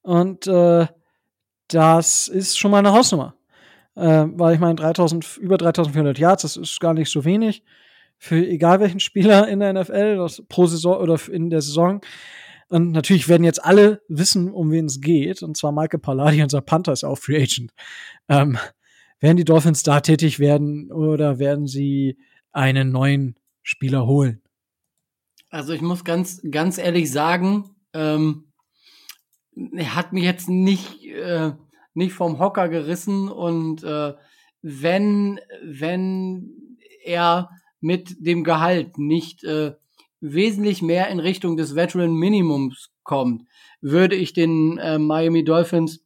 Und 0.01 0.47
äh, 0.47 0.87
das 1.67 2.27
ist 2.27 2.57
schon 2.57 2.71
mal 2.71 2.79
eine 2.79 2.93
Hausnummer. 2.93 3.35
Äh, 3.95 4.25
weil 4.33 4.55
ich 4.55 4.59
meine, 4.59 4.75
3000, 4.75 5.37
über 5.37 5.57
3400 5.57 6.17
Yards, 6.17 6.43
das 6.43 6.57
ist 6.57 6.79
gar 6.79 6.93
nicht 6.93 7.11
so 7.11 7.25
wenig 7.25 7.63
für 8.17 8.45
egal 8.45 8.79
welchen 8.79 8.99
Spieler 8.99 9.47
in 9.47 9.59
der 9.59 9.73
NFL 9.73 10.17
das 10.17 10.43
pro 10.49 10.65
Saison 10.65 10.97
oder 10.97 11.19
in 11.29 11.49
der 11.49 11.61
Saison. 11.61 12.01
Und 12.69 12.91
natürlich 12.91 13.29
werden 13.29 13.43
jetzt 13.43 13.63
alle 13.63 14.01
wissen, 14.07 14.51
um 14.51 14.71
wen 14.71 14.85
es 14.85 14.99
geht. 14.99 15.41
Und 15.41 15.55
zwar 15.55 15.71
Michael 15.71 15.99
Palladi, 15.99 16.43
unser 16.43 16.61
Panther, 16.61 16.91
ist 16.91 17.03
auch 17.03 17.17
Free 17.17 17.41
Agent. 17.41 17.71
Ähm, 18.27 18.57
werden 19.19 19.37
die 19.37 19.45
Dolphins 19.45 19.83
da 19.83 20.01
tätig 20.01 20.39
werden 20.39 20.91
oder 20.91 21.39
werden 21.39 21.67
sie 21.67 22.17
einen 22.51 22.91
neuen 22.91 23.35
Spieler 23.63 24.05
holen? 24.05 24.41
Also 25.49 25.73
ich 25.73 25.81
muss 25.81 26.03
ganz, 26.03 26.41
ganz 26.51 26.77
ehrlich 26.77 27.11
sagen, 27.11 27.75
ähm, 27.93 28.51
er 29.55 29.95
hat 29.95 30.13
mich 30.13 30.23
jetzt 30.23 30.49
nicht 30.49 31.05
äh, 31.05 31.53
nicht 31.97 32.13
vom 32.13 32.37
Hocker 32.37 32.69
gerissen 32.69 33.27
und 33.27 33.83
äh, 33.83 34.13
wenn, 34.61 35.39
wenn 35.63 36.77
er 37.03 37.49
mit 37.81 38.17
dem 38.19 38.43
Gehalt 38.43 38.99
nicht 38.99 39.43
äh, 39.43 39.73
wesentlich 40.19 40.81
mehr 40.81 41.09
in 41.09 41.19
Richtung 41.19 41.57
des 41.57 41.75
Veteran 41.75 42.13
Minimums 42.13 42.89
kommt, 43.03 43.43
würde 43.81 44.15
ich 44.15 44.33
den 44.33 44.77
äh, 44.77 44.97
Miami 44.97 45.43
Dolphins 45.43 46.03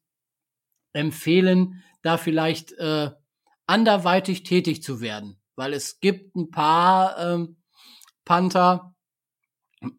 empfehlen, 0.94 1.84
da 2.02 2.18
vielleicht 2.18 2.74
äh, 2.74 3.12
anderweitig 3.66 4.44
tätig 4.44 4.84
zu 4.84 5.02
werden, 5.02 5.40
weil 5.56 5.74
es 5.74 6.00
gibt 6.00 6.36
ein 6.36 6.52
paar 6.52 7.18
ähm, 7.18 7.58
Panther, 8.26 8.96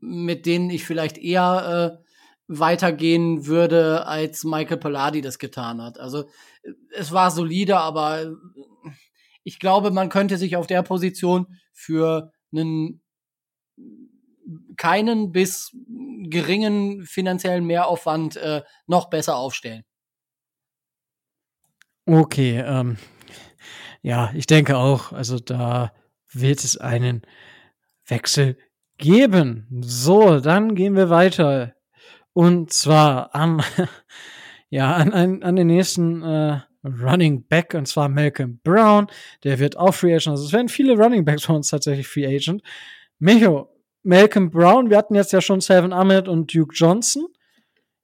mit 0.01 0.47
denen 0.47 0.71
ich 0.71 0.85
vielleicht 0.85 1.19
eher 1.19 1.99
äh, 1.99 2.03
weitergehen 2.47 3.47
würde, 3.47 4.07
als 4.07 4.45
Michael 4.45 4.77
Palladi 4.77 5.23
das 5.23 5.39
getan 5.39 5.81
hat. 5.81 5.99
Also 5.99 6.29
es 6.91 7.13
war 7.13 7.31
solide, 7.31 7.79
aber 7.79 8.35
ich 9.43 9.59
glaube, 9.59 9.91
man 9.91 10.09
könnte 10.09 10.37
sich 10.37 10.57
auf 10.57 10.67
der 10.67 10.83
Position 10.83 11.47
für 11.73 12.31
einen 12.53 13.02
keinen 14.77 15.33
bis 15.33 15.77
geringen 16.31 17.05
finanziellen 17.05 17.65
Mehraufwand 17.65 18.37
äh, 18.37 18.63
noch 18.87 19.11
besser 19.11 19.37
aufstellen. 19.37 19.85
Okay, 22.07 22.59
ähm, 22.59 22.97
ja, 24.03 24.33
ich 24.35 24.47
denke 24.47 24.77
auch, 24.77 25.13
also 25.13 25.39
da 25.39 25.93
wird 26.33 26.65
es 26.65 26.77
einen 26.77 27.23
Wechsel 28.07 28.59
geben. 28.99 29.69
So, 29.83 30.41
dann 30.41 30.75
gehen 30.75 30.97
wir 30.97 31.11
weiter 31.11 31.75
und 32.33 32.73
zwar 32.73 33.35
an, 33.35 33.63
ja, 34.71 34.95
an, 34.95 35.13
an, 35.13 35.43
an 35.43 35.57
den 35.57 35.67
nächsten 35.69 36.23
äh, 36.23 36.61
Running 36.85 37.47
Back, 37.47 37.75
und 37.75 37.87
zwar 37.87 38.09
Malcolm 38.09 38.59
Brown. 38.65 39.07
Der 39.45 39.59
wird 39.59 39.77
auch 39.77 39.95
Free 39.95 40.15
Agent. 40.15 40.29
Also 40.29 40.47
es 40.47 40.53
werden 40.53 40.69
viele 40.69 40.97
Running 40.97 41.25
Backs 41.25 41.45
von 41.45 41.57
uns 41.57 41.69
tatsächlich 41.69 42.09
Free 42.09 42.27
Agent. 42.27 42.63
Micho, 43.19 43.72
Malcolm 44.03 44.51
Brown, 44.51 44.91
wir 44.91 44.97
hatten 44.97 45.15
jetzt 45.15 45.33
ja 45.33 45.41
schon 45.41 45.61
Seven 45.61 45.93
Ahmed 45.93 46.29
und 46.29 46.53
Duke 46.53 46.75
Johnson. 46.75 47.27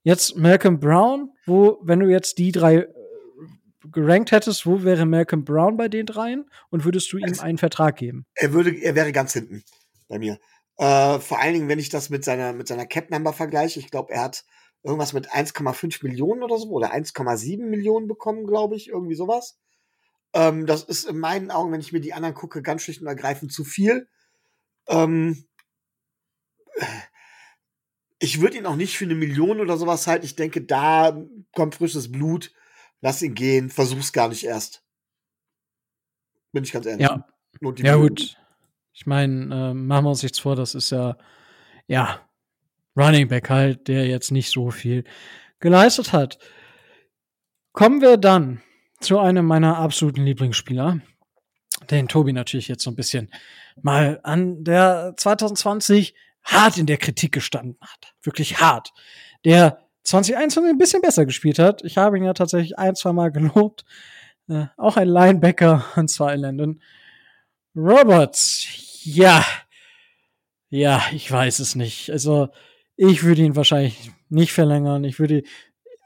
Jetzt 0.02 0.36
Malcolm 0.36 0.78
Brown, 0.78 1.32
wo, 1.44 1.78
wenn 1.82 2.00
du 2.00 2.08
jetzt 2.08 2.38
die 2.38 2.52
drei 2.52 2.76
äh, 2.76 2.86
gerankt 3.90 4.32
hättest, 4.32 4.64
wo 4.64 4.82
wäre 4.84 5.06
Malcolm 5.06 5.44
Brown 5.44 5.76
bei 5.76 5.88
den 5.88 6.06
dreien? 6.06 6.48
Und 6.70 6.84
würdest 6.84 7.12
du 7.12 7.18
ihm 7.18 7.38
einen 7.40 7.58
Vertrag 7.58 7.96
geben? 7.96 8.26
Er 8.34 8.52
würde, 8.52 8.70
er 8.70 8.94
wäre 8.94 9.12
ganz 9.12 9.32
hinten 9.32 9.64
bei 10.06 10.18
mir. 10.18 10.38
Äh, 10.76 11.18
vor 11.18 11.40
allen 11.40 11.54
Dingen, 11.54 11.68
wenn 11.68 11.80
ich 11.80 11.88
das 11.88 12.10
mit 12.10 12.24
seiner, 12.24 12.52
mit 12.52 12.68
seiner 12.68 12.86
Cap-Number 12.86 13.32
vergleiche. 13.32 13.80
Ich 13.80 13.90
glaube, 13.90 14.12
er 14.12 14.22
hat 14.22 14.44
irgendwas 14.84 15.12
mit 15.12 15.30
1,5 15.30 16.04
Millionen 16.04 16.44
oder 16.44 16.58
so 16.58 16.70
oder 16.70 16.94
1,7 16.94 17.66
Millionen 17.66 18.06
bekommen, 18.06 18.46
glaube 18.46 18.76
ich, 18.76 18.88
irgendwie 18.88 19.16
sowas. 19.16 19.58
Ähm, 20.32 20.66
das 20.66 20.84
ist 20.84 21.08
in 21.08 21.18
meinen 21.18 21.50
Augen, 21.50 21.72
wenn 21.72 21.80
ich 21.80 21.92
mir 21.92 22.00
die 22.00 22.12
anderen 22.14 22.34
gucke, 22.34 22.62
ganz 22.62 22.82
schlicht 22.82 23.00
und 23.00 23.08
ergreifend 23.08 23.52
zu 23.52 23.64
viel. 23.64 24.08
Ähm, 24.86 25.47
ich 28.18 28.40
würde 28.40 28.58
ihn 28.58 28.66
auch 28.66 28.76
nicht 28.76 28.96
für 28.96 29.04
eine 29.04 29.14
Million 29.14 29.60
oder 29.60 29.76
sowas 29.76 30.06
halten. 30.06 30.24
Ich 30.24 30.36
denke, 30.36 30.62
da 30.62 31.20
kommt 31.54 31.76
frisches 31.76 32.10
Blut. 32.10 32.52
Lass 33.00 33.22
ihn 33.22 33.34
gehen. 33.34 33.70
Versuch's 33.70 34.12
gar 34.12 34.28
nicht 34.28 34.44
erst. 34.44 34.82
Bin 36.52 36.64
ich 36.64 36.72
ganz 36.72 36.86
ehrlich. 36.86 37.06
Ja. 37.06 37.26
Ja, 37.78 37.96
gut. 37.96 38.36
Ich 38.92 39.06
meine, 39.06 39.70
äh, 39.70 39.74
machen 39.74 40.04
wir 40.04 40.10
uns 40.10 40.22
nichts 40.22 40.38
vor, 40.38 40.56
das 40.56 40.74
ist 40.74 40.90
ja, 40.90 41.16
ja, 41.86 42.20
Running 42.96 43.28
Back 43.28 43.48
halt, 43.48 43.86
der 43.88 44.06
jetzt 44.06 44.32
nicht 44.32 44.50
so 44.50 44.70
viel 44.70 45.04
geleistet 45.60 46.12
hat. 46.12 46.38
Kommen 47.72 48.00
wir 48.00 48.16
dann 48.16 48.60
zu 49.00 49.18
einem 49.18 49.46
meiner 49.46 49.78
absoluten 49.78 50.24
Lieblingsspieler, 50.24 51.00
den 51.90 52.08
Tobi 52.08 52.32
natürlich 52.32 52.66
jetzt 52.66 52.82
so 52.82 52.90
ein 52.90 52.96
bisschen 52.96 53.30
mal 53.80 54.18
an, 54.24 54.64
der 54.64 55.14
2020 55.16 56.14
hart 56.48 56.78
in 56.78 56.86
der 56.86 56.96
Kritik 56.96 57.32
gestanden 57.32 57.78
hat. 57.80 58.14
Wirklich 58.22 58.60
hart. 58.60 58.92
Der 59.44 59.78
2021 60.04 60.70
ein 60.70 60.78
bisschen 60.78 61.02
besser 61.02 61.26
gespielt 61.26 61.58
hat. 61.58 61.84
Ich 61.84 61.98
habe 61.98 62.16
ihn 62.16 62.24
ja 62.24 62.32
tatsächlich 62.32 62.78
ein, 62.78 62.94
zwei 62.94 63.12
Mal 63.12 63.30
gelobt. 63.30 63.84
Äh, 64.48 64.66
auch 64.76 64.96
ein 64.96 65.08
Linebacker, 65.08 65.84
und 65.96 66.08
zwar 66.08 66.34
in 66.34 66.40
Landon 66.40 66.80
Roberts. 67.76 68.66
Ja. 69.04 69.44
Ja, 70.70 71.02
ich 71.12 71.30
weiß 71.30 71.60
es 71.60 71.74
nicht. 71.74 72.10
Also, 72.10 72.48
ich 72.96 73.22
würde 73.22 73.42
ihn 73.42 73.56
wahrscheinlich 73.56 74.10
nicht 74.28 74.52
verlängern. 74.52 75.04
Ich 75.04 75.18
würde, 75.18 75.42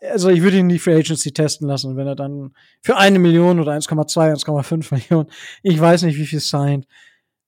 also 0.01 0.29
ich 0.29 0.43
würde 0.43 0.59
ihn 0.59 0.69
die 0.69 0.79
Free 0.79 0.97
Agency 0.97 1.33
testen 1.33 1.67
lassen, 1.67 1.97
wenn 1.97 2.07
er 2.07 2.17
dann 2.17 2.55
für 2.81 2.97
eine 2.97 3.19
Million 3.19 3.59
oder 3.59 3.73
1,2, 3.73 4.45
1,5 4.45 4.95
Millionen, 4.95 5.31
ich 5.63 5.81
weiß 5.81 6.03
nicht, 6.03 6.17
wie 6.17 6.27
viel 6.27 6.41
signed. 6.41 6.87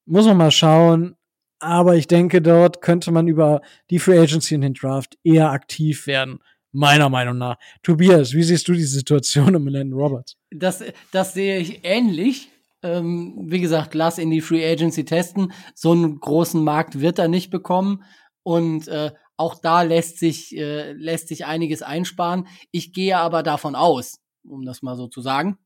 Muss 0.06 0.26
man 0.26 0.36
mal 0.36 0.50
schauen. 0.50 1.16
Aber 1.64 1.96
ich 1.96 2.06
denke, 2.06 2.42
dort 2.42 2.82
könnte 2.82 3.10
man 3.10 3.26
über 3.26 3.62
die 3.88 3.98
Free 3.98 4.18
Agency 4.18 4.54
und 4.54 4.60
den 4.60 4.74
Draft 4.74 5.16
eher 5.24 5.50
aktiv 5.50 6.06
werden. 6.06 6.40
Meiner 6.72 7.08
Meinung 7.08 7.38
nach. 7.38 7.56
Tobias, 7.82 8.34
wie 8.34 8.42
siehst 8.42 8.68
du 8.68 8.74
die 8.74 8.82
Situation 8.82 9.56
um 9.56 9.66
Landon 9.66 9.98
Roberts? 9.98 10.36
Das, 10.50 10.82
das 11.10 11.32
sehe 11.32 11.58
ich 11.58 11.80
ähnlich. 11.84 12.50
Ähm, 12.82 13.46
wie 13.46 13.60
gesagt, 13.60 13.94
lass 13.94 14.18
in 14.18 14.30
die 14.30 14.42
Free 14.42 14.70
Agency 14.70 15.04
testen. 15.04 15.52
So 15.74 15.92
einen 15.92 16.20
großen 16.20 16.62
Markt 16.62 17.00
wird 17.00 17.18
er 17.18 17.28
nicht 17.28 17.50
bekommen. 17.50 18.02
Und 18.42 18.88
äh, 18.88 19.12
auch 19.36 19.54
da 19.60 19.82
lässt 19.82 20.18
sich, 20.18 20.54
äh, 20.56 20.92
lässt 20.92 21.28
sich 21.28 21.46
einiges 21.46 21.80
einsparen. 21.80 22.46
Ich 22.72 22.92
gehe 22.92 23.16
aber 23.16 23.42
davon 23.42 23.74
aus, 23.74 24.20
um 24.42 24.66
das 24.66 24.82
mal 24.82 24.96
so 24.96 25.06
zu 25.06 25.22
sagen, 25.22 25.56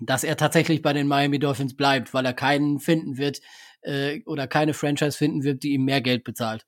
dass 0.00 0.24
er 0.24 0.36
tatsächlich 0.36 0.82
bei 0.82 0.92
den 0.92 1.06
Miami 1.06 1.38
Dolphins 1.38 1.76
bleibt, 1.76 2.12
weil 2.12 2.26
er 2.26 2.34
keinen 2.34 2.80
finden 2.80 3.18
wird 3.18 3.40
äh, 3.86 4.22
oder 4.26 4.46
keine 4.46 4.74
Franchise 4.74 5.16
finden 5.16 5.44
wird, 5.44 5.62
die 5.62 5.72
ihm 5.72 5.84
mehr 5.84 6.00
Geld 6.00 6.24
bezahlt. 6.24 6.66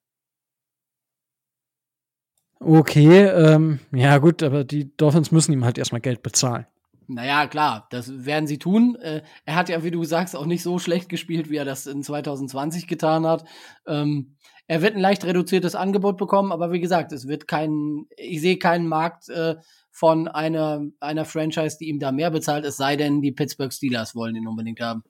Okay, 2.61 3.25
ähm, 3.25 3.79
ja 3.93 4.19
gut, 4.19 4.43
aber 4.43 4.65
die 4.65 4.97
Dolphins 4.97 5.31
müssen 5.31 5.53
ihm 5.53 5.65
halt 5.65 5.79
erstmal 5.79 6.01
Geld 6.01 6.23
bezahlen. 6.23 6.67
Naja, 7.07 7.47
klar, 7.47 7.87
das 7.91 8.27
werden 8.27 8.47
sie 8.47 8.59
tun. 8.59 8.97
Äh, 8.97 9.23
er 9.47 9.55
hat 9.55 9.69
ja, 9.69 9.83
wie 9.83 9.91
du 9.91 10.05
sagst, 10.05 10.37
auch 10.37 10.45
nicht 10.45 10.63
so 10.63 10.79
schlecht 10.79 11.09
gespielt, 11.09 11.49
wie 11.49 11.57
er 11.57 11.65
das 11.65 11.87
in 11.87 12.03
2020 12.03 12.87
getan 12.87 13.27
hat. 13.27 13.45
Ähm, 13.87 14.37
er 14.67 14.83
wird 14.83 14.95
ein 14.95 15.01
leicht 15.01 15.25
reduziertes 15.25 15.75
Angebot 15.75 16.19
bekommen, 16.19 16.53
aber 16.53 16.71
wie 16.71 16.81
gesagt, 16.81 17.13
es 17.13 17.27
wird 17.27 17.49
kein, 17.49 18.07
ich 18.17 18.43
sehe 18.43 18.59
keinen 18.59 18.87
Markt 18.87 19.31
äh, 19.31 19.57
von 19.91 20.29
einer, 20.29 20.83
einer 21.01 21.25
Franchise, 21.25 21.79
die 21.81 21.89
ihm 21.89 21.99
da 21.99 22.13
mehr 22.13 22.31
bezahlt, 22.31 22.67
es 22.67 22.77
sei 22.77 22.97
denn, 22.97 23.23
die 23.23 23.33
Pittsburgh 23.33 23.73
Steelers 23.73 24.15
wollen 24.15 24.37
ihn 24.37 24.47
unbedingt 24.47 24.81
haben. 24.81 25.03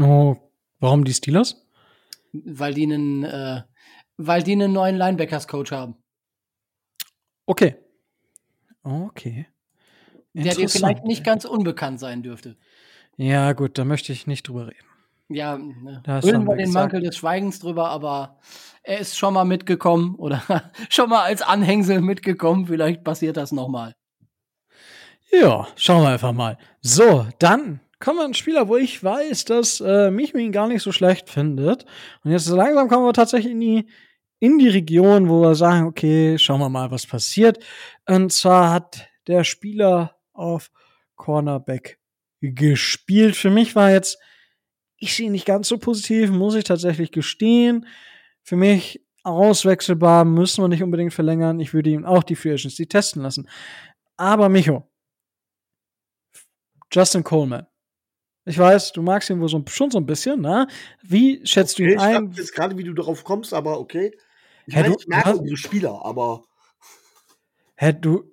Oh, 0.00 0.36
warum 0.80 1.04
die 1.04 1.14
Steelers? 1.14 1.66
Weil 2.32 2.74
die 2.74 2.84
einen, 2.84 3.24
äh, 3.24 3.62
weil 4.16 4.42
die 4.42 4.52
einen 4.52 4.72
neuen 4.72 4.96
Linebackers-Coach 4.96 5.72
haben. 5.72 5.96
Okay. 7.46 7.76
Okay. 8.82 9.46
Der 10.34 10.54
dir 10.54 10.68
vielleicht 10.68 11.04
nicht 11.04 11.24
ganz 11.24 11.44
unbekannt 11.44 11.98
sein 12.00 12.22
dürfte. 12.22 12.56
Ja, 13.16 13.52
gut, 13.52 13.78
da 13.78 13.84
möchte 13.84 14.12
ich 14.12 14.26
nicht 14.26 14.46
drüber 14.46 14.68
reden. 14.68 14.86
Ja, 15.28 15.58
ne. 15.58 16.02
Du 16.04 16.10
wir 16.12 16.32
den 16.32 16.46
gesagt. 16.46 16.74
Mantel 16.74 17.00
des 17.02 17.16
Schweigens 17.16 17.58
drüber, 17.58 17.90
aber 17.90 18.38
er 18.82 18.98
ist 18.98 19.18
schon 19.18 19.34
mal 19.34 19.44
mitgekommen 19.44 20.14
oder 20.14 20.42
schon 20.88 21.10
mal 21.10 21.24
als 21.24 21.42
Anhängsel 21.42 22.00
mitgekommen. 22.00 22.66
Vielleicht 22.66 23.04
passiert 23.04 23.36
das 23.36 23.52
nochmal. 23.52 23.94
Ja, 25.30 25.68
schauen 25.76 26.02
wir 26.02 26.10
einfach 26.10 26.32
mal. 26.32 26.56
So, 26.80 27.26
dann 27.38 27.80
kommen 28.00 28.18
wir 28.18 28.24
einen 28.24 28.34
Spieler, 28.34 28.68
wo 28.68 28.76
ich 28.76 29.02
weiß, 29.02 29.44
dass 29.44 29.80
äh, 29.80 30.10
Micho 30.10 30.38
ihn 30.38 30.52
gar 30.52 30.68
nicht 30.68 30.82
so 30.82 30.92
schlecht 30.92 31.28
findet. 31.28 31.84
Und 32.22 32.30
jetzt 32.30 32.48
langsam 32.48 32.88
kommen 32.88 33.04
wir 33.04 33.12
tatsächlich 33.12 33.52
in 33.52 33.60
die, 33.60 33.88
in 34.38 34.58
die 34.58 34.68
Region, 34.68 35.28
wo 35.28 35.42
wir 35.42 35.54
sagen, 35.54 35.86
okay, 35.86 36.38
schauen 36.38 36.60
wir 36.60 36.68
mal, 36.68 36.90
was 36.90 37.06
passiert. 37.06 37.64
Und 38.06 38.32
zwar 38.32 38.70
hat 38.72 39.08
der 39.26 39.44
Spieler 39.44 40.16
auf 40.32 40.70
Cornerback 41.16 41.98
gespielt. 42.40 43.36
Für 43.36 43.50
mich 43.50 43.74
war 43.74 43.90
jetzt, 43.90 44.18
ich 44.96 45.14
sehe 45.14 45.26
ihn 45.26 45.32
nicht 45.32 45.46
ganz 45.46 45.68
so 45.68 45.78
positiv, 45.78 46.30
muss 46.30 46.54
ich 46.54 46.64
tatsächlich 46.64 47.10
gestehen. 47.10 47.86
Für 48.42 48.56
mich 48.56 49.04
auswechselbar, 49.24 50.24
müssen 50.24 50.62
wir 50.62 50.68
nicht 50.68 50.82
unbedingt 50.82 51.12
verlängern. 51.12 51.60
Ich 51.60 51.74
würde 51.74 51.90
ihm 51.90 52.06
auch 52.06 52.22
die 52.22 52.36
Free 52.36 52.52
Agency 52.52 52.86
testen 52.86 53.22
lassen. 53.22 53.48
Aber 54.16 54.48
Micho, 54.48 54.88
Justin 56.92 57.24
Coleman. 57.24 57.66
Ich 58.48 58.58
weiß, 58.58 58.92
du 58.92 59.02
magst 59.02 59.28
ihn 59.28 59.40
wohl 59.40 59.48
so, 59.48 59.62
schon 59.68 59.90
so 59.90 59.98
ein 59.98 60.06
bisschen, 60.06 60.40
ne? 60.40 60.66
Wie 61.02 61.46
schätzt 61.46 61.78
du 61.78 61.82
Okay, 61.82 61.92
ihn 61.92 61.98
ich 61.98 62.02
ein? 62.02 62.28
frag 62.28 62.36
jetzt 62.38 62.54
gerade, 62.54 62.78
wie 62.78 62.84
du 62.84 62.94
darauf 62.94 63.22
kommst, 63.22 63.52
aber 63.52 63.78
okay. 63.78 64.16
Ich, 64.66 64.74
Hä, 64.74 64.80
meine, 64.82 64.94
du- 64.94 65.00
ich 65.00 65.06
mag 65.06 65.24
du 65.24 65.30
hast- 65.30 65.38
unsere 65.40 65.56
Spieler, 65.58 66.04
aber 66.04 66.44
Hä, 67.76 67.92
du, 67.92 68.24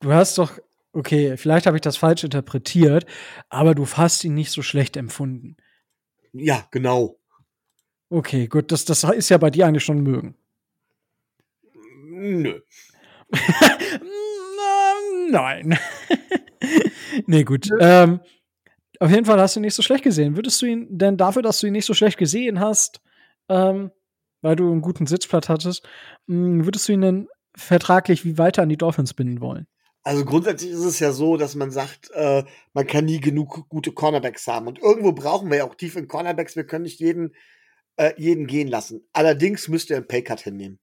du 0.00 0.12
hast 0.12 0.36
doch, 0.38 0.58
okay, 0.92 1.36
vielleicht 1.38 1.66
habe 1.66 1.76
ich 1.76 1.80
das 1.80 1.96
falsch 1.96 2.22
interpretiert, 2.24 3.06
aber 3.48 3.74
du 3.74 3.86
hast 3.88 4.22
ihn 4.24 4.34
nicht 4.34 4.50
so 4.52 4.62
schlecht 4.62 4.96
empfunden. 4.96 5.56
ja, 6.32 6.66
genau. 6.70 7.16
Okay, 8.10 8.46
gut, 8.48 8.70
das, 8.70 8.84
das 8.84 9.02
ist 9.04 9.30
ja 9.30 9.38
bei 9.38 9.50
dir 9.50 9.66
eigentlich 9.66 9.82
schon 9.84 10.02
mögen. 10.02 10.36
Nö. 12.06 12.60
Nein. 15.30 15.78
nee, 17.26 17.44
gut. 17.44 17.68
Ähm, 17.80 18.20
auf 19.00 19.10
jeden 19.10 19.24
Fall 19.24 19.40
hast 19.40 19.56
du 19.56 19.60
ihn 19.60 19.64
nicht 19.64 19.74
so 19.74 19.82
schlecht 19.82 20.04
gesehen. 20.04 20.36
Würdest 20.36 20.60
du 20.62 20.66
ihn 20.66 20.86
denn 20.90 21.16
dafür, 21.16 21.42
dass 21.42 21.60
du 21.60 21.66
ihn 21.66 21.72
nicht 21.72 21.86
so 21.86 21.94
schlecht 21.94 22.18
gesehen 22.18 22.60
hast, 22.60 23.00
ähm, 23.48 23.90
weil 24.42 24.56
du 24.56 24.70
einen 24.70 24.82
guten 24.82 25.06
Sitzplatz 25.06 25.48
hattest, 25.48 25.86
mh, 26.26 26.64
würdest 26.64 26.88
du 26.88 26.92
ihn 26.92 27.00
denn 27.00 27.28
vertraglich 27.56 28.24
wie 28.24 28.38
weiter 28.38 28.62
an 28.62 28.68
die 28.68 28.76
Dolphins 28.76 29.14
binden 29.14 29.40
wollen? 29.40 29.66
Also 30.02 30.24
grundsätzlich 30.26 30.70
ist 30.70 30.84
es 30.84 31.00
ja 31.00 31.12
so, 31.12 31.38
dass 31.38 31.54
man 31.54 31.70
sagt, 31.70 32.10
äh, 32.12 32.44
man 32.74 32.86
kann 32.86 33.06
nie 33.06 33.20
genug 33.20 33.68
gute 33.70 33.92
Cornerbacks 33.92 34.46
haben. 34.46 34.66
Und 34.66 34.78
irgendwo 34.78 35.12
brauchen 35.12 35.50
wir 35.50 35.58
ja 35.58 35.64
auch 35.64 35.74
tiefe 35.74 36.06
Cornerbacks. 36.06 36.56
Wir 36.56 36.66
können 36.66 36.82
nicht 36.82 37.00
jeden, 37.00 37.34
äh, 37.96 38.12
jeden 38.18 38.46
gehen 38.46 38.68
lassen. 38.68 39.08
Allerdings 39.14 39.68
müsste 39.68 39.94
er 39.94 39.98
einen 39.98 40.08
Paycut 40.08 40.40
hinnehmen. 40.40 40.78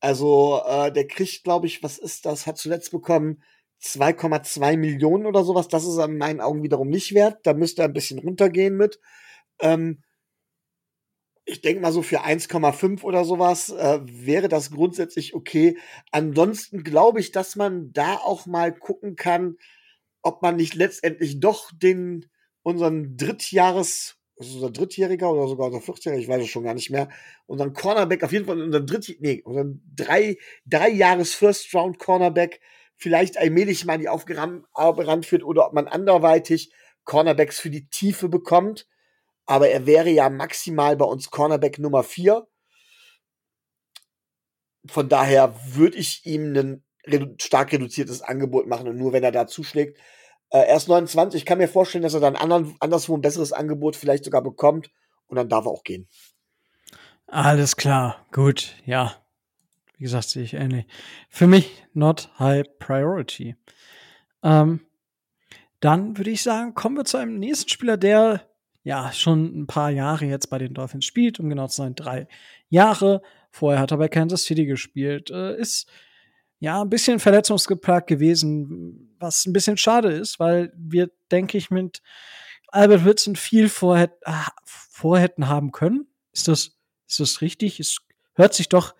Also 0.00 0.60
äh, 0.66 0.90
der 0.90 1.06
kriegt, 1.06 1.44
glaube 1.44 1.68
ich, 1.68 1.82
was 1.84 1.98
ist 1.98 2.26
das? 2.26 2.48
Hat 2.48 2.58
zuletzt 2.58 2.90
bekommen 2.90 3.42
2,2 3.82 4.76
Millionen 4.76 5.26
oder 5.26 5.44
sowas. 5.44 5.68
Das 5.68 5.84
ist 5.84 5.98
in 5.98 6.18
meinen 6.18 6.40
Augen 6.40 6.62
wiederum 6.62 6.88
nicht 6.88 7.14
wert. 7.14 7.38
Da 7.44 7.54
müsste 7.54 7.82
er 7.82 7.88
ein 7.88 7.94
bisschen 7.94 8.18
runtergehen 8.18 8.76
mit. 8.76 9.00
Ähm, 9.60 10.02
ich 11.44 11.62
denke 11.62 11.80
mal 11.80 11.92
so 11.92 12.02
für 12.02 12.20
1,5 12.20 13.02
oder 13.02 13.24
sowas 13.24 13.70
äh, 13.70 14.00
wäre 14.04 14.48
das 14.48 14.70
grundsätzlich 14.70 15.34
okay. 15.34 15.76
Ansonsten 16.12 16.84
glaube 16.84 17.20
ich, 17.20 17.32
dass 17.32 17.56
man 17.56 17.92
da 17.92 18.16
auch 18.16 18.46
mal 18.46 18.72
gucken 18.72 19.16
kann, 19.16 19.56
ob 20.22 20.42
man 20.42 20.56
nicht 20.56 20.74
letztendlich 20.74 21.40
doch 21.40 21.70
den 21.72 22.26
unseren 22.62 23.16
Drittjahres, 23.16 24.16
ist 24.36 24.54
unser 24.54 24.70
Drittjähriger 24.70 25.32
oder 25.32 25.48
sogar 25.48 25.66
unser 25.68 25.80
Viertjähriger, 25.80 26.22
ich 26.22 26.28
weiß 26.28 26.42
es 26.42 26.48
schon 26.48 26.64
gar 26.64 26.74
nicht 26.74 26.90
mehr, 26.90 27.08
unseren 27.46 27.72
Cornerback, 27.72 28.22
auf 28.22 28.32
jeden 28.32 28.46
Fall 28.46 28.60
unseren 28.60 28.86
Dritt, 28.86 29.16
nee, 29.20 29.42
unseren 29.44 29.82
drei, 29.96 30.36
drei 30.66 30.90
Jahres 30.90 31.34
First 31.34 31.74
Round 31.74 31.98
Cornerback 31.98 32.60
vielleicht 33.00 33.38
allmählich 33.38 33.84
mal 33.86 33.94
in 33.94 34.02
die 34.02 34.08
Aufgabe 34.08 35.06
ranführt 35.06 35.42
oder 35.42 35.66
ob 35.66 35.72
man 35.72 35.88
anderweitig 35.88 36.72
Cornerbacks 37.04 37.58
für 37.58 37.70
die 37.70 37.88
Tiefe 37.88 38.28
bekommt. 38.28 38.86
Aber 39.46 39.68
er 39.70 39.86
wäre 39.86 40.10
ja 40.10 40.28
maximal 40.28 40.96
bei 40.96 41.06
uns 41.06 41.30
Cornerback 41.30 41.78
Nummer 41.78 42.04
4. 42.04 42.46
Von 44.86 45.08
daher 45.08 45.54
würde 45.74 45.96
ich 45.96 46.24
ihm 46.26 46.52
ein 46.54 46.84
redu 47.06 47.34
stark 47.38 47.72
reduziertes 47.72 48.22
Angebot 48.22 48.66
machen 48.66 48.86
und 48.86 48.96
nur 48.96 49.12
wenn 49.12 49.24
er 49.24 49.32
da 49.32 49.46
zuschlägt. 49.46 49.98
Äh, 50.50 50.66
er 50.66 50.76
ist 50.76 50.88
29, 50.88 51.40
ich 51.40 51.46
kann 51.46 51.58
mir 51.58 51.68
vorstellen, 51.68 52.02
dass 52.02 52.14
er 52.14 52.20
dann 52.20 52.36
anderen, 52.36 52.76
anderswo 52.80 53.16
ein 53.16 53.22
besseres 53.22 53.52
Angebot 53.52 53.96
vielleicht 53.96 54.24
sogar 54.24 54.42
bekommt 54.42 54.90
und 55.26 55.36
dann 55.36 55.48
darf 55.48 55.64
er 55.64 55.70
auch 55.70 55.84
gehen. 55.84 56.08
Alles 57.26 57.76
klar, 57.76 58.26
gut, 58.32 58.76
ja. 58.84 59.16
Wie 60.00 60.04
gesagt, 60.04 60.30
sehe 60.30 60.44
ich 60.44 60.54
ähnlich. 60.54 60.86
Für 61.28 61.46
mich 61.46 61.84
not 61.92 62.30
high 62.38 62.64
priority. 62.78 63.54
Ähm, 64.42 64.80
dann 65.80 66.16
würde 66.16 66.30
ich 66.30 66.42
sagen, 66.42 66.72
kommen 66.72 66.96
wir 66.96 67.04
zu 67.04 67.18
einem 67.18 67.38
nächsten 67.38 67.68
Spieler, 67.68 67.98
der 67.98 68.48
ja 68.82 69.12
schon 69.12 69.44
ein 69.44 69.66
paar 69.66 69.90
Jahre 69.90 70.24
jetzt 70.24 70.48
bei 70.48 70.56
den 70.56 70.72
Dolphins 70.72 71.04
spielt, 71.04 71.38
um 71.38 71.50
genau 71.50 71.66
zu 71.66 71.76
sein, 71.76 71.94
drei 71.94 72.28
Jahre. 72.70 73.20
Vorher 73.50 73.78
hat 73.78 73.90
er 73.90 73.98
bei 73.98 74.08
Kansas 74.08 74.44
City 74.44 74.64
gespielt, 74.64 75.30
äh, 75.30 75.60
ist 75.60 75.86
ja 76.60 76.80
ein 76.80 76.88
bisschen 76.88 77.18
verletzungsgeplagt 77.18 78.06
gewesen, 78.06 79.14
was 79.18 79.44
ein 79.44 79.52
bisschen 79.52 79.76
schade 79.76 80.10
ist, 80.12 80.40
weil 80.40 80.72
wir, 80.74 81.10
denke 81.30 81.58
ich, 81.58 81.70
mit 81.70 82.00
Albert 82.68 83.04
Wilson 83.04 83.36
viel 83.36 83.68
vorhät, 83.68 84.12
ah, 84.24 84.48
vorhätten 84.64 85.46
haben 85.46 85.72
können. 85.72 86.06
Ist 86.32 86.48
das, 86.48 86.78
ist 87.06 87.20
das 87.20 87.42
richtig? 87.42 87.80
Es 87.80 87.98
hört 88.32 88.54
sich 88.54 88.70
doch 88.70 88.94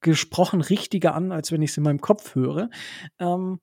gesprochen 0.00 0.60
richtiger 0.60 1.14
an, 1.14 1.32
als 1.32 1.52
wenn 1.52 1.62
ich 1.62 1.70
es 1.70 1.76
in 1.76 1.84
meinem 1.84 2.00
Kopf 2.00 2.34
höre. 2.34 2.70
Ähm, 3.18 3.60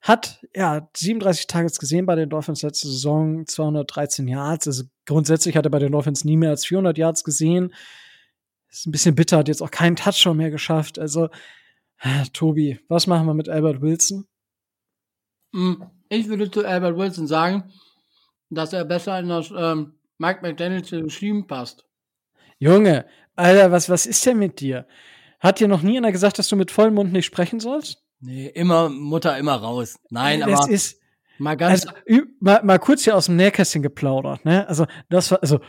hat 0.00 0.44
ja 0.54 0.88
37 0.96 1.46
Targets 1.46 1.78
gesehen 1.78 2.06
bei 2.06 2.14
den 2.14 2.30
Dolphins 2.30 2.62
letzte 2.62 2.88
Saison, 2.88 3.46
213 3.46 4.28
Yards. 4.28 4.66
Also 4.66 4.84
grundsätzlich 5.06 5.56
hat 5.56 5.66
er 5.66 5.70
bei 5.70 5.78
den 5.78 5.92
Dolphins 5.92 6.24
nie 6.24 6.36
mehr 6.36 6.50
als 6.50 6.64
400 6.64 6.96
Yards 6.96 7.22
gesehen. 7.24 7.74
Ist 8.70 8.86
ein 8.86 8.92
bisschen 8.92 9.14
bitter, 9.14 9.38
hat 9.38 9.48
jetzt 9.48 9.62
auch 9.62 9.70
keinen 9.70 9.96
Touchdown 9.96 10.36
mehr 10.36 10.50
geschafft. 10.50 10.98
Also, 10.98 11.28
äh, 12.00 12.24
Tobi, 12.32 12.78
was 12.88 13.06
machen 13.06 13.26
wir 13.26 13.34
mit 13.34 13.48
Albert 13.48 13.82
Wilson? 13.82 14.26
Hm, 15.52 15.90
Ich 16.08 16.28
würde 16.28 16.50
zu 16.50 16.64
Albert 16.64 16.96
Wilson 16.96 17.26
sagen, 17.26 17.72
dass 18.48 18.72
er 18.72 18.84
besser 18.84 19.18
in 19.18 19.28
das 19.28 19.52
ähm, 19.54 19.94
Mike 20.18 20.40
McDaniels 20.42 20.92
Regime 20.92 21.44
passt. 21.44 21.84
Junge, 22.58 23.06
Alter, 23.36 23.70
was, 23.72 23.88
was 23.88 24.06
ist 24.06 24.24
denn 24.24 24.38
mit 24.38 24.60
dir? 24.60 24.86
Hat 25.40 25.58
dir 25.58 25.68
noch 25.68 25.82
nie 25.82 25.96
einer 25.96 26.12
gesagt, 26.12 26.38
dass 26.38 26.48
du 26.48 26.56
mit 26.56 26.70
vollem 26.70 26.94
Mund 26.94 27.12
nicht 27.12 27.26
sprechen 27.26 27.60
sollst? 27.60 28.02
Nee, 28.20 28.46
immer 28.48 28.90
Mutter 28.90 29.36
immer 29.38 29.56
raus. 29.56 29.98
Nein, 30.10 30.40
das 30.40 30.60
aber 30.60 30.70
ist, 30.70 31.00
mal 31.38 31.56
ganz 31.56 31.86
also, 31.86 32.22
mal, 32.40 32.62
mal 32.62 32.78
kurz 32.78 33.04
hier 33.04 33.16
aus 33.16 33.26
dem 33.26 33.36
Nähkästchen 33.36 33.82
geplaudert, 33.82 34.44
ne? 34.44 34.68
Also, 34.68 34.86
das 35.08 35.30
war, 35.30 35.40
also, 35.40 35.60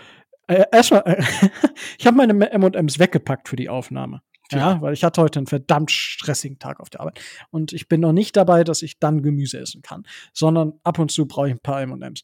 äh, 0.47 0.65
erstmal, 0.71 1.03
äh, 1.05 1.23
ich 1.97 2.05
habe 2.05 2.17
meine 2.17 2.51
M&M's 2.51 2.99
weggepackt 2.99 3.47
für 3.47 3.55
die 3.55 3.69
Aufnahme. 3.69 4.21
Ja, 4.51 4.81
weil 4.81 4.91
ich 4.91 5.05
hatte 5.05 5.21
heute 5.21 5.39
einen 5.39 5.47
verdammt 5.47 5.91
stressigen 5.91 6.59
Tag 6.59 6.81
auf 6.81 6.89
der 6.89 6.99
Arbeit. 6.99 7.21
Und 7.51 7.71
ich 7.71 7.87
bin 7.87 8.01
noch 8.01 8.11
nicht 8.11 8.35
dabei, 8.35 8.65
dass 8.65 8.81
ich 8.81 8.99
dann 8.99 9.23
Gemüse 9.23 9.57
essen 9.59 9.81
kann, 9.81 10.05
sondern 10.33 10.73
ab 10.83 10.99
und 10.99 11.09
zu 11.09 11.25
brauche 11.25 11.47
ich 11.47 11.53
ein 11.53 11.61
paar 11.61 11.81
M&M's. 11.81 12.23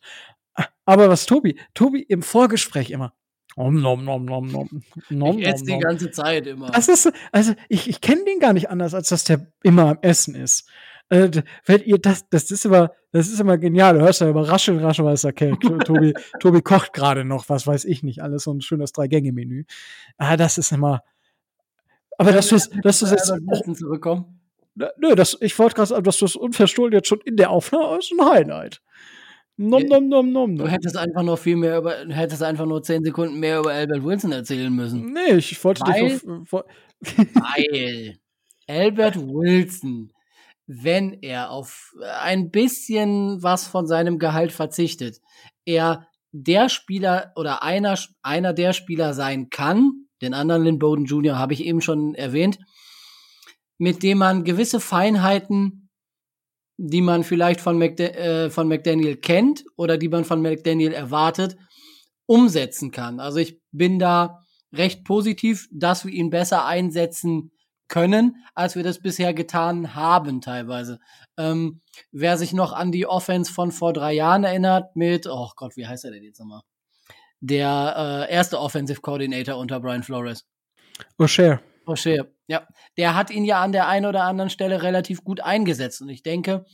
Aber 0.86 1.08
was 1.08 1.26
Tobi, 1.26 1.58
Tobi 1.74 2.02
im 2.02 2.22
Vorgespräch 2.22 2.92
immer, 2.92 3.14
nom, 3.58 3.82
nom, 3.82 4.04
nom, 4.06 4.26
nom, 4.26 4.48
nom, 4.48 4.70
nom, 5.10 5.38
ich 5.40 5.48
esse 5.48 5.66
die 5.66 5.72
nom. 5.72 5.82
ganze 5.82 6.12
Zeit 6.12 6.46
immer. 6.48 6.70
Das 6.72 6.88
ist, 6.88 7.12
also 7.32 7.54
ich, 7.70 7.90
ich 7.90 8.00
kenne 8.02 8.24
den 8.24 8.40
gar 8.40 8.54
nicht 8.54 8.70
anders, 8.70 8.94
als 8.94 9.10
dass 9.10 9.24
der 9.24 9.48
immer 9.64 9.90
am 9.90 9.98
Essen 10.02 10.36
ist. 10.36 10.70
Äh, 11.10 11.30
d- 11.30 11.44
wenn 11.66 11.82
ihr 11.84 11.98
das, 11.98 12.30
das 12.30 12.52
ist 12.52 12.66
immer, 12.66 12.92
das 13.12 13.28
ist 13.28 13.40
immer 13.40 13.58
genial. 13.58 13.96
Du 13.96 14.02
hörst 14.02 14.22
ja 14.22 14.30
immer 14.30 14.48
rascheln, 14.48 14.80
rascheln, 14.80 15.06
weil 15.08 15.14
es 15.16 15.26
okay, 15.26 15.56
Tobi, 15.86 16.14
Tobi 16.40 16.62
kocht 16.62 16.94
gerade 16.94 17.24
noch, 17.26 17.50
was 17.50 17.66
weiß 17.66 17.86
ich 17.86 18.04
nicht, 18.04 18.22
alles 18.22 18.44
so 18.44 18.54
ein 18.54 18.62
schönes 18.62 18.92
Drei-Gänge-Menü. 18.92 19.64
Ah, 20.18 20.38
das 20.38 20.58
ist 20.58 20.72
immer. 20.72 21.02
Aber 22.18 22.32
dass 22.32 22.50
du 22.50 22.56
es, 22.56 22.70
dass 22.84 23.00
du 23.00 23.06
jetzt, 23.06 23.32
zurückkommen. 23.78 24.40
nö, 24.76 25.16
das, 25.16 25.38
ich 25.40 25.58
wollte 25.58 25.76
gerade 25.76 25.88
sagen, 25.88 26.04
dass 26.04 26.18
du 26.18 26.26
es 26.26 26.36
unverstohlen 26.36 26.94
jetzt 26.94 27.08
schon 27.08 27.22
in 27.22 27.38
der 27.38 27.52
Aufnahme 27.52 27.98
ist 28.00 28.12
ein 28.12 28.24
Highlight. 28.30 28.82
Nom, 29.60 29.82
nom, 29.84 30.08
nom, 30.08 30.32
nom, 30.32 30.56
Du 30.56 30.68
hättest 30.68 30.96
einfach 30.98 31.24
nur 31.24 31.36
viel 31.36 31.56
mehr 31.56 31.80
über, 31.80 32.06
hättest 32.10 32.44
einfach 32.44 32.68
nur 32.68 32.84
zehn 32.84 33.04
Sekunden 33.04 33.40
mehr 33.40 33.60
über 33.60 33.72
Albert 33.72 34.04
Wilson 34.04 34.32
erzählen 34.32 34.72
müssen. 34.72 35.12
Nee, 35.14 35.36
ich 35.38 35.64
wollte 35.64 35.82
Weil- 35.82 36.10
dich 36.10 36.28
auf, 36.28 36.64
Weil 37.34 38.18
Albert 38.68 39.16
Wilson, 39.18 40.12
wenn 40.68 41.14
er 41.22 41.50
auf 41.50 41.94
ein 42.20 42.52
bisschen 42.52 43.42
was 43.42 43.68
von 43.68 43.88
seinem 43.88 44.20
Gehalt 44.20 44.52
verzichtet, 44.52 45.22
er 45.66 46.08
der 46.32 46.70
Spieler 46.70 47.32
oder 47.36 47.64
einer, 47.64 47.98
einer 48.22 48.54
der 48.54 48.74
Spieler 48.74 49.14
sein 49.16 49.50
kann, 49.50 50.06
den 50.22 50.34
anderen 50.36 50.64
Lynn 50.66 50.80
Bowden 50.80 51.06
Jr. 51.06 51.40
habe 51.40 51.54
ich 51.54 51.64
eben 51.66 51.82
schon 51.82 52.14
erwähnt, 52.14 52.60
mit 53.80 54.04
dem 54.04 54.20
man 54.20 54.44
gewisse 54.44 54.80
Feinheiten, 54.80 55.87
die 56.78 57.02
man 57.02 57.24
vielleicht 57.24 57.60
von, 57.60 57.78
McDa 57.78 58.06
äh, 58.06 58.50
von 58.50 58.68
McDaniel 58.68 59.18
kennt 59.18 59.66
oder 59.76 59.98
die 59.98 60.10
man 60.10 60.26
von 60.26 60.42
McDaniel 60.42 60.94
erwartet, 60.94 61.58
umsetzen 62.28 62.92
kann. 62.92 63.20
Also 63.20 63.40
ich 63.40 63.60
bin 63.72 64.00
da 64.00 64.44
recht 64.72 65.04
positiv, 65.04 65.68
dass 65.72 66.06
wir 66.06 66.14
ihn 66.14 66.30
besser 66.30 66.66
einsetzen 66.66 67.52
können, 67.88 68.44
als 68.54 68.76
wir 68.76 68.84
das 68.84 69.02
bisher 69.02 69.34
getan 69.34 69.96
haben 69.96 70.42
teilweise. 70.42 71.00
Ähm, 71.38 71.82
wer 72.12 72.38
sich 72.38 72.54
noch 72.54 72.74
an 72.74 72.92
die 72.92 73.08
Offense 73.08 73.52
von 73.52 73.72
vor 73.72 73.94
drei 73.94 74.14
Jahren 74.14 74.44
erinnert 74.44 74.96
mit, 74.96 75.26
oh 75.26 75.50
Gott, 75.56 75.78
wie 75.78 75.88
heißt 75.88 76.06
er 76.06 76.12
denn 76.12 76.24
jetzt 76.24 76.40
nochmal? 76.40 76.62
Der 77.40 78.28
äh, 78.30 78.34
erste 78.34 78.60
Offensive 78.60 79.02
Coordinator 79.02 79.58
unter 79.58 79.80
Brian 79.80 80.04
Flores. 80.04 80.46
O'Shea. 81.18 81.60
O'Shea, 81.88 82.26
ja. 82.48 82.68
Der 82.98 83.16
hat 83.16 83.32
ihn 83.32 83.46
ja 83.46 83.62
an 83.62 83.72
der 83.72 83.88
einen 83.88 84.06
oder 84.06 84.24
anderen 84.24 84.50
Stelle 84.50 84.84
relativ 84.84 85.24
gut 85.24 85.40
eingesetzt. 85.42 86.02
Und 86.02 86.10
ich 86.10 86.24
denke, 86.24 86.66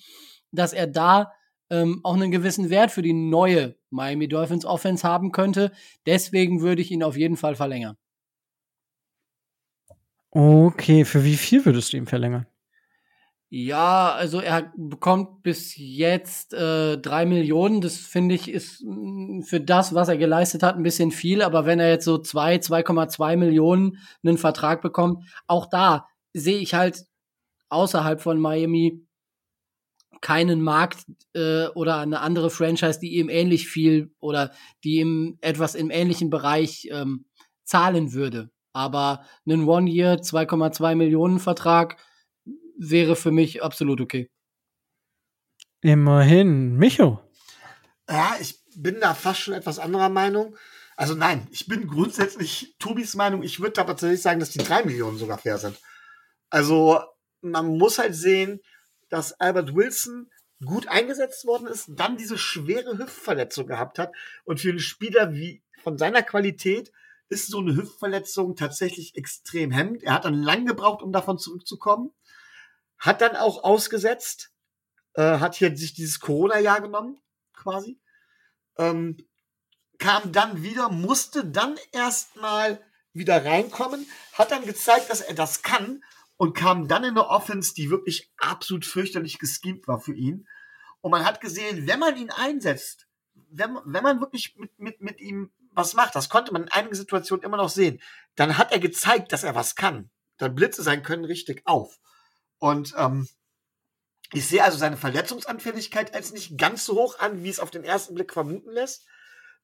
dass 0.51 0.73
er 0.73 0.87
da 0.87 1.31
ähm, 1.69 2.01
auch 2.03 2.15
einen 2.15 2.31
gewissen 2.31 2.69
Wert 2.69 2.91
für 2.91 3.01
die 3.01 3.13
neue 3.13 3.75
Miami 3.89 4.27
Dolphins 4.27 4.65
Offense 4.65 5.07
haben 5.07 5.31
könnte. 5.31 5.71
Deswegen 6.05 6.61
würde 6.61 6.81
ich 6.81 6.91
ihn 6.91 7.03
auf 7.03 7.17
jeden 7.17 7.37
Fall 7.37 7.55
verlängern. 7.55 7.97
Okay, 10.31 11.05
für 11.05 11.23
wie 11.23 11.37
viel 11.37 11.63
würdest 11.65 11.93
du 11.93 11.97
ihm 11.97 12.07
verlängern? 12.07 12.47
Ja, 13.55 14.11
also 14.13 14.39
er 14.39 14.73
bekommt 14.75 15.43
bis 15.43 15.75
jetzt 15.77 16.55
äh, 16.55 16.97
drei 16.97 17.27
Millionen. 17.27 17.81
Das 17.81 17.97
finde 17.97 18.33
ich 18.33 18.49
ist 18.49 18.81
mh, 18.83 19.43
für 19.45 19.61
das, 19.61 19.93
was 19.93 20.07
er 20.07 20.17
geleistet 20.17 20.63
hat, 20.63 20.75
ein 20.75 20.81
bisschen 20.81 21.11
viel. 21.11 21.43
Aber 21.43 21.67
wenn 21.67 21.79
er 21.79 21.87
jetzt 21.87 22.05
so 22.05 22.17
zwei, 22.17 22.55
2,2 22.55 23.37
Millionen 23.37 23.99
einen 24.23 24.39
Vertrag 24.39 24.81
bekommt, 24.81 25.23
auch 25.45 25.67
da 25.67 26.07
sehe 26.33 26.57
ich 26.57 26.73
halt 26.73 27.05
außerhalb 27.69 28.21
von 28.21 28.39
Miami 28.39 29.05
keinen 30.19 30.63
Markt 30.63 31.05
äh, 31.35 31.67
oder 31.75 31.99
eine 31.99 32.21
andere 32.21 32.49
Franchise, 32.49 32.99
die 32.99 33.17
ihm 33.19 33.29
ähnlich 33.29 33.67
viel 33.67 34.15
oder 34.19 34.51
die 34.83 34.95
ihm 34.95 35.37
etwas 35.41 35.75
im 35.75 35.91
ähnlichen 35.91 36.31
Bereich 36.31 36.89
ähm, 36.91 37.25
zahlen 37.65 38.13
würde. 38.13 38.49
Aber 38.73 39.25
einen 39.45 39.67
One-Year 39.67 40.21
2,2 40.21 40.95
Millionen 40.95 41.37
Vertrag 41.37 41.97
wäre 42.77 43.15
für 43.15 43.31
mich 43.31 43.63
absolut 43.63 44.01
okay. 44.01 44.29
Immerhin. 45.81 46.75
Micho. 46.77 47.19
Ja, 48.09 48.35
ich 48.39 48.59
bin 48.75 48.99
da 48.99 49.13
fast 49.13 49.41
schon 49.41 49.53
etwas 49.53 49.79
anderer 49.79 50.09
Meinung. 50.09 50.55
Also 50.95 51.15
nein, 51.15 51.47
ich 51.51 51.67
bin 51.67 51.87
grundsätzlich 51.87 52.75
Tobis 52.79 53.15
Meinung. 53.15 53.43
Ich 53.43 53.59
würde 53.59 53.81
aber 53.81 53.93
tatsächlich 53.93 54.21
sagen, 54.21 54.39
dass 54.39 54.51
die 54.51 54.59
drei 54.59 54.83
Millionen 54.83 55.17
sogar 55.17 55.37
fair 55.37 55.57
sind. 55.57 55.79
Also 56.49 57.01
man 57.41 57.77
muss 57.77 57.97
halt 57.97 58.15
sehen, 58.15 58.61
dass 59.09 59.39
Albert 59.39 59.75
Wilson 59.75 60.29
gut 60.63 60.87
eingesetzt 60.87 61.45
worden 61.45 61.67
ist, 61.67 61.89
dann 61.89 62.17
diese 62.17 62.37
schwere 62.37 62.97
Hüftverletzung 62.97 63.67
gehabt 63.67 63.99
hat. 63.99 64.13
Und 64.45 64.59
für 64.59 64.69
einen 64.69 64.79
Spieler 64.79 65.33
wie 65.33 65.61
von 65.81 65.97
seiner 65.97 66.23
Qualität 66.23 66.91
ist 67.29 67.47
so 67.47 67.59
eine 67.59 67.75
Hüftverletzung 67.75 68.55
tatsächlich 68.55 69.15
extrem 69.15 69.71
hemmend. 69.71 70.03
Er 70.03 70.13
hat 70.13 70.25
dann 70.25 70.35
lang 70.35 70.65
gebraucht, 70.65 71.01
um 71.01 71.11
davon 71.11 71.37
zurückzukommen. 71.37 72.11
Hat 72.97 73.21
dann 73.21 73.35
auch 73.35 73.63
ausgesetzt, 73.63 74.51
äh, 75.15 75.39
hat 75.39 75.55
hier 75.55 75.75
sich 75.75 75.93
dieses 75.93 76.19
Corona-Jahr 76.19 76.81
genommen, 76.81 77.19
quasi 77.53 77.99
ähm, 78.77 79.17
kam 79.99 80.31
dann 80.31 80.63
wieder, 80.63 80.89
musste 80.89 81.45
dann 81.45 81.77
erstmal 81.91 82.83
wieder 83.13 83.45
reinkommen, 83.45 84.07
hat 84.33 84.51
dann 84.51 84.65
gezeigt, 84.65 85.09
dass 85.09 85.21
er 85.21 85.35
das 85.35 85.61
kann 85.61 86.03
und 86.37 86.55
kam 86.55 86.87
dann 86.87 87.03
in 87.03 87.11
eine 87.11 87.27
Offense, 87.27 87.73
die 87.75 87.89
wirklich 87.89 88.31
absolut 88.37 88.85
fürchterlich 88.85 89.37
geschemt 89.37 89.87
war 89.87 89.99
für 89.99 90.13
ihn. 90.15 90.47
Und 91.01 91.11
man 91.11 91.25
hat 91.25 91.41
gesehen, 91.41 91.87
wenn 91.87 91.99
man 91.99 92.17
ihn 92.17 92.31
einsetzt, 92.31 93.07
wenn, 93.49 93.73
man- 93.73 93.83
wenn 93.85 94.03
man 94.03 94.19
wirklich 94.19 94.55
mit, 94.57 94.77
mit, 94.79 95.01
mit 95.01 95.19
ihm 95.21 95.51
was 95.71 95.93
macht, 95.93 96.15
das 96.15 96.29
konnte 96.29 96.51
man 96.53 96.63
in 96.63 96.71
einigen 96.71 96.95
Situationen 96.95 97.43
immer 97.43 97.57
noch 97.57 97.69
sehen, 97.69 98.01
dann 98.35 98.57
hat 98.57 98.71
er 98.71 98.79
gezeigt, 98.79 99.31
dass 99.31 99.43
er 99.43 99.55
was 99.55 99.75
kann. 99.75 100.09
Dann 100.37 100.55
blitze 100.55 100.83
sein 100.83 101.03
Können 101.03 101.25
richtig 101.25 101.61
auf. 101.65 101.99
Und 102.63 102.93
ähm, 102.97 103.27
ich 104.31 104.47
sehe 104.47 104.63
also 104.63 104.77
seine 104.77 104.95
Verletzungsanfälligkeit 104.95 106.15
als 106.15 106.31
nicht 106.31 106.57
ganz 106.57 106.85
so 106.85 106.95
hoch 106.95 107.19
an, 107.19 107.43
wie 107.43 107.49
es 107.49 107.59
auf 107.59 107.71
den 107.71 107.83
ersten 107.83 108.15
Blick 108.15 108.31
vermuten 108.31 108.71
lässt. 108.71 109.05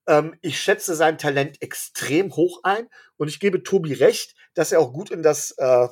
Ähm, 0.05 0.37
ich 0.41 0.61
schätze 0.61 0.95
sein 0.95 1.17
Talent 1.17 1.61
extrem 1.61 2.35
hoch 2.35 2.59
ein 2.63 2.89
und 3.15 3.29
ich 3.29 3.39
gebe 3.39 3.63
Tobi 3.63 3.93
recht, 3.93 4.35
dass 4.53 4.73
er 4.73 4.81
auch 4.81 4.91
gut 4.91 5.11
in 5.11 5.23
das 5.23 5.51
äh, 5.51 5.87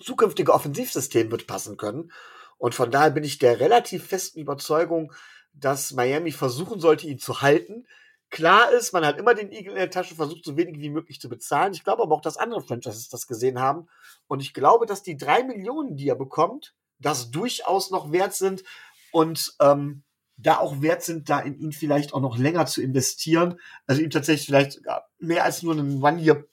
zukünftige 0.00 0.54
Offensivsystem 0.54 1.30
wird 1.30 1.46
passen 1.46 1.76
können. 1.76 2.10
Und 2.56 2.74
von 2.74 2.90
daher 2.90 3.10
bin 3.10 3.22
ich 3.22 3.36
der 3.36 3.60
relativ 3.60 4.06
festen 4.06 4.40
Überzeugung, 4.40 5.12
dass 5.52 5.92
Miami 5.92 6.32
versuchen 6.32 6.80
sollte, 6.80 7.06
ihn 7.06 7.18
zu 7.18 7.42
halten. 7.42 7.86
Klar 8.32 8.72
ist, 8.72 8.94
man 8.94 9.04
hat 9.04 9.18
immer 9.18 9.34
den 9.34 9.52
Igel 9.52 9.72
in 9.72 9.78
der 9.78 9.90
Tasche, 9.90 10.14
versucht 10.14 10.42
so 10.46 10.56
wenig 10.56 10.80
wie 10.80 10.88
möglich 10.88 11.20
zu 11.20 11.28
bezahlen. 11.28 11.74
Ich 11.74 11.84
glaube 11.84 12.02
aber 12.02 12.14
auch, 12.14 12.22
dass 12.22 12.38
andere 12.38 12.62
Franchises 12.62 13.10
das 13.10 13.26
gesehen 13.26 13.60
haben. 13.60 13.88
Und 14.26 14.40
ich 14.40 14.54
glaube, 14.54 14.86
dass 14.86 15.02
die 15.02 15.18
drei 15.18 15.44
Millionen, 15.44 15.96
die 15.96 16.08
er 16.08 16.14
bekommt, 16.14 16.74
das 16.98 17.30
durchaus 17.30 17.90
noch 17.90 18.10
wert 18.10 18.34
sind 18.34 18.64
und 19.10 19.54
ähm, 19.60 20.02
da 20.38 20.56
auch 20.56 20.80
wert 20.80 21.02
sind, 21.02 21.28
da 21.28 21.40
in 21.40 21.58
ihn 21.58 21.72
vielleicht 21.72 22.14
auch 22.14 22.22
noch 22.22 22.38
länger 22.38 22.64
zu 22.64 22.80
investieren. 22.80 23.60
Also 23.86 24.00
ihm 24.00 24.08
tatsächlich 24.08 24.46
vielleicht 24.46 24.72
sogar 24.72 25.10
mehr 25.18 25.44
als 25.44 25.62
nur 25.62 25.74
einen 25.74 26.02
One-Year 26.02 26.46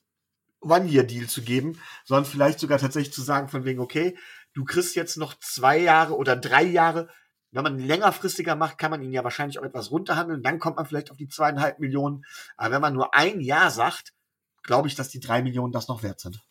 One-Year-Deal 0.60 1.28
zu 1.28 1.42
geben, 1.44 1.80
sondern 2.04 2.26
vielleicht 2.26 2.60
sogar 2.60 2.78
tatsächlich 2.78 3.14
zu 3.14 3.22
sagen 3.22 3.48
von 3.48 3.64
wegen, 3.64 3.80
okay, 3.80 4.18
du 4.54 4.66
kriegst 4.66 4.98
jetzt 4.98 5.16
noch 5.16 5.40
zwei 5.40 5.78
Jahre 5.78 6.18
oder 6.18 6.36
drei 6.36 6.64
Jahre 6.64 7.08
wenn 7.52 7.64
man 7.64 7.80
ihn 7.80 7.88
längerfristiger 7.88 8.56
macht, 8.56 8.78
kann 8.78 8.92
man 8.92 9.02
ihn 9.02 9.12
ja 9.12 9.24
wahrscheinlich 9.24 9.60
auch 9.60 9.64
etwas 9.64 9.92
runterhandeln. 9.92 10.44
Dann 10.44 10.60
kommt 10.60 10.78
man 10.78 10.86
vielleicht 10.86 11.12
auf 11.12 11.18
die 11.18 11.28
zweieinhalb 11.28 11.80
Millionen. 11.80 12.24
Aber 12.58 12.76
wenn 12.76 12.82
man 12.82 12.94
nur 12.94 13.16
ein 13.16 13.42
Jahr 13.42 13.72
sagt, 13.72 14.14
glaube 14.62 14.88
ich, 14.88 14.96
dass 14.96 15.10
die 15.10 15.20
drei 15.20 15.42
Millionen 15.42 15.72
das 15.72 15.88
noch 15.88 16.04
wert 16.04 16.20
sind. 16.20 16.44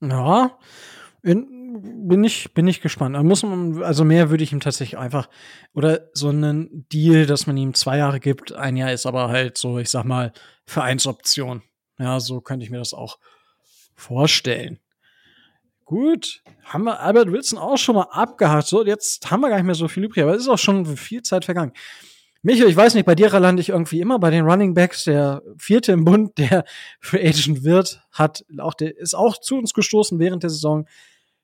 Ja, 0.00 0.58
in, 1.22 2.08
bin 2.08 2.24
ich, 2.24 2.54
bin 2.54 2.68
ich 2.68 2.80
gespannt. 2.80 3.20
Muss 3.24 3.42
man, 3.42 3.82
also 3.82 4.04
mehr 4.04 4.30
würde 4.30 4.44
ich 4.44 4.52
ihm 4.52 4.60
tatsächlich 4.60 4.98
einfach, 4.98 5.28
oder 5.74 6.08
so 6.12 6.28
einen 6.28 6.86
Deal, 6.88 7.26
dass 7.26 7.46
man 7.46 7.56
ihm 7.56 7.74
zwei 7.74 7.98
Jahre 7.98 8.20
gibt. 8.20 8.52
Ein 8.52 8.76
Jahr 8.76 8.92
ist 8.92 9.06
aber 9.06 9.28
halt 9.28 9.58
so, 9.58 9.78
ich 9.78 9.90
sag 9.90 10.04
mal, 10.04 10.32
Vereinsoption. 10.64 11.62
Ja, 11.98 12.20
so 12.20 12.40
könnte 12.40 12.64
ich 12.64 12.70
mir 12.70 12.78
das 12.78 12.94
auch 12.94 13.18
vorstellen. 13.94 14.78
Gut, 15.86 16.42
haben 16.64 16.82
wir 16.82 16.98
Albert 16.98 17.30
Wilson 17.30 17.60
auch 17.60 17.78
schon 17.78 17.94
mal 17.94 18.08
abgehakt. 18.10 18.66
So, 18.66 18.84
jetzt 18.84 19.30
haben 19.30 19.40
wir 19.40 19.50
gar 19.50 19.56
nicht 19.56 19.66
mehr 19.66 19.76
so 19.76 19.86
viel 19.86 20.02
übrig, 20.02 20.24
aber 20.24 20.34
es 20.34 20.42
ist 20.42 20.48
auch 20.48 20.58
schon 20.58 20.84
viel 20.84 21.22
Zeit 21.22 21.44
vergangen. 21.44 21.72
Michael, 22.42 22.68
ich 22.68 22.76
weiß 22.76 22.94
nicht, 22.94 23.06
bei 23.06 23.14
dir 23.14 23.30
lande 23.38 23.60
ich 23.60 23.68
irgendwie 23.68 24.00
immer 24.00 24.18
bei 24.18 24.30
den 24.30 24.44
Running 24.44 24.74
Backs. 24.74 25.04
Der 25.04 25.42
vierte 25.56 25.92
im 25.92 26.04
Bund, 26.04 26.36
der 26.38 26.64
Free 27.00 27.24
Agent 27.24 27.62
wird, 27.62 28.02
hat 28.10 28.44
auch, 28.58 28.74
der 28.74 28.98
ist 28.98 29.14
auch 29.14 29.38
zu 29.38 29.58
uns 29.58 29.74
gestoßen 29.74 30.18
während 30.18 30.42
der 30.42 30.50
Saison. 30.50 30.88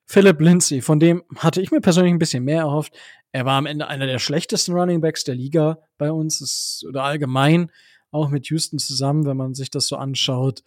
Philip 0.06 0.40
Lindsay, 0.40 0.80
von 0.80 0.98
dem 0.98 1.22
hatte 1.36 1.62
ich 1.62 1.70
mir 1.70 1.80
persönlich 1.80 2.12
ein 2.12 2.18
bisschen 2.18 2.42
mehr 2.42 2.62
erhofft. 2.62 2.94
Er 3.30 3.44
war 3.44 3.54
am 3.54 3.66
Ende 3.66 3.86
einer 3.86 4.08
der 4.08 4.18
schlechtesten 4.18 4.72
Running 4.72 5.00
Backs 5.00 5.22
der 5.22 5.36
Liga 5.36 5.78
bei 5.98 6.10
uns 6.10 6.40
ist, 6.40 6.84
oder 6.88 7.04
allgemein, 7.04 7.70
auch 8.10 8.28
mit 8.28 8.48
Houston 8.48 8.80
zusammen, 8.80 9.24
wenn 9.24 9.36
man 9.36 9.54
sich 9.54 9.70
das 9.70 9.86
so 9.86 9.94
anschaut. 9.94 10.64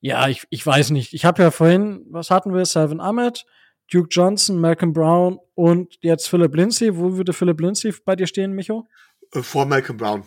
Ja, 0.00 0.28
ich, 0.28 0.46
ich 0.50 0.64
weiß 0.64 0.90
nicht. 0.90 1.12
Ich 1.12 1.24
habe 1.24 1.42
ja 1.42 1.50
vorhin, 1.50 2.06
was 2.10 2.30
hatten 2.30 2.54
wir? 2.54 2.64
Salvin 2.64 3.00
Ahmed, 3.00 3.44
Duke 3.90 4.08
Johnson, 4.10 4.60
Malcolm 4.60 4.92
Brown 4.92 5.38
und 5.54 5.98
jetzt 6.02 6.28
Philip 6.28 6.54
Lindsay. 6.54 6.96
Wo 6.96 7.16
würde 7.16 7.32
Philip 7.32 7.60
Lindsay 7.60 7.92
bei 8.04 8.14
dir 8.14 8.26
stehen, 8.26 8.52
Micho? 8.52 8.86
Äh, 9.32 9.42
vor 9.42 9.66
Malcolm 9.66 9.96
Brown. 9.96 10.24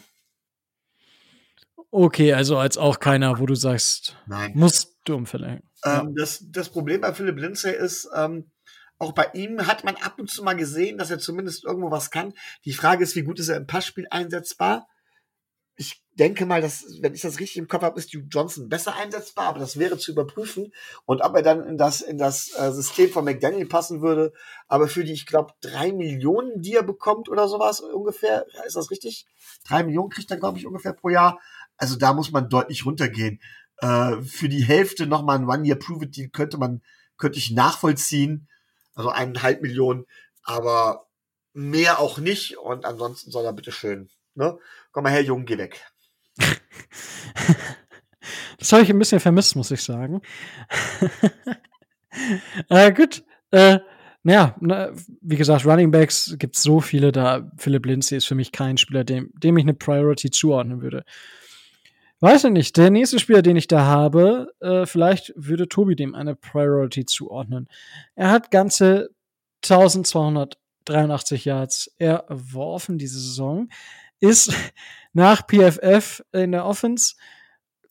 Okay, 1.89 2.33
also 2.33 2.57
als 2.57 2.77
auch 2.77 2.99
keiner, 2.99 3.39
wo 3.39 3.45
du 3.45 3.55
sagst, 3.55 4.17
Nein. 4.25 4.53
musst 4.55 4.97
du 5.03 5.15
umverlängern. 5.15 5.63
Ähm, 5.83 6.15
das, 6.15 6.45
das 6.49 6.69
Problem 6.69 7.01
bei 7.01 7.13
Philipp 7.13 7.37
Lindsay 7.37 7.75
ist, 7.75 8.09
ähm, 8.15 8.49
auch 8.97 9.13
bei 9.13 9.29
ihm 9.33 9.65
hat 9.67 9.83
man 9.83 9.95
ab 9.95 10.19
und 10.19 10.29
zu 10.29 10.43
mal 10.43 10.53
gesehen, 10.53 10.97
dass 10.97 11.11
er 11.11 11.19
zumindest 11.19 11.65
irgendwo 11.65 11.91
was 11.91 12.11
kann. 12.11 12.33
Die 12.65 12.73
Frage 12.73 13.03
ist, 13.03 13.15
wie 13.15 13.23
gut 13.23 13.39
ist 13.39 13.49
er 13.49 13.57
im 13.57 13.67
Passspiel 13.67 14.07
einsetzbar? 14.09 14.87
Ich 15.75 16.03
denke 16.13 16.45
mal, 16.45 16.61
dass, 16.61 16.85
wenn 17.01 17.13
ich 17.13 17.21
das 17.21 17.39
richtig 17.39 17.57
im 17.57 17.67
Kopf 17.67 17.81
habe, 17.81 17.97
ist 17.97 18.13
Duke 18.13 18.27
Johnson 18.29 18.69
besser 18.69 18.95
einsetzbar, 18.95 19.45
aber 19.47 19.59
das 19.59 19.79
wäre 19.79 19.97
zu 19.97 20.11
überprüfen. 20.11 20.71
Und 21.05 21.21
ob 21.21 21.35
er 21.35 21.41
dann 21.41 21.65
in 21.65 21.77
das, 21.77 22.01
in 22.01 22.17
das 22.17 22.51
äh, 22.57 22.71
System 22.71 23.09
von 23.09 23.25
McDaniel 23.25 23.65
passen 23.67 24.01
würde, 24.01 24.33
aber 24.67 24.87
für 24.87 25.03
die, 25.03 25.13
ich 25.13 25.25
glaube, 25.25 25.53
drei 25.61 25.91
Millionen, 25.91 26.61
die 26.61 26.73
er 26.73 26.83
bekommt 26.83 27.29
oder 27.29 27.47
sowas 27.47 27.79
ungefähr, 27.79 28.45
ist 28.65 28.75
das 28.75 28.91
richtig? 28.91 29.25
Drei 29.67 29.83
Millionen 29.83 30.09
kriegt 30.09 30.29
er, 30.29 30.37
glaube 30.37 30.59
ich, 30.59 30.67
ungefähr 30.67 30.93
pro 30.93 31.09
Jahr. 31.09 31.39
Also 31.77 31.95
da 31.95 32.13
muss 32.13 32.31
man 32.31 32.49
deutlich 32.49 32.85
runtergehen. 32.85 33.41
Äh, 33.77 34.21
für 34.21 34.49
die 34.49 34.63
Hälfte 34.63 35.07
nochmal 35.07 35.39
ein 35.39 35.49
One-Year-Prove-It-Deal 35.49 36.29
könnte 36.29 36.57
man, 36.57 36.81
könnte 37.17 37.39
ich 37.39 37.51
nachvollziehen. 37.51 38.47
Also 38.93 39.09
eineinhalb 39.09 39.61
Millionen, 39.61 40.05
aber 40.43 41.07
mehr 41.53 41.99
auch 41.99 42.17
nicht. 42.17 42.57
Und 42.57 42.85
ansonsten 42.85 43.31
soll 43.31 43.45
er 43.45 43.53
bitte 43.53 43.71
schön, 43.71 44.09
ne? 44.35 44.59
Komm 44.91 45.03
mal 45.03 45.11
her, 45.11 45.23
Junge, 45.23 45.45
geh 45.45 45.57
weg. 45.57 45.81
Das 48.61 48.71
habe 48.71 48.83
ich 48.83 48.91
ein 48.91 48.99
bisschen 48.99 49.19
vermisst, 49.19 49.55
muss 49.55 49.71
ich 49.71 49.81
sagen. 49.81 50.21
äh, 52.69 52.93
gut. 52.93 53.23
Äh, 53.49 53.79
naja, 54.21 54.55
na, 54.61 54.91
wie 55.21 55.35
gesagt, 55.35 55.65
Running 55.65 55.89
Backs 55.89 56.35
gibt 56.37 56.55
es 56.55 56.61
so 56.61 56.79
viele 56.79 57.11
da. 57.11 57.51
Philip 57.57 57.83
Lindsay 57.87 58.17
ist 58.17 58.27
für 58.27 58.35
mich 58.35 58.51
kein 58.51 58.77
Spieler, 58.77 59.03
dem, 59.03 59.31
dem 59.33 59.57
ich 59.57 59.63
eine 59.63 59.73
Priority 59.73 60.29
zuordnen 60.29 60.83
würde. 60.83 61.03
Weiß 62.19 62.43
ich 62.43 62.51
nicht. 62.51 62.77
Der 62.77 62.91
nächste 62.91 63.17
Spieler, 63.17 63.41
den 63.41 63.57
ich 63.57 63.67
da 63.67 63.85
habe, 63.85 64.53
äh, 64.59 64.85
vielleicht 64.85 65.33
würde 65.35 65.67
Tobi 65.67 65.95
dem 65.95 66.13
eine 66.13 66.35
Priority 66.35 67.05
zuordnen. 67.05 67.67
Er 68.13 68.29
hat 68.29 68.51
ganze 68.51 69.09
1283 69.63 71.45
Yards 71.45 71.95
erworfen 71.97 72.99
diese 72.99 73.19
Saison. 73.19 73.69
Ist 74.21 74.53
nach 75.13 75.45
PFF 75.45 76.23
in 76.31 76.53
der 76.53 76.65
Offense 76.65 77.15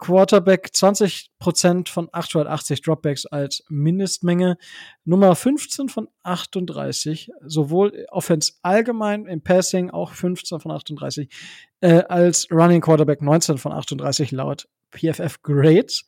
Quarterback 0.00 0.70
20% 0.72 1.88
von 1.88 2.08
880 2.10 2.80
Dropbacks 2.80 3.26
als 3.26 3.62
Mindestmenge. 3.68 4.56
Nummer 5.04 5.36
15 5.36 5.90
von 5.90 6.08
38, 6.22 7.30
sowohl 7.44 8.06
Offense 8.10 8.54
allgemein 8.62 9.26
im 9.26 9.42
Passing 9.42 9.90
auch 9.90 10.12
15 10.14 10.58
von 10.58 10.72
38, 10.72 11.28
äh, 11.82 12.02
als 12.08 12.50
Running 12.50 12.80
Quarterback 12.80 13.20
19 13.20 13.58
von 13.58 13.72
38 13.72 14.32
laut 14.32 14.68
PFF 14.90 15.42
Grades. 15.42 16.06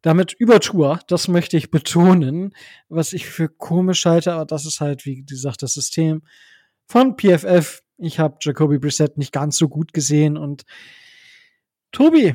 Damit 0.00 0.32
über 0.32 0.60
Tour, 0.60 1.00
das 1.08 1.28
möchte 1.28 1.56
ich 1.56 1.70
betonen, 1.70 2.54
was 2.88 3.12
ich 3.12 3.26
für 3.26 3.48
komisch 3.48 4.06
halte, 4.06 4.32
aber 4.32 4.46
das 4.46 4.64
ist 4.64 4.80
halt, 4.80 5.04
wie 5.04 5.24
gesagt, 5.24 5.62
das 5.62 5.74
System 5.74 6.22
von 6.86 7.16
PFF. 7.16 7.82
Ich 7.98 8.18
habe 8.18 8.38
Jacoby 8.40 8.78
Brissett 8.78 9.18
nicht 9.18 9.32
ganz 9.32 9.56
so 9.58 9.68
gut 9.68 9.92
gesehen 9.92 10.36
und 10.36 10.64
Tobi, 11.92 12.34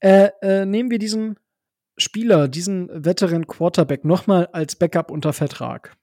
äh, 0.00 0.30
äh, 0.42 0.66
nehmen 0.66 0.90
wir 0.90 0.98
diesen 0.98 1.36
Spieler, 1.96 2.48
diesen 2.48 2.88
Veteran 3.04 3.46
Quarterback 3.46 4.04
nochmal 4.04 4.48
als 4.52 4.76
Backup 4.76 5.10
unter 5.10 5.32
Vertrag? 5.32 5.96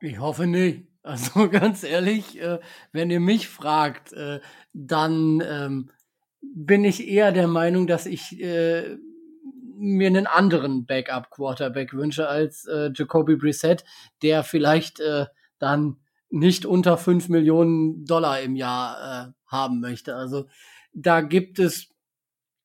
Ich 0.00 0.18
hoffe 0.18 0.46
nicht. 0.46 0.86
Also 1.04 1.50
ganz 1.50 1.82
ehrlich, 1.82 2.40
äh, 2.40 2.60
wenn 2.92 3.10
ihr 3.10 3.18
mich 3.18 3.48
fragt, 3.48 4.12
äh, 4.12 4.38
dann 4.72 5.42
ähm, 5.44 5.90
bin 6.40 6.84
ich 6.84 7.08
eher 7.08 7.32
der 7.32 7.48
Meinung, 7.48 7.88
dass 7.88 8.06
ich 8.06 8.40
äh, 8.40 8.98
mir 9.76 10.06
einen 10.06 10.28
anderen 10.28 10.86
Backup-Quarterback 10.86 11.92
wünsche 11.92 12.28
als 12.28 12.66
äh, 12.66 12.92
Jacoby 12.94 13.34
Brissett, 13.34 13.82
der 14.22 14.44
vielleicht 14.44 15.00
äh, 15.00 15.26
dann 15.58 15.96
nicht 16.32 16.64
unter 16.64 16.96
5 16.96 17.28
Millionen 17.28 18.06
Dollar 18.06 18.40
im 18.40 18.56
Jahr 18.56 19.28
äh, 19.28 19.32
haben 19.46 19.80
möchte. 19.80 20.16
Also 20.16 20.46
da 20.94 21.20
gibt 21.20 21.58
es 21.58 21.90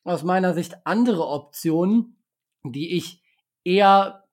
aus 0.06 0.24
meiner 0.24 0.54
Sicht 0.54 0.76
andere 0.86 1.28
Optionen, 1.28 2.18
die 2.64 2.96
ich 2.96 3.22
eher 3.66 4.24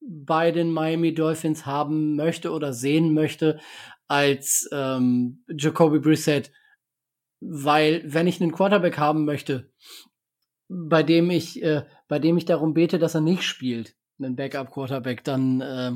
bei 0.00 0.50
den 0.50 0.70
Miami 0.70 1.14
Dolphins 1.14 1.64
haben 1.64 2.16
möchte 2.16 2.50
oder 2.50 2.74
sehen 2.74 3.14
möchte 3.14 3.60
als 4.08 4.68
ähm, 4.72 5.42
Jacoby 5.48 5.98
Brissett. 5.98 6.52
Weil, 7.40 8.02
wenn 8.04 8.26
ich 8.26 8.40
einen 8.42 8.52
Quarterback 8.52 8.98
haben 8.98 9.24
möchte, 9.24 9.72
bei 10.68 11.02
dem 11.02 11.30
ich, 11.30 11.62
äh, 11.62 11.84
bei 12.08 12.18
dem 12.18 12.36
ich 12.36 12.44
darum 12.44 12.74
bete, 12.74 12.98
dass 12.98 13.14
er 13.14 13.22
nicht 13.22 13.42
spielt, 13.42 13.96
einen 14.18 14.36
Backup-Quarterback, 14.36 15.24
dann 15.24 15.60
äh, 15.62 15.92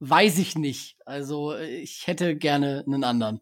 weiß 0.00 0.38
ich 0.38 0.56
nicht. 0.56 0.96
Also 1.04 1.56
ich 1.56 2.06
hätte 2.06 2.36
gerne 2.36 2.84
einen 2.86 3.04
anderen. 3.04 3.40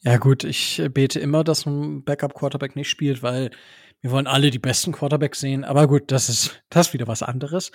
Ja, 0.00 0.18
gut, 0.18 0.44
ich 0.44 0.82
bete 0.92 1.18
immer, 1.18 1.42
dass 1.42 1.66
ein 1.66 2.04
Backup-Quarterback 2.04 2.76
nicht 2.76 2.88
spielt, 2.88 3.22
weil 3.22 3.50
wir 4.00 4.10
wollen 4.10 4.26
alle 4.26 4.50
die 4.50 4.58
besten 4.58 4.92
Quarterbacks 4.92 5.40
sehen. 5.40 5.64
Aber 5.64 5.88
gut, 5.88 6.12
das 6.12 6.28
ist, 6.28 6.62
das 6.70 6.88
ist 6.88 6.92
wieder 6.94 7.08
was 7.08 7.22
anderes. 7.22 7.72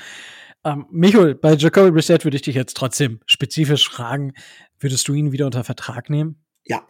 Ähm, 0.63 0.85
Michael, 0.91 1.35
bei 1.35 1.55
Jacoby 1.55 1.91
Brissett 1.91 2.23
würde 2.23 2.37
ich 2.37 2.43
dich 2.43 2.55
jetzt 2.55 2.77
trotzdem 2.77 3.19
spezifisch 3.25 3.89
fragen, 3.89 4.33
würdest 4.79 5.07
du 5.07 5.13
ihn 5.13 5.31
wieder 5.31 5.45
unter 5.45 5.63
Vertrag 5.63 6.09
nehmen? 6.09 6.45
Ja. 6.63 6.87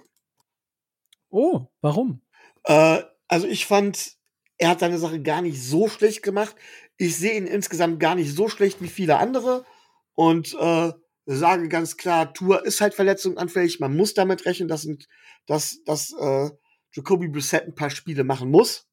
Oh, 1.30 1.68
warum? 1.80 2.22
Äh, 2.66 3.02
also 3.28 3.48
ich 3.48 3.66
fand, 3.66 4.18
er 4.58 4.70
hat 4.70 4.82
seine 4.82 5.00
Sache 5.00 5.22
gar 5.22 5.42
nicht 5.42 5.64
so 5.64 5.88
schlecht 5.88 6.22
gemacht. 6.22 6.56
Ich 6.98 7.16
sehe 7.16 7.38
ihn 7.38 7.48
insgesamt 7.48 8.00
gar 8.00 8.16
nicht 8.16 8.36
so 8.36 8.50
schlecht 8.50 8.82
wie 8.82 8.90
viele 8.90 9.18
andere. 9.18 9.66
Und 10.16 10.54
äh, 10.60 10.92
sage 11.26 11.70
ganz 11.70 11.98
klar, 11.98 12.34
Tour 12.34 12.66
ist 12.66 12.82
halt 12.82 12.94
verletzungsanfällig. 12.94 13.80
Man 13.80 13.96
muss 13.96 14.14
damit 14.14 14.46
rechnen, 14.46 14.68
dass, 14.68 14.88
dass, 15.48 15.84
dass 15.86 16.14
äh, 16.20 16.50
Jacoby 16.94 17.28
Brissett 17.30 17.66
ein 17.66 17.76
paar 17.76 17.90
Spiele 17.90 18.24
machen 18.24 18.52
muss. 18.52 18.88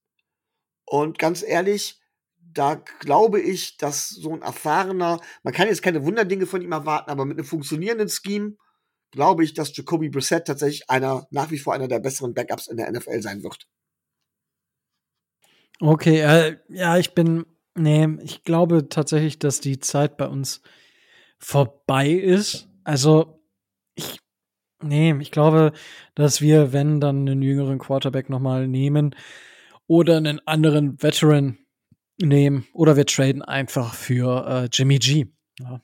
Und 0.84 1.18
ganz 1.18 1.42
ehrlich, 1.42 2.00
da 2.36 2.76
glaube 3.00 3.40
ich, 3.40 3.76
dass 3.76 4.08
so 4.08 4.32
ein 4.32 4.42
erfahrener, 4.42 5.20
man 5.42 5.52
kann 5.52 5.68
jetzt 5.68 5.82
keine 5.82 6.04
Wunderdinge 6.04 6.46
von 6.46 6.62
ihm 6.62 6.72
erwarten, 6.72 7.10
aber 7.10 7.24
mit 7.24 7.38
einem 7.38 7.46
funktionierenden 7.46 8.08
Scheme 8.08 8.56
glaube 9.10 9.44
ich, 9.44 9.54
dass 9.54 9.76
Jacoby 9.76 10.08
Brissett 10.08 10.46
tatsächlich 10.46 10.88
einer, 10.88 11.26
nach 11.30 11.50
wie 11.50 11.58
vor 11.58 11.74
einer 11.74 11.88
der 11.88 12.00
besseren 12.00 12.34
Backups 12.34 12.68
in 12.68 12.76
der 12.76 12.90
NFL 12.90 13.20
sein 13.22 13.42
wird. 13.42 13.66
Okay, 15.80 16.20
äh, 16.20 16.56
ja, 16.68 16.98
ich 16.98 17.14
bin, 17.14 17.46
nee, 17.74 18.08
ich 18.22 18.42
glaube 18.42 18.88
tatsächlich, 18.88 19.38
dass 19.38 19.60
die 19.60 19.78
Zeit 19.78 20.16
bei 20.16 20.26
uns 20.26 20.60
vorbei 21.38 22.10
ist. 22.10 22.68
Also, 22.84 23.40
ich, 23.94 24.20
nee, 24.82 25.14
ich 25.20 25.30
glaube, 25.30 25.72
dass 26.14 26.40
wir, 26.40 26.72
wenn, 26.72 27.00
dann 27.00 27.28
einen 27.28 27.42
jüngeren 27.42 27.78
Quarterback 27.78 28.30
nochmal 28.30 28.68
nehmen 28.68 29.14
oder 29.86 30.16
einen 30.16 30.46
anderen 30.46 31.02
Veteran 31.02 31.58
nehmen 32.20 32.66
oder 32.72 32.96
wir 32.96 33.06
traden 33.06 33.42
einfach 33.42 33.94
für 33.94 34.46
äh, 34.46 34.68
Jimmy 34.72 34.98
G. 34.98 35.26
Ja. 35.60 35.80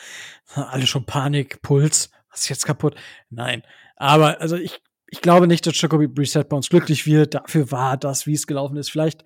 Alle 0.55 0.86
schon 0.86 1.05
Panik, 1.05 1.62
Puls, 1.62 2.11
was 2.31 2.40
ist 2.40 2.49
jetzt 2.49 2.66
kaputt? 2.66 2.97
Nein. 3.31 3.62
Aber 3.97 4.40
also 4.40 4.57
ich, 4.57 4.81
ich 5.07 5.20
glaube 5.20 5.47
nicht, 5.47 5.66
dass 5.66 5.81
Jacoby 5.81 6.09
Brissett 6.09 6.49
bei 6.49 6.57
uns 6.57 6.69
glücklich 6.69 7.07
wird. 7.07 7.35
Dafür 7.35 7.70
war 7.70 7.97
das, 7.97 8.27
wie 8.27 8.35
es 8.35 8.47
gelaufen 8.47 8.77
ist, 8.77 8.90
vielleicht 8.90 9.24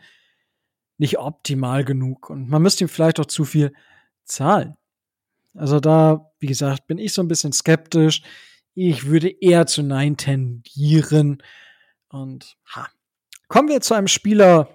nicht 0.99 1.19
optimal 1.19 1.85
genug. 1.85 2.31
Und 2.31 2.49
man 2.49 2.63
müsste 2.63 2.85
ihm 2.85 2.89
vielleicht 2.89 3.21
auch 3.21 3.27
zu 3.27 3.45
viel 3.45 3.73
zahlen. 4.27 4.77
Also 5.55 5.81
da, 5.81 6.31
wie 6.39 6.47
gesagt, 6.47 6.87
bin 6.87 6.99
ich 6.99 7.13
so 7.13 7.23
ein 7.23 7.29
bisschen 7.29 7.53
skeptisch. 7.53 8.23
Ich 8.75 9.07
würde 9.07 9.29
eher 9.29 9.67
zu 9.67 9.83
Nein 9.83 10.17
tendieren. 10.17 11.43
Und 12.09 12.57
ha. 12.75 12.89
Kommen 13.49 13.69
wir 13.69 13.81
zu 13.81 13.95
einem 13.95 14.09
Spieler, 14.09 14.69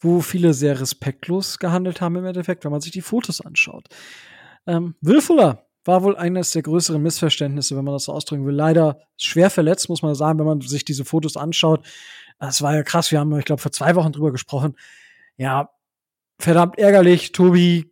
wo 0.00 0.20
viele 0.20 0.54
sehr 0.54 0.80
respektlos 0.80 1.58
gehandelt 1.58 2.00
haben 2.00 2.16
im 2.16 2.24
Endeffekt, 2.24 2.64
wenn 2.64 2.72
man 2.72 2.80
sich 2.80 2.92
die 2.92 3.02
Fotos 3.02 3.40
anschaut. 3.40 3.88
Ähm, 4.66 4.96
Will 5.00 5.20
Fuller 5.20 5.66
war 5.84 6.02
wohl 6.02 6.16
eines 6.16 6.50
der 6.50 6.62
größeren 6.62 7.00
Missverständnisse, 7.00 7.76
wenn 7.76 7.84
man 7.84 7.94
das 7.94 8.04
so 8.04 8.12
ausdrücken 8.12 8.44
will. 8.46 8.54
Leider 8.54 9.00
schwer 9.16 9.50
verletzt, 9.50 9.88
muss 9.88 10.02
man 10.02 10.14
sagen, 10.14 10.38
wenn 10.38 10.46
man 10.46 10.60
sich 10.60 10.84
diese 10.84 11.04
Fotos 11.04 11.36
anschaut. 11.36 11.86
Das 12.38 12.60
war 12.60 12.74
ja 12.74 12.82
krass. 12.82 13.12
Wir 13.12 13.20
haben, 13.20 13.36
ich 13.38 13.44
glaube, 13.44 13.62
vor 13.62 13.72
zwei 13.72 13.94
Wochen 13.94 14.12
drüber 14.12 14.32
gesprochen. 14.32 14.76
Ja, 15.36 15.70
verdammt 16.38 16.78
ärgerlich. 16.78 17.32
Tobi, 17.32 17.90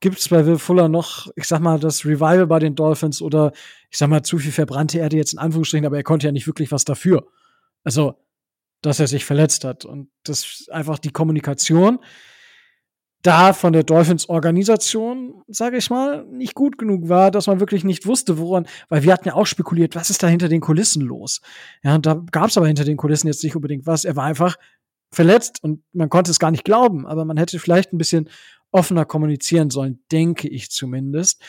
gibt's 0.00 0.28
bei 0.28 0.44
Will 0.46 0.58
Fuller 0.58 0.88
noch, 0.88 1.28
ich 1.36 1.44
sag 1.44 1.60
mal, 1.60 1.78
das 1.78 2.04
Revival 2.04 2.46
bei 2.46 2.58
den 2.58 2.74
Dolphins 2.74 3.22
oder 3.22 3.52
ich 3.90 3.98
sag 3.98 4.08
mal, 4.08 4.22
zu 4.22 4.38
viel 4.38 4.52
verbrannte 4.52 4.98
Erde 4.98 5.16
jetzt 5.16 5.32
in 5.32 5.38
Anführungsstrichen, 5.38 5.86
aber 5.86 5.96
er 5.96 6.02
konnte 6.02 6.26
ja 6.26 6.32
nicht 6.32 6.46
wirklich 6.46 6.72
was 6.72 6.84
dafür. 6.84 7.26
Also, 7.84 8.14
dass 8.82 9.00
er 9.00 9.06
sich 9.06 9.24
verletzt 9.24 9.64
hat. 9.64 9.84
Und 9.84 10.08
das 10.24 10.66
einfach 10.70 10.98
die 10.98 11.12
Kommunikation 11.12 12.00
da 13.22 13.52
von 13.52 13.72
der 13.72 13.84
Dolphins-Organisation, 13.84 15.44
sage 15.46 15.76
ich 15.76 15.90
mal, 15.90 16.26
nicht 16.26 16.54
gut 16.54 16.76
genug 16.76 17.08
war, 17.08 17.30
dass 17.30 17.46
man 17.46 17.60
wirklich 17.60 17.84
nicht 17.84 18.04
wusste, 18.04 18.36
woran, 18.36 18.66
weil 18.88 19.04
wir 19.04 19.12
hatten 19.12 19.28
ja 19.28 19.34
auch 19.34 19.46
spekuliert, 19.46 19.94
was 19.94 20.10
ist 20.10 20.24
da 20.24 20.26
hinter 20.26 20.48
den 20.48 20.60
Kulissen 20.60 21.02
los? 21.02 21.40
Ja, 21.84 21.94
und 21.94 22.04
da 22.04 22.20
gab 22.32 22.48
es 22.48 22.56
aber 22.56 22.66
hinter 22.66 22.84
den 22.84 22.96
Kulissen 22.96 23.28
jetzt 23.28 23.44
nicht 23.44 23.54
unbedingt 23.54 23.86
was. 23.86 24.04
Er 24.04 24.16
war 24.16 24.24
einfach 24.24 24.56
verletzt 25.12 25.62
und 25.62 25.84
man 25.92 26.08
konnte 26.08 26.32
es 26.32 26.40
gar 26.40 26.50
nicht 26.50 26.64
glauben, 26.64 27.06
aber 27.06 27.24
man 27.24 27.36
hätte 27.36 27.60
vielleicht 27.60 27.92
ein 27.92 27.98
bisschen 27.98 28.28
offener 28.72 29.04
kommunizieren 29.04 29.70
sollen, 29.70 30.02
denke 30.10 30.48
ich 30.48 30.70
zumindest. 30.70 31.42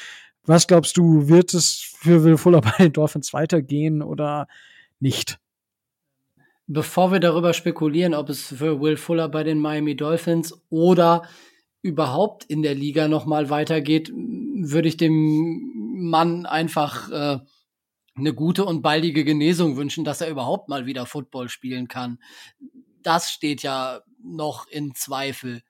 Was 0.46 0.68
glaubst 0.68 0.98
du, 0.98 1.28
wird 1.28 1.54
es 1.54 1.80
für 1.98 2.24
Will 2.24 2.38
Fuller 2.38 2.62
bei 2.62 2.76
den 2.78 2.94
Dolphins 2.94 3.34
weitergehen 3.34 4.02
oder 4.02 4.48
nicht? 5.00 5.40
Bevor 6.68 7.12
wir 7.12 7.20
darüber 7.20 7.54
spekulieren, 7.54 8.14
ob 8.14 8.30
es 8.30 8.48
für 8.48 8.80
Will 8.80 8.98
Fuller 8.98 9.28
bei 9.30 9.44
den 9.44 9.60
Miami 9.60 9.96
Dolphins 9.96 10.54
oder 10.70 11.24
überhaupt 11.82 12.46
in 12.46 12.62
der 12.62 12.76
Liga 12.76 13.10
noch 13.10 13.26
mal 13.26 13.50
weitergeht, 13.50 14.12
würde 14.14 14.88
ich 14.88 14.96
dem 14.96 15.74
Mann 16.10 16.46
einfach 16.46 17.12
äh, 17.12 17.40
eine 18.16 18.34
gute 18.34 18.64
und 18.64 18.82
baldige 18.82 19.26
Genesung 19.26 19.76
wünschen, 19.76 20.06
dass 20.06 20.22
er 20.22 20.30
überhaupt 20.30 20.70
mal 20.70 20.86
wieder 20.86 21.06
Football 21.06 21.50
spielen 21.50 21.88
kann. 21.88 22.20
Das 23.02 23.32
steht 23.32 23.64
ja 23.64 24.02
noch 24.24 24.68
in 24.68 24.96
Zweifel. 24.96 25.64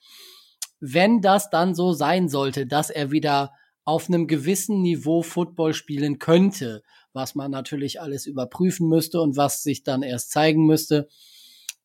Wenn 0.86 1.22
das 1.22 1.50
dann 1.50 1.76
so 1.76 1.94
sein 1.94 2.28
sollte, 2.28 2.68
dass 2.68 2.90
er 2.90 3.10
wieder 3.10 3.54
auf 3.86 4.10
einem 4.10 4.28
gewissen 4.28 4.82
Niveau 4.82 5.22
Football 5.22 5.74
spielen 5.74 6.20
könnte, 6.20 6.84
was 7.14 7.36
man 7.36 7.52
natürlich 7.52 8.02
alles 8.02 8.26
überprüfen 8.26 8.90
müsste 8.90 9.22
und 9.22 9.38
was 9.38 9.64
sich 9.64 9.84
dann 9.84 10.04
erst 10.04 10.32
zeigen 10.32 10.66
müsste, 10.66 11.08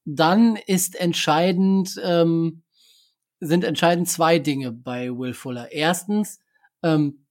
dann 0.05 0.57
ist 0.57 0.99
entscheidend, 0.99 1.95
ähm, 2.03 2.65
sind 3.39 3.63
entscheidend 3.63 4.09
zwei 4.09 4.41
Dinge 4.41 4.73
bei 4.73 5.11
Will 5.11 5.33
Fuller. 5.33 5.71
Erstens, 5.71 6.41
ähm, 6.83 7.25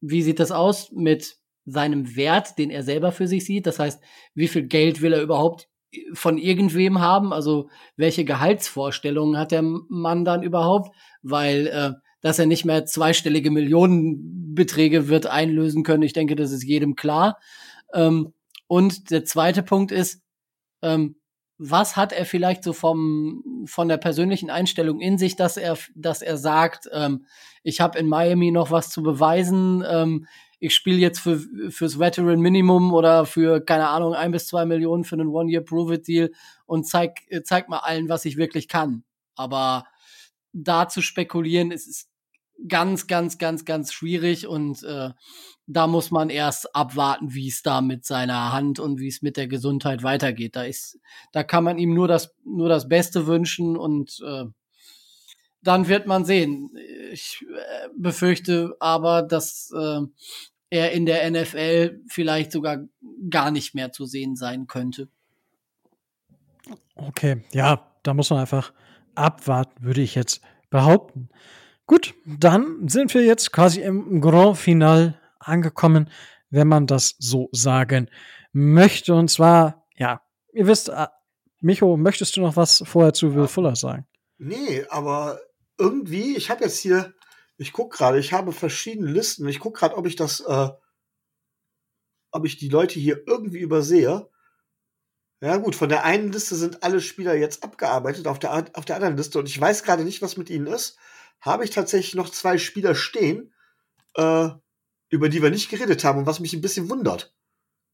wie 0.00 0.22
sieht 0.22 0.40
das 0.40 0.52
aus 0.52 0.90
mit 0.90 1.36
seinem 1.66 2.16
Wert, 2.16 2.56
den 2.56 2.70
er 2.70 2.82
selber 2.82 3.12
für 3.12 3.28
sich 3.28 3.44
sieht? 3.44 3.66
Das 3.66 3.78
heißt, 3.78 4.02
wie 4.32 4.48
viel 4.48 4.62
Geld 4.68 5.02
will 5.02 5.12
er 5.12 5.20
überhaupt 5.20 5.68
von 6.12 6.38
irgendwem 6.38 7.00
haben? 7.00 7.32
Also 7.32 7.68
welche 7.96 8.24
Gehaltsvorstellungen 8.24 9.38
hat 9.38 9.52
der 9.52 9.62
Mann 9.62 10.24
dann 10.24 10.42
überhaupt? 10.42 10.94
Weil 11.22 11.66
äh, 11.66 11.92
dass 12.20 12.38
er 12.38 12.46
nicht 12.46 12.64
mehr 12.64 12.86
zweistellige 12.86 13.50
Millionenbeträge 13.50 15.08
wird 15.08 15.26
einlösen 15.26 15.82
können, 15.82 16.02
ich 16.02 16.14
denke, 16.14 16.36
das 16.36 16.52
ist 16.52 16.64
jedem 16.64 16.96
klar. 16.96 17.38
Ähm, 17.92 18.32
und 18.66 19.10
der 19.10 19.26
zweite 19.26 19.62
Punkt 19.62 19.92
ist, 19.92 20.22
ähm, 20.80 21.16
was 21.58 21.96
hat 21.96 22.12
er 22.12 22.24
vielleicht 22.24 22.64
so 22.64 22.72
vom 22.72 23.64
von 23.66 23.88
der 23.88 23.98
persönlichen 23.98 24.50
Einstellung 24.50 25.00
in 25.00 25.18
sich, 25.18 25.36
dass 25.36 25.56
er 25.56 25.76
dass 25.94 26.22
er 26.22 26.36
sagt, 26.36 26.88
ähm, 26.92 27.26
ich 27.62 27.80
habe 27.80 27.98
in 27.98 28.08
Miami 28.08 28.50
noch 28.50 28.70
was 28.70 28.90
zu 28.90 29.02
beweisen, 29.02 29.84
ähm, 29.86 30.26
ich 30.64 30.74
spiele 30.74 30.98
jetzt 30.98 31.20
für 31.20 31.40
fürs 31.70 31.98
Veteran 31.98 32.40
Minimum 32.40 32.92
oder 32.94 33.26
für 33.26 33.60
keine 33.60 33.88
Ahnung 33.88 34.14
ein 34.14 34.32
bis 34.32 34.46
zwei 34.46 34.64
Millionen 34.64 35.04
für 35.04 35.16
einen 35.16 35.28
One 35.28 35.50
Year 35.50 35.62
Prove 35.62 35.94
It 35.94 36.08
Deal 36.08 36.30
und 36.66 36.88
zeig 36.88 37.20
zeig 37.44 37.68
mal 37.68 37.78
allen, 37.78 38.08
was 38.08 38.24
ich 38.24 38.36
wirklich 38.36 38.68
kann. 38.68 39.04
Aber 39.36 39.84
da 40.52 40.88
zu 40.88 41.02
spekulieren, 41.02 41.70
ist, 41.70 41.86
ist 41.86 42.08
ganz, 42.68 43.06
ganz, 43.06 43.38
ganz, 43.38 43.64
ganz 43.64 43.92
schwierig 43.92 44.46
und 44.46 44.82
äh, 44.84 45.10
da 45.66 45.86
muss 45.86 46.10
man 46.10 46.30
erst 46.30 46.74
abwarten, 46.74 47.34
wie 47.34 47.48
es 47.48 47.62
da 47.62 47.80
mit 47.80 48.04
seiner 48.04 48.52
Hand 48.52 48.78
und 48.78 49.00
wie 49.00 49.08
es 49.08 49.22
mit 49.22 49.36
der 49.36 49.48
Gesundheit 49.48 50.02
weitergeht. 50.02 50.56
Da 50.56 50.62
ist, 50.62 50.98
da 51.32 51.42
kann 51.42 51.64
man 51.64 51.78
ihm 51.78 51.94
nur 51.94 52.08
das, 52.08 52.34
nur 52.44 52.68
das 52.68 52.88
Beste 52.88 53.26
wünschen 53.26 53.76
und 53.76 54.20
äh, 54.24 54.44
dann 55.62 55.88
wird 55.88 56.06
man 56.06 56.24
sehen. 56.24 56.70
Ich 57.12 57.44
äh, 57.50 57.88
befürchte 57.96 58.76
aber, 58.80 59.22
dass 59.22 59.72
äh, 59.76 60.00
er 60.70 60.92
in 60.92 61.06
der 61.06 61.30
NFL 61.30 62.00
vielleicht 62.08 62.52
sogar 62.52 62.84
gar 63.30 63.50
nicht 63.50 63.74
mehr 63.74 63.92
zu 63.92 64.06
sehen 64.06 64.36
sein 64.36 64.66
könnte. 64.66 65.08
Okay, 66.96 67.42
ja, 67.52 67.90
da 68.02 68.14
muss 68.14 68.30
man 68.30 68.40
einfach 68.40 68.72
abwarten, 69.14 69.84
würde 69.84 70.00
ich 70.00 70.14
jetzt 70.14 70.40
behaupten. 70.70 71.28
Gut, 71.86 72.14
dann 72.24 72.88
sind 72.88 73.12
wir 73.14 73.24
jetzt 73.24 73.52
quasi 73.52 73.82
im 73.82 74.20
Grand 74.20 74.56
Final 74.56 75.20
angekommen, 75.38 76.10
wenn 76.50 76.68
man 76.68 76.86
das 76.86 77.16
so 77.18 77.48
sagen 77.52 78.08
möchte. 78.52 79.14
Und 79.14 79.28
zwar, 79.28 79.86
ja, 79.96 80.22
ihr 80.52 80.66
wisst, 80.66 80.88
äh, 80.88 81.08
Micho, 81.60 81.96
möchtest 81.96 82.36
du 82.36 82.40
noch 82.40 82.56
was 82.56 82.82
vorher 82.86 83.12
zu 83.12 83.34
Will 83.34 83.48
Fuller 83.48 83.76
sagen? 83.76 84.06
Nee, 84.38 84.84
aber 84.88 85.40
irgendwie, 85.78 86.36
ich 86.36 86.50
habe 86.50 86.64
jetzt 86.64 86.78
hier, 86.78 87.14
ich 87.56 87.72
guck 87.72 87.92
gerade, 87.92 88.18
ich 88.18 88.32
habe 88.32 88.52
verschiedene 88.52 89.10
Listen. 89.10 89.48
Ich 89.48 89.60
guck 89.60 89.76
gerade, 89.76 89.96
ob 89.96 90.06
ich 90.06 90.16
das, 90.16 90.40
äh, 90.40 90.68
ob 92.30 92.44
ich 92.44 92.56
die 92.56 92.68
Leute 92.68 92.98
hier 92.98 93.22
irgendwie 93.26 93.60
übersehe. 93.60 94.28
Ja 95.40 95.56
gut, 95.58 95.74
von 95.74 95.88
der 95.88 96.04
einen 96.04 96.32
Liste 96.32 96.56
sind 96.56 96.82
alle 96.82 97.00
Spieler 97.00 97.34
jetzt 97.34 97.62
abgearbeitet, 97.62 98.26
auf 98.26 98.38
der, 98.38 98.70
auf 98.74 98.84
der 98.84 98.96
anderen 98.96 99.16
Liste. 99.16 99.38
Und 99.38 99.48
ich 99.48 99.60
weiß 99.60 99.82
gerade 99.82 100.04
nicht, 100.04 100.22
was 100.22 100.36
mit 100.36 100.50
ihnen 100.50 100.66
ist 100.66 100.98
habe 101.44 101.64
ich 101.64 101.70
tatsächlich 101.70 102.14
noch 102.14 102.30
zwei 102.30 102.58
Spieler 102.58 102.94
stehen, 102.94 103.52
äh, 104.14 104.48
über 105.10 105.28
die 105.28 105.42
wir 105.42 105.50
nicht 105.50 105.70
geredet 105.70 106.02
haben 106.02 106.20
und 106.20 106.26
was 106.26 106.40
mich 106.40 106.54
ein 106.54 106.62
bisschen 106.62 106.88
wundert, 106.88 107.34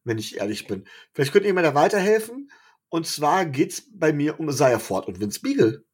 wenn 0.05 0.19
ich 0.19 0.39
ehrlich 0.39 0.67
bin. 0.67 0.87
Vielleicht 1.13 1.33
könnt 1.33 1.45
ihr 1.45 1.55
mir 1.55 1.63
da 1.63 1.75
weiterhelfen. 1.75 2.51
Und 2.89 3.07
zwar 3.07 3.47
geht's 3.47 3.85
bei 3.93 4.13
mir 4.13 4.41
um 4.41 4.49
Isaiah 4.49 4.79
Ford 4.79 5.07
und 5.07 5.21
Vince 5.21 5.41
Beagle. 5.41 5.85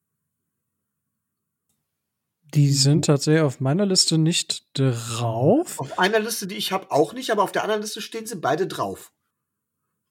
Die 2.54 2.72
sind 2.72 3.04
tatsächlich 3.04 3.42
auf 3.42 3.60
meiner 3.60 3.86
Liste 3.86 4.18
nicht 4.18 4.66
drauf. 4.78 5.80
Auf 5.80 5.98
einer 5.98 6.20
Liste, 6.20 6.46
die 6.46 6.56
ich 6.56 6.72
habe, 6.72 6.90
auch 6.90 7.12
nicht, 7.12 7.30
aber 7.30 7.42
auf 7.42 7.52
der 7.52 7.62
anderen 7.62 7.82
Liste 7.82 8.00
stehen 8.00 8.26
sie 8.26 8.36
beide 8.36 8.66
drauf. 8.66 9.12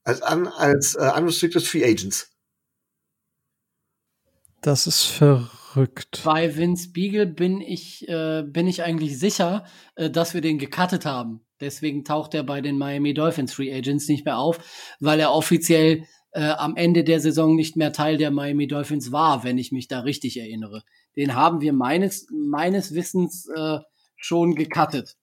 Als, 0.04 0.22
an, 0.22 0.48
als 0.48 0.96
äh, 0.96 1.12
Unrestricted 1.16 1.64
Free 1.64 1.84
Agents. 1.84 2.32
Das 4.62 4.86
ist 4.86 5.04
verrückt 5.04 5.52
verrückt. 5.76 6.22
Bei 6.24 6.56
Vince 6.56 6.92
Beagle 6.92 7.28
bin 7.28 7.62
ich, 7.62 8.08
äh, 8.08 8.44
bin 8.44 8.68
ich 8.68 8.84
eigentlich 8.84 9.20
sicher, 9.20 9.66
äh, 9.96 10.10
dass 10.10 10.34
wir 10.34 10.42
den 10.42 10.58
gecuttet 10.58 11.06
haben. 11.06 11.42
Deswegen 11.60 12.04
taucht 12.04 12.34
er 12.34 12.44
bei 12.44 12.62
den 12.62 12.78
Miami 12.78 13.14
Dolphins 13.14 13.54
Free 13.54 13.74
Agents 13.74 14.08
nicht 14.08 14.26
mehr 14.26 14.38
auf, 14.38 14.60
weil 15.00 15.20
er 15.20 15.32
offiziell 15.32 16.06
äh, 16.36 16.52
am 16.52 16.76
Ende 16.76 17.06
der 17.06 17.22
Saison 17.22 17.56
nicht 17.56 17.78
mehr 17.78 17.94
Teil 17.94 18.18
der 18.18 18.30
Miami 18.30 18.68
Dolphins 18.68 19.14
war, 19.14 19.46
wenn 19.46 19.58
ich 19.58 19.72
mich 19.72 19.88
da 19.88 20.02
richtig 20.02 20.38
erinnere. 20.38 20.84
Den 21.16 21.34
haben 21.34 21.62
wir 21.62 21.72
meines, 21.72 22.28
meines 22.30 22.94
Wissens 22.94 23.48
äh, 23.48 23.80
schon 24.18 24.56
gecuttet. 24.56 25.16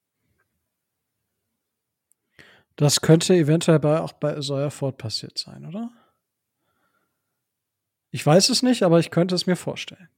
Das 2.76 3.02
könnte 3.02 3.34
eventuell 3.34 3.78
bei, 3.78 4.00
auch 4.00 4.14
bei 4.14 4.40
Sawyer 4.40 4.70
Ford 4.70 4.96
passiert 4.96 5.36
sein, 5.36 5.66
oder? 5.66 5.90
Ich 8.10 8.24
weiß 8.24 8.48
es 8.48 8.62
nicht, 8.62 8.82
aber 8.82 8.98
ich 8.98 9.10
könnte 9.10 9.34
es 9.34 9.46
mir 9.46 9.56
vorstellen. 9.56 10.08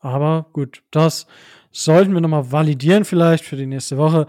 Aber 0.00 0.46
gut, 0.52 0.82
das 0.90 1.26
sollten 1.70 2.14
wir 2.14 2.20
nochmal 2.20 2.50
validieren, 2.50 3.04
vielleicht 3.04 3.44
für 3.44 3.56
die 3.56 3.66
nächste 3.66 3.96
Woche. 3.96 4.26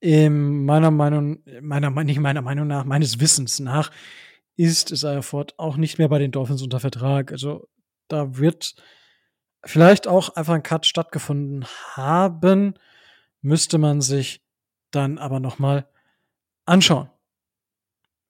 In 0.00 0.64
meiner 0.64 0.90
Meinung, 0.90 1.42
meiner, 1.60 1.90
nicht 2.04 2.20
meiner 2.20 2.42
Meinung 2.42 2.68
nach, 2.68 2.84
meines 2.84 3.20
Wissens 3.20 3.58
nach, 3.58 3.90
ist 4.56 4.90
Isaiah 4.90 5.22
Ford 5.22 5.58
auch 5.58 5.76
nicht 5.76 5.98
mehr 5.98 6.08
bei 6.08 6.18
den 6.18 6.30
Dolphins 6.30 6.62
unter 6.62 6.80
Vertrag. 6.80 7.32
Also 7.32 7.68
da 8.08 8.36
wird 8.36 8.76
vielleicht 9.64 10.06
auch 10.06 10.30
einfach 10.30 10.54
ein 10.54 10.62
Cut 10.62 10.86
stattgefunden 10.86 11.64
haben, 11.94 12.74
müsste 13.40 13.78
man 13.78 14.00
sich 14.00 14.42
dann 14.90 15.18
aber 15.18 15.40
noch 15.40 15.58
mal 15.58 15.88
anschauen. 16.64 17.10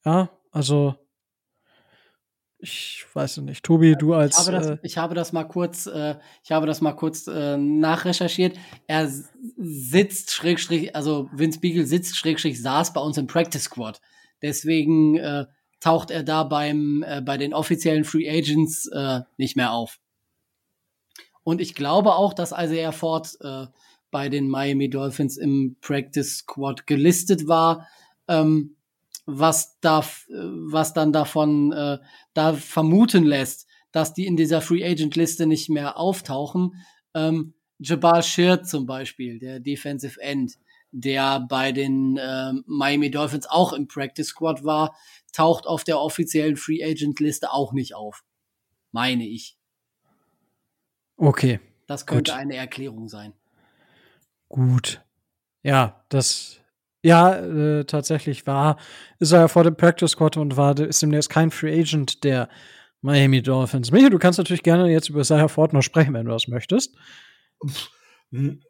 Ja, 0.05 0.31
also 0.53 0.97
ich 2.61 3.05
weiß 3.13 3.39
es 3.39 3.45
nicht. 3.45 3.65
Tobi, 3.65 3.95
du 3.95 4.15
als 4.15 4.39
Ich 4.39 4.47
habe 4.47 4.53
das, 4.53 4.67
äh, 4.67 4.79
ich 4.83 4.99
habe 4.99 5.15
das 5.15 5.33
mal 5.33 5.45
kurz, 5.45 5.87
äh, 5.87 6.17
ich 6.43 6.51
habe 6.51 6.67
das 6.67 6.81
mal 6.81 6.93
kurz 6.93 7.27
äh, 7.27 7.57
nachrecherchiert. 7.57 8.57
Er 8.87 9.11
sitzt 9.57 10.33
Schrägstrich, 10.33 10.97
also 10.97 11.29
Vince 11.33 11.61
Beagle 11.61 11.87
sitzt 11.87 12.17
Schrägstrich 12.17 12.61
saß 12.61 12.93
bei 12.93 13.01
uns 13.01 13.17
im 13.17 13.29
Practice 13.29 13.65
Squad. 13.65 14.01
Deswegen 14.43 15.17
äh, 15.19 15.47
taucht 15.81 16.11
er 16.11 16.25
da 16.25 16.43
beim 16.43 17.05
äh, 17.07 17.21
bei 17.21 17.37
den 17.37 17.55
offiziellen 17.55 18.05
Free 18.05 18.29
Agents 18.29 18.89
äh, 18.89 19.21
nicht 19.37 19.57
mehr 19.57 19.73
auf. 19.73 20.01
Und 21.45 21.61
ich 21.61 21.75
glaube 21.75 22.15
auch, 22.15 22.35
dass 22.35 22.53
Isaiah 22.53 22.93
Ford 22.93 23.37
äh, 23.41 23.67
bei 24.11 24.29
den 24.29 24.49
Miami 24.49 24.91
Dolphins 24.91 25.37
im 25.37 25.77
Practice 25.81 26.39
Squad 26.39 26.87
gelistet 26.87 27.47
war. 27.47 27.87
Ähm, 28.27 28.77
was 29.31 29.79
da, 29.81 30.03
was 30.29 30.95
dann 30.95 31.13
davon 31.13 31.71
äh, 31.73 31.99
da 32.33 32.55
vermuten 32.55 33.25
lässt, 33.25 33.67
dass 33.93 34.15
die 34.15 34.27
in 34.27 34.37
dieser 34.37 34.63
Free 34.63 34.83
Agent 34.83 35.17
Liste 35.17 35.47
nicht 35.47 35.69
mehr 35.69 35.99
auftauchen. 35.99 36.83
Ähm, 37.15 37.53
Jabal 37.79 38.23
Sheard 38.23 38.67
zum 38.67 38.87
Beispiel, 38.87 39.39
der 39.39 39.61
Defensive 39.61 40.19
End, 40.19 40.59
der 40.93 41.41
bei 41.41 41.73
den 41.73 42.19
ähm, 42.19 42.65
Miami 42.67 43.11
Dolphins 43.11 43.47
auch 43.47 43.75
im 43.75 43.87
Practice 43.87 44.29
Squad 44.29 44.65
war, 44.65 44.97
taucht 45.35 45.67
auf 45.67 45.85
der 45.85 46.01
offiziellen 46.01 46.57
Free 46.57 46.83
Agent 46.83 47.21
Liste 47.21 47.53
auch 47.53 47.75
nicht 47.75 47.95
auf. 47.95 48.25
Meine 48.93 49.27
ich. 49.27 49.59
okay, 51.19 51.61
Das 51.87 52.07
könnte 52.07 52.33
Gut. 52.33 52.41
eine 52.41 52.57
Erklärung 52.57 53.09
sein. 53.11 53.35
gut. 54.49 55.03
Ja, 55.63 56.03
das 56.09 56.61
ja, 57.03 57.35
äh, 57.37 57.85
tatsächlich 57.85 58.47
war, 58.47 58.79
ist 59.19 59.33
er 59.33 59.41
ja 59.41 59.49
vor 59.49 59.65
dem 59.65 59.77
Practice 59.77 60.13
Squad 60.13 60.37
und 60.37 60.57
war, 60.57 60.79
ist 60.79 61.03
demnächst 61.03 61.31
kein 61.31 61.51
Free 61.51 61.81
Agent 61.81 62.25
der 62.25 62.49
Miami 63.01 63.43
Dolphins. 63.43 63.93
Michael, 63.93 64.11
du 64.11 64.19
kannst 64.19 64.39
natürlich 64.39 64.63
gerne 64.63 64.91
jetzt 64.91 65.09
über 65.09 65.21
Isaiah 65.21 65.49
Ford 65.49 65.73
noch 65.73 65.83
sprechen, 65.83 66.15
wenn 66.15 66.27
du 66.27 66.33
das 66.33 66.49
möchtest. 66.49 66.97
Hm, 68.33 68.61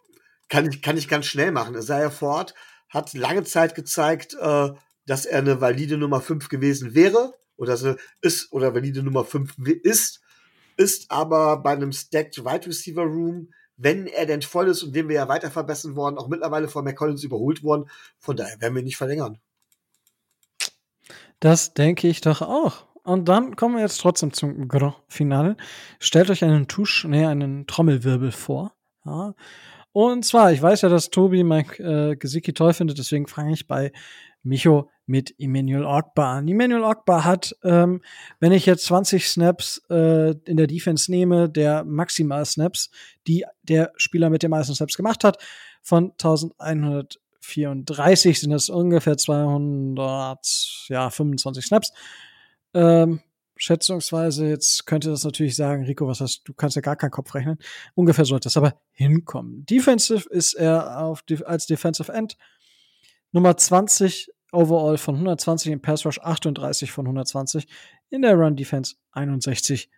Kann 0.49 0.71
ich, 0.71 0.83
kann 0.83 0.97
ich 0.97 1.09
ganz 1.09 1.27
schnell 1.27 1.53
machen. 1.53 1.75
Isaiah 1.75 2.11
Ford 2.11 2.55
hat 2.89 3.15
lange 3.15 3.45
Zeit 3.45 3.75
gezeigt, 3.75 4.37
äh, 4.41 4.71
dass 5.07 5.25
er 5.25 5.39
eine 5.39 5.61
valide 5.61 5.97
Nummer 5.97 6.21
5 6.21 6.49
gewesen 6.49 6.95
wäre 6.95 7.35
oder 7.57 7.75
er 7.83 7.97
ist 8.21 8.53
oder 8.53 8.75
valide 8.75 9.03
Nummer 9.03 9.25
5 9.25 9.57
ist, 9.83 10.21
ist 10.77 11.11
aber 11.11 11.63
bei 11.63 11.73
einem 11.73 11.93
Stacked 11.93 12.45
Wide 12.45 12.67
Receiver 12.67 13.03
Room, 13.03 13.51
wenn 13.79 14.07
er 14.07 14.27
denn 14.27 14.43
voll 14.43 14.69
ist 14.69 14.83
und 14.83 14.95
den 14.95 15.09
wir 15.09 15.17
ja 15.17 15.29
weiter 15.29 15.51
verbessern 15.51 15.97
worden, 15.97 16.19
auch 16.19 16.29
mittlerweile 16.29 16.69
von 16.69 16.85
McCollins 16.85 17.25
überholt 17.25 17.63
worden. 17.63 17.89
Von 18.19 18.37
daher 18.37 18.61
werden 18.61 18.75
wir 18.75 18.83
nicht 18.83 18.97
verlängern. 18.97 19.39
Das 21.41 21.73
denke 21.73 22.09
ich 22.09 22.21
doch 22.21 22.43
auch. 22.43 22.87
Und 23.05 23.29
dann 23.29 23.57
kommen 23.57 23.77
wir 23.77 23.83
jetzt 23.83 24.01
trotzdem 24.01 24.33
zum 24.33 24.69
Grand 24.69 24.97
Finale. 25.09 25.57
Stellt 26.01 26.29
euch 26.29 26.45
einen 26.45 26.67
Tusch, 26.67 27.05
nee, 27.05 27.25
einen 27.25 27.67
Trommelwirbel 27.67 28.33
vor. 28.33 28.75
Ja. 29.07 29.35
Und 29.93 30.25
zwar, 30.25 30.53
ich 30.53 30.61
weiß 30.61 30.83
ja, 30.83 30.89
dass 30.89 31.11
Tobi 31.11 31.45
Mike 31.45 31.83
äh, 31.83 32.17
Gesicki 32.17 32.53
toll 32.53 32.75
findet, 32.75 32.99
deswegen 32.99 33.27
fange 33.27 33.53
ich 33.53 33.67
bei 33.67 33.93
Micho 34.43 34.91
mit 35.09 35.35
Emmanuel 35.39 35.85
Ogbar 35.85 36.37
an. 36.37 36.49
Emmanuel 36.49 36.85
Ogbar 36.85 37.25
hat, 37.25 37.57
ähm, 37.65 38.03
wenn 38.41 38.53
ich 38.53 38.67
jetzt 38.67 38.85
20 38.85 39.27
Snaps 39.27 39.81
äh, 39.91 40.35
in 40.45 40.59
der 40.59 40.67
Defense 40.67 41.11
nehme, 41.11 41.49
der 41.49 41.85
maximal 41.85 42.45
Snaps, 42.45 42.91
die 43.27 43.47
der 43.63 43.91
Spieler 43.97 44.29
mit 44.31 44.43
den 44.43 44.51
meisten 44.51 44.75
Snaps 44.75 44.97
gemacht 44.97 45.23
hat, 45.25 45.43
von 45.83 46.11
1134 46.13 48.41
sind 48.41 48.51
das 48.51 48.69
ungefähr 48.69 49.17
225 49.17 51.65
Snaps. 51.65 51.93
Ähm, 52.75 53.23
schätzungsweise, 53.57 54.47
jetzt 54.47 54.85
könnte 54.87 55.09
das 55.11 55.25
natürlich 55.25 55.57
sagen, 55.57 55.85
Rico, 55.85 56.07
was 56.07 56.21
hast 56.21 56.43
du 56.45 56.53
kannst 56.53 56.77
ja 56.77 56.83
gar 56.83 56.97
keinen 56.97 57.11
Kopf 57.11 57.35
rechnen. 57.35 57.57
Ungefähr 57.95 58.27
sollte 58.27 58.47
das 58.47 58.57
aber 58.59 58.75
hinkommen. 58.93 59.65
Defensive 59.65 60.29
ist 60.29 60.53
er 60.55 61.01
auf, 61.01 61.25
als 61.45 61.67
Defensive 61.67 62.13
End 62.13 62.37
Nummer 63.33 63.57
20 63.57 64.31
overall 64.53 64.99
von 64.99 65.15
120 65.15 65.73
im 65.73 65.81
Pass 65.81 66.05
Rush 66.07 66.19
38 66.21 66.91
von 66.91 67.07
120, 67.07 67.67
in 68.11 68.23
der 68.23 68.35
Run 68.35 68.57
Defense 68.57 68.97
61 69.13 69.91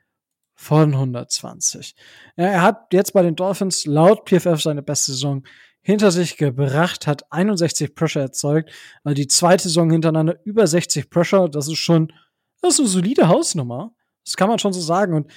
von 0.55 0.93
120. 0.93 1.94
Ja, 2.36 2.44
er 2.44 2.62
hat 2.62 2.93
jetzt 2.93 3.12
bei 3.12 3.22
den 3.22 3.36
Dolphins 3.36 3.86
laut 3.86 4.28
PFF 4.28 4.60
seine 4.60 4.82
beste 4.82 5.12
Saison 5.12 5.44
hinter 5.82 6.10
sich 6.10 6.36
gebracht, 6.36 7.06
hat 7.06 7.32
61 7.32 7.94
Pressure 7.94 8.22
erzeugt, 8.22 8.70
also 9.02 9.14
die 9.14 9.28
zweite 9.28 9.62
Saison 9.64 9.90
hintereinander 9.90 10.39
über 10.44 10.66
60 10.66 11.09
Pressure, 11.09 11.48
das 11.48 11.68
ist 11.68 11.78
schon 11.78 12.12
das 12.60 12.74
ist 12.74 12.81
eine 12.81 12.89
solide 12.89 13.28
Hausnummer. 13.28 13.94
Das 14.24 14.36
kann 14.36 14.48
man 14.48 14.59
schon 14.59 14.72
so 14.72 14.81
sagen. 14.81 15.14
Und 15.14 15.31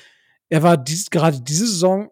er 0.50 0.64
war 0.64 0.78
dies, 0.78 1.10
gerade 1.10 1.42
diese 1.42 1.68
Saison 1.68 2.10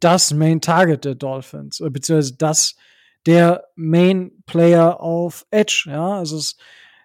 das 0.00 0.32
Main 0.32 0.60
Target 0.60 1.04
der 1.04 1.14
Dolphins, 1.14 1.80
oder 1.80 1.90
beziehungsweise 1.90 2.36
das 2.36 2.76
der 3.26 3.64
Main 3.74 4.32
Player 4.46 5.00
auf 5.00 5.46
Edge. 5.50 5.84
Ja, 5.86 6.18
also 6.18 6.36
es 6.36 6.52
ist 6.52 6.60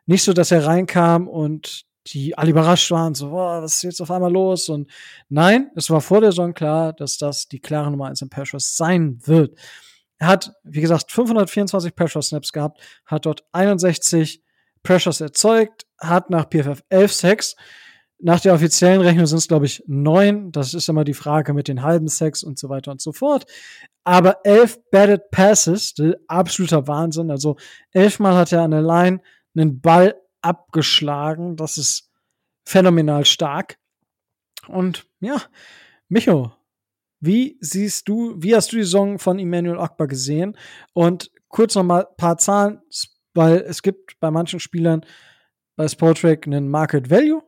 nicht 0.05 0.23
so, 0.23 0.33
dass 0.33 0.51
er 0.51 0.65
reinkam 0.65 1.27
und 1.27 1.85
die 2.07 2.37
alle 2.37 2.51
überrascht 2.51 2.91
waren, 2.91 3.15
so, 3.15 3.31
boah, 3.31 3.63
was 3.63 3.75
ist 3.75 3.83
jetzt 3.83 4.01
auf 4.01 4.11
einmal 4.11 4.31
los? 4.31 4.69
Und 4.69 4.91
nein, 5.29 5.71
es 5.75 5.89
war 5.89 6.01
vor 6.01 6.21
der 6.21 6.31
Saison 6.31 6.53
klar, 6.53 6.93
dass 6.93 7.17
das 7.17 7.47
die 7.47 7.59
klare 7.59 7.89
Nummer 7.89 8.07
1 8.07 8.21
im 8.21 8.29
Pass 8.29 8.53
Rush 8.53 8.63
sein 8.63 9.17
wird. 9.25 9.57
Er 10.17 10.27
hat, 10.27 10.53
wie 10.63 10.81
gesagt, 10.81 11.11
524 11.11 11.95
Pressure 11.95 12.21
Snaps 12.21 12.53
gehabt, 12.53 12.79
hat 13.05 13.25
dort 13.25 13.43
61 13.51 14.43
Pressures 14.83 15.19
erzeugt, 15.19 15.85
hat 15.99 16.29
nach 16.29 16.45
PFF 16.49 16.83
11 16.89 17.11
Sacks. 17.11 17.55
Nach 18.19 18.39
der 18.39 18.53
offiziellen 18.53 19.01
Rechnung 19.01 19.25
sind 19.25 19.39
es, 19.39 19.47
glaube 19.47 19.65
ich, 19.65 19.83
neun. 19.87 20.51
Das 20.51 20.73
ist 20.73 20.87
immer 20.87 21.03
die 21.03 21.13
Frage 21.13 21.53
mit 21.53 21.67
den 21.67 21.81
halben 21.81 22.07
Sacks 22.07 22.43
und 22.43 22.57
so 22.57 22.69
weiter 22.69 22.91
und 22.91 23.01
so 23.01 23.11
fort. 23.11 23.45
Aber 24.03 24.39
elf 24.43 24.79
Batted 24.89 25.29
Passes, 25.31 25.93
absoluter 26.27 26.87
Wahnsinn. 26.87 27.29
Also 27.29 27.57
elfmal 27.91 28.35
hat 28.35 28.51
er 28.51 28.61
an 28.61 28.71
der 28.71 28.81
Line 28.81 29.21
einen 29.55 29.81
Ball 29.81 30.15
abgeschlagen. 30.41 31.55
Das 31.57 31.77
ist 31.77 32.11
phänomenal 32.65 33.25
stark. 33.25 33.77
Und 34.67 35.07
ja, 35.19 35.41
Micho, 36.07 36.53
wie 37.19 37.57
siehst 37.59 38.07
du, 38.07 38.35
wie 38.37 38.55
hast 38.55 38.71
du 38.71 38.77
die 38.77 38.83
Saison 38.83 39.19
von 39.19 39.39
Emmanuel 39.39 39.79
Akbar 39.79 40.07
gesehen? 40.07 40.57
Und 40.93 41.31
kurz 41.47 41.75
noch 41.75 41.83
mal 41.83 42.05
ein 42.05 42.15
paar 42.17 42.37
Zahlen, 42.37 42.81
weil 43.33 43.57
es 43.57 43.81
gibt 43.81 44.19
bei 44.19 44.31
manchen 44.31 44.59
Spielern 44.59 45.05
bei 45.75 45.87
Sportrack 45.87 46.47
einen 46.47 46.69
Market 46.69 47.09
Value. 47.09 47.43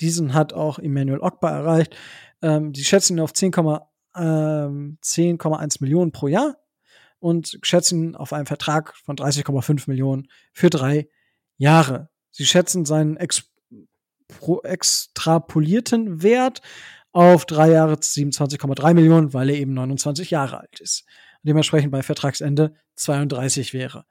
Diesen 0.00 0.34
hat 0.34 0.52
auch 0.52 0.78
Emmanuel 0.78 1.20
Ogba 1.20 1.50
erreicht. 1.50 1.96
Ähm, 2.42 2.72
die 2.72 2.84
schätzen 2.84 3.16
ihn 3.16 3.20
auf 3.20 3.32
10,1 3.32 3.80
ähm, 4.16 4.98
10, 5.00 5.38
Millionen 5.80 6.12
pro 6.12 6.28
Jahr 6.28 6.56
und 7.18 7.58
schätzen 7.62 8.14
auf 8.14 8.32
einen 8.32 8.46
Vertrag 8.46 8.96
von 8.96 9.16
30,5 9.16 9.84
Millionen 9.88 10.28
für 10.52 10.70
drei 10.70 11.08
Jahre. 11.56 12.10
Sie 12.30 12.46
schätzen 12.46 12.84
seinen 12.84 13.16
ex 13.16 13.50
extrapolierten 14.64 16.22
Wert 16.22 16.60
auf 17.12 17.46
drei 17.46 17.70
Jahre 17.70 17.94
27,3 17.94 18.92
Millionen, 18.92 19.32
weil 19.32 19.50
er 19.50 19.56
eben 19.56 19.72
29 19.72 20.30
Jahre 20.30 20.60
alt 20.60 20.80
ist. 20.80 21.04
Dementsprechend 21.42 21.92
bei 21.92 22.02
Vertragsende 22.02 22.74
32 22.96 23.72
wäre. 23.72 24.04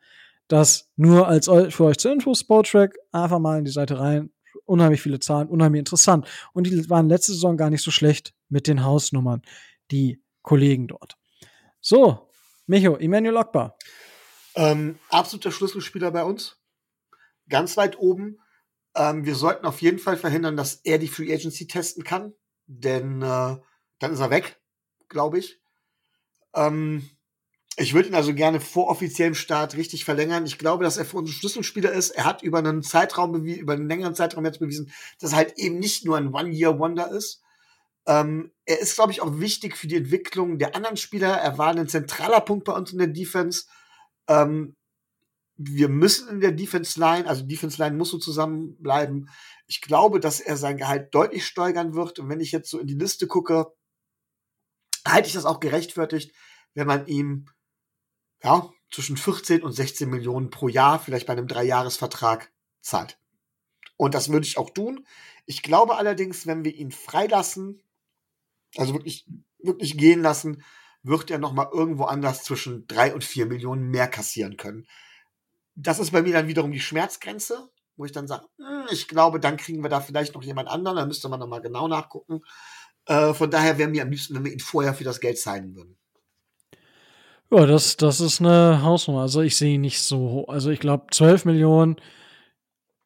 Das 0.48 0.90
nur 0.96 1.28
als 1.28 1.48
für 1.48 1.84
euch 1.84 1.98
zur 1.98 2.14
Info, 2.14 2.34
Sporttrack, 2.34 2.96
einfach 3.12 3.40
mal 3.40 3.60
in 3.60 3.66
die 3.66 3.72
Seite 3.72 4.00
rein. 4.00 4.32
Unheimlich 4.66 5.02
viele 5.02 5.20
Zahlen, 5.20 5.48
unheimlich 5.48 5.80
interessant. 5.80 6.28
Und 6.54 6.68
die 6.68 6.90
waren 6.90 7.10
letzte 7.10 7.34
Saison 7.34 7.58
gar 7.58 7.70
nicht 7.70 7.84
so 7.84 7.92
schlecht 7.92 8.34
mit 8.50 8.68
den 8.68 8.84
Hausnummern, 8.84 9.42
die 9.92 10.22
Kollegen 10.42 10.88
dort. 10.88 11.18
So, 11.82 12.30
Micho, 12.68 12.96
Emmanuel 12.96 13.38
Ogbar. 13.38 13.78
Ähm, 14.56 14.98
absoluter 15.10 15.52
Schlüsselspieler 15.52 16.12
bei 16.12 16.24
uns. 16.24 16.58
Ganz 17.50 17.78
weit 17.78 18.00
oben. 18.00 18.40
Ähm, 18.96 19.26
wir 19.26 19.36
sollten 19.36 19.66
auf 19.66 19.82
jeden 19.82 20.00
Fall 20.00 20.18
verhindern, 20.18 20.56
dass 20.56 20.76
er 20.84 20.98
die 20.98 21.08
Free 21.08 21.34
Agency 21.34 21.68
testen 21.68 22.04
kann, 22.04 22.34
denn 22.66 23.22
äh, 23.22 23.58
dann 24.00 24.14
ist 24.14 24.20
er 24.20 24.30
weg, 24.30 24.60
glaube 25.10 25.40
ich. 25.40 25.60
Ähm, 26.54 27.10
ich 27.78 27.94
würde 27.94 28.10
ihn 28.10 28.16
also 28.16 28.34
gerne 28.34 28.62
vor 28.62 28.88
offiziellem 28.88 29.36
Start 29.36 29.76
richtig 29.76 30.06
verlängern. 30.06 30.46
Ich 30.46 30.58
glaube, 30.58 30.84
dass 30.84 30.98
er 30.98 31.06
für 31.06 31.18
uns 31.18 31.30
ein 31.30 31.34
Schlüsselspieler 31.34 31.92
ist. 31.92 32.12
Er 32.12 32.24
hat 32.24 32.42
über 32.42 32.60
einen 32.60 32.84
Zeitraum, 32.84 33.36
über 33.46 33.74
einen 33.74 33.90
längeren 33.90 34.16
Zeitraum 34.16 34.46
jetzt 34.46 34.60
bewiesen, 34.60 34.92
dass 35.20 35.32
er 35.32 35.38
halt 35.38 35.58
eben 35.58 35.80
nicht 35.80 36.06
nur 36.06 36.18
ein 36.18 36.34
One-Year-Wonder 36.34 37.12
ist. 37.12 37.42
Ähm, 38.08 38.52
er 38.66 38.80
ist, 38.80 38.96
glaube 38.96 39.12
ich, 39.12 39.22
auch 39.22 39.40
wichtig 39.40 39.76
für 39.76 39.88
die 39.88 39.98
Entwicklung 39.98 40.58
der 40.58 40.76
anderen 40.76 40.96
Spieler. 40.96 41.34
Er 41.34 41.58
war 41.58 41.76
ein 41.76 41.88
zentraler 41.90 42.40
Punkt 42.40 42.64
bei 42.64 42.74
uns 42.74 42.94
in 42.94 43.00
der 43.00 43.08
Defense. 43.08 43.66
Ähm, 44.28 44.76
wir 45.58 45.90
müssen 45.90 46.30
in 46.30 46.40
der 46.40 46.52
Defense 46.52 47.00
Line, 47.00 47.28
also 47.28 47.44
Defense 47.44 47.82
Line 47.82 47.98
muss 47.98 48.10
so 48.10 48.18
zusammenbleiben. 48.18 49.30
Ich 49.68 49.82
glaube, 49.82 50.20
dass 50.20 50.40
er 50.40 50.56
sein 50.56 50.78
Gehalt 50.78 51.14
deutlich 51.14 51.46
steigern 51.46 51.94
wird. 51.94 52.20
Und 52.20 52.30
wenn 52.30 52.40
ich 52.40 52.52
jetzt 52.52 52.70
so 52.70 52.80
in 52.80 52.88
die 52.88 52.94
Liste 52.94 53.28
gucke, 53.28 53.68
halte 55.06 55.28
ich 55.28 55.34
das 55.34 55.46
auch 55.46 55.60
gerechtfertigt, 55.60 56.34
wenn 56.74 56.88
man 56.88 57.08
ihm 57.08 57.48
ja, 58.46 58.70
zwischen 58.92 59.18
14 59.18 59.64
und 59.64 59.74
16 59.74 60.08
Millionen 60.08 60.52
pro 60.52 60.68
Jahr, 60.68 61.00
vielleicht 61.00 61.26
bei 61.26 61.34
einem 61.34 61.48
Dreijahresvertrag, 61.48 62.52
zahlt. 62.80 63.18
Und 63.98 64.14
das 64.14 64.30
würde 64.30 64.46
ich 64.46 64.58
auch 64.60 64.70
tun. 64.70 65.06
Ich 65.48 65.64
glaube 65.64 65.98
allerdings, 65.98 66.46
wenn 66.46 66.64
wir 66.64 66.76
ihn 66.76 66.92
freilassen, 66.92 67.82
also 68.78 68.94
wirklich, 68.94 69.26
wirklich 69.58 69.98
gehen 69.98 70.22
lassen, 70.22 70.64
wird 71.02 71.32
er 71.32 71.40
nochmal 71.40 71.70
irgendwo 71.74 72.04
anders 72.06 72.44
zwischen 72.44 72.86
drei 72.88 73.14
und 73.14 73.24
vier 73.24 73.48
Millionen 73.48 73.90
mehr 73.90 74.08
kassieren 74.08 74.58
können. 74.58 74.86
Das 75.76 76.00
ist 76.00 76.12
bei 76.12 76.22
mir 76.22 76.34
dann 76.34 76.48
wiederum 76.48 76.72
die 76.72 76.80
Schmerzgrenze, 76.80 77.70
wo 77.98 78.06
ich 78.06 78.12
dann 78.12 78.28
sage, 78.28 78.48
hm, 78.58 78.86
ich 78.92 79.08
glaube, 79.08 79.40
dann 79.40 79.58
kriegen 79.58 79.82
wir 79.82 79.90
da 79.90 80.02
vielleicht 80.02 80.36
noch 80.36 80.44
jemand 80.44 80.70
anderen, 80.70 80.98
da 80.98 81.06
müsste 81.06 81.30
man 81.30 81.40
nochmal 81.40 81.62
genau 81.62 81.88
nachgucken. 81.88 82.42
Äh, 83.08 83.34
von 83.34 83.50
daher 83.50 83.80
wäre 83.80 83.90
mir 83.90 84.04
am 84.04 84.12
liebsten, 84.12 84.36
wenn 84.36 84.46
wir 84.46 84.54
ihn 84.54 84.60
vorher 84.60 84.94
für 84.94 85.04
das 85.04 85.20
Geld 85.20 85.40
zahlen 85.40 85.76
würden. 85.76 85.98
Ja, 87.52 87.66
das, 87.66 87.98
das 87.98 88.20
ist 88.22 88.42
eine 88.42 88.82
Hausnummer. 88.82 89.22
Also 89.22 89.42
ich 89.42 89.56
sehe 89.56 89.80
nicht 89.80 90.02
so 90.02 90.18
hoch. 90.18 90.50
Also 90.50 90.72
ich 90.72 90.80
glaube, 90.80 91.08
12 91.12 91.46
Millionen 91.46 91.98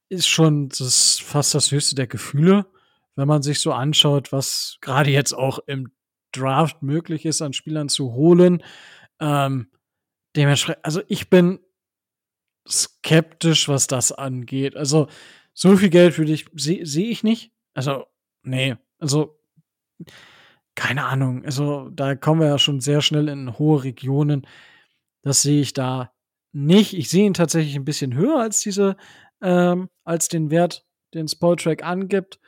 ist 0.09 0.27
schon 0.27 0.69
das, 0.69 1.19
fast 1.19 1.53
das 1.53 1.71
höchste 1.71 1.95
der 1.95 2.07
Gefühle, 2.07 2.65
wenn 3.15 3.27
man 3.27 3.43
sich 3.43 3.59
so 3.59 3.73
anschaut, 3.73 4.31
was 4.31 4.77
gerade 4.81 5.11
jetzt 5.11 5.33
auch 5.33 5.59
im 5.67 5.91
Draft 6.31 6.81
möglich 6.81 7.25
ist, 7.25 7.41
an 7.41 7.53
Spielern 7.53 7.89
zu 7.89 8.13
holen. 8.13 8.63
Ähm, 9.19 9.71
dementsprechend, 10.35 10.85
also 10.85 11.01
ich 11.07 11.29
bin 11.29 11.59
skeptisch, 12.67 13.67
was 13.67 13.87
das 13.87 14.11
angeht. 14.11 14.75
Also 14.75 15.07
so 15.53 15.75
viel 15.75 15.89
Geld 15.89 16.17
würde 16.17 16.31
ich 16.31 16.45
sehe 16.55 16.85
seh 16.85 17.09
ich 17.09 17.23
nicht. 17.23 17.51
Also 17.73 18.05
nee, 18.43 18.77
also 18.99 19.39
keine 20.75 21.05
Ahnung. 21.05 21.43
Also 21.45 21.89
da 21.89 22.15
kommen 22.15 22.41
wir 22.41 22.47
ja 22.47 22.59
schon 22.59 22.79
sehr 22.79 23.01
schnell 23.01 23.27
in 23.27 23.57
hohe 23.57 23.83
Regionen. 23.83 24.47
Das 25.21 25.41
sehe 25.41 25.61
ich 25.61 25.73
da 25.73 26.11
nicht. 26.51 26.93
Ich 26.93 27.09
sehe 27.09 27.25
ihn 27.25 27.33
tatsächlich 27.33 27.75
ein 27.75 27.85
bisschen 27.85 28.13
höher 28.13 28.39
als 28.39 28.61
diese, 28.61 28.95
ähm, 29.41 29.89
als 30.03 30.27
den 30.27 30.51
Wert, 30.51 30.85
den 31.13 31.27
Spoiltrack 31.27 31.83
angibt. 31.83 32.39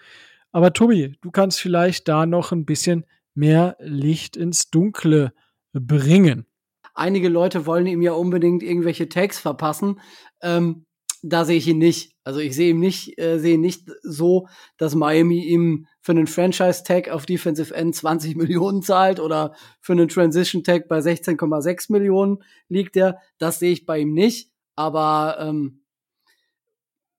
Aber 0.52 0.73
Tobi, 0.73 1.18
du 1.22 1.31
kannst 1.31 1.60
vielleicht 1.60 2.07
da 2.07 2.26
noch 2.26 2.52
ein 2.52 2.65
bisschen 2.65 3.06
mehr 3.34 3.77
Licht 3.80 4.35
ins 4.35 4.69
Dunkle 4.69 5.34
bringen. 5.73 6.45
Einige 6.93 7.30
Leute 7.30 7.65
wollen 7.65 7.88
ihm 7.88 8.02
ja 8.02 8.11
unbedingt 8.11 8.64
irgendwelche 8.64 9.07
Tags 9.07 9.39
verpassen. 9.39 10.02
Ähm, 10.41 10.85
da 11.22 11.45
sehe 11.45 11.57
ich 11.57 11.68
ihn 11.68 11.77
nicht. 11.77 12.15
Also 12.23 12.39
ich 12.39 12.56
sehe 12.56 12.72
ihn 12.72 12.80
nicht, 12.80 13.18
äh, 13.19 13.39
sehe 13.39 13.53
ihn 13.56 13.61
nicht 13.61 13.89
so, 14.02 14.48
dass 14.77 14.95
Miami 14.95 15.45
ihm 15.45 15.88
für 16.01 16.11
einen 16.11 16.27
Franchise-Tag 16.27 17.09
auf 17.09 17.25
Defensive 17.25 17.73
End 17.73 17.95
20 17.95 18.35
Millionen 18.35 18.81
zahlt 18.81 19.19
oder 19.19 19.55
für 19.79 19.93
einen 19.93 20.09
Transition-Tag 20.09 20.87
bei 20.87 20.99
16,6 20.99 21.91
Millionen 21.91 22.43
liegt 22.67 22.97
er. 22.97 23.19
Das 23.37 23.59
sehe 23.59 23.71
ich 23.71 23.85
bei 23.85 23.99
ihm 23.99 24.13
nicht. 24.13 24.51
Aber 24.75 25.37
ähm, 25.39 25.83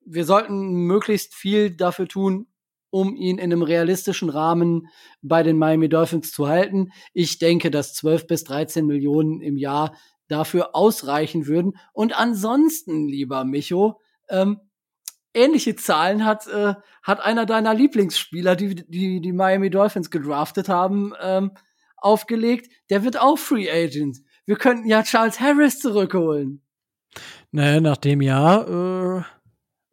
wir 0.05 0.25
sollten 0.25 0.87
möglichst 0.87 1.35
viel 1.35 1.71
dafür 1.71 2.09
tun, 2.09 2.49
um 2.91 3.15
ihn 3.15 3.39
in 3.39 3.53
einem 3.53 3.63
realistischen 3.63 4.29
Rahmen 4.29 4.89
bei 5.23 5.43
den 5.43 5.59
Miami 5.59 5.89
Dolphins 5.89 6.33
zu 6.33 6.49
halten. 6.49 6.91
Ich 7.15 7.39
denke, 7.39 7.71
dass 7.71 7.95
12 7.95 8.27
bis 8.27 8.45
13 8.45 8.85
Millionen 8.85 9.41
im 9.41 9.57
Jahr 9.57 9.97
dafür 10.29 10.75
ausreichen 10.75 11.47
würden. 11.47 11.75
Und 11.93 12.19
ansonsten, 12.19 13.07
lieber 13.07 13.45
Micho, 13.45 14.01
ähm, 14.29 14.61
ähnliche 15.35 15.77
Zahlen 15.77 16.25
hat, 16.25 16.47
äh, 16.47 16.75
hat 17.03 17.21
einer 17.21 17.47
deiner 17.47 17.75
Lieblingsspieler, 17.75 18.57
die, 18.57 18.75
die 18.75 19.21
die 19.21 19.33
Miami 19.33 19.71
Dolphins 19.71 20.11
gedraftet 20.11 20.69
haben, 20.69 21.13
ähm, 21.21 21.53
aufgelegt. 21.97 22.71
Der 22.91 23.05
wird 23.05 23.19
auch 23.19 23.39
Free 23.39 23.71
Agent. 23.71 24.19
Wir 24.47 24.57
könnten 24.57 24.87
ja 24.89 25.03
Charles 25.03 25.41
Harris 25.41 25.79
zurückholen. 25.79 26.63
Naja, 27.51 27.81
nach 27.81 27.97
dem 27.97 28.21
Jahr, 28.23 28.69
äh, 29.19 29.23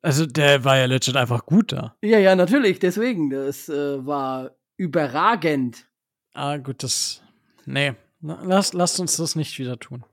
also 0.01 0.25
der 0.25 0.63
war 0.63 0.77
ja 0.77 0.85
legit 0.85 1.15
einfach 1.15 1.45
gut 1.45 1.73
da. 1.73 1.95
Ja, 2.01 2.17
ja, 2.19 2.35
natürlich, 2.35 2.79
deswegen. 2.79 3.29
Das 3.29 3.69
äh, 3.69 4.05
war 4.05 4.51
überragend. 4.77 5.85
Ah, 6.33 6.57
gut, 6.57 6.83
das. 6.83 7.21
Nee, 7.65 7.93
lass, 8.21 8.73
lasst 8.73 8.99
uns 8.99 9.17
das 9.17 9.35
nicht 9.35 9.59
wieder 9.59 9.77
tun. 9.77 10.05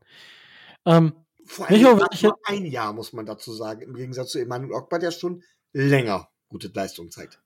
Ähm, 0.84 1.12
Vor 1.46 1.68
allem 1.68 1.82
nur 1.82 2.38
ein 2.44 2.66
Jahr, 2.66 2.92
muss 2.92 3.12
man 3.12 3.26
dazu 3.26 3.52
sagen, 3.52 3.82
im 3.82 3.94
Gegensatz 3.94 4.30
zu 4.30 4.38
Emmanuel 4.38 4.72
Ogbar, 4.72 4.98
der 4.98 5.10
schon 5.10 5.42
länger 5.72 6.28
gute 6.48 6.70
Leistung 6.74 7.10
zeigt. 7.10 7.40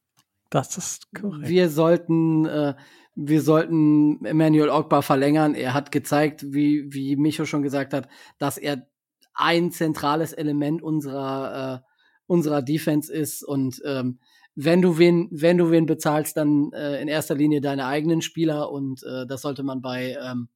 Das 0.50 0.76
ist 0.76 1.12
korrekt. 1.14 1.48
Wir 1.48 1.70
sollten, 1.70 2.46
äh, 2.46 2.74
wir 3.14 3.42
sollten 3.42 4.24
Emmanuel 4.24 4.70
Ogbar 4.70 5.02
verlängern. 5.02 5.54
Er 5.54 5.74
hat 5.74 5.92
gezeigt, 5.92 6.52
wie, 6.52 6.92
wie 6.92 7.16
Micho 7.16 7.44
schon 7.44 7.62
gesagt 7.62 7.92
hat, 7.92 8.08
dass 8.38 8.58
er 8.58 8.86
ein 9.34 9.70
zentrales 9.70 10.32
Element 10.32 10.82
unserer, 10.82 11.82
äh, 11.84 11.88
unserer 12.26 12.62
Defense 12.62 13.12
ist 13.12 13.42
und 13.42 13.80
ähm, 13.84 14.18
wenn 14.56 14.82
du 14.82 14.98
wen, 14.98 15.28
wenn 15.30 15.56
du 15.58 15.70
wen 15.70 15.86
bezahlst, 15.86 16.36
dann 16.36 16.72
äh, 16.72 17.00
in 17.00 17.08
erster 17.08 17.34
Linie 17.34 17.60
deine 17.60 17.86
eigenen 17.86 18.20
Spieler 18.20 18.70
und 18.70 19.02
äh, 19.04 19.26
das 19.26 19.42
sollte 19.42 19.62
man 19.62 19.80
bei 19.80 20.18
ähm, 20.20 20.48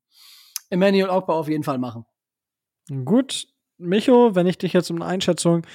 Emmanuel 0.68 1.10
Ogbar 1.10 1.36
auf 1.36 1.48
jeden 1.48 1.62
Fall 1.62 1.78
machen. 1.78 2.04
Gut, 3.04 3.48
Micho, 3.78 4.34
wenn 4.34 4.46
ich 4.46 4.58
dich 4.58 4.72
jetzt 4.72 4.90
um 4.90 5.00
eine 5.00 5.10
Einschätzung 5.10 5.66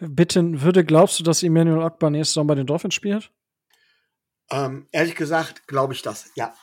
bitten 0.00 0.62
würde, 0.62 0.84
glaubst 0.84 1.18
du, 1.18 1.24
dass 1.24 1.42
Emmanuel 1.42 1.82
Ogbar 1.82 2.10
nächstes 2.10 2.46
bei 2.46 2.54
den 2.54 2.66
Dolphins 2.66 2.94
spielt? 2.94 3.32
Ähm, 4.50 4.88
ehrlich 4.92 5.14
gesagt, 5.14 5.66
glaube 5.66 5.92
ich 5.92 6.02
das, 6.02 6.30
ja. 6.34 6.54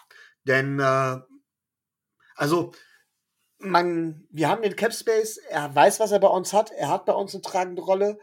Denn, 0.44 0.80
äh, 0.80 1.18
also, 2.36 2.72
man, 3.60 4.28
wir 4.32 4.50
haben 4.50 4.62
den 4.62 4.76
Cap 4.76 4.94
Space, 4.94 5.38
er 5.38 5.74
weiß, 5.74 6.00
was 6.00 6.12
er 6.12 6.20
bei 6.20 6.28
uns 6.28 6.54
hat, 6.54 6.72
er 6.72 6.90
hat 6.90 7.06
bei 7.06 7.14
uns 7.14 7.34
eine 7.34 7.42
tragende 7.42 7.82
Rolle, 7.82 8.20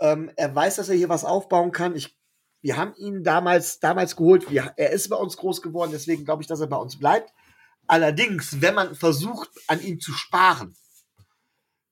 ähm, 0.00 0.30
er 0.36 0.54
weiß, 0.54 0.76
dass 0.76 0.88
er 0.88 0.96
hier 0.96 1.08
was 1.08 1.24
aufbauen 1.24 1.72
kann. 1.72 1.94
Ich, 1.94 2.16
wir 2.60 2.76
haben 2.76 2.94
ihn 2.96 3.22
damals, 3.22 3.80
damals 3.80 4.16
geholt, 4.16 4.50
wir, 4.50 4.72
er 4.76 4.90
ist 4.90 5.08
bei 5.08 5.16
uns 5.16 5.36
groß 5.36 5.62
geworden, 5.62 5.90
deswegen 5.92 6.24
glaube 6.24 6.42
ich, 6.42 6.48
dass 6.48 6.60
er 6.60 6.66
bei 6.68 6.76
uns 6.76 6.98
bleibt. 6.98 7.32
Allerdings, 7.86 8.60
wenn 8.60 8.74
man 8.74 8.94
versucht, 8.94 9.50
an 9.66 9.80
ihm 9.80 10.00
zu 10.00 10.12
sparen, 10.12 10.76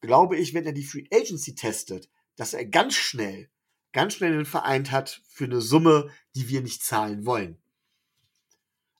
glaube 0.06 0.36
ich, 0.36 0.54
wenn 0.54 0.64
er 0.64 0.72
die 0.72 0.84
Free 0.84 1.04
Agency 1.12 1.54
testet, 1.54 2.08
dass 2.36 2.54
er 2.54 2.64
ganz 2.64 2.94
schnell, 2.94 3.48
ganz 3.92 4.14
schnell 4.14 4.32
einen 4.32 4.46
Verein 4.46 4.90
hat 4.90 5.22
für 5.28 5.44
eine 5.44 5.60
Summe, 5.60 6.10
die 6.34 6.48
wir 6.48 6.62
nicht 6.62 6.82
zahlen 6.82 7.26
wollen. 7.26 7.58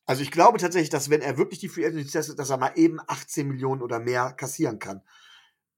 Also 0.05 0.23
ich 0.23 0.31
glaube 0.31 0.59
tatsächlich, 0.59 0.91
dass 0.91 1.11
wenn 1.11 1.21
er 1.21 1.37
wirklich 1.37 1.59
die 1.59 1.69
Free 1.69 1.87
Agency 1.87 2.11
testet, 2.11 2.39
dass 2.39 2.51
er 2.51 2.59
mal 2.59 2.73
eben 2.77 3.01
18 3.07 3.49
Millionen 3.49 3.83
oder 3.83 3.99
mehr 3.99 4.33
kassieren 4.33 4.79
kann. 4.79 5.03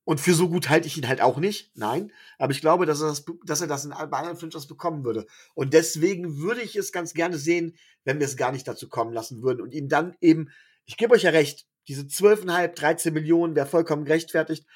Und 0.05 0.21
für 0.21 0.33
so 0.33 0.49
gut 0.49 0.71
halte 0.71 0.87
ich 0.87 0.97
ihn 0.97 1.07
halt 1.07 1.21
auch 1.21 1.39
nicht, 1.39 1.71
nein. 1.75 2.13
Aber 2.39 2.53
ich 2.53 2.63
glaube, 2.63 2.87
dass 2.87 3.03
er 3.03 3.09
das, 3.09 3.27
dass 3.45 3.61
er 3.61 3.67
das 3.67 3.85
in 3.85 3.91
bei 3.91 4.19
anderen 4.19 4.39
Franchises 4.39 4.67
bekommen 4.67 5.05
würde. 5.05 5.27
Und 5.55 5.75
deswegen 5.75 6.39
würde 6.39 6.63
ich 6.63 6.77
es 6.77 6.93
ganz 6.93 7.13
gerne 7.13 7.37
sehen, 7.37 7.77
wenn 8.05 8.19
wir 8.19 8.27
es 8.27 8.39
gar 8.39 8.51
nicht 8.51 8.67
dazu 8.67 8.89
kommen 8.89 9.13
lassen 9.13 9.43
würden 9.43 9.61
und 9.61 9.75
ihm 9.75 9.91
dann 9.91 10.17
eben, 10.23 10.49
ich 10.87 10.97
gebe 10.97 11.15
euch 11.15 11.25
ja 11.25 11.31
recht, 11.31 11.67
diese 11.89 12.03
12,5, 12.03 12.69
13 12.69 13.13
Millionen 13.13 13.55
wäre 13.55 13.67
vollkommen 13.67 14.07
gerechtfertigt. 14.07 14.67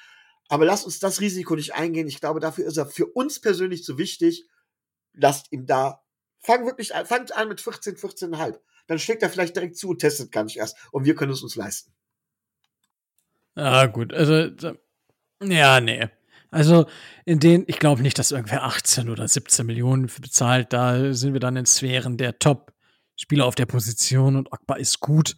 Aber 0.49 0.65
lasst 0.65 0.85
uns 0.85 0.99
das 0.99 1.21
Risiko 1.21 1.55
nicht 1.55 1.73
eingehen. 1.73 2.07
Ich 2.07 2.19
glaube, 2.19 2.39
dafür 2.39 2.65
ist 2.65 2.77
er 2.77 2.85
für 2.85 3.07
uns 3.07 3.39
persönlich 3.39 3.85
so 3.85 3.97
wichtig. 3.97 4.47
Lasst 5.13 5.51
ihm 5.51 5.65
da, 5.65 6.03
fang 6.39 6.65
wirklich 6.65 6.93
an, 6.95 7.05
fangt 7.05 7.35
an 7.35 7.47
mit 7.47 7.61
14, 7.61 7.95
14,5. 7.95 8.59
Dann 8.87 8.99
schlägt 8.99 9.23
er 9.23 9.29
vielleicht 9.29 9.55
direkt 9.55 9.77
zu 9.77 9.89
und 9.89 9.99
testet 9.99 10.31
gar 10.31 10.43
nicht 10.43 10.57
erst. 10.57 10.75
Und 10.91 11.05
wir 11.05 11.15
können 11.15 11.31
es 11.31 11.41
uns 11.41 11.55
leisten. 11.55 11.93
Ah, 13.55 13.85
gut. 13.85 14.13
Also, 14.13 14.49
ja, 15.41 15.79
nee. 15.79 16.09
Also, 16.51 16.85
in 17.25 17.39
denen, 17.39 17.63
ich 17.67 17.79
glaube 17.79 18.01
nicht, 18.01 18.19
dass 18.19 18.31
irgendwer 18.31 18.63
18 18.63 19.09
oder 19.09 19.27
17 19.27 19.65
Millionen 19.65 20.07
bezahlt. 20.19 20.73
Da 20.73 21.13
sind 21.13 21.33
wir 21.33 21.39
dann 21.39 21.55
in 21.55 21.65
Sphären 21.65 22.17
der 22.17 22.37
Top-Spieler 22.37 23.45
auf 23.45 23.55
der 23.55 23.65
Position 23.65 24.35
und 24.35 24.51
Ogba 24.51 24.75
ist 24.75 24.99
gut. 24.99 25.35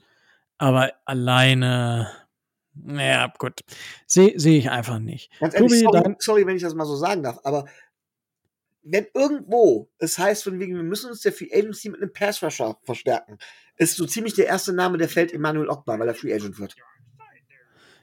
Aber 0.57 0.91
alleine, 1.05 2.11
naja, 2.75 3.31
gut. 3.37 3.61
Sehe 4.05 4.33
seh 4.39 4.57
ich 4.57 4.69
einfach 4.69 4.99
nicht. 4.99 5.31
Ganz 5.39 5.53
ehrlich, 5.55 5.83
Tobi, 5.83 5.97
sorry, 5.97 6.15
sorry, 6.19 6.47
wenn 6.47 6.55
ich 6.55 6.61
das 6.61 6.75
mal 6.75 6.85
so 6.85 6.95
sagen 6.95 7.23
darf, 7.23 7.39
aber 7.43 7.65
wenn 8.83 9.07
irgendwo 9.13 9.89
es 9.97 10.17
heißt, 10.17 10.43
von 10.43 10.59
wegen, 10.59 10.75
wir 10.75 10.83
müssen 10.83 11.09
uns 11.09 11.21
der 11.21 11.33
Free 11.33 11.49
Agency 11.51 11.89
mit 11.89 12.01
einem 12.01 12.13
Pass 12.13 12.43
Rusher 12.43 12.77
verstärken, 12.83 13.39
ist 13.77 13.95
so 13.95 14.05
ziemlich 14.05 14.35
der 14.35 14.45
erste 14.45 14.73
Name, 14.73 14.97
der 14.97 15.09
fällt 15.09 15.33
Emmanuel 15.33 15.69
Ogbar, 15.69 15.99
weil 15.99 16.07
er 16.07 16.13
Free 16.13 16.33
Agent 16.33 16.59
wird. 16.59 16.75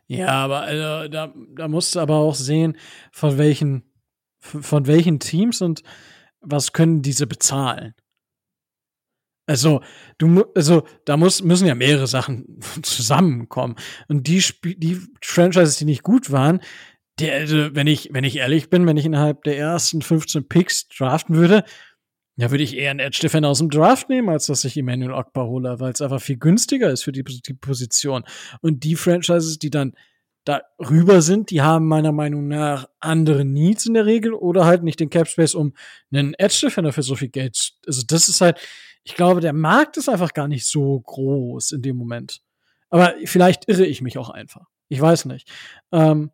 Ja, 0.09 0.29
aber 0.29 0.63
also, 0.63 1.09
da, 1.09 1.33
da 1.55 1.69
musst 1.69 1.95
du 1.95 2.01
aber 2.01 2.17
auch 2.17 2.35
sehen, 2.35 2.77
von 3.13 3.39
welchen, 3.39 3.85
von 4.41 4.87
welchen 4.87 5.21
Teams 5.21 5.63
und 5.63 5.83
was 6.41 6.73
können 6.73 7.03
diese 7.03 7.27
bezahlen. 7.27 7.95
Also, 9.47 9.83
du, 10.19 10.45
also, 10.55 10.85
da 11.05 11.17
muss, 11.17 11.43
müssen 11.43 11.67
ja 11.67 11.75
mehrere 11.75 12.07
Sachen 12.07 12.61
zusammenkommen. 12.83 13.77
Und 14.09 14.27
die, 14.27 14.43
die 14.77 15.01
Franchises, 15.23 15.77
die 15.77 15.85
nicht 15.85 16.03
gut 16.03 16.31
waren, 16.31 16.61
die, 17.19 17.31
also, 17.31 17.75
wenn 17.75 17.87
ich, 17.87 18.11
wenn 18.13 18.25
ich 18.25 18.37
ehrlich 18.37 18.71
bin, 18.71 18.87
wenn 18.87 18.97
ich 18.97 19.05
innerhalb 19.07 19.43
der 19.45 19.59
ersten 19.59 20.01
15 20.03 20.49
Picks 20.49 20.89
draften 20.89 21.37
würde, 21.37 21.65
Ja, 22.39 22.51
würde 22.51 22.65
ich 22.65 22.77
eher 22.77 22.91
einen 22.91 23.01
Edge 23.01 23.19
Defender 23.21 23.51
aus 23.51 23.59
dem 23.59 23.69
Draft 23.69 24.09
nehmen, 24.09 24.31
als 24.31 24.47
dass 24.47 24.65
ich 24.65 24.77
Emmanuel 24.77 25.13
Ogbar 25.13 25.47
hole, 25.47 25.79
weil 25.81 25.93
es 25.93 26.01
einfach 26.01 26.21
viel 26.21 26.39
günstiger 26.39 26.91
ist 26.91 27.05
für 27.05 27.13
die, 27.13 27.23
die 27.25 27.55
Position. 27.55 28.25
Und 28.63 28.85
die 28.85 28.97
Franchises, 28.97 29.59
die 29.59 29.69
dann 29.71 29.93
da 30.45 30.63
rüber 30.79 31.21
sind, 31.21 31.51
die 31.51 31.61
haben 31.61 31.87
meiner 31.87 32.11
Meinung 32.11 32.49
nach 32.49 32.89
andere 33.01 33.45
Needs 33.45 33.87
in 33.87 33.95
der 33.95 34.07
Regel 34.07 34.33
oder 34.33 34.65
halt 34.65 34.83
nicht 34.83 34.99
den 34.99 35.11
Cap 35.11 35.29
Space, 35.29 35.55
um 35.55 35.75
einen 36.11 36.35
Edge 36.35 36.61
Defender 36.63 36.93
für 36.93 37.03
so 37.03 37.17
viel 37.17 37.29
Geld. 37.29 37.75
Also 37.87 38.03
das 38.07 38.29
ist 38.29 38.41
halt, 38.41 38.59
ich 39.05 39.15
glaube, 39.15 39.41
der 39.41 39.53
Markt 39.53 39.97
ist 39.97 40.09
einfach 40.09 40.33
gar 40.33 40.49
nicht 40.49 40.67
so 40.67 41.01
groß 41.01 41.73
in 41.73 41.83
dem 41.83 41.97
Moment. 41.97 42.41
Aber 42.91 43.15
vielleicht 43.25 43.69
irre 43.69 43.87
ich 43.87 44.03
mich 44.03 44.19
auch 44.19 44.31
einfach. 44.31 44.67
Ich 44.89 45.01
weiß 45.01 45.25
nicht. 45.25 45.51
Ähm, 45.93 46.31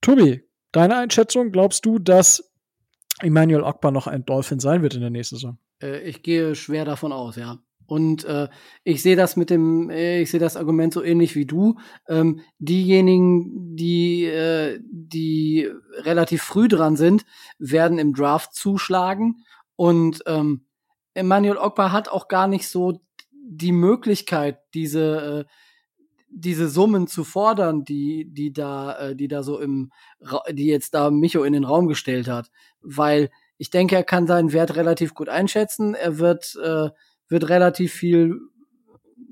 Tobi, 0.00 0.42
deine 0.72 0.96
Einschätzung, 0.96 1.52
glaubst 1.52 1.84
du, 1.84 1.98
dass 1.98 2.50
Emmanuel 3.20 3.62
Ogbar 3.62 3.90
noch 3.90 4.06
ein 4.06 4.24
Dolphin 4.24 4.60
sein 4.60 4.82
wird 4.82 4.94
in 4.94 5.00
der 5.00 5.10
nächsten 5.10 5.36
Saison? 5.36 5.58
Äh, 5.82 6.00
ich 6.00 6.22
gehe 6.22 6.54
schwer 6.54 6.84
davon 6.84 7.12
aus, 7.12 7.36
ja. 7.36 7.58
Und 7.86 8.24
äh, 8.24 8.48
ich 8.82 9.02
sehe 9.02 9.16
das 9.16 9.36
mit 9.36 9.50
dem, 9.50 9.90
äh, 9.90 10.22
ich 10.22 10.30
sehe 10.30 10.40
das 10.40 10.56
Argument 10.56 10.94
so 10.94 11.02
ähnlich 11.02 11.36
wie 11.36 11.44
du. 11.44 11.78
Ähm, 12.08 12.40
diejenigen, 12.58 13.76
die, 13.76 14.24
äh, 14.24 14.80
die 14.82 15.68
relativ 15.98 16.42
früh 16.42 16.68
dran 16.68 16.96
sind, 16.96 17.26
werden 17.58 17.98
im 17.98 18.14
Draft 18.14 18.54
zuschlagen. 18.54 19.44
Und 19.76 20.22
ähm, 20.26 20.64
Emmanuel 21.14 21.58
Ogbar 21.58 21.92
hat 21.92 22.08
auch 22.08 22.28
gar 22.28 22.48
nicht 22.48 22.68
so 22.68 23.00
die 23.32 23.72
Möglichkeit, 23.72 24.58
diese, 24.74 25.46
äh, 25.46 25.52
diese 26.28 26.68
Summen 26.68 27.06
zu 27.06 27.22
fordern, 27.24 27.84
die, 27.84 28.26
die 28.28 28.52
da, 28.52 28.98
äh, 28.98 29.16
die 29.16 29.28
da 29.28 29.42
so 29.42 29.60
im, 29.60 29.92
die 30.50 30.66
jetzt 30.66 30.94
da 30.94 31.10
Micho 31.10 31.44
in 31.44 31.52
den 31.52 31.64
Raum 31.64 31.86
gestellt 31.86 32.28
hat. 32.28 32.50
Weil 32.80 33.30
ich 33.56 33.70
denke, 33.70 33.94
er 33.94 34.04
kann 34.04 34.26
seinen 34.26 34.52
Wert 34.52 34.74
relativ 34.76 35.14
gut 35.14 35.28
einschätzen. 35.28 35.94
Er 35.94 36.18
wird, 36.18 36.56
äh, 36.62 36.90
wird 37.28 37.48
relativ 37.48 37.92
viel, 37.92 38.40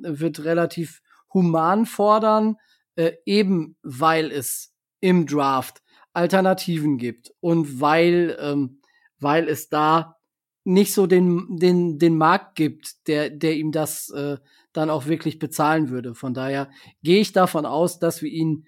wird 0.00 0.44
relativ 0.44 1.02
human 1.34 1.86
fordern, 1.86 2.56
äh, 2.94 3.12
eben 3.26 3.76
weil 3.82 4.30
es 4.30 4.72
im 5.00 5.26
Draft 5.26 5.82
Alternativen 6.12 6.98
gibt 6.98 7.32
und 7.40 7.80
weil, 7.80 8.36
ähm, 8.40 8.80
weil 9.18 9.48
es 9.48 9.68
da 9.68 10.18
nicht 10.64 10.92
so 10.94 11.06
den, 11.06 11.56
den, 11.56 11.98
den 11.98 12.16
Markt 12.16 12.54
gibt, 12.54 13.08
der, 13.08 13.30
der 13.30 13.56
ihm 13.56 13.72
das 13.72 14.10
äh, 14.10 14.36
dann 14.72 14.90
auch 14.90 15.06
wirklich 15.06 15.38
bezahlen 15.38 15.90
würde. 15.90 16.14
Von 16.14 16.34
daher 16.34 16.70
gehe 17.02 17.20
ich 17.20 17.32
davon 17.32 17.66
aus, 17.66 17.98
dass 17.98 18.22
wir 18.22 18.30
ihn, 18.30 18.66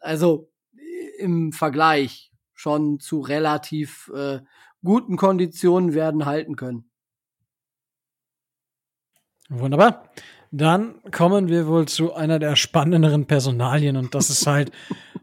also 0.00 0.50
im 1.18 1.52
Vergleich 1.52 2.32
schon 2.54 3.00
zu 3.00 3.20
relativ 3.20 4.10
äh, 4.14 4.40
guten 4.82 5.16
Konditionen 5.16 5.94
werden 5.94 6.26
halten 6.26 6.56
können. 6.56 6.90
Wunderbar. 9.48 10.10
Dann 10.50 11.00
kommen 11.10 11.48
wir 11.48 11.66
wohl 11.66 11.86
zu 11.86 12.14
einer 12.14 12.38
der 12.38 12.56
spannenderen 12.56 13.26
Personalien 13.26 13.96
und 13.96 14.14
das 14.14 14.30
ist 14.30 14.46
halt, 14.46 14.72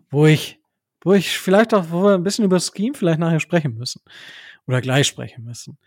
wo 0.10 0.26
ich, 0.26 0.60
wo 1.04 1.14
ich 1.14 1.40
vielleicht 1.40 1.74
auch, 1.74 1.90
wo 1.90 2.04
wir 2.04 2.14
ein 2.14 2.24
bisschen 2.24 2.46
über 2.46 2.60
Scheme 2.60 2.96
vielleicht 2.96 3.20
nachher 3.20 3.40
sprechen 3.40 3.76
müssen 3.76 4.02
oder 4.68 4.82
gleich 4.82 5.08
sprechen 5.08 5.44
müssen. 5.44 5.78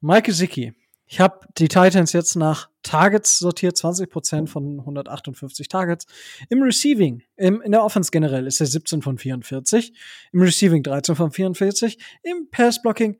Mike 0.00 0.32
Zicki. 0.32 0.74
Ich 1.10 1.20
habe 1.20 1.40
die 1.56 1.68
Titans 1.68 2.12
jetzt 2.12 2.36
nach 2.36 2.68
Targets 2.82 3.38
sortiert, 3.38 3.76
20% 3.76 4.46
von 4.46 4.80
158 4.80 5.66
Targets. 5.66 6.06
Im 6.50 6.62
Receiving, 6.62 7.22
im, 7.36 7.62
in 7.62 7.72
der 7.72 7.82
Offense 7.82 8.10
generell 8.10 8.46
ist 8.46 8.60
er 8.60 8.66
17 8.66 9.00
von 9.00 9.16
44. 9.16 9.94
Im 10.32 10.42
Receiving 10.42 10.82
13 10.82 11.16
von 11.16 11.30
44. 11.30 11.96
Im 12.22 12.50
Pass-Blocking 12.50 13.18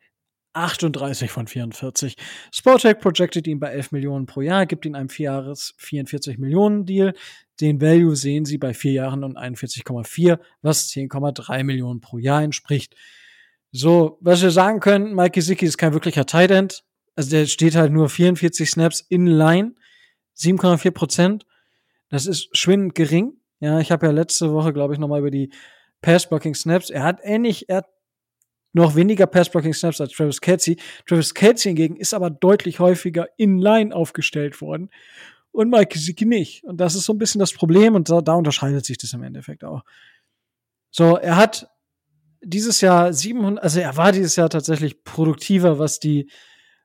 38 0.53 1.31
von 1.31 1.47
44. 1.47 2.17
Sportech 2.53 2.99
projected 2.99 3.47
ihn 3.47 3.61
bei 3.61 3.69
11 3.69 3.93
Millionen 3.93 4.27
pro 4.27 4.43
Jahr, 4.43 4.67
gibt 4.67 4.85
ihn 4.85 4.95
einem 4.95 5.09
4 5.09 5.25
Jahres 5.25 5.75
44 5.79 6.39
Millionen 6.39 6.85
Deal. 6.85 7.15
Den 7.61 7.81
Value 7.81 8.17
sehen 8.17 8.45
Sie 8.45 8.59
bei 8.59 8.75
4 8.75 8.93
Jahren 8.93 9.25
und 9.25 9.39
41,4, 9.39 10.39
was 10.61 10.89
10,3 10.91 11.65
Millionen 11.65 12.01
pro 12.01 12.19
Jahr 12.19 12.43
entspricht. 12.43 12.95
So, 13.73 14.19
was 14.21 14.43
wir 14.43 14.51
sagen 14.51 14.81
können, 14.81 15.15
Mike 15.15 15.33
Gesicki 15.33 15.67
ist 15.67 15.79
kein 15.79 15.93
wirklicher 15.93 16.27
Tight 16.27 16.51
End. 16.51 16.85
Also 17.17 17.31
der 17.31 17.47
steht 17.47 17.75
halt 17.75 17.93
nur 17.93 18.09
44 18.09 18.71
Snaps 18.71 19.01
in 19.09 19.27
Line, 19.27 19.75
7,4 20.37 20.91
Prozent. 20.93 21.47
Das 22.09 22.27
ist 22.27 22.57
schwindend 22.57 22.95
gering. 22.95 23.35
Ja, 23.61 23.81
ich 23.81 23.91
habe 23.91 24.07
ja 24.07 24.13
letzte 24.13 24.53
Woche, 24.53 24.73
glaube 24.73 24.95
ich, 24.95 25.01
nochmal 25.01 25.21
über 25.21 25.31
die 25.31 25.51
Pass-Blocking-Snaps. 26.01 26.91
Er 26.91 27.03
hat 27.03 27.21
ähnlich, 27.23 27.69
er 27.69 27.79
hat 27.79 27.87
noch 28.73 28.95
weniger 28.95 29.27
Pass-Blocking-Snaps 29.27 30.01
als 30.01 30.13
Travis 30.13 30.41
Kelsey. 30.41 30.77
Travis 31.07 31.35
Kelsey 31.35 31.71
hingegen 31.71 31.97
ist 31.97 32.15
aber 32.15 32.31
deutlich 32.31 32.79
häufiger 32.79 33.27
in 33.37 33.59
Line 33.59 33.95
aufgestellt 33.95 34.61
worden 34.61 34.91
und 35.51 35.71
Mike 35.71 35.95
Gesicki 35.95 36.25
nicht. 36.25 36.65
Und 36.65 36.79
das 36.81 36.95
ist 36.95 37.05
so 37.05 37.13
ein 37.13 37.19
bisschen 37.19 37.41
das 37.41 37.53
Problem 37.53 37.95
und 37.97 38.09
da, 38.09 38.21
da 38.21 38.35
unterscheidet 38.35 38.85
sich 38.85 38.99
das 38.99 39.13
im 39.13 39.23
Endeffekt 39.23 39.65
auch. 39.65 39.83
So, 40.91 41.17
er 41.17 41.37
hat 41.37 41.69
dieses 42.43 42.81
Jahr 42.81 43.13
700, 43.13 43.63
also 43.63 43.81
er 43.81 43.97
war 43.97 44.13
dieses 44.13 44.37
Jahr 44.37 44.51
tatsächlich 44.51 45.05
produktiver, 45.05 45.79
was 45.79 45.99
die, 45.99 46.31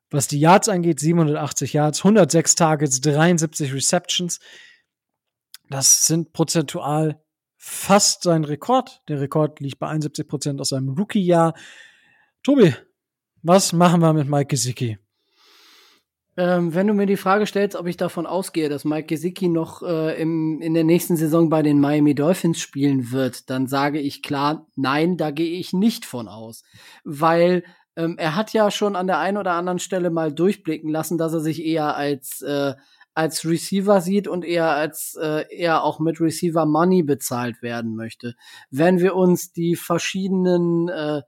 was 0.09 0.27
die 0.27 0.39
Yards 0.39 0.69
angeht, 0.69 0.99
780 0.99 1.73
Yards, 1.73 1.99
106 1.99 2.55
Targets, 2.55 3.01
73 3.01 3.73
Receptions. 3.73 4.39
Das 5.69 6.05
sind 6.05 6.33
prozentual 6.33 7.21
fast 7.57 8.23
sein 8.23 8.43
Rekord. 8.43 9.01
Der 9.07 9.21
Rekord 9.21 9.59
liegt 9.59 9.79
bei 9.79 9.87
71 9.87 10.27
Prozent 10.27 10.61
aus 10.61 10.69
seinem 10.69 10.89
Rookie-Jahr. 10.89 11.53
Tobi, 12.43 12.75
was 13.41 13.71
machen 13.73 14.01
wir 14.01 14.13
mit 14.13 14.27
Mike 14.27 14.47
Gesicki? 14.47 14.99
Ähm, 16.35 16.73
wenn 16.73 16.87
du 16.87 16.93
mir 16.93 17.05
die 17.05 17.17
Frage 17.17 17.45
stellst, 17.45 17.75
ob 17.75 17.85
ich 17.85 17.97
davon 17.97 18.25
ausgehe, 18.25 18.67
dass 18.67 18.85
Mike 18.85 19.07
Gesicki 19.07 19.49
noch 19.49 19.83
äh, 19.83 20.19
im, 20.19 20.61
in 20.61 20.73
der 20.73 20.83
nächsten 20.83 21.15
Saison 21.15 21.49
bei 21.49 21.61
den 21.61 21.79
Miami 21.79 22.15
Dolphins 22.15 22.59
spielen 22.59 23.11
wird, 23.11 23.49
dann 23.51 23.67
sage 23.67 23.99
ich 23.99 24.23
klar, 24.23 24.65
nein, 24.75 25.15
da 25.17 25.29
gehe 25.29 25.59
ich 25.59 25.73
nicht 25.73 26.05
von 26.05 26.27
aus. 26.27 26.63
Weil 27.03 27.63
ähm, 27.95 28.15
er 28.17 28.35
hat 28.35 28.51
ja 28.53 28.71
schon 28.71 28.95
an 28.95 29.05
der 29.05 29.19
einen 29.19 29.37
oder 29.37 29.51
anderen 29.53 29.77
Stelle 29.77 30.09
mal 30.09 30.33
durchblicken 30.33 30.89
lassen, 30.89 31.19
dass 31.19 31.33
er 31.33 31.41
sich 31.41 31.63
eher 31.63 31.95
als, 31.95 32.41
äh, 32.41 32.73
als 33.13 33.45
Receiver 33.45 34.01
sieht 34.01 34.27
und 34.27 34.43
eher 34.43 34.71
als 34.71 35.15
äh, 35.21 35.45
eher 35.55 35.83
auch 35.83 35.99
mit 35.99 36.19
Receiver 36.19 36.65
Money 36.65 37.03
bezahlt 37.03 37.61
werden 37.61 37.95
möchte. 37.95 38.33
Wenn 38.71 38.99
wir 38.99 39.15
uns 39.15 39.53
die 39.53 39.75
verschiedenen 39.75 40.89
äh, 40.89 41.21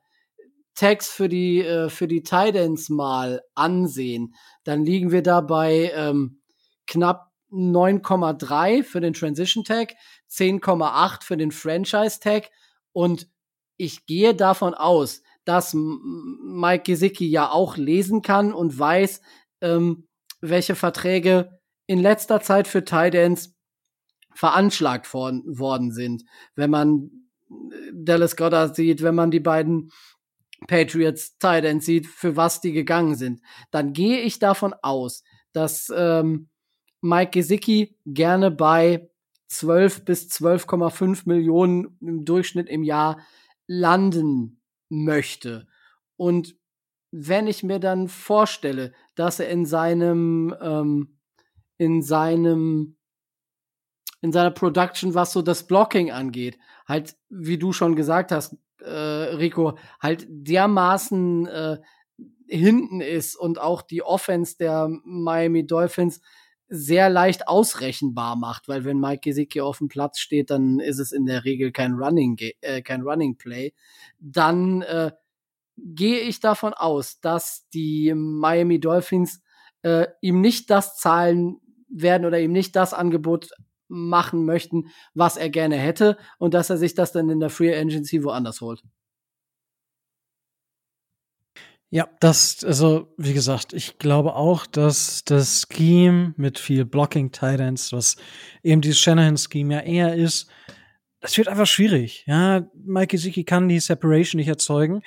Tags 0.75 1.09
für 1.09 1.29
die, 1.29 1.61
äh, 1.61 1.89
für 1.89 2.07
die 2.07 2.21
Titans 2.21 2.89
mal 2.89 3.41
ansehen, 3.55 4.33
dann 4.65 4.83
liegen 4.83 5.11
wir 5.11 5.23
da 5.23 5.39
bei 5.39 5.91
ähm, 5.95 6.41
knapp 6.87 7.31
9,3 7.51 8.83
für 8.83 8.99
den 8.99 9.13
Transition 9.13 9.63
Tag, 9.63 9.93
10,8 10.29 11.23
für 11.23 11.37
den 11.37 11.51
Franchise 11.51 12.19
Tag 12.19 12.49
und 12.91 13.29
ich 13.77 14.05
gehe 14.05 14.33
davon 14.33 14.73
aus, 14.73 15.21
dass 15.45 15.73
Mike 15.73 16.83
Gesicki 16.83 17.27
ja 17.29 17.51
auch 17.51 17.77
lesen 17.77 18.21
kann 18.21 18.53
und 18.53 18.77
weiß, 18.77 19.21
ähm, 19.61 20.07
welche 20.41 20.75
Verträge 20.75 21.59
in 21.87 21.99
letzter 21.99 22.41
Zeit 22.41 22.67
für 22.67 22.83
Titans 22.83 23.55
veranschlagt 24.33 25.13
worden, 25.13 25.43
worden 25.45 25.91
sind. 25.91 26.23
Wenn 26.55 26.71
man 26.71 27.11
äh, 27.49 27.91
Dallas 27.93 28.35
Goddard 28.35 28.75
sieht, 28.75 29.01
wenn 29.01 29.15
man 29.15 29.31
die 29.31 29.39
beiden 29.39 29.91
Patriots 30.67 31.37
Tight 31.37 31.65
End 31.65 31.83
sieht, 31.83 32.07
für 32.07 32.35
was 32.35 32.61
die 32.61 32.71
gegangen 32.71 33.15
sind, 33.15 33.41
dann 33.71 33.93
gehe 33.93 34.21
ich 34.21 34.39
davon 34.39 34.73
aus, 34.81 35.23
dass 35.53 35.91
ähm, 35.95 36.49
Mike 37.01 37.31
Gesicki 37.31 37.97
gerne 38.05 38.51
bei 38.51 39.09
12 39.47 40.05
bis 40.05 40.27
12,5 40.29 41.23
Millionen 41.25 41.97
im 42.01 42.25
Durchschnitt 42.25 42.67
im 42.67 42.83
Jahr 42.83 43.19
landen 43.67 44.61
möchte. 44.89 45.67
Und 46.17 46.55
wenn 47.11 47.47
ich 47.47 47.63
mir 47.63 47.79
dann 47.79 48.07
vorstelle, 48.07 48.93
dass 49.15 49.39
er 49.39 49.49
in 49.49 49.65
seinem 49.65 50.55
ähm, 50.61 51.19
in 51.77 52.01
seinem 52.01 52.97
in 54.21 54.31
seiner 54.31 54.51
Production, 54.51 55.13
was 55.13 55.33
so 55.33 55.41
das 55.41 55.67
Blocking 55.67 56.11
angeht, 56.11 56.57
halt, 56.87 57.15
wie 57.29 57.57
du 57.59 57.73
schon 57.73 57.95
gesagt 57.95 58.31
hast, 58.31 58.57
äh, 58.85 59.35
Rico, 59.35 59.77
halt 59.99 60.25
dermaßen 60.29 61.47
äh, 61.47 61.77
hinten 62.47 63.01
ist 63.01 63.35
und 63.35 63.59
auch 63.59 63.81
die 63.81 64.03
Offense 64.03 64.57
der 64.57 64.89
Miami 65.03 65.65
Dolphins 65.65 66.21
sehr 66.67 67.09
leicht 67.09 67.47
ausrechenbar 67.47 68.35
macht, 68.35 68.67
weil 68.67 68.85
wenn 68.85 68.99
Mike 68.99 69.21
Gesicki 69.21 69.61
auf 69.61 69.77
dem 69.77 69.87
Platz 69.87 70.19
steht, 70.19 70.49
dann 70.49 70.79
ist 70.79 70.99
es 70.99 71.11
in 71.11 71.25
der 71.25 71.45
Regel 71.45 71.71
kein 71.71 71.93
Running, 71.93 72.37
äh, 72.61 72.81
kein 72.81 73.01
Running 73.01 73.37
Play. 73.37 73.73
Dann 74.19 74.81
äh, 74.81 75.11
gehe 75.77 76.19
ich 76.19 76.39
davon 76.39 76.73
aus, 76.73 77.19
dass 77.19 77.69
die 77.69 78.13
Miami 78.15 78.79
Dolphins 78.79 79.41
äh, 79.83 80.07
ihm 80.21 80.41
nicht 80.41 80.69
das 80.69 80.97
zahlen 80.97 81.59
werden 81.87 82.25
oder 82.25 82.39
ihm 82.39 82.51
nicht 82.51 82.75
das 82.75 82.93
Angebot 82.93 83.49
machen 83.87 84.45
möchten, 84.45 84.85
was 85.13 85.37
er 85.37 85.49
gerne 85.49 85.77
hätte 85.77 86.17
und 86.39 86.53
dass 86.53 86.69
er 86.69 86.77
sich 86.77 86.93
das 86.95 87.11
dann 87.11 87.29
in 87.29 87.39
der 87.39 87.49
Free 87.49 87.75
Agency 87.75 88.23
woanders 88.23 88.61
holt. 88.61 88.83
Ja, 91.91 92.09
das, 92.19 92.63
also, 92.65 93.13
wie 93.17 93.33
gesagt, 93.33 93.71
ich 93.71 93.99
glaube 93.99 94.35
auch, 94.35 94.65
dass 94.65 95.23
das 95.23 95.65
Scheme 95.71 96.33
mit 96.35 96.59
viel 96.59 96.83
Blocking 96.83 97.31
Titans, 97.31 97.93
was 97.93 98.17
eben 98.63 98.81
dieses 98.81 98.99
Shanahan-Scheme 98.99 99.75
ja 99.75 99.79
eher 99.79 100.15
ist, 100.15 100.49
das 101.21 101.37
wird 101.37 101.47
einfach 101.47 101.67
schwierig. 101.67 102.25
Ja, 102.27 102.69
Mike 102.73 103.15
Gesicki 103.15 103.45
kann 103.45 103.69
die 103.69 103.79
Separation 103.79 104.39
nicht 104.39 104.47
erzeugen. 104.47 105.03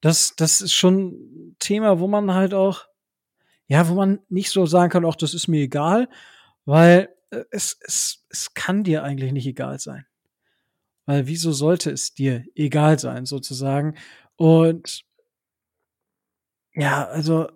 Das, 0.00 0.34
das 0.36 0.60
ist 0.60 0.74
schon 0.74 1.08
ein 1.08 1.56
Thema, 1.58 1.98
wo 1.98 2.06
man 2.06 2.32
halt 2.32 2.54
auch, 2.54 2.84
ja, 3.66 3.88
wo 3.88 3.94
man 3.94 4.20
nicht 4.28 4.50
so 4.50 4.64
sagen 4.64 4.90
kann, 4.90 5.04
auch 5.04 5.16
das 5.16 5.34
ist 5.34 5.48
mir 5.48 5.62
egal, 5.62 6.08
weil 6.64 7.08
es, 7.50 7.76
es, 7.80 8.24
es 8.28 8.54
kann 8.54 8.84
dir 8.84 9.02
eigentlich 9.02 9.32
nicht 9.32 9.46
egal 9.46 9.78
sein. 9.78 10.06
Weil 11.06 11.26
wieso 11.26 11.52
sollte 11.52 11.90
es 11.90 12.12
dir 12.12 12.44
egal 12.54 12.98
sein, 12.98 13.24
sozusagen? 13.24 13.96
Und 14.36 15.04
ja, 16.74 17.06
also 17.06 17.48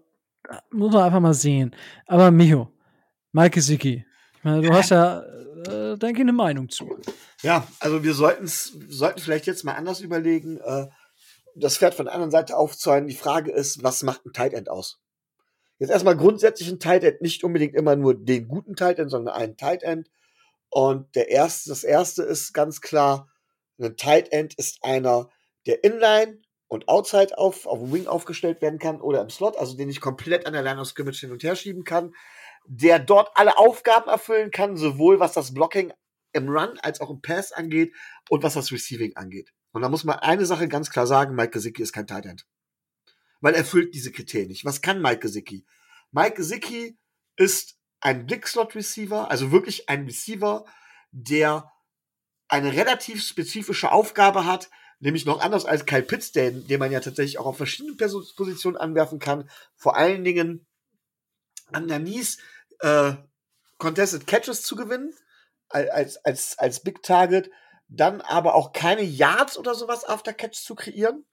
muss 0.71 0.93
man 0.93 1.03
einfach 1.05 1.21
mal 1.21 1.35
sehen. 1.35 1.75
Aber 2.07 2.31
Micho, 2.31 2.73
Mike 3.33 3.61
Sicki, 3.61 4.07
du 4.43 4.73
hast 4.73 4.91
ja, 4.91 5.21
äh, 5.21 5.99
denke 5.99 6.21
ich, 6.21 6.21
eine 6.21 6.33
Meinung 6.33 6.69
zu. 6.69 6.99
Ja, 7.43 7.67
also 7.81 8.03
wir 8.03 8.15
sollten's, 8.15 8.77
sollten 8.89 9.21
vielleicht 9.21 9.47
jetzt 9.47 9.65
mal 9.65 9.75
anders 9.75 10.01
überlegen, 10.01 10.59
äh, 10.59 10.87
das 11.55 11.77
Pferd 11.77 11.95
von 11.95 12.07
der 12.07 12.15
anderen 12.15 12.31
Seite 12.31 12.57
aufzäumen. 12.57 13.09
Die 13.09 13.15
Frage 13.15 13.53
ist, 13.53 13.83
was 13.83 14.03
macht 14.03 14.25
ein 14.25 14.33
Tight 14.33 14.55
End 14.55 14.71
aus? 14.71 15.02
Jetzt 15.83 15.91
erstmal 15.91 16.17
grundsätzlich 16.17 16.69
ein 16.69 16.79
Tight 16.79 17.03
End, 17.03 17.23
nicht 17.23 17.43
unbedingt 17.43 17.75
immer 17.75 17.97
nur 17.97 18.15
den 18.15 18.47
guten 18.47 18.77
Tight 18.77 19.01
End, 19.01 19.11
sondern 19.11 19.35
einen 19.35 19.57
Tight 19.57 19.83
End. 19.83 20.09
Und 20.71 21.13
der 21.17 21.29
erste, 21.29 21.71
das 21.71 21.83
erste 21.83 22.23
ist 22.23 22.53
ganz 22.53 22.81
klar, 22.81 23.29
ein 23.81 23.97
Tight 23.97 24.31
End 24.31 24.55
ist 24.55 24.79
einer, 24.85 25.29
der 25.67 25.83
Inline 25.83 26.41
und 26.69 26.87
Outside 26.87 27.37
auf, 27.37 27.67
auf 27.67 27.81
dem 27.81 27.93
Wing 27.93 28.07
aufgestellt 28.07 28.63
werden 28.63 28.79
kann 28.79 29.01
oder 29.01 29.23
im 29.23 29.29
Slot, 29.29 29.57
also 29.57 29.77
den 29.77 29.91
ich 29.91 30.01
komplett 30.01 30.47
an 30.47 30.53
der 30.53 30.63
Line 30.63 30.81
of 30.81 30.87
Scrimmage 30.87 31.19
hin 31.19 31.33
und 31.33 31.43
her 31.43 31.57
schieben 31.57 31.83
kann, 31.83 32.15
der 32.65 33.01
dort 33.01 33.33
alle 33.35 33.59
Aufgaben 33.59 34.09
erfüllen 34.09 34.53
kann, 34.53 34.77
sowohl 34.77 35.19
was 35.19 35.33
das 35.33 35.53
Blocking 35.53 35.93
im 36.33 36.49
Run 36.49 36.79
als 36.83 37.01
auch 37.01 37.11
im 37.11 37.23
Pass 37.23 37.51
angeht 37.51 37.93
und 38.31 38.45
was 38.45 38.55
das 38.55 38.71
Receiving 38.71 39.17
angeht. 39.17 39.51
Und 39.73 39.83
da 39.83 39.89
muss 39.89 40.05
man 40.05 40.21
eine 40.21 40.47
Sache 40.47 40.69
ganz 40.69 40.91
klar 40.91 41.09
sagen, 41.09 41.35
Mike 41.35 41.51
Gesicki 41.51 41.83
ist 41.83 41.93
kein 41.93 42.07
Tight 42.07 42.27
End. 42.27 42.47
Weil 43.43 43.53
er 43.53 43.59
erfüllt 43.59 43.95
diese 43.95 44.11
Kriterien 44.11 44.49
nicht. 44.49 44.65
Was 44.65 44.81
kann 44.81 45.03
Mike 45.03 45.19
Gesicki? 45.19 45.67
Mike 46.13 46.37
Gesicki 46.37 46.99
ist 47.37 47.77
ein 48.01 48.27
Big-Slot-Receiver, 48.27 49.31
also 49.31 49.53
wirklich 49.53 49.91
ein 49.91 50.07
Receiver, 50.07 50.65
der 51.11 51.71
eine 52.49 52.73
relativ 52.73 53.23
spezifische 53.23 53.93
Aufgabe 53.93 54.47
hat, 54.47 54.71
nämlich 55.01 55.27
noch 55.27 55.41
anders 55.41 55.65
als 55.65 55.85
Kyle 55.85 56.03
Pitts, 56.03 56.33
den, 56.33 56.67
den 56.67 56.79
man 56.79 56.93
ja 56.93 57.01
tatsächlich 57.01 57.39
auch 57.39 57.47
auf 57.47 57.57
verschiedenen 57.57 57.97
Positionen 57.97 58.77
anwerfen 58.77 59.19
kann, 59.19 59.51
vor 59.77 59.97
allen 59.97 60.25
Dingen 60.25 60.67
an 61.73 61.89
der 61.89 61.99
Nies 61.99 62.39
äh, 62.81 63.15
Contested 63.79 64.27
Catches 64.27 64.63
zu 64.63 64.77
gewinnen, 64.77 65.13
als, 65.69 66.19
als, 66.25 66.59
als 66.59 66.81
Big 66.81 67.03
Target, 67.03 67.51
dann 67.89 68.21
aber 68.21 68.55
auch 68.55 68.73
keine 68.73 69.03
Yards 69.03 69.59
oder 69.59 69.75
sowas 69.75 70.05
after 70.05 70.33
Catch 70.33 70.57
zu 70.57 70.75
kreieren. 70.75 71.25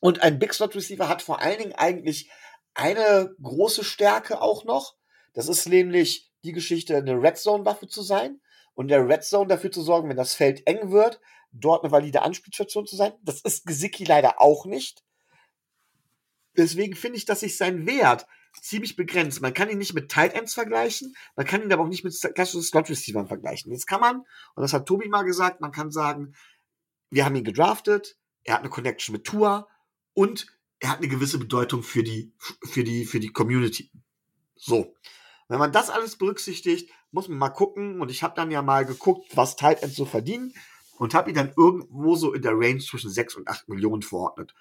Und 0.00 0.22
ein 0.22 0.38
Big 0.38 0.54
Slot 0.54 0.74
Receiver 0.74 1.08
hat 1.08 1.22
vor 1.22 1.40
allen 1.40 1.58
Dingen 1.58 1.74
eigentlich 1.74 2.30
eine 2.74 3.34
große 3.42 3.84
Stärke 3.84 4.40
auch 4.40 4.64
noch. 4.64 4.96
Das 5.32 5.48
ist 5.48 5.66
nämlich 5.66 6.30
die 6.44 6.52
Geschichte, 6.52 6.96
eine 6.96 7.20
Red 7.20 7.38
Zone 7.38 7.64
Waffe 7.64 7.88
zu 7.88 8.02
sein 8.02 8.40
und 8.74 8.88
der 8.88 9.08
Red 9.08 9.24
Zone 9.24 9.48
dafür 9.48 9.72
zu 9.72 9.82
sorgen, 9.82 10.08
wenn 10.08 10.16
das 10.16 10.34
Feld 10.34 10.66
eng 10.66 10.90
wird, 10.92 11.20
dort 11.52 11.82
eine 11.82 11.92
valide 11.92 12.22
Anspielstation 12.22 12.86
zu 12.86 12.96
sein. 12.96 13.12
Das 13.22 13.40
ist 13.40 13.66
Gesicki 13.66 14.04
leider 14.04 14.40
auch 14.40 14.66
nicht. 14.66 15.02
Deswegen 16.56 16.94
finde 16.94 17.18
ich, 17.18 17.24
dass 17.24 17.40
sich 17.40 17.56
sein 17.56 17.86
Wert 17.86 18.26
ziemlich 18.62 18.96
begrenzt. 18.96 19.40
Man 19.42 19.52
kann 19.52 19.68
ihn 19.68 19.78
nicht 19.78 19.94
mit 19.94 20.10
Tight 20.10 20.34
Ends 20.34 20.54
vergleichen, 20.54 21.14
man 21.36 21.46
kann 21.46 21.62
ihn 21.62 21.72
aber 21.72 21.82
auch 21.82 21.88
nicht 21.88 22.04
mit 22.04 22.14
klassischen 22.34 22.62
Slot 22.62 22.88
Receivers 22.88 23.28
vergleichen. 23.28 23.72
Jetzt 23.72 23.86
kann 23.86 24.00
man, 24.00 24.16
und 24.54 24.62
das 24.62 24.72
hat 24.72 24.86
Tobi 24.86 25.08
mal 25.08 25.24
gesagt, 25.24 25.60
man 25.60 25.72
kann 25.72 25.90
sagen, 25.90 26.34
wir 27.10 27.24
haben 27.24 27.34
ihn 27.34 27.44
gedraftet, 27.44 28.16
er 28.44 28.54
hat 28.54 28.60
eine 28.60 28.70
Connection 28.70 29.12
mit 29.12 29.24
Tua 29.24 29.68
und 30.16 30.46
er 30.80 30.90
hat 30.90 30.98
eine 30.98 31.08
gewisse 31.08 31.38
Bedeutung 31.38 31.82
für 31.82 32.02
die, 32.02 32.32
für 32.64 32.84
die, 32.84 33.04
für 33.04 33.20
die 33.20 33.32
Community. 33.32 33.90
So. 34.56 34.94
Wenn 35.48 35.58
man 35.58 35.72
das 35.72 35.90
alles 35.90 36.16
berücksichtigt, 36.16 36.90
muss 37.12 37.28
man 37.28 37.38
mal 37.38 37.50
gucken, 37.50 38.00
und 38.00 38.10
ich 38.10 38.22
habe 38.22 38.34
dann 38.34 38.50
ja 38.50 38.62
mal 38.62 38.84
geguckt, 38.84 39.36
was 39.36 39.56
Tight 39.56 39.82
Ends 39.82 39.94
so 39.94 40.06
verdienen 40.06 40.54
und 40.98 41.14
habe 41.14 41.30
ihn 41.30 41.36
dann 41.36 41.52
irgendwo 41.56 42.16
so 42.16 42.32
in 42.32 42.42
der 42.42 42.54
Range 42.54 42.78
zwischen 42.78 43.10
6 43.10 43.36
und 43.36 43.48
8 43.48 43.68
Millionen 43.68 44.02
verordnet. 44.02 44.54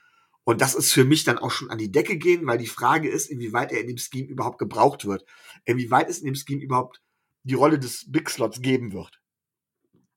Und 0.44 0.61
das 0.61 0.76
ist 0.76 0.94
für 0.94 1.06
mich 1.06 1.23
dann 1.23 1.40
auch 1.40 1.52
schon 1.52 1.72
an 1.72 1.77
die 1.77 1.91
Decke 1.91 2.18
gehen, 2.18 2.45
weil 2.45 2.57
die 2.57 2.68
Frage 2.68 3.10
ist, 3.10 3.27
inwieweit 3.32 3.72
er 3.72 3.80
in 3.80 3.88
dem 3.88 3.98
Scheme 3.98 4.27
überhaupt 4.27 4.60
gebraucht 4.60 5.06
wird. 5.06 5.26
Inwieweit 5.64 6.10
es 6.10 6.19
in 6.19 6.26
dem 6.26 6.36
Scheme 6.36 6.61
überhaupt 6.61 7.02
die 7.44 7.56
Rolle 7.56 7.80
des 7.80 8.11
Big 8.11 8.30
Slots 8.30 8.61
geben 8.61 8.94
wird. 8.94 9.22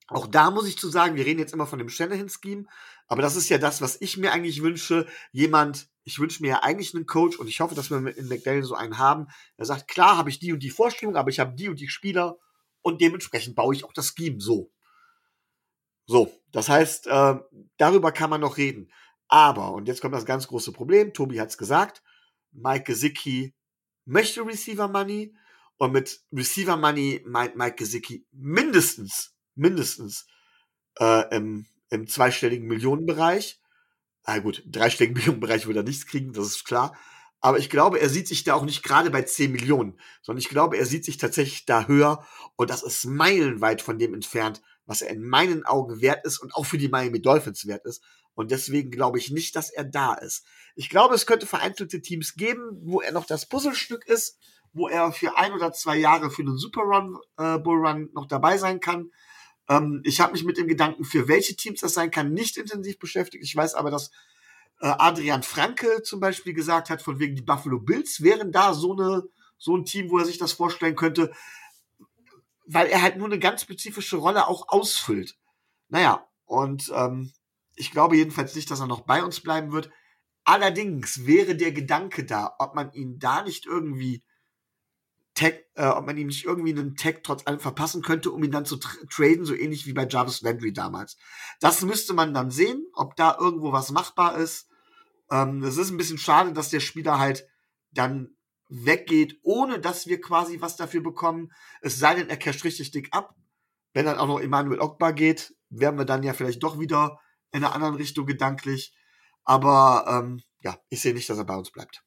Auch 0.09 0.27
da 0.27 0.51
muss 0.51 0.67
ich 0.67 0.79
zu 0.79 0.89
sagen, 0.89 1.17
wir 1.17 1.27
reden 1.27 1.39
jetzt 1.39 1.53
immer 1.53 1.67
von 1.67 1.79
dem 1.79 1.91
Shanahan-Scheme, 1.91 2.65
aber 3.09 3.23
das 3.23 3.37
ist 3.37 3.51
ja 3.51 3.59
das, 3.59 3.83
was 3.83 4.01
ich 4.01 4.17
mir 4.17 4.33
eigentlich 4.33 4.63
wünsche. 4.63 5.07
Jemand, 5.33 5.89
ich 6.05 6.19
wünsche 6.19 6.43
mir 6.43 6.49
ja 6.49 6.63
eigentlich 6.63 6.95
einen 6.95 7.07
Coach 7.07 7.39
und 7.39 7.47
ich 7.47 7.61
hoffe, 7.61 7.75
dass 7.75 7.91
wir 7.91 7.99
in 8.17 8.29
McDaniel 8.29 8.65
so 8.65 8.75
einen 8.75 8.99
haben, 8.99 9.29
der 9.59 9.67
sagt, 9.67 9.89
klar 9.89 10.17
habe 10.17 10.31
ich 10.31 10.39
die 10.39 10.53
und 10.53 10.63
die 10.63 10.71
Vorstellung, 10.71 11.17
aber 11.17 11.29
ich 11.29 11.41
habe 11.41 11.55
die 11.55 11.69
und 11.69 11.79
die 11.79 11.89
Spieler 11.89 12.39
und 12.81 13.01
dementsprechend 13.03 13.55
baue 13.55 13.75
ich 13.75 13.85
auch 13.85 13.93
das 13.93 14.15
Scheme 14.17 14.41
so. 14.41 14.73
So, 16.07 16.33
das 16.53 16.71
heißt, 16.71 17.07
äh, 17.07 17.35
darüber 17.77 18.13
kann 18.13 18.31
man 18.31 18.41
noch 18.41 18.57
reden. 18.57 18.91
Aber, 19.29 19.73
und 19.73 19.89
jetzt 19.89 20.01
kommt 20.01 20.15
das 20.15 20.25
ganz 20.25 20.49
große 20.49 20.73
Problem, 20.73 21.13
Tobi 21.13 21.39
hat 21.39 21.51
es 21.51 21.59
gesagt, 21.59 22.03
Mike 22.51 22.85
Gesicki 22.85 23.55
möchte 24.07 24.45
Receiver 24.45 24.89
Money 24.89 25.37
und 25.77 25.93
mit 25.93 26.23
Receiver 26.33 26.79
Money 26.79 27.23
meint 27.27 27.57
Mike 27.57 27.77
Gesicki 27.77 28.27
mindestens, 28.33 29.38
mindestens 29.59 30.27
äh, 30.99 31.35
im, 31.35 31.67
im 31.91 32.07
zweistelligen 32.07 32.67
Millionenbereich. 32.67 33.61
Ah 34.25 34.39
gut, 34.39 34.61
im 34.65 34.73
dreistelligen 34.73 35.17
Millionenbereich 35.19 35.67
würde 35.67 35.81
er 35.81 35.85
nichts 35.85 36.07
kriegen, 36.07 36.33
das 36.33 36.47
ist 36.47 36.65
klar. 36.65 36.97
Aber 37.41 37.59
ich 37.59 37.71
glaube, 37.71 38.01
er 38.01 38.09
sieht 38.09 38.27
sich 38.27 38.43
da 38.43 38.55
auch 38.55 38.65
nicht 38.65 38.83
gerade 38.83 39.11
bei 39.11 39.23
10 39.23 39.53
Millionen, 39.53 39.99
sondern 40.23 40.41
ich 40.41 40.49
glaube, 40.49 40.77
er 40.77 40.87
sieht 40.87 41.05
sich 41.05 41.19
tatsächlich 41.19 41.67
da 41.67 41.87
höher 41.87 42.27
und 42.57 42.69
das 42.69 42.83
ist 42.83 43.05
meilenweit 43.05 43.81
von 43.81 43.99
dem 43.99 44.13
entfernt, 44.13 44.61
was 44.87 45.03
er 45.03 45.11
in 45.11 45.23
meinen 45.23 45.65
Augen 45.65 46.01
wert 46.01 46.25
ist 46.25 46.39
und 46.39 46.55
auch 46.55 46.67
für 46.67 46.79
die 46.79 46.89
Miami 46.89 47.23
Dolphins 47.23 47.67
wert 47.67 47.85
ist. 47.85 48.03
Und 48.35 48.51
deswegen 48.51 48.91
glaube 48.91 49.19
ich 49.19 49.31
nicht, 49.31 49.55
dass 49.57 49.71
er 49.71 49.85
da 49.85 50.15
ist. 50.15 50.45
Ich 50.75 50.91
glaube, 50.91 51.15
es 51.15 51.27
könnte 51.27 51.47
vereinzelte 51.47 52.01
Teams 52.01 52.35
geben, 52.35 52.71
wo 52.83 53.01
er 53.01 53.13
noch 53.13 53.27
das 53.27 53.47
Puzzlestück 53.47 54.07
ist, 54.07 54.39
wo 54.73 54.89
er 54.89 55.13
für 55.13 55.37
ein 55.37 55.53
oder 55.53 55.73
zwei 55.73 55.97
Jahre 55.97 56.31
für 56.31 56.43
einen 56.43 56.57
Super 56.57 56.83
Run, 56.83 57.19
äh, 57.37 57.59
Bull 57.59 57.85
Run 57.87 58.11
noch 58.15 58.27
dabei 58.27 58.59
sein 58.59 58.81
kann. 58.81 59.11
Ähm, 59.69 60.01
ich 60.05 60.21
habe 60.21 60.33
mich 60.33 60.45
mit 60.45 60.59
dem 60.59 60.69
Gedanken, 60.69 61.05
für 61.05 61.29
welche 61.29 61.57
Teams 61.57 61.81
das 61.81 61.95
sein 61.95 62.11
kann, 62.11 62.33
nicht 62.33 62.57
intensiv 62.57 62.99
beschäftigt. 62.99 63.45
Ich 63.45 63.55
weiß 63.55 63.75
aber, 63.75 63.91
dass 63.91 64.11
äh, 64.81 64.87
Adrian 64.87 65.43
Franke 65.43 66.03
zum 66.03 66.21
Beispiel 66.21 66.55
gesagt 66.55 66.91
hat, 66.91 67.03
von 67.03 67.19
wegen 67.19 67.37
die 67.37 67.43
Buffalo 67.43 67.81
Bills 67.81 68.23
wären 68.23 68.53
da 68.53 68.75
so 68.75 68.93
eine 68.93 69.25
so 69.61 69.77
ein 69.77 69.85
Team, 69.85 70.09
wo 70.11 70.19
er 70.19 70.25
sich 70.25 70.39
das 70.39 70.53
vorstellen 70.53 70.95
könnte 70.95 71.33
weil 72.69 72.89
er 72.89 73.03
halt 73.03 73.17
nur 73.17 73.27
eine 73.27 73.39
ganz 73.39 73.63
spezifische 73.63 74.19
Rolle 74.19 74.47
auch 74.47 74.69
ausfüllt. 74.69 75.37
Naja, 75.89 76.27
und 76.45 76.93
ähm, 76.95 77.33
ich 77.77 77.91
glaube 77.91 78.17
jedenfalls 78.17 78.55
nicht, 78.55 78.71
dass 78.71 78.81
er 78.81 78.87
noch 78.87 79.01
bei 79.01 79.25
uns 79.25 79.41
bleiben 79.41 79.73
wird. 79.73 79.91
Allerdings 80.45 81.27
wäre 81.27 81.57
der 81.57 81.73
Gedanke 81.73 82.25
da, 82.25 82.55
ob 82.59 82.75
man 82.75 82.93
ihn 82.93 83.19
da 83.19 83.43
nicht 83.43 83.65
irgendwie 83.65 84.23
äh, 85.79 85.87
ob 85.87 86.07
man 86.07 86.17
ihm 86.17 86.27
nicht 86.27 86.45
irgendwie 86.45 86.73
einen 86.73 86.97
Tag 86.97 87.23
trotz 87.23 87.47
allem 87.47 87.61
verpassen 87.61 88.03
könnte, 88.03 88.33
um 88.33 88.43
ihn 88.43 88.51
dann 88.51 88.65
zu 88.65 88.77
tra 88.79 88.91
traden, 89.11 89.45
so 89.45 89.55
ähnlich 89.55 89.87
wie 89.87 89.93
bei 89.93 90.09
Jarvis 90.09 90.43
Landry 90.43 90.73
damals. 90.73 91.17
Das 91.61 91.83
müsste 91.83 92.15
man 92.15 92.35
dann 92.35 92.51
sehen, 92.51 92.85
ob 92.95 93.15
da 93.15 93.37
irgendwo 93.39 93.71
was 93.71 93.93
machbar 93.93 94.37
ist. 94.39 94.69
Ähm, 95.31 95.63
es 95.63 95.77
ist 95.77 95.91
ein 95.91 95.97
bisschen 95.97 96.19
schade, 96.19 96.53
dass 96.53 96.71
der 96.71 96.81
Spieler 96.81 97.21
halt 97.21 97.47
dann 97.93 98.37
weggeht, 98.69 99.39
ohne 99.43 99.79
dass 99.79 100.09
wir 100.09 100.21
quasi 100.21 100.61
was 100.61 100.77
dafür 100.77 101.01
bekommen. 101.01 101.53
Es 101.81 101.99
sei 101.99 102.17
denn, 102.17 102.29
er 102.29 102.37
casht 102.37 102.65
richtig 102.65 102.91
dick 102.91 103.09
ab. 103.13 103.37
Wenn 103.93 104.05
dann 104.05 104.19
auch 104.19 104.27
noch 104.27 104.41
Emmanuel 104.41 104.81
Ogba 104.81 105.13
geht, 105.13 105.55
wären 105.71 105.97
wir 105.97 106.05
dann 106.05 106.25
ja 106.25 106.35
vielleicht 106.35 106.63
doch 106.63 106.81
wieder 106.81 107.21
in 107.53 107.63
einer 107.63 107.73
anderen 107.73 107.95
Richtung 107.95 108.27
gedanklich. 108.27 108.95
Aber 109.45 110.07
ähm, 110.09 110.43
ja, 110.61 110.77
ich 110.89 111.01
sehe 111.01 111.15
nicht, 111.15 111.31
dass 111.31 111.39
er 111.39 111.45
bei 111.45 111.57
uns 111.57 111.71
bleibt. 111.71 112.03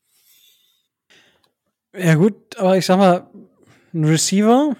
Ja, 1.93 2.15
gut, 2.15 2.57
aber 2.57 2.77
ich 2.77 2.85
sag 2.85 2.97
mal, 2.97 3.29
ein 3.93 4.05
Receiver, 4.05 4.75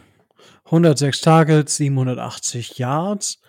106 0.65 1.21
Targets, 1.21 1.75
780 1.77 2.77
Yards. 2.77 3.41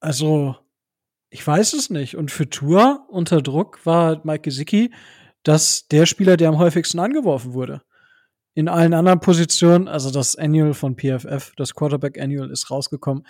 Also, 0.00 0.56
ich 1.30 1.46
weiß 1.46 1.72
es 1.74 1.90
nicht. 1.90 2.16
Und 2.16 2.30
für 2.30 2.48
Tour 2.48 3.06
unter 3.08 3.42
Druck 3.42 3.84
war 3.84 4.20
Mike 4.24 4.42
Gesicki 4.42 4.90
dass 5.46 5.86
der 5.86 6.06
Spieler, 6.06 6.36
der 6.36 6.48
am 6.48 6.58
häufigsten 6.58 6.98
angeworfen 6.98 7.54
wurde. 7.54 7.82
In 8.54 8.68
allen 8.68 8.94
anderen 8.94 9.20
Positionen, 9.20 9.86
also 9.86 10.10
das 10.10 10.34
Annual 10.34 10.74
von 10.74 10.96
PFF, 10.96 11.52
das 11.56 11.74
Quarterback 11.74 12.20
Annual 12.20 12.50
ist 12.50 12.68
rausgekommen. 12.68 13.24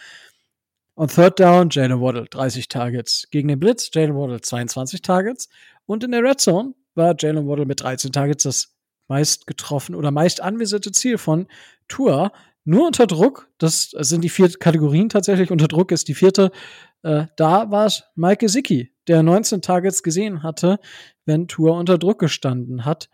On 0.97 1.09
Third 1.09 1.39
Down, 1.39 1.69
Jalen 1.69 2.01
Waddle 2.01 2.24
30 2.24 2.69
Targets. 2.69 3.28
Gegen 3.31 3.48
den 3.48 3.61
Blitz, 3.61 3.90
Jalen 3.93 4.15
Waddle 4.15 4.40
22 4.40 5.03
Targets. 5.03 5.51
Und 5.85 6.05
in 6.05 6.12
der 6.12 6.23
Red 6.23 6.40
Zone 6.40 6.73
war 6.94 7.15
Jalen 7.19 7.47
Waddle 7.47 7.66
mit 7.66 7.82
13 7.82 8.12
Targets 8.12 8.44
das 8.44 8.76
meist 9.09 9.47
getroffen 9.47 9.95
oder 9.95 10.11
meist 10.11 10.41
anvisierte 10.41 10.93
Ziel 10.93 11.19
von 11.19 11.47
Tour. 11.89 12.33
Nur 12.65 12.87
unter 12.87 13.07
Druck, 13.07 13.49
das 13.59 13.91
sind 13.91 14.23
die 14.23 14.28
vier 14.28 14.51
Kategorien 14.51 15.09
tatsächlich, 15.09 15.51
unter 15.51 15.69
Druck 15.69 15.93
ist 15.93 16.09
die 16.09 16.15
vierte. 16.15 16.51
Äh, 17.03 17.27
da 17.37 17.70
war 17.70 17.87
es 17.87 18.05
Mike 18.16 18.45
Gesicki, 18.45 18.93
der 19.07 19.23
19 19.23 19.62
Targets 19.62 20.03
gesehen 20.03 20.43
hatte, 20.43 20.81
wenn 21.24 21.47
Tour 21.47 21.77
unter 21.77 21.97
Druck 21.97 22.19
gestanden 22.19 22.85
hat. 22.85 23.09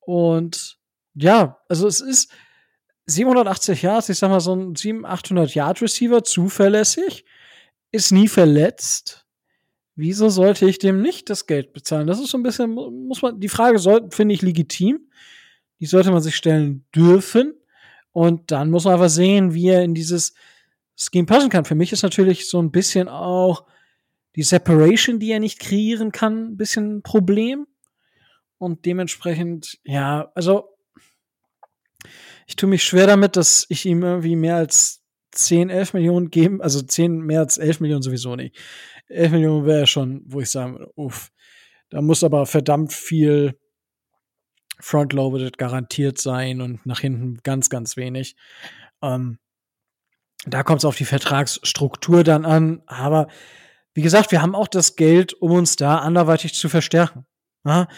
Und 0.00 0.78
ja, 1.14 1.58
also 1.68 1.86
es 1.86 2.00
ist 2.00 2.30
780 3.06 3.82
Yards, 3.82 4.08
ich 4.08 4.18
sag 4.18 4.28
mal 4.28 4.40
so 4.40 4.54
ein 4.54 4.76
700, 4.76 5.10
800 5.10 5.54
Yard 5.54 5.82
Receiver, 5.82 6.22
zuverlässig, 6.22 7.24
ist 7.92 8.12
nie 8.12 8.28
verletzt. 8.28 9.26
Wieso 9.96 10.28
sollte 10.28 10.66
ich 10.66 10.78
dem 10.78 11.02
nicht 11.02 11.30
das 11.30 11.46
Geld 11.46 11.72
bezahlen? 11.72 12.06
Das 12.06 12.20
ist 12.20 12.30
so 12.30 12.38
ein 12.38 12.42
bisschen, 12.42 12.70
muss 12.70 13.22
man, 13.22 13.40
die 13.40 13.48
Frage 13.48 13.78
soll, 13.78 14.08
finde 14.10 14.34
ich 14.34 14.42
legitim. 14.42 15.10
Die 15.80 15.86
sollte 15.86 16.10
man 16.10 16.22
sich 16.22 16.36
stellen 16.36 16.84
dürfen. 16.94 17.54
Und 18.12 18.50
dann 18.50 18.70
muss 18.70 18.84
man 18.84 18.94
einfach 18.94 19.08
sehen, 19.08 19.54
wie 19.54 19.68
er 19.68 19.82
in 19.82 19.94
dieses 19.94 20.34
Scheme 20.96 21.26
passen 21.26 21.50
kann. 21.50 21.64
Für 21.64 21.74
mich 21.74 21.92
ist 21.92 22.02
natürlich 22.02 22.48
so 22.48 22.60
ein 22.60 22.70
bisschen 22.70 23.08
auch 23.08 23.64
die 24.36 24.42
Separation, 24.42 25.18
die 25.18 25.30
er 25.30 25.40
nicht 25.40 25.58
kreieren 25.58 26.12
kann, 26.12 26.52
ein 26.52 26.56
bisschen 26.56 26.98
ein 26.98 27.02
Problem. 27.02 27.66
Und 28.58 28.84
dementsprechend, 28.84 29.78
ja, 29.84 30.30
also 30.34 30.76
ich 32.46 32.56
tue 32.56 32.68
mich 32.68 32.84
schwer 32.84 33.06
damit, 33.06 33.36
dass 33.36 33.66
ich 33.68 33.86
ihm 33.86 34.02
irgendwie 34.02 34.36
mehr 34.36 34.56
als 34.56 35.02
10, 35.32 35.70
11 35.70 35.94
Millionen 35.94 36.30
geben, 36.30 36.60
also 36.60 36.82
10, 36.82 37.20
mehr 37.20 37.40
als 37.40 37.58
11 37.58 37.80
Millionen 37.80 38.02
sowieso 38.02 38.36
nicht. 38.36 38.56
11 39.10 39.32
Millionen 39.32 39.66
wäre 39.66 39.86
schon, 39.86 40.22
wo 40.26 40.40
ich 40.40 40.50
sage, 40.50 40.90
uff, 40.94 41.30
da 41.90 42.00
muss 42.00 42.24
aber 42.24 42.46
verdammt 42.46 42.92
viel 42.92 43.58
frontloaded 44.78 45.58
garantiert 45.58 46.18
sein 46.18 46.60
und 46.60 46.86
nach 46.86 47.00
hinten 47.00 47.38
ganz, 47.42 47.68
ganz 47.68 47.96
wenig. 47.96 48.36
Ähm, 49.02 49.38
da 50.46 50.62
kommt 50.62 50.78
es 50.78 50.84
auf 50.84 50.96
die 50.96 51.04
Vertragsstruktur 51.04 52.24
dann 52.24 52.44
an. 52.44 52.82
Aber 52.86 53.28
wie 53.92 54.02
gesagt, 54.02 54.32
wir 54.32 54.40
haben 54.40 54.54
auch 54.54 54.68
das 54.68 54.96
Geld, 54.96 55.34
um 55.34 55.52
uns 55.52 55.76
da 55.76 55.98
anderweitig 55.98 56.54
zu 56.54 56.68
verstärken. 56.68 57.26
Ja? 57.64 57.88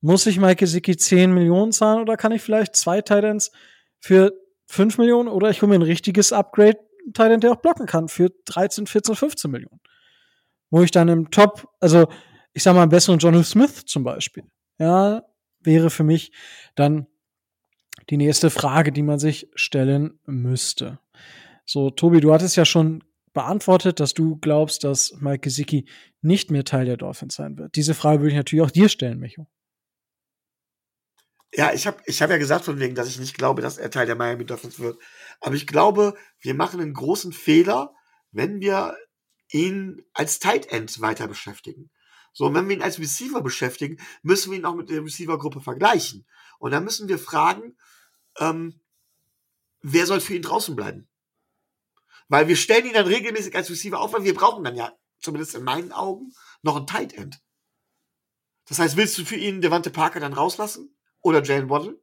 Muss 0.00 0.26
ich 0.26 0.38
Mike 0.38 0.56
Gesicki 0.56 0.96
10 0.96 1.32
Millionen 1.32 1.72
zahlen 1.72 2.02
oder 2.02 2.16
kann 2.16 2.32
ich 2.32 2.42
vielleicht 2.42 2.76
zwei 2.76 3.00
Titans 3.00 3.50
für 3.98 4.32
5 4.66 4.98
Millionen 4.98 5.28
oder 5.28 5.48
ich 5.50 5.62
hole 5.62 5.70
mir 5.70 5.76
ein 5.76 5.82
richtiges 5.82 6.32
Upgrade, 6.32 6.78
Titan, 7.06 7.40
der 7.40 7.52
auch 7.52 7.62
blocken 7.62 7.86
kann 7.86 8.08
für 8.08 8.30
13, 8.46 8.86
14, 8.86 9.14
15 9.14 9.50
Millionen. 9.50 9.80
Wo 10.70 10.82
ich 10.82 10.90
dann 10.90 11.08
im 11.08 11.30
Top, 11.30 11.68
also 11.80 12.06
ich 12.52 12.62
sag 12.62 12.74
mal, 12.74 12.82
einen 12.82 12.90
besseren 12.90 13.18
John 13.18 13.42
Smith 13.44 13.84
zum 13.86 14.04
Beispiel. 14.04 14.44
Ja, 14.78 15.22
wäre 15.60 15.90
für 15.90 16.04
mich 16.04 16.32
dann 16.74 17.06
die 18.10 18.16
nächste 18.16 18.50
Frage, 18.50 18.92
die 18.92 19.02
man 19.02 19.18
sich 19.18 19.48
stellen 19.54 20.18
müsste. 20.26 20.98
So, 21.64 21.90
Tobi, 21.90 22.20
du 22.20 22.32
hattest 22.32 22.56
ja 22.56 22.64
schon 22.64 23.02
beantwortet, 23.32 24.00
dass 24.00 24.14
du 24.14 24.36
glaubst, 24.36 24.84
dass 24.84 25.14
Mike 25.20 25.40
Gesicki 25.40 25.86
nicht 26.22 26.50
mehr 26.50 26.64
Teil 26.64 26.86
der 26.86 26.96
Dolphins 26.96 27.34
sein 27.34 27.58
wird. 27.58 27.76
Diese 27.76 27.94
Frage 27.94 28.20
würde 28.20 28.30
ich 28.30 28.36
natürlich 28.36 28.64
auch 28.64 28.70
dir 28.70 28.88
stellen, 28.88 29.18
Micho. 29.18 29.46
Ja, 31.52 31.72
ich 31.72 31.86
habe 31.86 31.98
ich 32.06 32.22
hab 32.22 32.30
ja 32.30 32.38
gesagt 32.38 32.64
von 32.64 32.78
wegen, 32.80 32.94
dass 32.94 33.08
ich 33.08 33.18
nicht 33.18 33.36
glaube, 33.36 33.62
dass 33.62 33.78
er 33.78 33.90
Teil 33.90 34.06
der 34.06 34.16
Miami 34.16 34.44
Dolphins 34.44 34.78
wird. 34.78 34.98
Aber 35.40 35.54
ich 35.54 35.66
glaube, 35.66 36.14
wir 36.40 36.54
machen 36.54 36.80
einen 36.80 36.94
großen 36.94 37.32
Fehler, 37.32 37.94
wenn 38.30 38.60
wir 38.60 38.96
ihn 39.50 40.04
als 40.12 40.38
Tight 40.38 40.66
End 40.66 41.00
weiter 41.00 41.28
beschäftigen. 41.28 41.90
So, 42.32 42.46
und 42.46 42.54
wenn 42.54 42.68
wir 42.68 42.76
ihn 42.76 42.82
als 42.82 42.98
Receiver 42.98 43.40
beschäftigen, 43.40 43.98
müssen 44.22 44.50
wir 44.50 44.58
ihn 44.58 44.66
auch 44.66 44.74
mit 44.74 44.90
der 44.90 45.02
Receiver-Gruppe 45.02 45.60
vergleichen. 45.60 46.26
Und 46.58 46.70
dann 46.70 46.84
müssen 46.84 47.08
wir 47.08 47.18
fragen, 47.18 47.76
ähm, 48.38 48.80
wer 49.80 50.06
soll 50.06 50.20
für 50.20 50.34
ihn 50.34 50.42
draußen 50.42 50.76
bleiben? 50.76 51.08
Weil 52.28 52.48
wir 52.48 52.56
stellen 52.56 52.86
ihn 52.86 52.92
dann 52.92 53.06
regelmäßig 53.06 53.54
als 53.54 53.70
Receiver 53.70 54.00
auf, 54.00 54.12
weil 54.12 54.24
wir 54.24 54.34
brauchen 54.34 54.64
dann 54.64 54.76
ja, 54.76 54.92
zumindest 55.20 55.54
in 55.54 55.64
meinen 55.64 55.92
Augen, 55.92 56.34
noch 56.62 56.76
ein 56.76 56.86
Tight 56.86 57.14
End. 57.14 57.40
Das 58.68 58.78
heißt, 58.80 58.96
willst 58.96 59.16
du 59.16 59.24
für 59.24 59.36
ihn 59.36 59.60
Devante 59.60 59.90
Parker 59.90 60.20
dann 60.20 60.32
rauslassen? 60.32 60.94
Oder 61.20 61.42
Jalen 61.42 61.70
Waddle? 61.70 62.00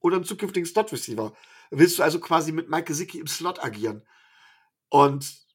Oder 0.00 0.16
einen 0.16 0.24
zukünftigen 0.24 0.66
Slot 0.66 0.92
Receiver? 0.92 1.34
Willst 1.70 1.98
du 1.98 2.02
also 2.02 2.20
quasi 2.20 2.52
mit 2.52 2.68
Mike 2.68 2.84
Gesicki 2.84 3.20
im 3.20 3.26
Slot 3.26 3.62
agieren? 3.62 4.06
Und 4.88 5.47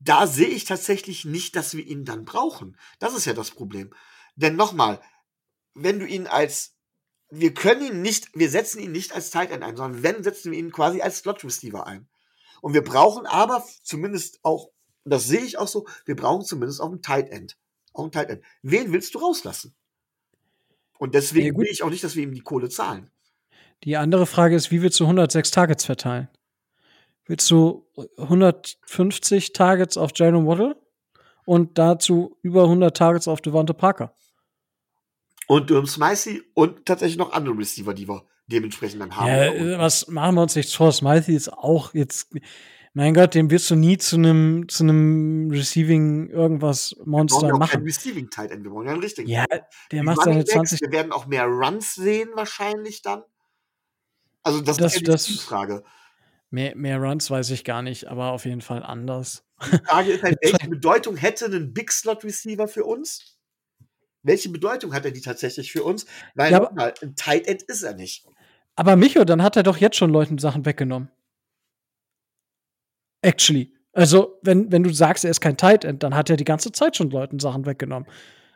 da 0.00 0.26
sehe 0.26 0.48
ich 0.48 0.64
tatsächlich 0.64 1.24
nicht, 1.24 1.54
dass 1.54 1.74
wir 1.74 1.86
ihn 1.86 2.04
dann 2.04 2.24
brauchen. 2.24 2.76
Das 2.98 3.14
ist 3.14 3.26
ja 3.26 3.34
das 3.34 3.50
Problem. 3.50 3.94
Denn 4.34 4.56
nochmal, 4.56 5.00
wenn 5.74 5.98
du 5.98 6.06
ihn 6.06 6.26
als, 6.26 6.74
wir 7.28 7.52
können 7.52 7.82
ihn 7.82 8.02
nicht, 8.02 8.30
wir 8.34 8.50
setzen 8.50 8.80
ihn 8.80 8.92
nicht 8.92 9.12
als 9.12 9.30
Tight 9.30 9.50
End 9.50 9.62
ein, 9.62 9.76
sondern 9.76 10.02
wenn, 10.02 10.24
setzen 10.24 10.52
wir 10.52 10.58
ihn 10.58 10.72
quasi 10.72 11.02
als 11.02 11.18
Slot 11.18 11.44
Receiver 11.44 11.86
ein. 11.86 12.08
Und 12.62 12.72
wir 12.72 12.82
brauchen 12.82 13.26
aber 13.26 13.64
zumindest 13.82 14.40
auch, 14.42 14.70
das 15.04 15.26
sehe 15.26 15.42
ich 15.42 15.58
auch 15.58 15.68
so, 15.68 15.86
wir 16.06 16.16
brauchen 16.16 16.44
zumindest 16.44 16.80
auch 16.80 16.90
einen 16.90 17.02
Tight 17.02 17.28
End. 17.28 17.58
Auch 17.92 18.02
einen 18.02 18.12
Tight 18.12 18.30
End. 18.30 18.44
Wen 18.62 18.92
willst 18.92 19.14
du 19.14 19.18
rauslassen? 19.18 19.74
Und 20.98 21.14
deswegen 21.14 21.54
Ja, 21.54 21.58
will 21.58 21.68
ich 21.70 21.82
auch 21.82 21.90
nicht, 21.90 22.04
dass 22.04 22.16
wir 22.16 22.22
ihm 22.22 22.34
die 22.34 22.40
Kohle 22.40 22.68
zahlen. 22.68 23.10
Die 23.84 23.96
andere 23.96 24.26
Frage 24.26 24.56
ist, 24.56 24.70
wie 24.70 24.82
willst 24.82 25.00
du 25.00 25.04
106 25.04 25.50
Targets 25.50 25.84
verteilen? 25.84 26.28
Willst 27.30 27.48
du 27.48 27.86
150 28.18 29.52
Targets 29.52 29.96
auf 29.96 30.10
Jalen 30.16 30.48
Waddle 30.48 30.74
und 31.44 31.78
dazu 31.78 32.36
über 32.42 32.64
100 32.64 32.96
Targets 32.96 33.28
auf 33.28 33.40
Devonta 33.40 33.72
Parker? 33.72 34.16
Und 35.46 35.70
Durham 35.70 35.86
Smicey 35.86 36.42
und 36.54 36.86
tatsächlich 36.86 37.18
noch 37.18 37.30
andere 37.32 37.56
Receiver, 37.56 37.94
die 37.94 38.08
wir 38.08 38.24
dementsprechend 38.48 39.00
dann 39.00 39.14
haben. 39.14 39.28
Ja, 39.28 39.44
äh, 39.44 39.78
was 39.78 40.08
machen 40.08 40.34
wir 40.34 40.42
uns 40.42 40.56
nichts 40.56 40.74
vor? 40.74 40.90
Smythe 40.90 41.30
ist 41.30 41.52
auch 41.52 41.94
jetzt, 41.94 42.34
mein 42.94 43.14
Gott, 43.14 43.36
den 43.36 43.48
wirst 43.48 43.70
du 43.70 43.76
nie 43.76 43.96
zu 43.96 44.16
einem 44.16 44.68
zu 44.68 44.82
einem 44.82 45.52
Receiving 45.52 46.30
irgendwas 46.30 46.96
wir 46.96 47.04
brauchen 47.04 47.10
Monster 47.12 47.46
ja 47.46 47.46
auch 47.46 47.48
keinen 47.50 47.58
machen. 47.60 47.82
Receiving 47.84 48.28
Tight 48.30 48.50
End, 48.50 48.64
wir 48.64 48.72
brauchen 48.72 48.86
ja 48.86 48.92
einen 48.92 49.02
richtigen. 49.02 49.28
Ja, 49.28 49.44
der 49.46 49.68
Die 49.92 50.02
macht 50.02 50.22
seine 50.24 50.38
Backs, 50.38 50.50
20. 50.50 50.80
Wir 50.80 50.90
werden 50.90 51.12
auch 51.12 51.26
mehr 51.26 51.46
Runs 51.46 51.94
sehen 51.94 52.30
wahrscheinlich 52.34 53.02
dann. 53.02 53.22
Also 54.42 54.60
das, 54.60 54.78
Das- 54.78 54.96
ist 54.96 55.06
ja 55.06 55.14
die 55.16 55.38
Frage. 55.38 55.84
Mehr, 56.50 56.74
mehr 56.76 56.98
Runs 56.98 57.30
weiß 57.30 57.50
ich 57.50 57.64
gar 57.64 57.80
nicht, 57.80 58.08
aber 58.08 58.32
auf 58.32 58.44
jeden 58.44 58.60
Fall 58.60 58.82
anders. 58.82 59.44
Die 59.72 59.78
Frage 59.84 60.12
ist 60.12 60.22
halt, 60.22 60.38
welche 60.42 60.68
Bedeutung 60.68 61.16
hätte 61.16 61.46
ein 61.46 61.72
Big 61.72 61.92
Slot 61.92 62.24
Receiver 62.24 62.66
für 62.66 62.84
uns? 62.84 63.38
Welche 64.22 64.50
Bedeutung 64.50 64.92
hat 64.92 65.04
er 65.04 65.12
die 65.12 65.20
tatsächlich 65.20 65.72
für 65.72 65.84
uns? 65.84 66.06
Weil 66.34 66.52
Ja, 66.52 66.60
nochmal, 66.60 66.92
ein 67.02 67.14
Tight 67.14 67.46
End 67.46 67.62
ist 67.62 67.82
er 67.82 67.94
nicht. 67.94 68.26
Aber 68.74 68.96
Micho, 68.96 69.24
dann 69.24 69.42
hat 69.42 69.56
er 69.56 69.62
doch 69.62 69.76
jetzt 69.76 69.96
schon 69.96 70.10
Leuten 70.10 70.38
Sachen 70.38 70.66
weggenommen. 70.66 71.10
Actually. 73.22 73.72
Also, 73.92 74.38
wenn, 74.42 74.70
wenn 74.70 74.82
du 74.82 74.92
sagst, 74.92 75.24
er 75.24 75.30
ist 75.30 75.40
kein 75.40 75.56
Tight 75.56 75.84
End, 75.84 76.02
dann 76.02 76.14
hat 76.14 76.30
er 76.30 76.36
die 76.36 76.44
ganze 76.44 76.72
Zeit 76.72 76.96
schon 76.96 77.10
Leuten 77.10 77.38
Sachen 77.38 77.66
weggenommen. 77.66 78.08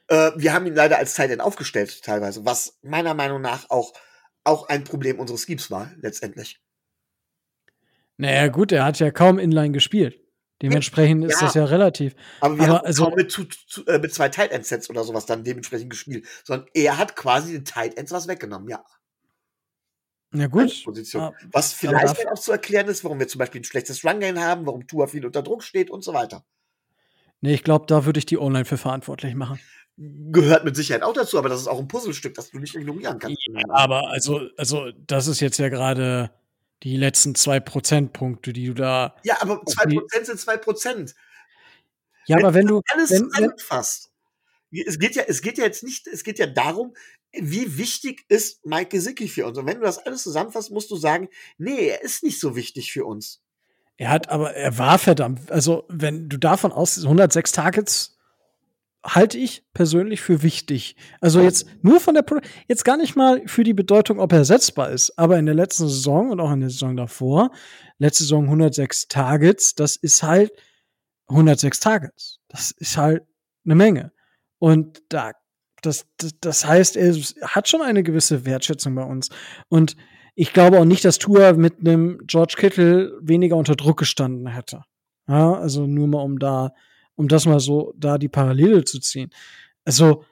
Äh, 0.08 0.32
wir 0.36 0.52
haben 0.52 0.66
ihn 0.66 0.74
leider 0.74 0.98
als 0.98 1.14
Tight 1.14 1.30
End 1.30 1.40
aufgestellt 1.40 2.02
teilweise, 2.02 2.44
was 2.44 2.78
meiner 2.82 3.14
Meinung 3.14 3.40
nach 3.40 3.70
auch, 3.70 3.92
auch 4.44 4.68
ein 4.68 4.84
Problem 4.84 5.18
unseres 5.18 5.42
Schemes 5.42 5.70
war, 5.70 5.90
letztendlich. 6.00 6.60
Naja, 8.16 8.48
gut, 8.48 8.72
er 8.72 8.84
hat 8.84 8.98
ja 9.00 9.10
kaum 9.10 9.38
Inline 9.38 9.72
gespielt. 9.72 10.20
Dementsprechend 10.62 11.24
ist 11.24 11.40
Ja. 11.40 11.46
das 11.46 11.54
ja 11.54 11.64
relativ. 11.64 12.14
Aber 12.40 12.56
wir 12.56 12.64
Aber 12.64 12.78
haben 12.78 12.86
also- 12.86 13.04
kaum 13.04 13.14
mit, 13.16 13.30
zu, 13.30 13.44
zu, 13.44 13.84
äh, 13.86 13.98
mit 13.98 14.14
zwei 14.14 14.28
Tight 14.28 14.52
End 14.52 14.64
Sets 14.64 14.88
oder 14.88 15.02
sowas 15.04 15.26
dann 15.26 15.42
dementsprechend 15.44 15.90
gespielt, 15.90 16.26
sondern 16.44 16.68
er 16.74 16.96
hat 16.96 17.16
quasi 17.16 17.52
den 17.52 17.64
Tight 17.64 17.96
Ends 17.98 18.12
was 18.12 18.28
weggenommen, 18.28 18.68
ja. 18.68 18.84
Na 20.30 20.46
gut. 20.46 20.82
Position. 20.84 21.22
Ah, 21.22 21.32
Was 21.52 21.72
vielleicht 21.72 22.26
auch 22.28 22.38
zu 22.38 22.50
erklären 22.52 22.88
ist, 22.88 23.04
warum 23.04 23.18
wir 23.20 23.28
zum 23.28 23.38
Beispiel 23.38 23.60
ein 23.60 23.64
schlechtes 23.64 24.04
Run 24.04 24.20
Game 24.20 24.38
haben, 24.38 24.66
warum 24.66 24.86
Tua 24.86 25.06
viel 25.06 25.24
unter 25.26 25.42
Druck 25.42 25.62
steht 25.62 25.90
und 25.90 26.02
so 26.02 26.12
weiter. 26.14 26.44
Nee, 27.40 27.54
ich 27.54 27.62
glaube, 27.62 27.84
da 27.86 28.04
würde 28.06 28.18
ich 28.18 28.26
die 28.26 28.38
Online 28.38 28.64
für 28.64 28.78
verantwortlich 28.78 29.34
machen. 29.34 29.60
Gehört 29.96 30.64
mit 30.64 30.74
Sicherheit 30.74 31.02
auch 31.02 31.12
dazu, 31.12 31.38
aber 31.38 31.48
das 31.48 31.60
ist 31.60 31.68
auch 31.68 31.78
ein 31.78 31.86
Puzzlestück, 31.88 32.34
das 32.34 32.50
du 32.50 32.58
nicht 32.58 32.74
ignorieren 32.74 33.18
kannst. 33.18 33.38
Aber 33.68 34.08
also, 34.08 34.40
also, 34.56 34.90
das 35.06 35.28
ist 35.28 35.40
jetzt 35.40 35.58
ja 35.58 35.68
gerade 35.68 36.30
die 36.84 36.96
letzten 36.96 37.34
zwei 37.34 37.60
Prozentpunkte, 37.60 38.52
die 38.52 38.66
du 38.66 38.74
da. 38.74 39.16
Ja, 39.24 39.40
aber 39.40 39.62
2% 39.62 40.24
sind 40.24 40.38
2%. 40.38 41.14
Ja, 42.26 42.36
aber 42.36 42.54
wenn 42.54 42.66
du. 42.66 42.82
Alles 42.92 43.10
wenn, 43.10 43.30
zusammenfasst. 43.30 44.10
Es 44.70 44.98
geht 44.98 45.14
ja, 45.14 45.22
es 45.26 45.40
geht 45.40 45.56
ja 45.56 45.64
jetzt 45.64 45.82
nicht, 45.82 46.06
es 46.06 46.24
geht 46.24 46.38
ja 46.38 46.46
darum, 46.46 46.94
wie 47.32 47.78
wichtig 47.78 48.24
ist 48.28 48.64
Mike 48.66 48.88
Gesicki 48.88 49.28
für 49.28 49.46
uns. 49.46 49.56
Und 49.56 49.66
wenn 49.66 49.78
du 49.78 49.84
das 49.84 49.98
alles 49.98 50.22
zusammenfasst, 50.22 50.70
musst 50.70 50.90
du 50.90 50.96
sagen, 50.96 51.28
nee, 51.58 51.88
er 51.88 52.02
ist 52.02 52.22
nicht 52.22 52.40
so 52.40 52.54
wichtig 52.56 52.92
für 52.92 53.04
uns. 53.04 53.40
er 53.96 54.10
hat, 54.10 54.28
aber 54.28 54.54
er 54.54 54.76
war 54.76 54.98
verdammt. 54.98 55.50
Also, 55.50 55.84
wenn 55.88 56.28
du 56.28 56.38
davon 56.38 56.72
aus 56.72 56.98
106 56.98 57.52
Targets 57.52 58.13
halte 59.04 59.36
ich 59.36 59.62
persönlich 59.74 60.22
für 60.22 60.42
wichtig. 60.42 60.96
Also 61.20 61.40
jetzt 61.40 61.66
nur 61.82 62.00
von 62.00 62.14
der, 62.14 62.22
Pro 62.22 62.40
jetzt 62.68 62.84
gar 62.84 62.96
nicht 62.96 63.16
mal 63.16 63.42
für 63.46 63.62
die 63.62 63.74
Bedeutung, 63.74 64.18
ob 64.18 64.32
er 64.32 64.38
ersetzbar 64.38 64.90
ist, 64.90 65.18
aber 65.18 65.38
in 65.38 65.46
der 65.46 65.54
letzten 65.54 65.88
Saison 65.88 66.30
und 66.30 66.40
auch 66.40 66.50
in 66.52 66.60
der 66.60 66.70
Saison 66.70 66.96
davor, 66.96 67.50
letzte 67.98 68.24
Saison 68.24 68.44
106 68.44 69.08
Targets, 69.08 69.74
das 69.74 69.96
ist 69.96 70.22
halt 70.22 70.52
106 71.28 71.80
Targets. 71.80 72.40
Das 72.48 72.70
ist 72.70 72.96
halt 72.96 73.22
eine 73.64 73.74
Menge. 73.74 74.12
Und 74.58 75.02
da, 75.10 75.32
das, 75.82 76.06
das, 76.40 76.66
heißt, 76.66 76.96
er 76.96 77.14
hat 77.42 77.68
schon 77.68 77.82
eine 77.82 78.02
gewisse 78.02 78.46
Wertschätzung 78.46 78.94
bei 78.94 79.04
uns. 79.04 79.28
Und 79.68 79.96
ich 80.34 80.52
glaube 80.52 80.78
auch 80.78 80.84
nicht, 80.84 81.04
dass 81.04 81.18
Tua 81.18 81.52
mit 81.52 81.80
einem 81.80 82.20
George 82.26 82.54
Kittle 82.56 83.18
weniger 83.20 83.56
unter 83.56 83.76
Druck 83.76 83.98
gestanden 83.98 84.46
hätte. 84.46 84.82
Ja, 85.28 85.54
also 85.54 85.86
nur 85.86 86.08
mal 86.08 86.22
um 86.22 86.38
da, 86.38 86.72
um 87.16 87.28
das 87.28 87.46
mal 87.46 87.60
so, 87.60 87.94
da 87.96 88.18
die 88.18 88.28
Parallele 88.28 88.84
zu 88.84 89.00
ziehen. 89.00 89.30
Also, 89.84 90.24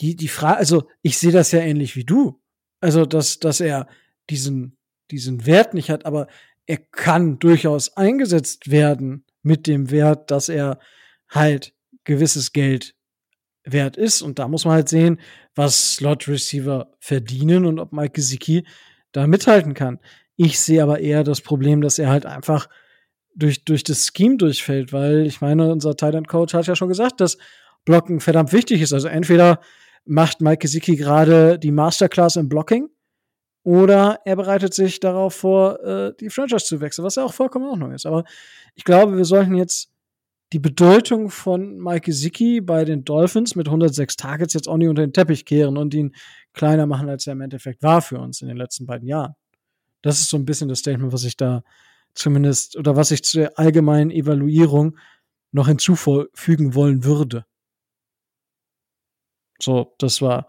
die, 0.00 0.16
die 0.16 0.28
Frage, 0.28 0.58
also 0.58 0.88
ich 1.02 1.18
sehe 1.18 1.32
das 1.32 1.52
ja 1.52 1.60
ähnlich 1.60 1.96
wie 1.96 2.04
du. 2.04 2.40
Also, 2.80 3.06
dass, 3.06 3.38
dass 3.38 3.60
er 3.60 3.88
diesen, 4.30 4.76
diesen 5.10 5.46
Wert 5.46 5.74
nicht 5.74 5.90
hat, 5.90 6.06
aber 6.06 6.28
er 6.66 6.78
kann 6.78 7.38
durchaus 7.38 7.96
eingesetzt 7.96 8.70
werden 8.70 9.24
mit 9.42 9.66
dem 9.66 9.90
Wert, 9.90 10.30
dass 10.30 10.48
er 10.48 10.78
halt 11.28 11.74
gewisses 12.04 12.52
Geld 12.52 12.94
wert 13.64 13.96
ist. 13.96 14.22
Und 14.22 14.38
da 14.38 14.48
muss 14.48 14.64
man 14.64 14.74
halt 14.74 14.88
sehen, 14.88 15.20
was 15.54 15.96
Slot 15.96 16.28
Receiver 16.28 16.92
verdienen 17.00 17.64
und 17.64 17.78
ob 17.78 17.92
Mike 17.92 18.12
Gesicki 18.12 18.66
da 19.12 19.26
mithalten 19.26 19.74
kann. 19.74 19.98
Ich 20.36 20.60
sehe 20.60 20.82
aber 20.82 21.00
eher 21.00 21.24
das 21.24 21.40
Problem, 21.40 21.80
dass 21.80 21.98
er 21.98 22.10
halt 22.10 22.26
einfach 22.26 22.68
durch, 23.38 23.64
durch 23.64 23.84
das 23.84 24.10
Scheme 24.14 24.36
durchfällt, 24.36 24.92
weil 24.92 25.26
ich 25.26 25.40
meine, 25.40 25.70
unser 25.70 25.96
Thailand 25.96 26.28
Coach 26.28 26.54
hat 26.54 26.66
ja 26.66 26.76
schon 26.76 26.88
gesagt, 26.88 27.20
dass 27.20 27.38
Blocken 27.84 28.20
verdammt 28.20 28.52
wichtig 28.52 28.82
ist. 28.82 28.92
Also 28.92 29.08
entweder 29.08 29.60
macht 30.04 30.40
Mike 30.40 30.58
Gesicki 30.58 30.96
gerade 30.96 31.58
die 31.58 31.70
Masterclass 31.70 32.36
im 32.36 32.48
Blocking 32.48 32.88
oder 33.62 34.20
er 34.24 34.36
bereitet 34.36 34.74
sich 34.74 35.00
darauf 35.00 35.34
vor, 35.34 35.80
äh, 35.84 36.12
die 36.18 36.30
Franchise 36.30 36.64
zu 36.64 36.80
wechseln, 36.80 37.04
was 37.04 37.14
ja 37.14 37.24
auch 37.24 37.32
vollkommen 37.32 37.66
in 37.66 37.70
Ordnung 37.70 37.92
ist. 37.92 38.06
Aber 38.06 38.24
ich 38.74 38.84
glaube, 38.84 39.16
wir 39.16 39.24
sollten 39.24 39.54
jetzt 39.54 39.90
die 40.52 40.58
Bedeutung 40.58 41.30
von 41.30 41.78
Mike 41.78 42.06
Gesicki 42.06 42.60
bei 42.60 42.84
den 42.84 43.04
Dolphins 43.04 43.54
mit 43.54 43.68
106 43.68 44.16
Targets 44.16 44.54
jetzt 44.54 44.68
auch 44.68 44.78
nicht 44.78 44.88
unter 44.88 45.02
den 45.02 45.12
Teppich 45.12 45.44
kehren 45.44 45.76
und 45.76 45.92
ihn 45.94 46.14
kleiner 46.54 46.86
machen, 46.86 47.08
als 47.08 47.26
er 47.26 47.34
im 47.34 47.42
Endeffekt 47.42 47.82
war 47.82 48.00
für 48.00 48.18
uns 48.18 48.40
in 48.40 48.48
den 48.48 48.56
letzten 48.56 48.86
beiden 48.86 49.06
Jahren. 49.06 49.34
Das 50.02 50.20
ist 50.20 50.30
so 50.30 50.38
ein 50.38 50.46
bisschen 50.46 50.68
das 50.68 50.78
Statement, 50.78 51.12
was 51.12 51.24
ich 51.24 51.36
da 51.36 51.62
zumindest 52.18 52.76
oder 52.76 52.96
was 52.96 53.10
ich 53.10 53.22
zur 53.22 53.58
allgemeinen 53.58 54.10
Evaluierung 54.10 54.98
noch 55.52 55.68
hinzufügen 55.68 56.74
wollen 56.74 57.04
würde. 57.04 57.46
So, 59.60 59.94
das 59.98 60.20
war 60.20 60.46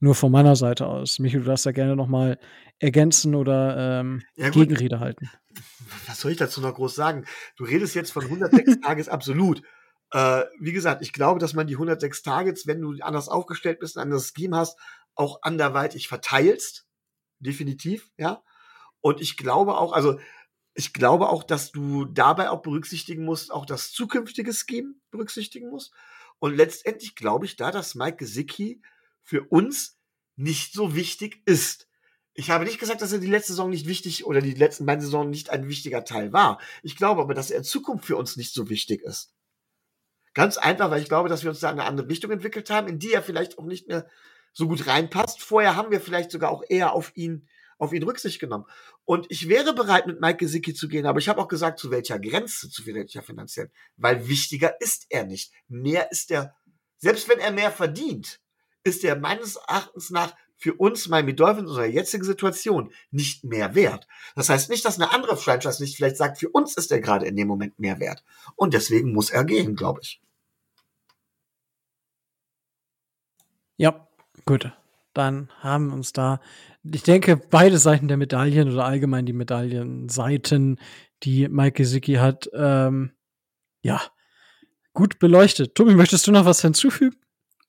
nur 0.00 0.14
von 0.14 0.32
meiner 0.32 0.56
Seite 0.56 0.86
aus. 0.86 1.18
Michi, 1.18 1.38
du 1.38 1.44
darfst 1.44 1.66
da 1.66 1.72
gerne 1.72 1.94
noch 1.96 2.08
mal 2.08 2.38
ergänzen 2.78 3.34
oder 3.34 4.00
ähm, 4.00 4.22
Ja. 4.34 4.50
Gegenrede 4.50 4.98
halten. 5.00 5.30
was 6.06 6.20
soll 6.20 6.32
ich 6.32 6.38
dazu 6.38 6.60
noch 6.60 6.74
groß 6.74 6.94
sagen? 6.94 7.26
Du 7.56 7.64
redest 7.64 7.94
jetzt 7.94 8.12
von 8.12 8.24
106 8.24 8.80
Tages 8.82 9.08
absolut. 9.08 9.62
Äh, 10.12 10.44
wie 10.58 10.72
gesagt, 10.72 11.02
ich 11.02 11.12
glaube, 11.12 11.38
dass 11.38 11.54
man 11.54 11.66
die 11.66 11.74
106 11.74 12.22
Targets, 12.22 12.66
wenn 12.66 12.80
du 12.80 12.94
anders 13.00 13.28
aufgestellt 13.28 13.78
bist, 13.78 13.96
ein 13.96 14.02
anderes 14.02 14.32
Scheme 14.36 14.56
hast, 14.56 14.78
auch 15.14 15.40
anderweitig 15.42 16.08
verteilst. 16.08 16.86
Definitiv, 17.38 18.10
ja. 18.16 18.42
Und 19.00 19.20
ich 19.20 19.36
glaube 19.36 19.78
auch, 19.78 19.92
also 19.92 20.18
ich 20.74 20.92
glaube 20.92 21.28
auch, 21.28 21.42
dass 21.42 21.72
du 21.72 22.04
dabei 22.04 22.50
auch 22.50 22.62
berücksichtigen 22.62 23.24
musst, 23.24 23.52
auch 23.52 23.66
das 23.66 23.92
zukünftige 23.92 24.52
Scheme 24.52 24.94
berücksichtigen 25.10 25.70
musst. 25.70 25.92
Und 26.38 26.56
letztendlich 26.56 27.16
glaube 27.16 27.44
ich 27.44 27.56
da, 27.56 27.70
dass 27.70 27.94
Mike 27.94 28.16
Gesicki 28.16 28.82
für 29.22 29.42
uns 29.44 29.98
nicht 30.36 30.72
so 30.72 30.94
wichtig 30.94 31.42
ist. 31.44 31.88
Ich 32.32 32.50
habe 32.50 32.64
nicht 32.64 32.78
gesagt, 32.78 33.02
dass 33.02 33.12
er 33.12 33.18
die 33.18 33.26
letzte 33.26 33.52
Saison 33.52 33.70
nicht 33.70 33.86
wichtig 33.86 34.24
oder 34.24 34.40
die 34.40 34.54
letzten 34.54 34.86
beiden 34.86 35.02
Saisonen 35.02 35.30
nicht 35.30 35.50
ein 35.50 35.68
wichtiger 35.68 36.04
Teil 36.04 36.32
war. 36.32 36.60
Ich 36.82 36.96
glaube 36.96 37.20
aber, 37.20 37.34
dass 37.34 37.50
er 37.50 37.58
in 37.58 37.64
Zukunft 37.64 38.06
für 38.06 38.16
uns 38.16 38.36
nicht 38.36 38.54
so 38.54 38.70
wichtig 38.70 39.02
ist. 39.02 39.34
Ganz 40.32 40.56
einfach, 40.56 40.90
weil 40.90 41.02
ich 41.02 41.08
glaube, 41.08 41.28
dass 41.28 41.42
wir 41.42 41.50
uns 41.50 41.60
da 41.60 41.70
in 41.70 41.80
eine 41.80 41.88
andere 41.88 42.08
Richtung 42.08 42.30
entwickelt 42.30 42.70
haben, 42.70 42.88
in 42.88 42.98
die 42.98 43.12
er 43.12 43.22
vielleicht 43.22 43.58
auch 43.58 43.64
nicht 43.64 43.88
mehr 43.88 44.08
so 44.52 44.68
gut 44.68 44.86
reinpasst. 44.86 45.42
Vorher 45.42 45.76
haben 45.76 45.90
wir 45.90 46.00
vielleicht 46.00 46.30
sogar 46.30 46.50
auch 46.50 46.62
eher 46.68 46.92
auf 46.92 47.12
ihn, 47.16 47.48
auf 47.80 47.92
ihn 47.92 48.02
Rücksicht 48.02 48.38
genommen. 48.38 48.66
Und 49.04 49.26
ich 49.30 49.48
wäre 49.48 49.74
bereit, 49.74 50.06
mit 50.06 50.20
Mike 50.20 50.36
Gesicki 50.36 50.74
zu 50.74 50.88
gehen, 50.88 51.06
aber 51.06 51.18
ich 51.18 51.28
habe 51.28 51.40
auch 51.40 51.48
gesagt, 51.48 51.78
zu 51.78 51.90
welcher 51.90 52.18
Grenze, 52.18 52.70
zu 52.70 52.86
welcher 52.86 53.22
finanziell. 53.22 53.70
Weil 53.96 54.28
wichtiger 54.28 54.80
ist 54.80 55.06
er 55.08 55.24
nicht. 55.24 55.52
Mehr 55.68 56.10
ist 56.12 56.30
er, 56.30 56.54
selbst 56.98 57.28
wenn 57.28 57.38
er 57.38 57.50
mehr 57.50 57.72
verdient, 57.72 58.40
ist 58.84 59.04
er 59.04 59.16
meines 59.16 59.56
Erachtens 59.56 60.10
nach 60.10 60.34
für 60.60 60.74
uns 60.74 61.08
Miami 61.08 61.34
Dolphins 61.34 61.62
in 61.62 61.68
unserer 61.68 61.86
jetzigen 61.86 62.24
Situation 62.24 62.92
nicht 63.10 63.44
mehr 63.44 63.74
wert. 63.74 64.06
Das 64.34 64.50
heißt 64.50 64.68
nicht, 64.68 64.84
dass 64.84 65.00
eine 65.00 65.10
andere 65.10 65.38
Franchise 65.38 65.82
nicht 65.82 65.96
vielleicht 65.96 66.18
sagt, 66.18 66.38
für 66.38 66.50
uns 66.50 66.76
ist 66.76 66.92
er 66.92 67.00
gerade 67.00 67.26
in 67.26 67.34
dem 67.34 67.48
Moment 67.48 67.78
mehr 67.78 67.98
wert. 67.98 68.22
Und 68.56 68.74
deswegen 68.74 69.12
muss 69.12 69.30
er 69.30 69.44
gehen, 69.44 69.74
glaube 69.74 70.00
ich. 70.02 70.20
Ja, 73.78 74.06
gut. 74.44 74.70
Dann 75.14 75.50
haben 75.60 75.92
uns 75.92 76.12
da, 76.12 76.40
ich 76.82 77.02
denke, 77.02 77.36
beide 77.36 77.78
Seiten 77.78 78.08
der 78.08 78.16
Medaillen 78.16 78.72
oder 78.72 78.84
allgemein 78.84 79.26
die 79.26 79.32
Medaillenseiten, 79.32 80.78
die 81.22 81.48
Mike 81.48 81.82
Gesicki 81.82 82.14
hat, 82.14 82.50
ähm, 82.54 83.12
ja, 83.82 84.00
gut 84.92 85.18
beleuchtet. 85.18 85.74
Tobi, 85.74 85.94
möchtest 85.94 86.26
du 86.26 86.32
noch 86.32 86.44
was 86.44 86.62
hinzufügen? 86.62 87.16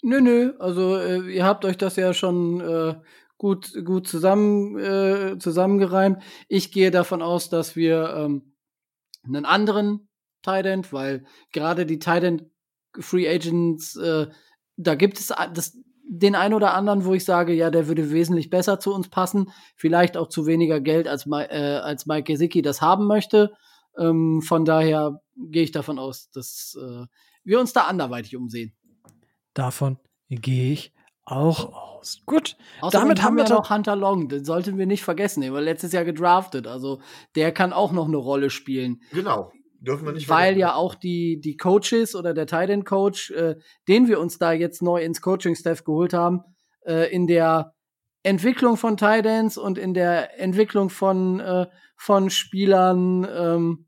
Nö, 0.02 0.20
nö, 0.22 0.54
also 0.60 0.98
äh, 0.98 1.32
ihr 1.32 1.46
habt 1.46 1.64
euch 1.66 1.78
das 1.78 1.96
ja 1.96 2.14
schon 2.14 2.60
äh, 2.62 2.96
gut, 3.38 3.74
gut 3.86 4.08
zusammen, 4.08 4.80
äh, 4.80 5.38
zusammengereimt. 5.38 6.24
Ich 6.48 6.72
gehe 6.72 6.90
davon 6.90 7.22
aus, 7.22 7.50
dass 7.50 7.76
wir 7.76 8.14
ähm, 8.16 8.56
einen 9.24 9.46
anderen 9.46 10.08
Tight 10.42 10.66
weil 10.92 11.26
gerade 11.52 11.86
die 11.86 12.00
Tight 12.00 12.24
End 12.24 12.46
Free 13.00 13.30
Agents, 13.30 13.96
äh, 13.96 14.28
da 14.76 14.96
gibt 14.96 15.20
es 15.20 15.34
das, 15.54 15.78
den 16.14 16.36
einen 16.36 16.54
oder 16.54 16.74
anderen, 16.74 17.06
wo 17.06 17.14
ich 17.14 17.24
sage, 17.24 17.54
ja, 17.54 17.70
der 17.72 17.88
würde 17.88 18.12
wesentlich 18.12 18.50
besser 18.50 18.80
zu 18.82 18.94
uns 18.94 19.08
passen. 19.10 19.50
Vielleicht 19.78 20.18
auch 20.18 20.28
zu 20.28 20.46
weniger 20.46 20.82
Geld, 20.82 21.08
als, 21.08 21.26
äh, 21.26 21.80
als 21.82 22.06
Mike 22.06 22.24
Gesicki 22.34 22.62
das 22.62 22.82
haben 22.82 23.08
möchte. 23.08 23.54
Ähm, 23.98 24.42
von 24.42 24.66
daher 24.66 25.22
gehe 25.38 25.64
ich 25.64 25.72
davon 25.72 26.00
aus, 26.00 26.30
dass 26.32 26.78
äh, 26.82 27.06
wir 27.46 27.60
uns 27.62 27.72
da 27.72 27.84
anderweitig 27.84 28.36
umsehen. 28.36 28.74
Davon 29.54 29.98
gehe 30.30 30.74
ich 30.74 30.94
auch 31.24 31.72
aus. 31.74 32.22
Gut, 32.26 32.58
Außerdem 32.82 33.08
damit 33.08 33.24
haben 33.24 33.38
wir 33.38 33.46
ta- 33.46 33.54
noch 33.56 33.70
Hunter 33.70 33.96
Long, 33.96 34.28
den 34.28 34.44
sollten 34.44 34.78
wir 34.78 34.88
nicht 34.88 35.04
vergessen, 35.04 35.42
der 35.42 35.54
war 35.54 35.62
letztes 35.62 35.92
Jahr 35.94 36.04
gedraftet, 36.04 36.68
also 36.68 37.00
der 37.36 37.52
kann 37.54 37.74
auch 37.74 37.92
noch 37.92 38.08
eine 38.08 38.18
Rolle 38.18 38.50
spielen, 38.50 39.02
Genau. 39.12 39.52
Dürfen 39.82 40.06
wir 40.06 40.14
nicht 40.14 40.30
weil 40.30 40.54
vergessen. 40.54 40.60
ja 40.60 40.74
auch 40.76 40.96
die 40.96 41.42
die 41.42 41.58
Coaches 41.58 42.16
oder 42.16 42.34
der 42.34 42.46
Tight 42.48 42.70
End 42.70 42.86
Coach, 42.86 43.32
äh, 43.32 43.56
den 43.88 44.08
wir 44.08 44.20
uns 44.20 44.38
da 44.38 44.52
jetzt 44.54 44.82
neu 44.82 45.04
ins 45.04 45.22
Coaching 45.22 45.56
Staff 45.56 45.84
geholt 45.84 46.14
haben, 46.14 46.42
äh, 46.86 47.12
in 47.14 47.26
der 47.28 47.74
Entwicklung 48.24 48.78
von 48.78 48.96
Tight 48.96 49.26
Ends 49.26 49.58
und 49.58 49.80
in 49.80 49.94
der 49.96 50.40
Entwicklung 50.40 50.90
von 50.92 51.40
äh, 51.40 51.66
von 51.98 52.30
Spielern 52.30 53.28
ähm, 53.30 53.88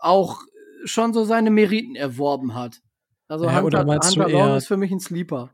auch 0.00 0.40
schon 0.84 1.12
so 1.12 1.24
seine 1.24 1.50
Meriten 1.50 1.96
erworben 1.96 2.54
hat. 2.54 2.80
Also 3.28 3.44
Ja, 3.46 3.62
oder 3.62 3.80
Hunter, 3.80 3.84
meinst 3.84 4.16
du 4.16 4.20
Hunter 4.22 4.32
Long 4.32 4.48
eher- 4.50 4.56
ist 4.56 4.66
für 4.68 4.76
mich 4.76 4.90
ein 4.92 5.00
Sleeper. 5.00 5.50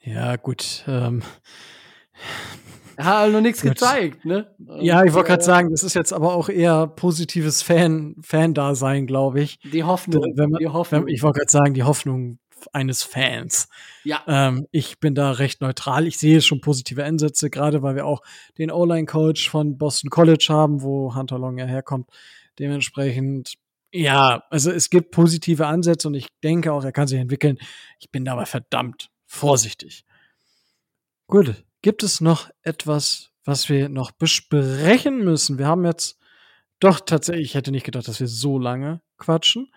Ja, 0.00 0.36
gut. 0.36 0.84
Ähm, 0.86 1.22
Er 2.96 3.04
hat 3.04 3.16
halt 3.18 3.32
noch 3.32 3.40
nichts 3.40 3.62
gezeigt, 3.62 4.24
ne? 4.24 4.54
ja, 4.80 5.04
ich 5.04 5.12
wollte 5.12 5.28
gerade 5.28 5.44
sagen, 5.44 5.70
das 5.70 5.82
ist 5.82 5.94
jetzt 5.94 6.12
aber 6.12 6.34
auch 6.34 6.48
eher 6.48 6.86
positives 6.86 7.62
Fan, 7.62 8.16
Fan-Dasein, 8.22 9.06
glaube 9.06 9.40
ich. 9.40 9.58
Die 9.60 9.84
Hoffnung. 9.84 10.22
Wenn 10.34 10.50
man, 10.50 10.60
die 10.60 10.68
Hoffnung. 10.68 11.06
Wenn, 11.06 11.14
ich 11.14 11.22
wollte 11.22 11.40
gerade 11.40 11.50
sagen, 11.50 11.74
die 11.74 11.82
Hoffnung 11.82 12.38
eines 12.72 13.02
Fans. 13.02 13.68
ja, 14.04 14.22
Ähm, 14.26 14.66
ich 14.72 14.98
bin 14.98 15.14
da 15.14 15.32
recht 15.32 15.60
neutral. 15.60 16.06
Ich 16.06 16.18
sehe 16.18 16.40
schon 16.40 16.60
positive 16.60 17.04
Ansätze, 17.04 17.50
gerade 17.50 17.82
weil 17.82 17.94
wir 17.94 18.06
auch 18.06 18.22
den 18.58 18.70
O-Line-Coach 18.70 19.48
von 19.50 19.78
Boston 19.78 20.10
College 20.10 20.46
haben, 20.48 20.82
wo 20.82 21.14
Hunter 21.14 21.38
Long 21.38 21.58
ja 21.58 21.66
herkommt. 21.66 22.10
Dementsprechend, 22.58 23.54
ja, 23.92 24.42
also 24.50 24.70
es 24.70 24.90
gibt 24.90 25.10
positive 25.10 25.66
Ansätze 25.66 26.08
und 26.08 26.14
ich 26.14 26.28
denke 26.42 26.72
auch, 26.72 26.84
er 26.84 26.92
kann 26.92 27.06
sich 27.06 27.18
entwickeln. 27.18 27.58
Ich 27.98 28.10
bin 28.10 28.24
dabei 28.24 28.46
verdammt 28.46 29.10
vorsichtig. 29.26 30.04
Gut, 31.26 31.64
gibt 31.86 32.02
es 32.02 32.20
noch 32.20 32.50
etwas, 32.62 33.30
was 33.44 33.68
wir 33.68 33.88
noch 33.88 34.10
besprechen 34.10 35.24
müssen? 35.24 35.56
Wir 35.56 35.68
haben 35.68 35.84
jetzt 35.84 36.18
doch 36.80 36.98
tatsächlich, 36.98 37.50
ich 37.50 37.54
hätte 37.54 37.70
nicht 37.70 37.84
gedacht, 37.86 38.08
dass 38.08 38.18
wir 38.18 38.26
so 38.26 38.58
lange 38.58 39.02
quatschen. 39.18 39.72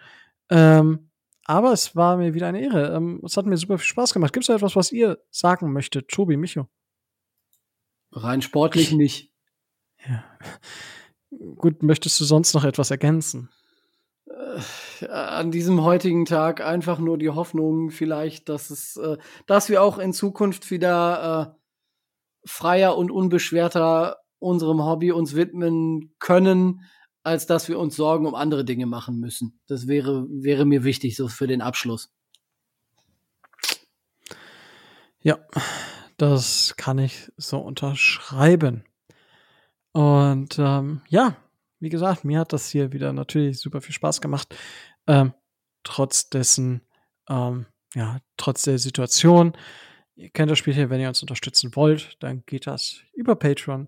Ähm, 0.49 1.11
aber 1.45 1.71
es 1.71 1.95
war 1.95 2.17
mir 2.17 2.33
wieder 2.33 2.47
eine 2.47 2.61
Ehre. 2.63 2.95
Ähm, 2.95 3.21
es 3.23 3.37
hat 3.37 3.45
mir 3.45 3.57
super 3.57 3.77
viel 3.77 3.85
Spaß 3.85 4.15
gemacht. 4.15 4.33
Gibt 4.33 4.41
es 4.43 4.47
da 4.47 4.55
etwas, 4.55 4.75
was 4.75 4.91
ihr 4.91 5.19
sagen 5.29 5.71
möchtet? 5.71 6.07
Tobi, 6.07 6.35
Micho? 6.35 6.67
rein 8.11 8.41
sportlich 8.41 8.91
nicht. 8.91 9.31
Ja. 10.03 10.23
Gut, 11.57 11.83
möchtest 11.83 12.19
du 12.19 12.25
sonst 12.25 12.55
noch 12.55 12.63
etwas 12.63 12.89
ergänzen? 12.89 13.49
Äh, 14.25 15.05
An 15.05 15.51
diesem 15.51 15.83
heutigen 15.83 16.25
Tag 16.25 16.59
einfach 16.61 16.97
nur 16.97 17.19
die 17.19 17.29
Hoffnung, 17.29 17.91
vielleicht, 17.91 18.49
dass 18.49 18.71
es, 18.71 18.97
äh, 18.97 19.17
dass 19.45 19.69
wir 19.69 19.83
auch 19.83 19.99
in 19.99 20.11
Zukunft 20.11 20.71
wieder 20.71 21.53
äh, 21.53 21.58
freier 22.45 22.97
und 22.97 23.11
unbeschwerter 23.11 24.17
unserem 24.39 24.83
Hobby 24.83 25.11
uns 25.11 25.35
widmen 25.35 26.13
können, 26.19 26.81
als 27.23 27.45
dass 27.45 27.67
wir 27.67 27.79
uns 27.79 27.95
Sorgen 27.95 28.25
um 28.25 28.35
andere 28.35 28.65
Dinge 28.65 28.85
machen 28.85 29.19
müssen. 29.19 29.59
Das 29.67 29.87
wäre, 29.87 30.25
wäre 30.29 30.65
mir 30.65 30.83
wichtig, 30.83 31.15
so 31.15 31.27
für 31.27 31.47
den 31.47 31.61
Abschluss. 31.61 32.11
Ja, 35.21 35.37
das 36.17 36.75
kann 36.77 36.97
ich 36.97 37.31
so 37.37 37.59
unterschreiben. 37.59 38.85
Und 39.91 40.57
ähm, 40.59 41.01
ja, 41.09 41.35
wie 41.79 41.89
gesagt, 41.89 42.23
mir 42.23 42.39
hat 42.39 42.53
das 42.53 42.69
hier 42.69 42.93
wieder 42.93 43.13
natürlich 43.13 43.59
super 43.59 43.81
viel 43.81 43.93
Spaß 43.93 44.21
gemacht. 44.21 44.55
Ähm, 45.07 45.33
trotz 45.83 46.29
dessen, 46.29 46.81
ähm, 47.29 47.65
ja, 47.95 48.19
trotz 48.37 48.63
der 48.63 48.79
Situation. 48.79 49.53
Ihr 50.19 50.29
kennt 50.31 50.51
das 50.51 50.57
Spiel 50.57 50.73
hier, 50.73 50.89
wenn 50.89 50.99
ihr 50.99 51.07
uns 51.07 51.21
unterstützen 51.21 51.73
wollt, 51.77 52.17
dann 52.19 52.43
geht 52.45 52.67
das 52.67 52.99
über 53.13 53.37
Patreon 53.37 53.87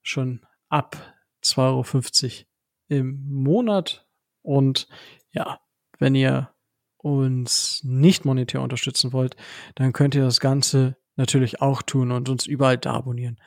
schon 0.00 0.40
ab 0.70 0.96
2,50 1.44 2.24
Euro 2.24 2.46
im 2.88 3.28
Monat. 3.28 4.08
Und 4.40 4.88
ja, 5.32 5.60
wenn 5.98 6.14
ihr 6.14 6.50
uns 6.96 7.82
nicht 7.84 8.24
monetär 8.24 8.62
unterstützen 8.62 9.12
wollt, 9.12 9.36
dann 9.74 9.92
könnt 9.92 10.14
ihr 10.14 10.22
das 10.22 10.40
Ganze 10.40 10.96
natürlich 11.16 11.60
auch 11.60 11.82
tun 11.82 12.10
und 12.10 12.30
uns 12.30 12.46
überall 12.46 12.78
da 12.78 12.94
abonnieren, 12.94 13.38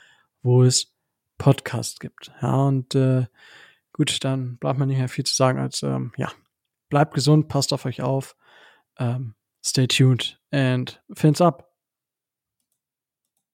wo 0.44 0.62
es 0.62 0.96
Podcast 1.40 2.00
gibt. 2.00 2.32
Ja, 2.44 2.68
und 2.68 2.94
äh, 2.94 3.26
gut, 3.92 4.24
dann 4.24 4.60
bleibt 4.60 4.78
mir 4.78 4.86
nicht 4.86 5.00
mehr 5.00 5.10
viel 5.10 5.26
zu 5.26 5.36
sagen 5.36 5.58
als, 5.58 5.82
ähm, 5.82 6.12
ja, 6.16 6.32
bleibt 6.90 7.16
gesund, 7.16 7.48
passt 7.48 7.74
auf 7.74 7.86
euch 7.86 8.04
auf, 8.04 8.36
ähm, 9.00 9.34
stay 9.66 9.88
tuned 9.88 10.40
and 10.52 11.02
fins 11.12 11.42
up. 11.42 11.69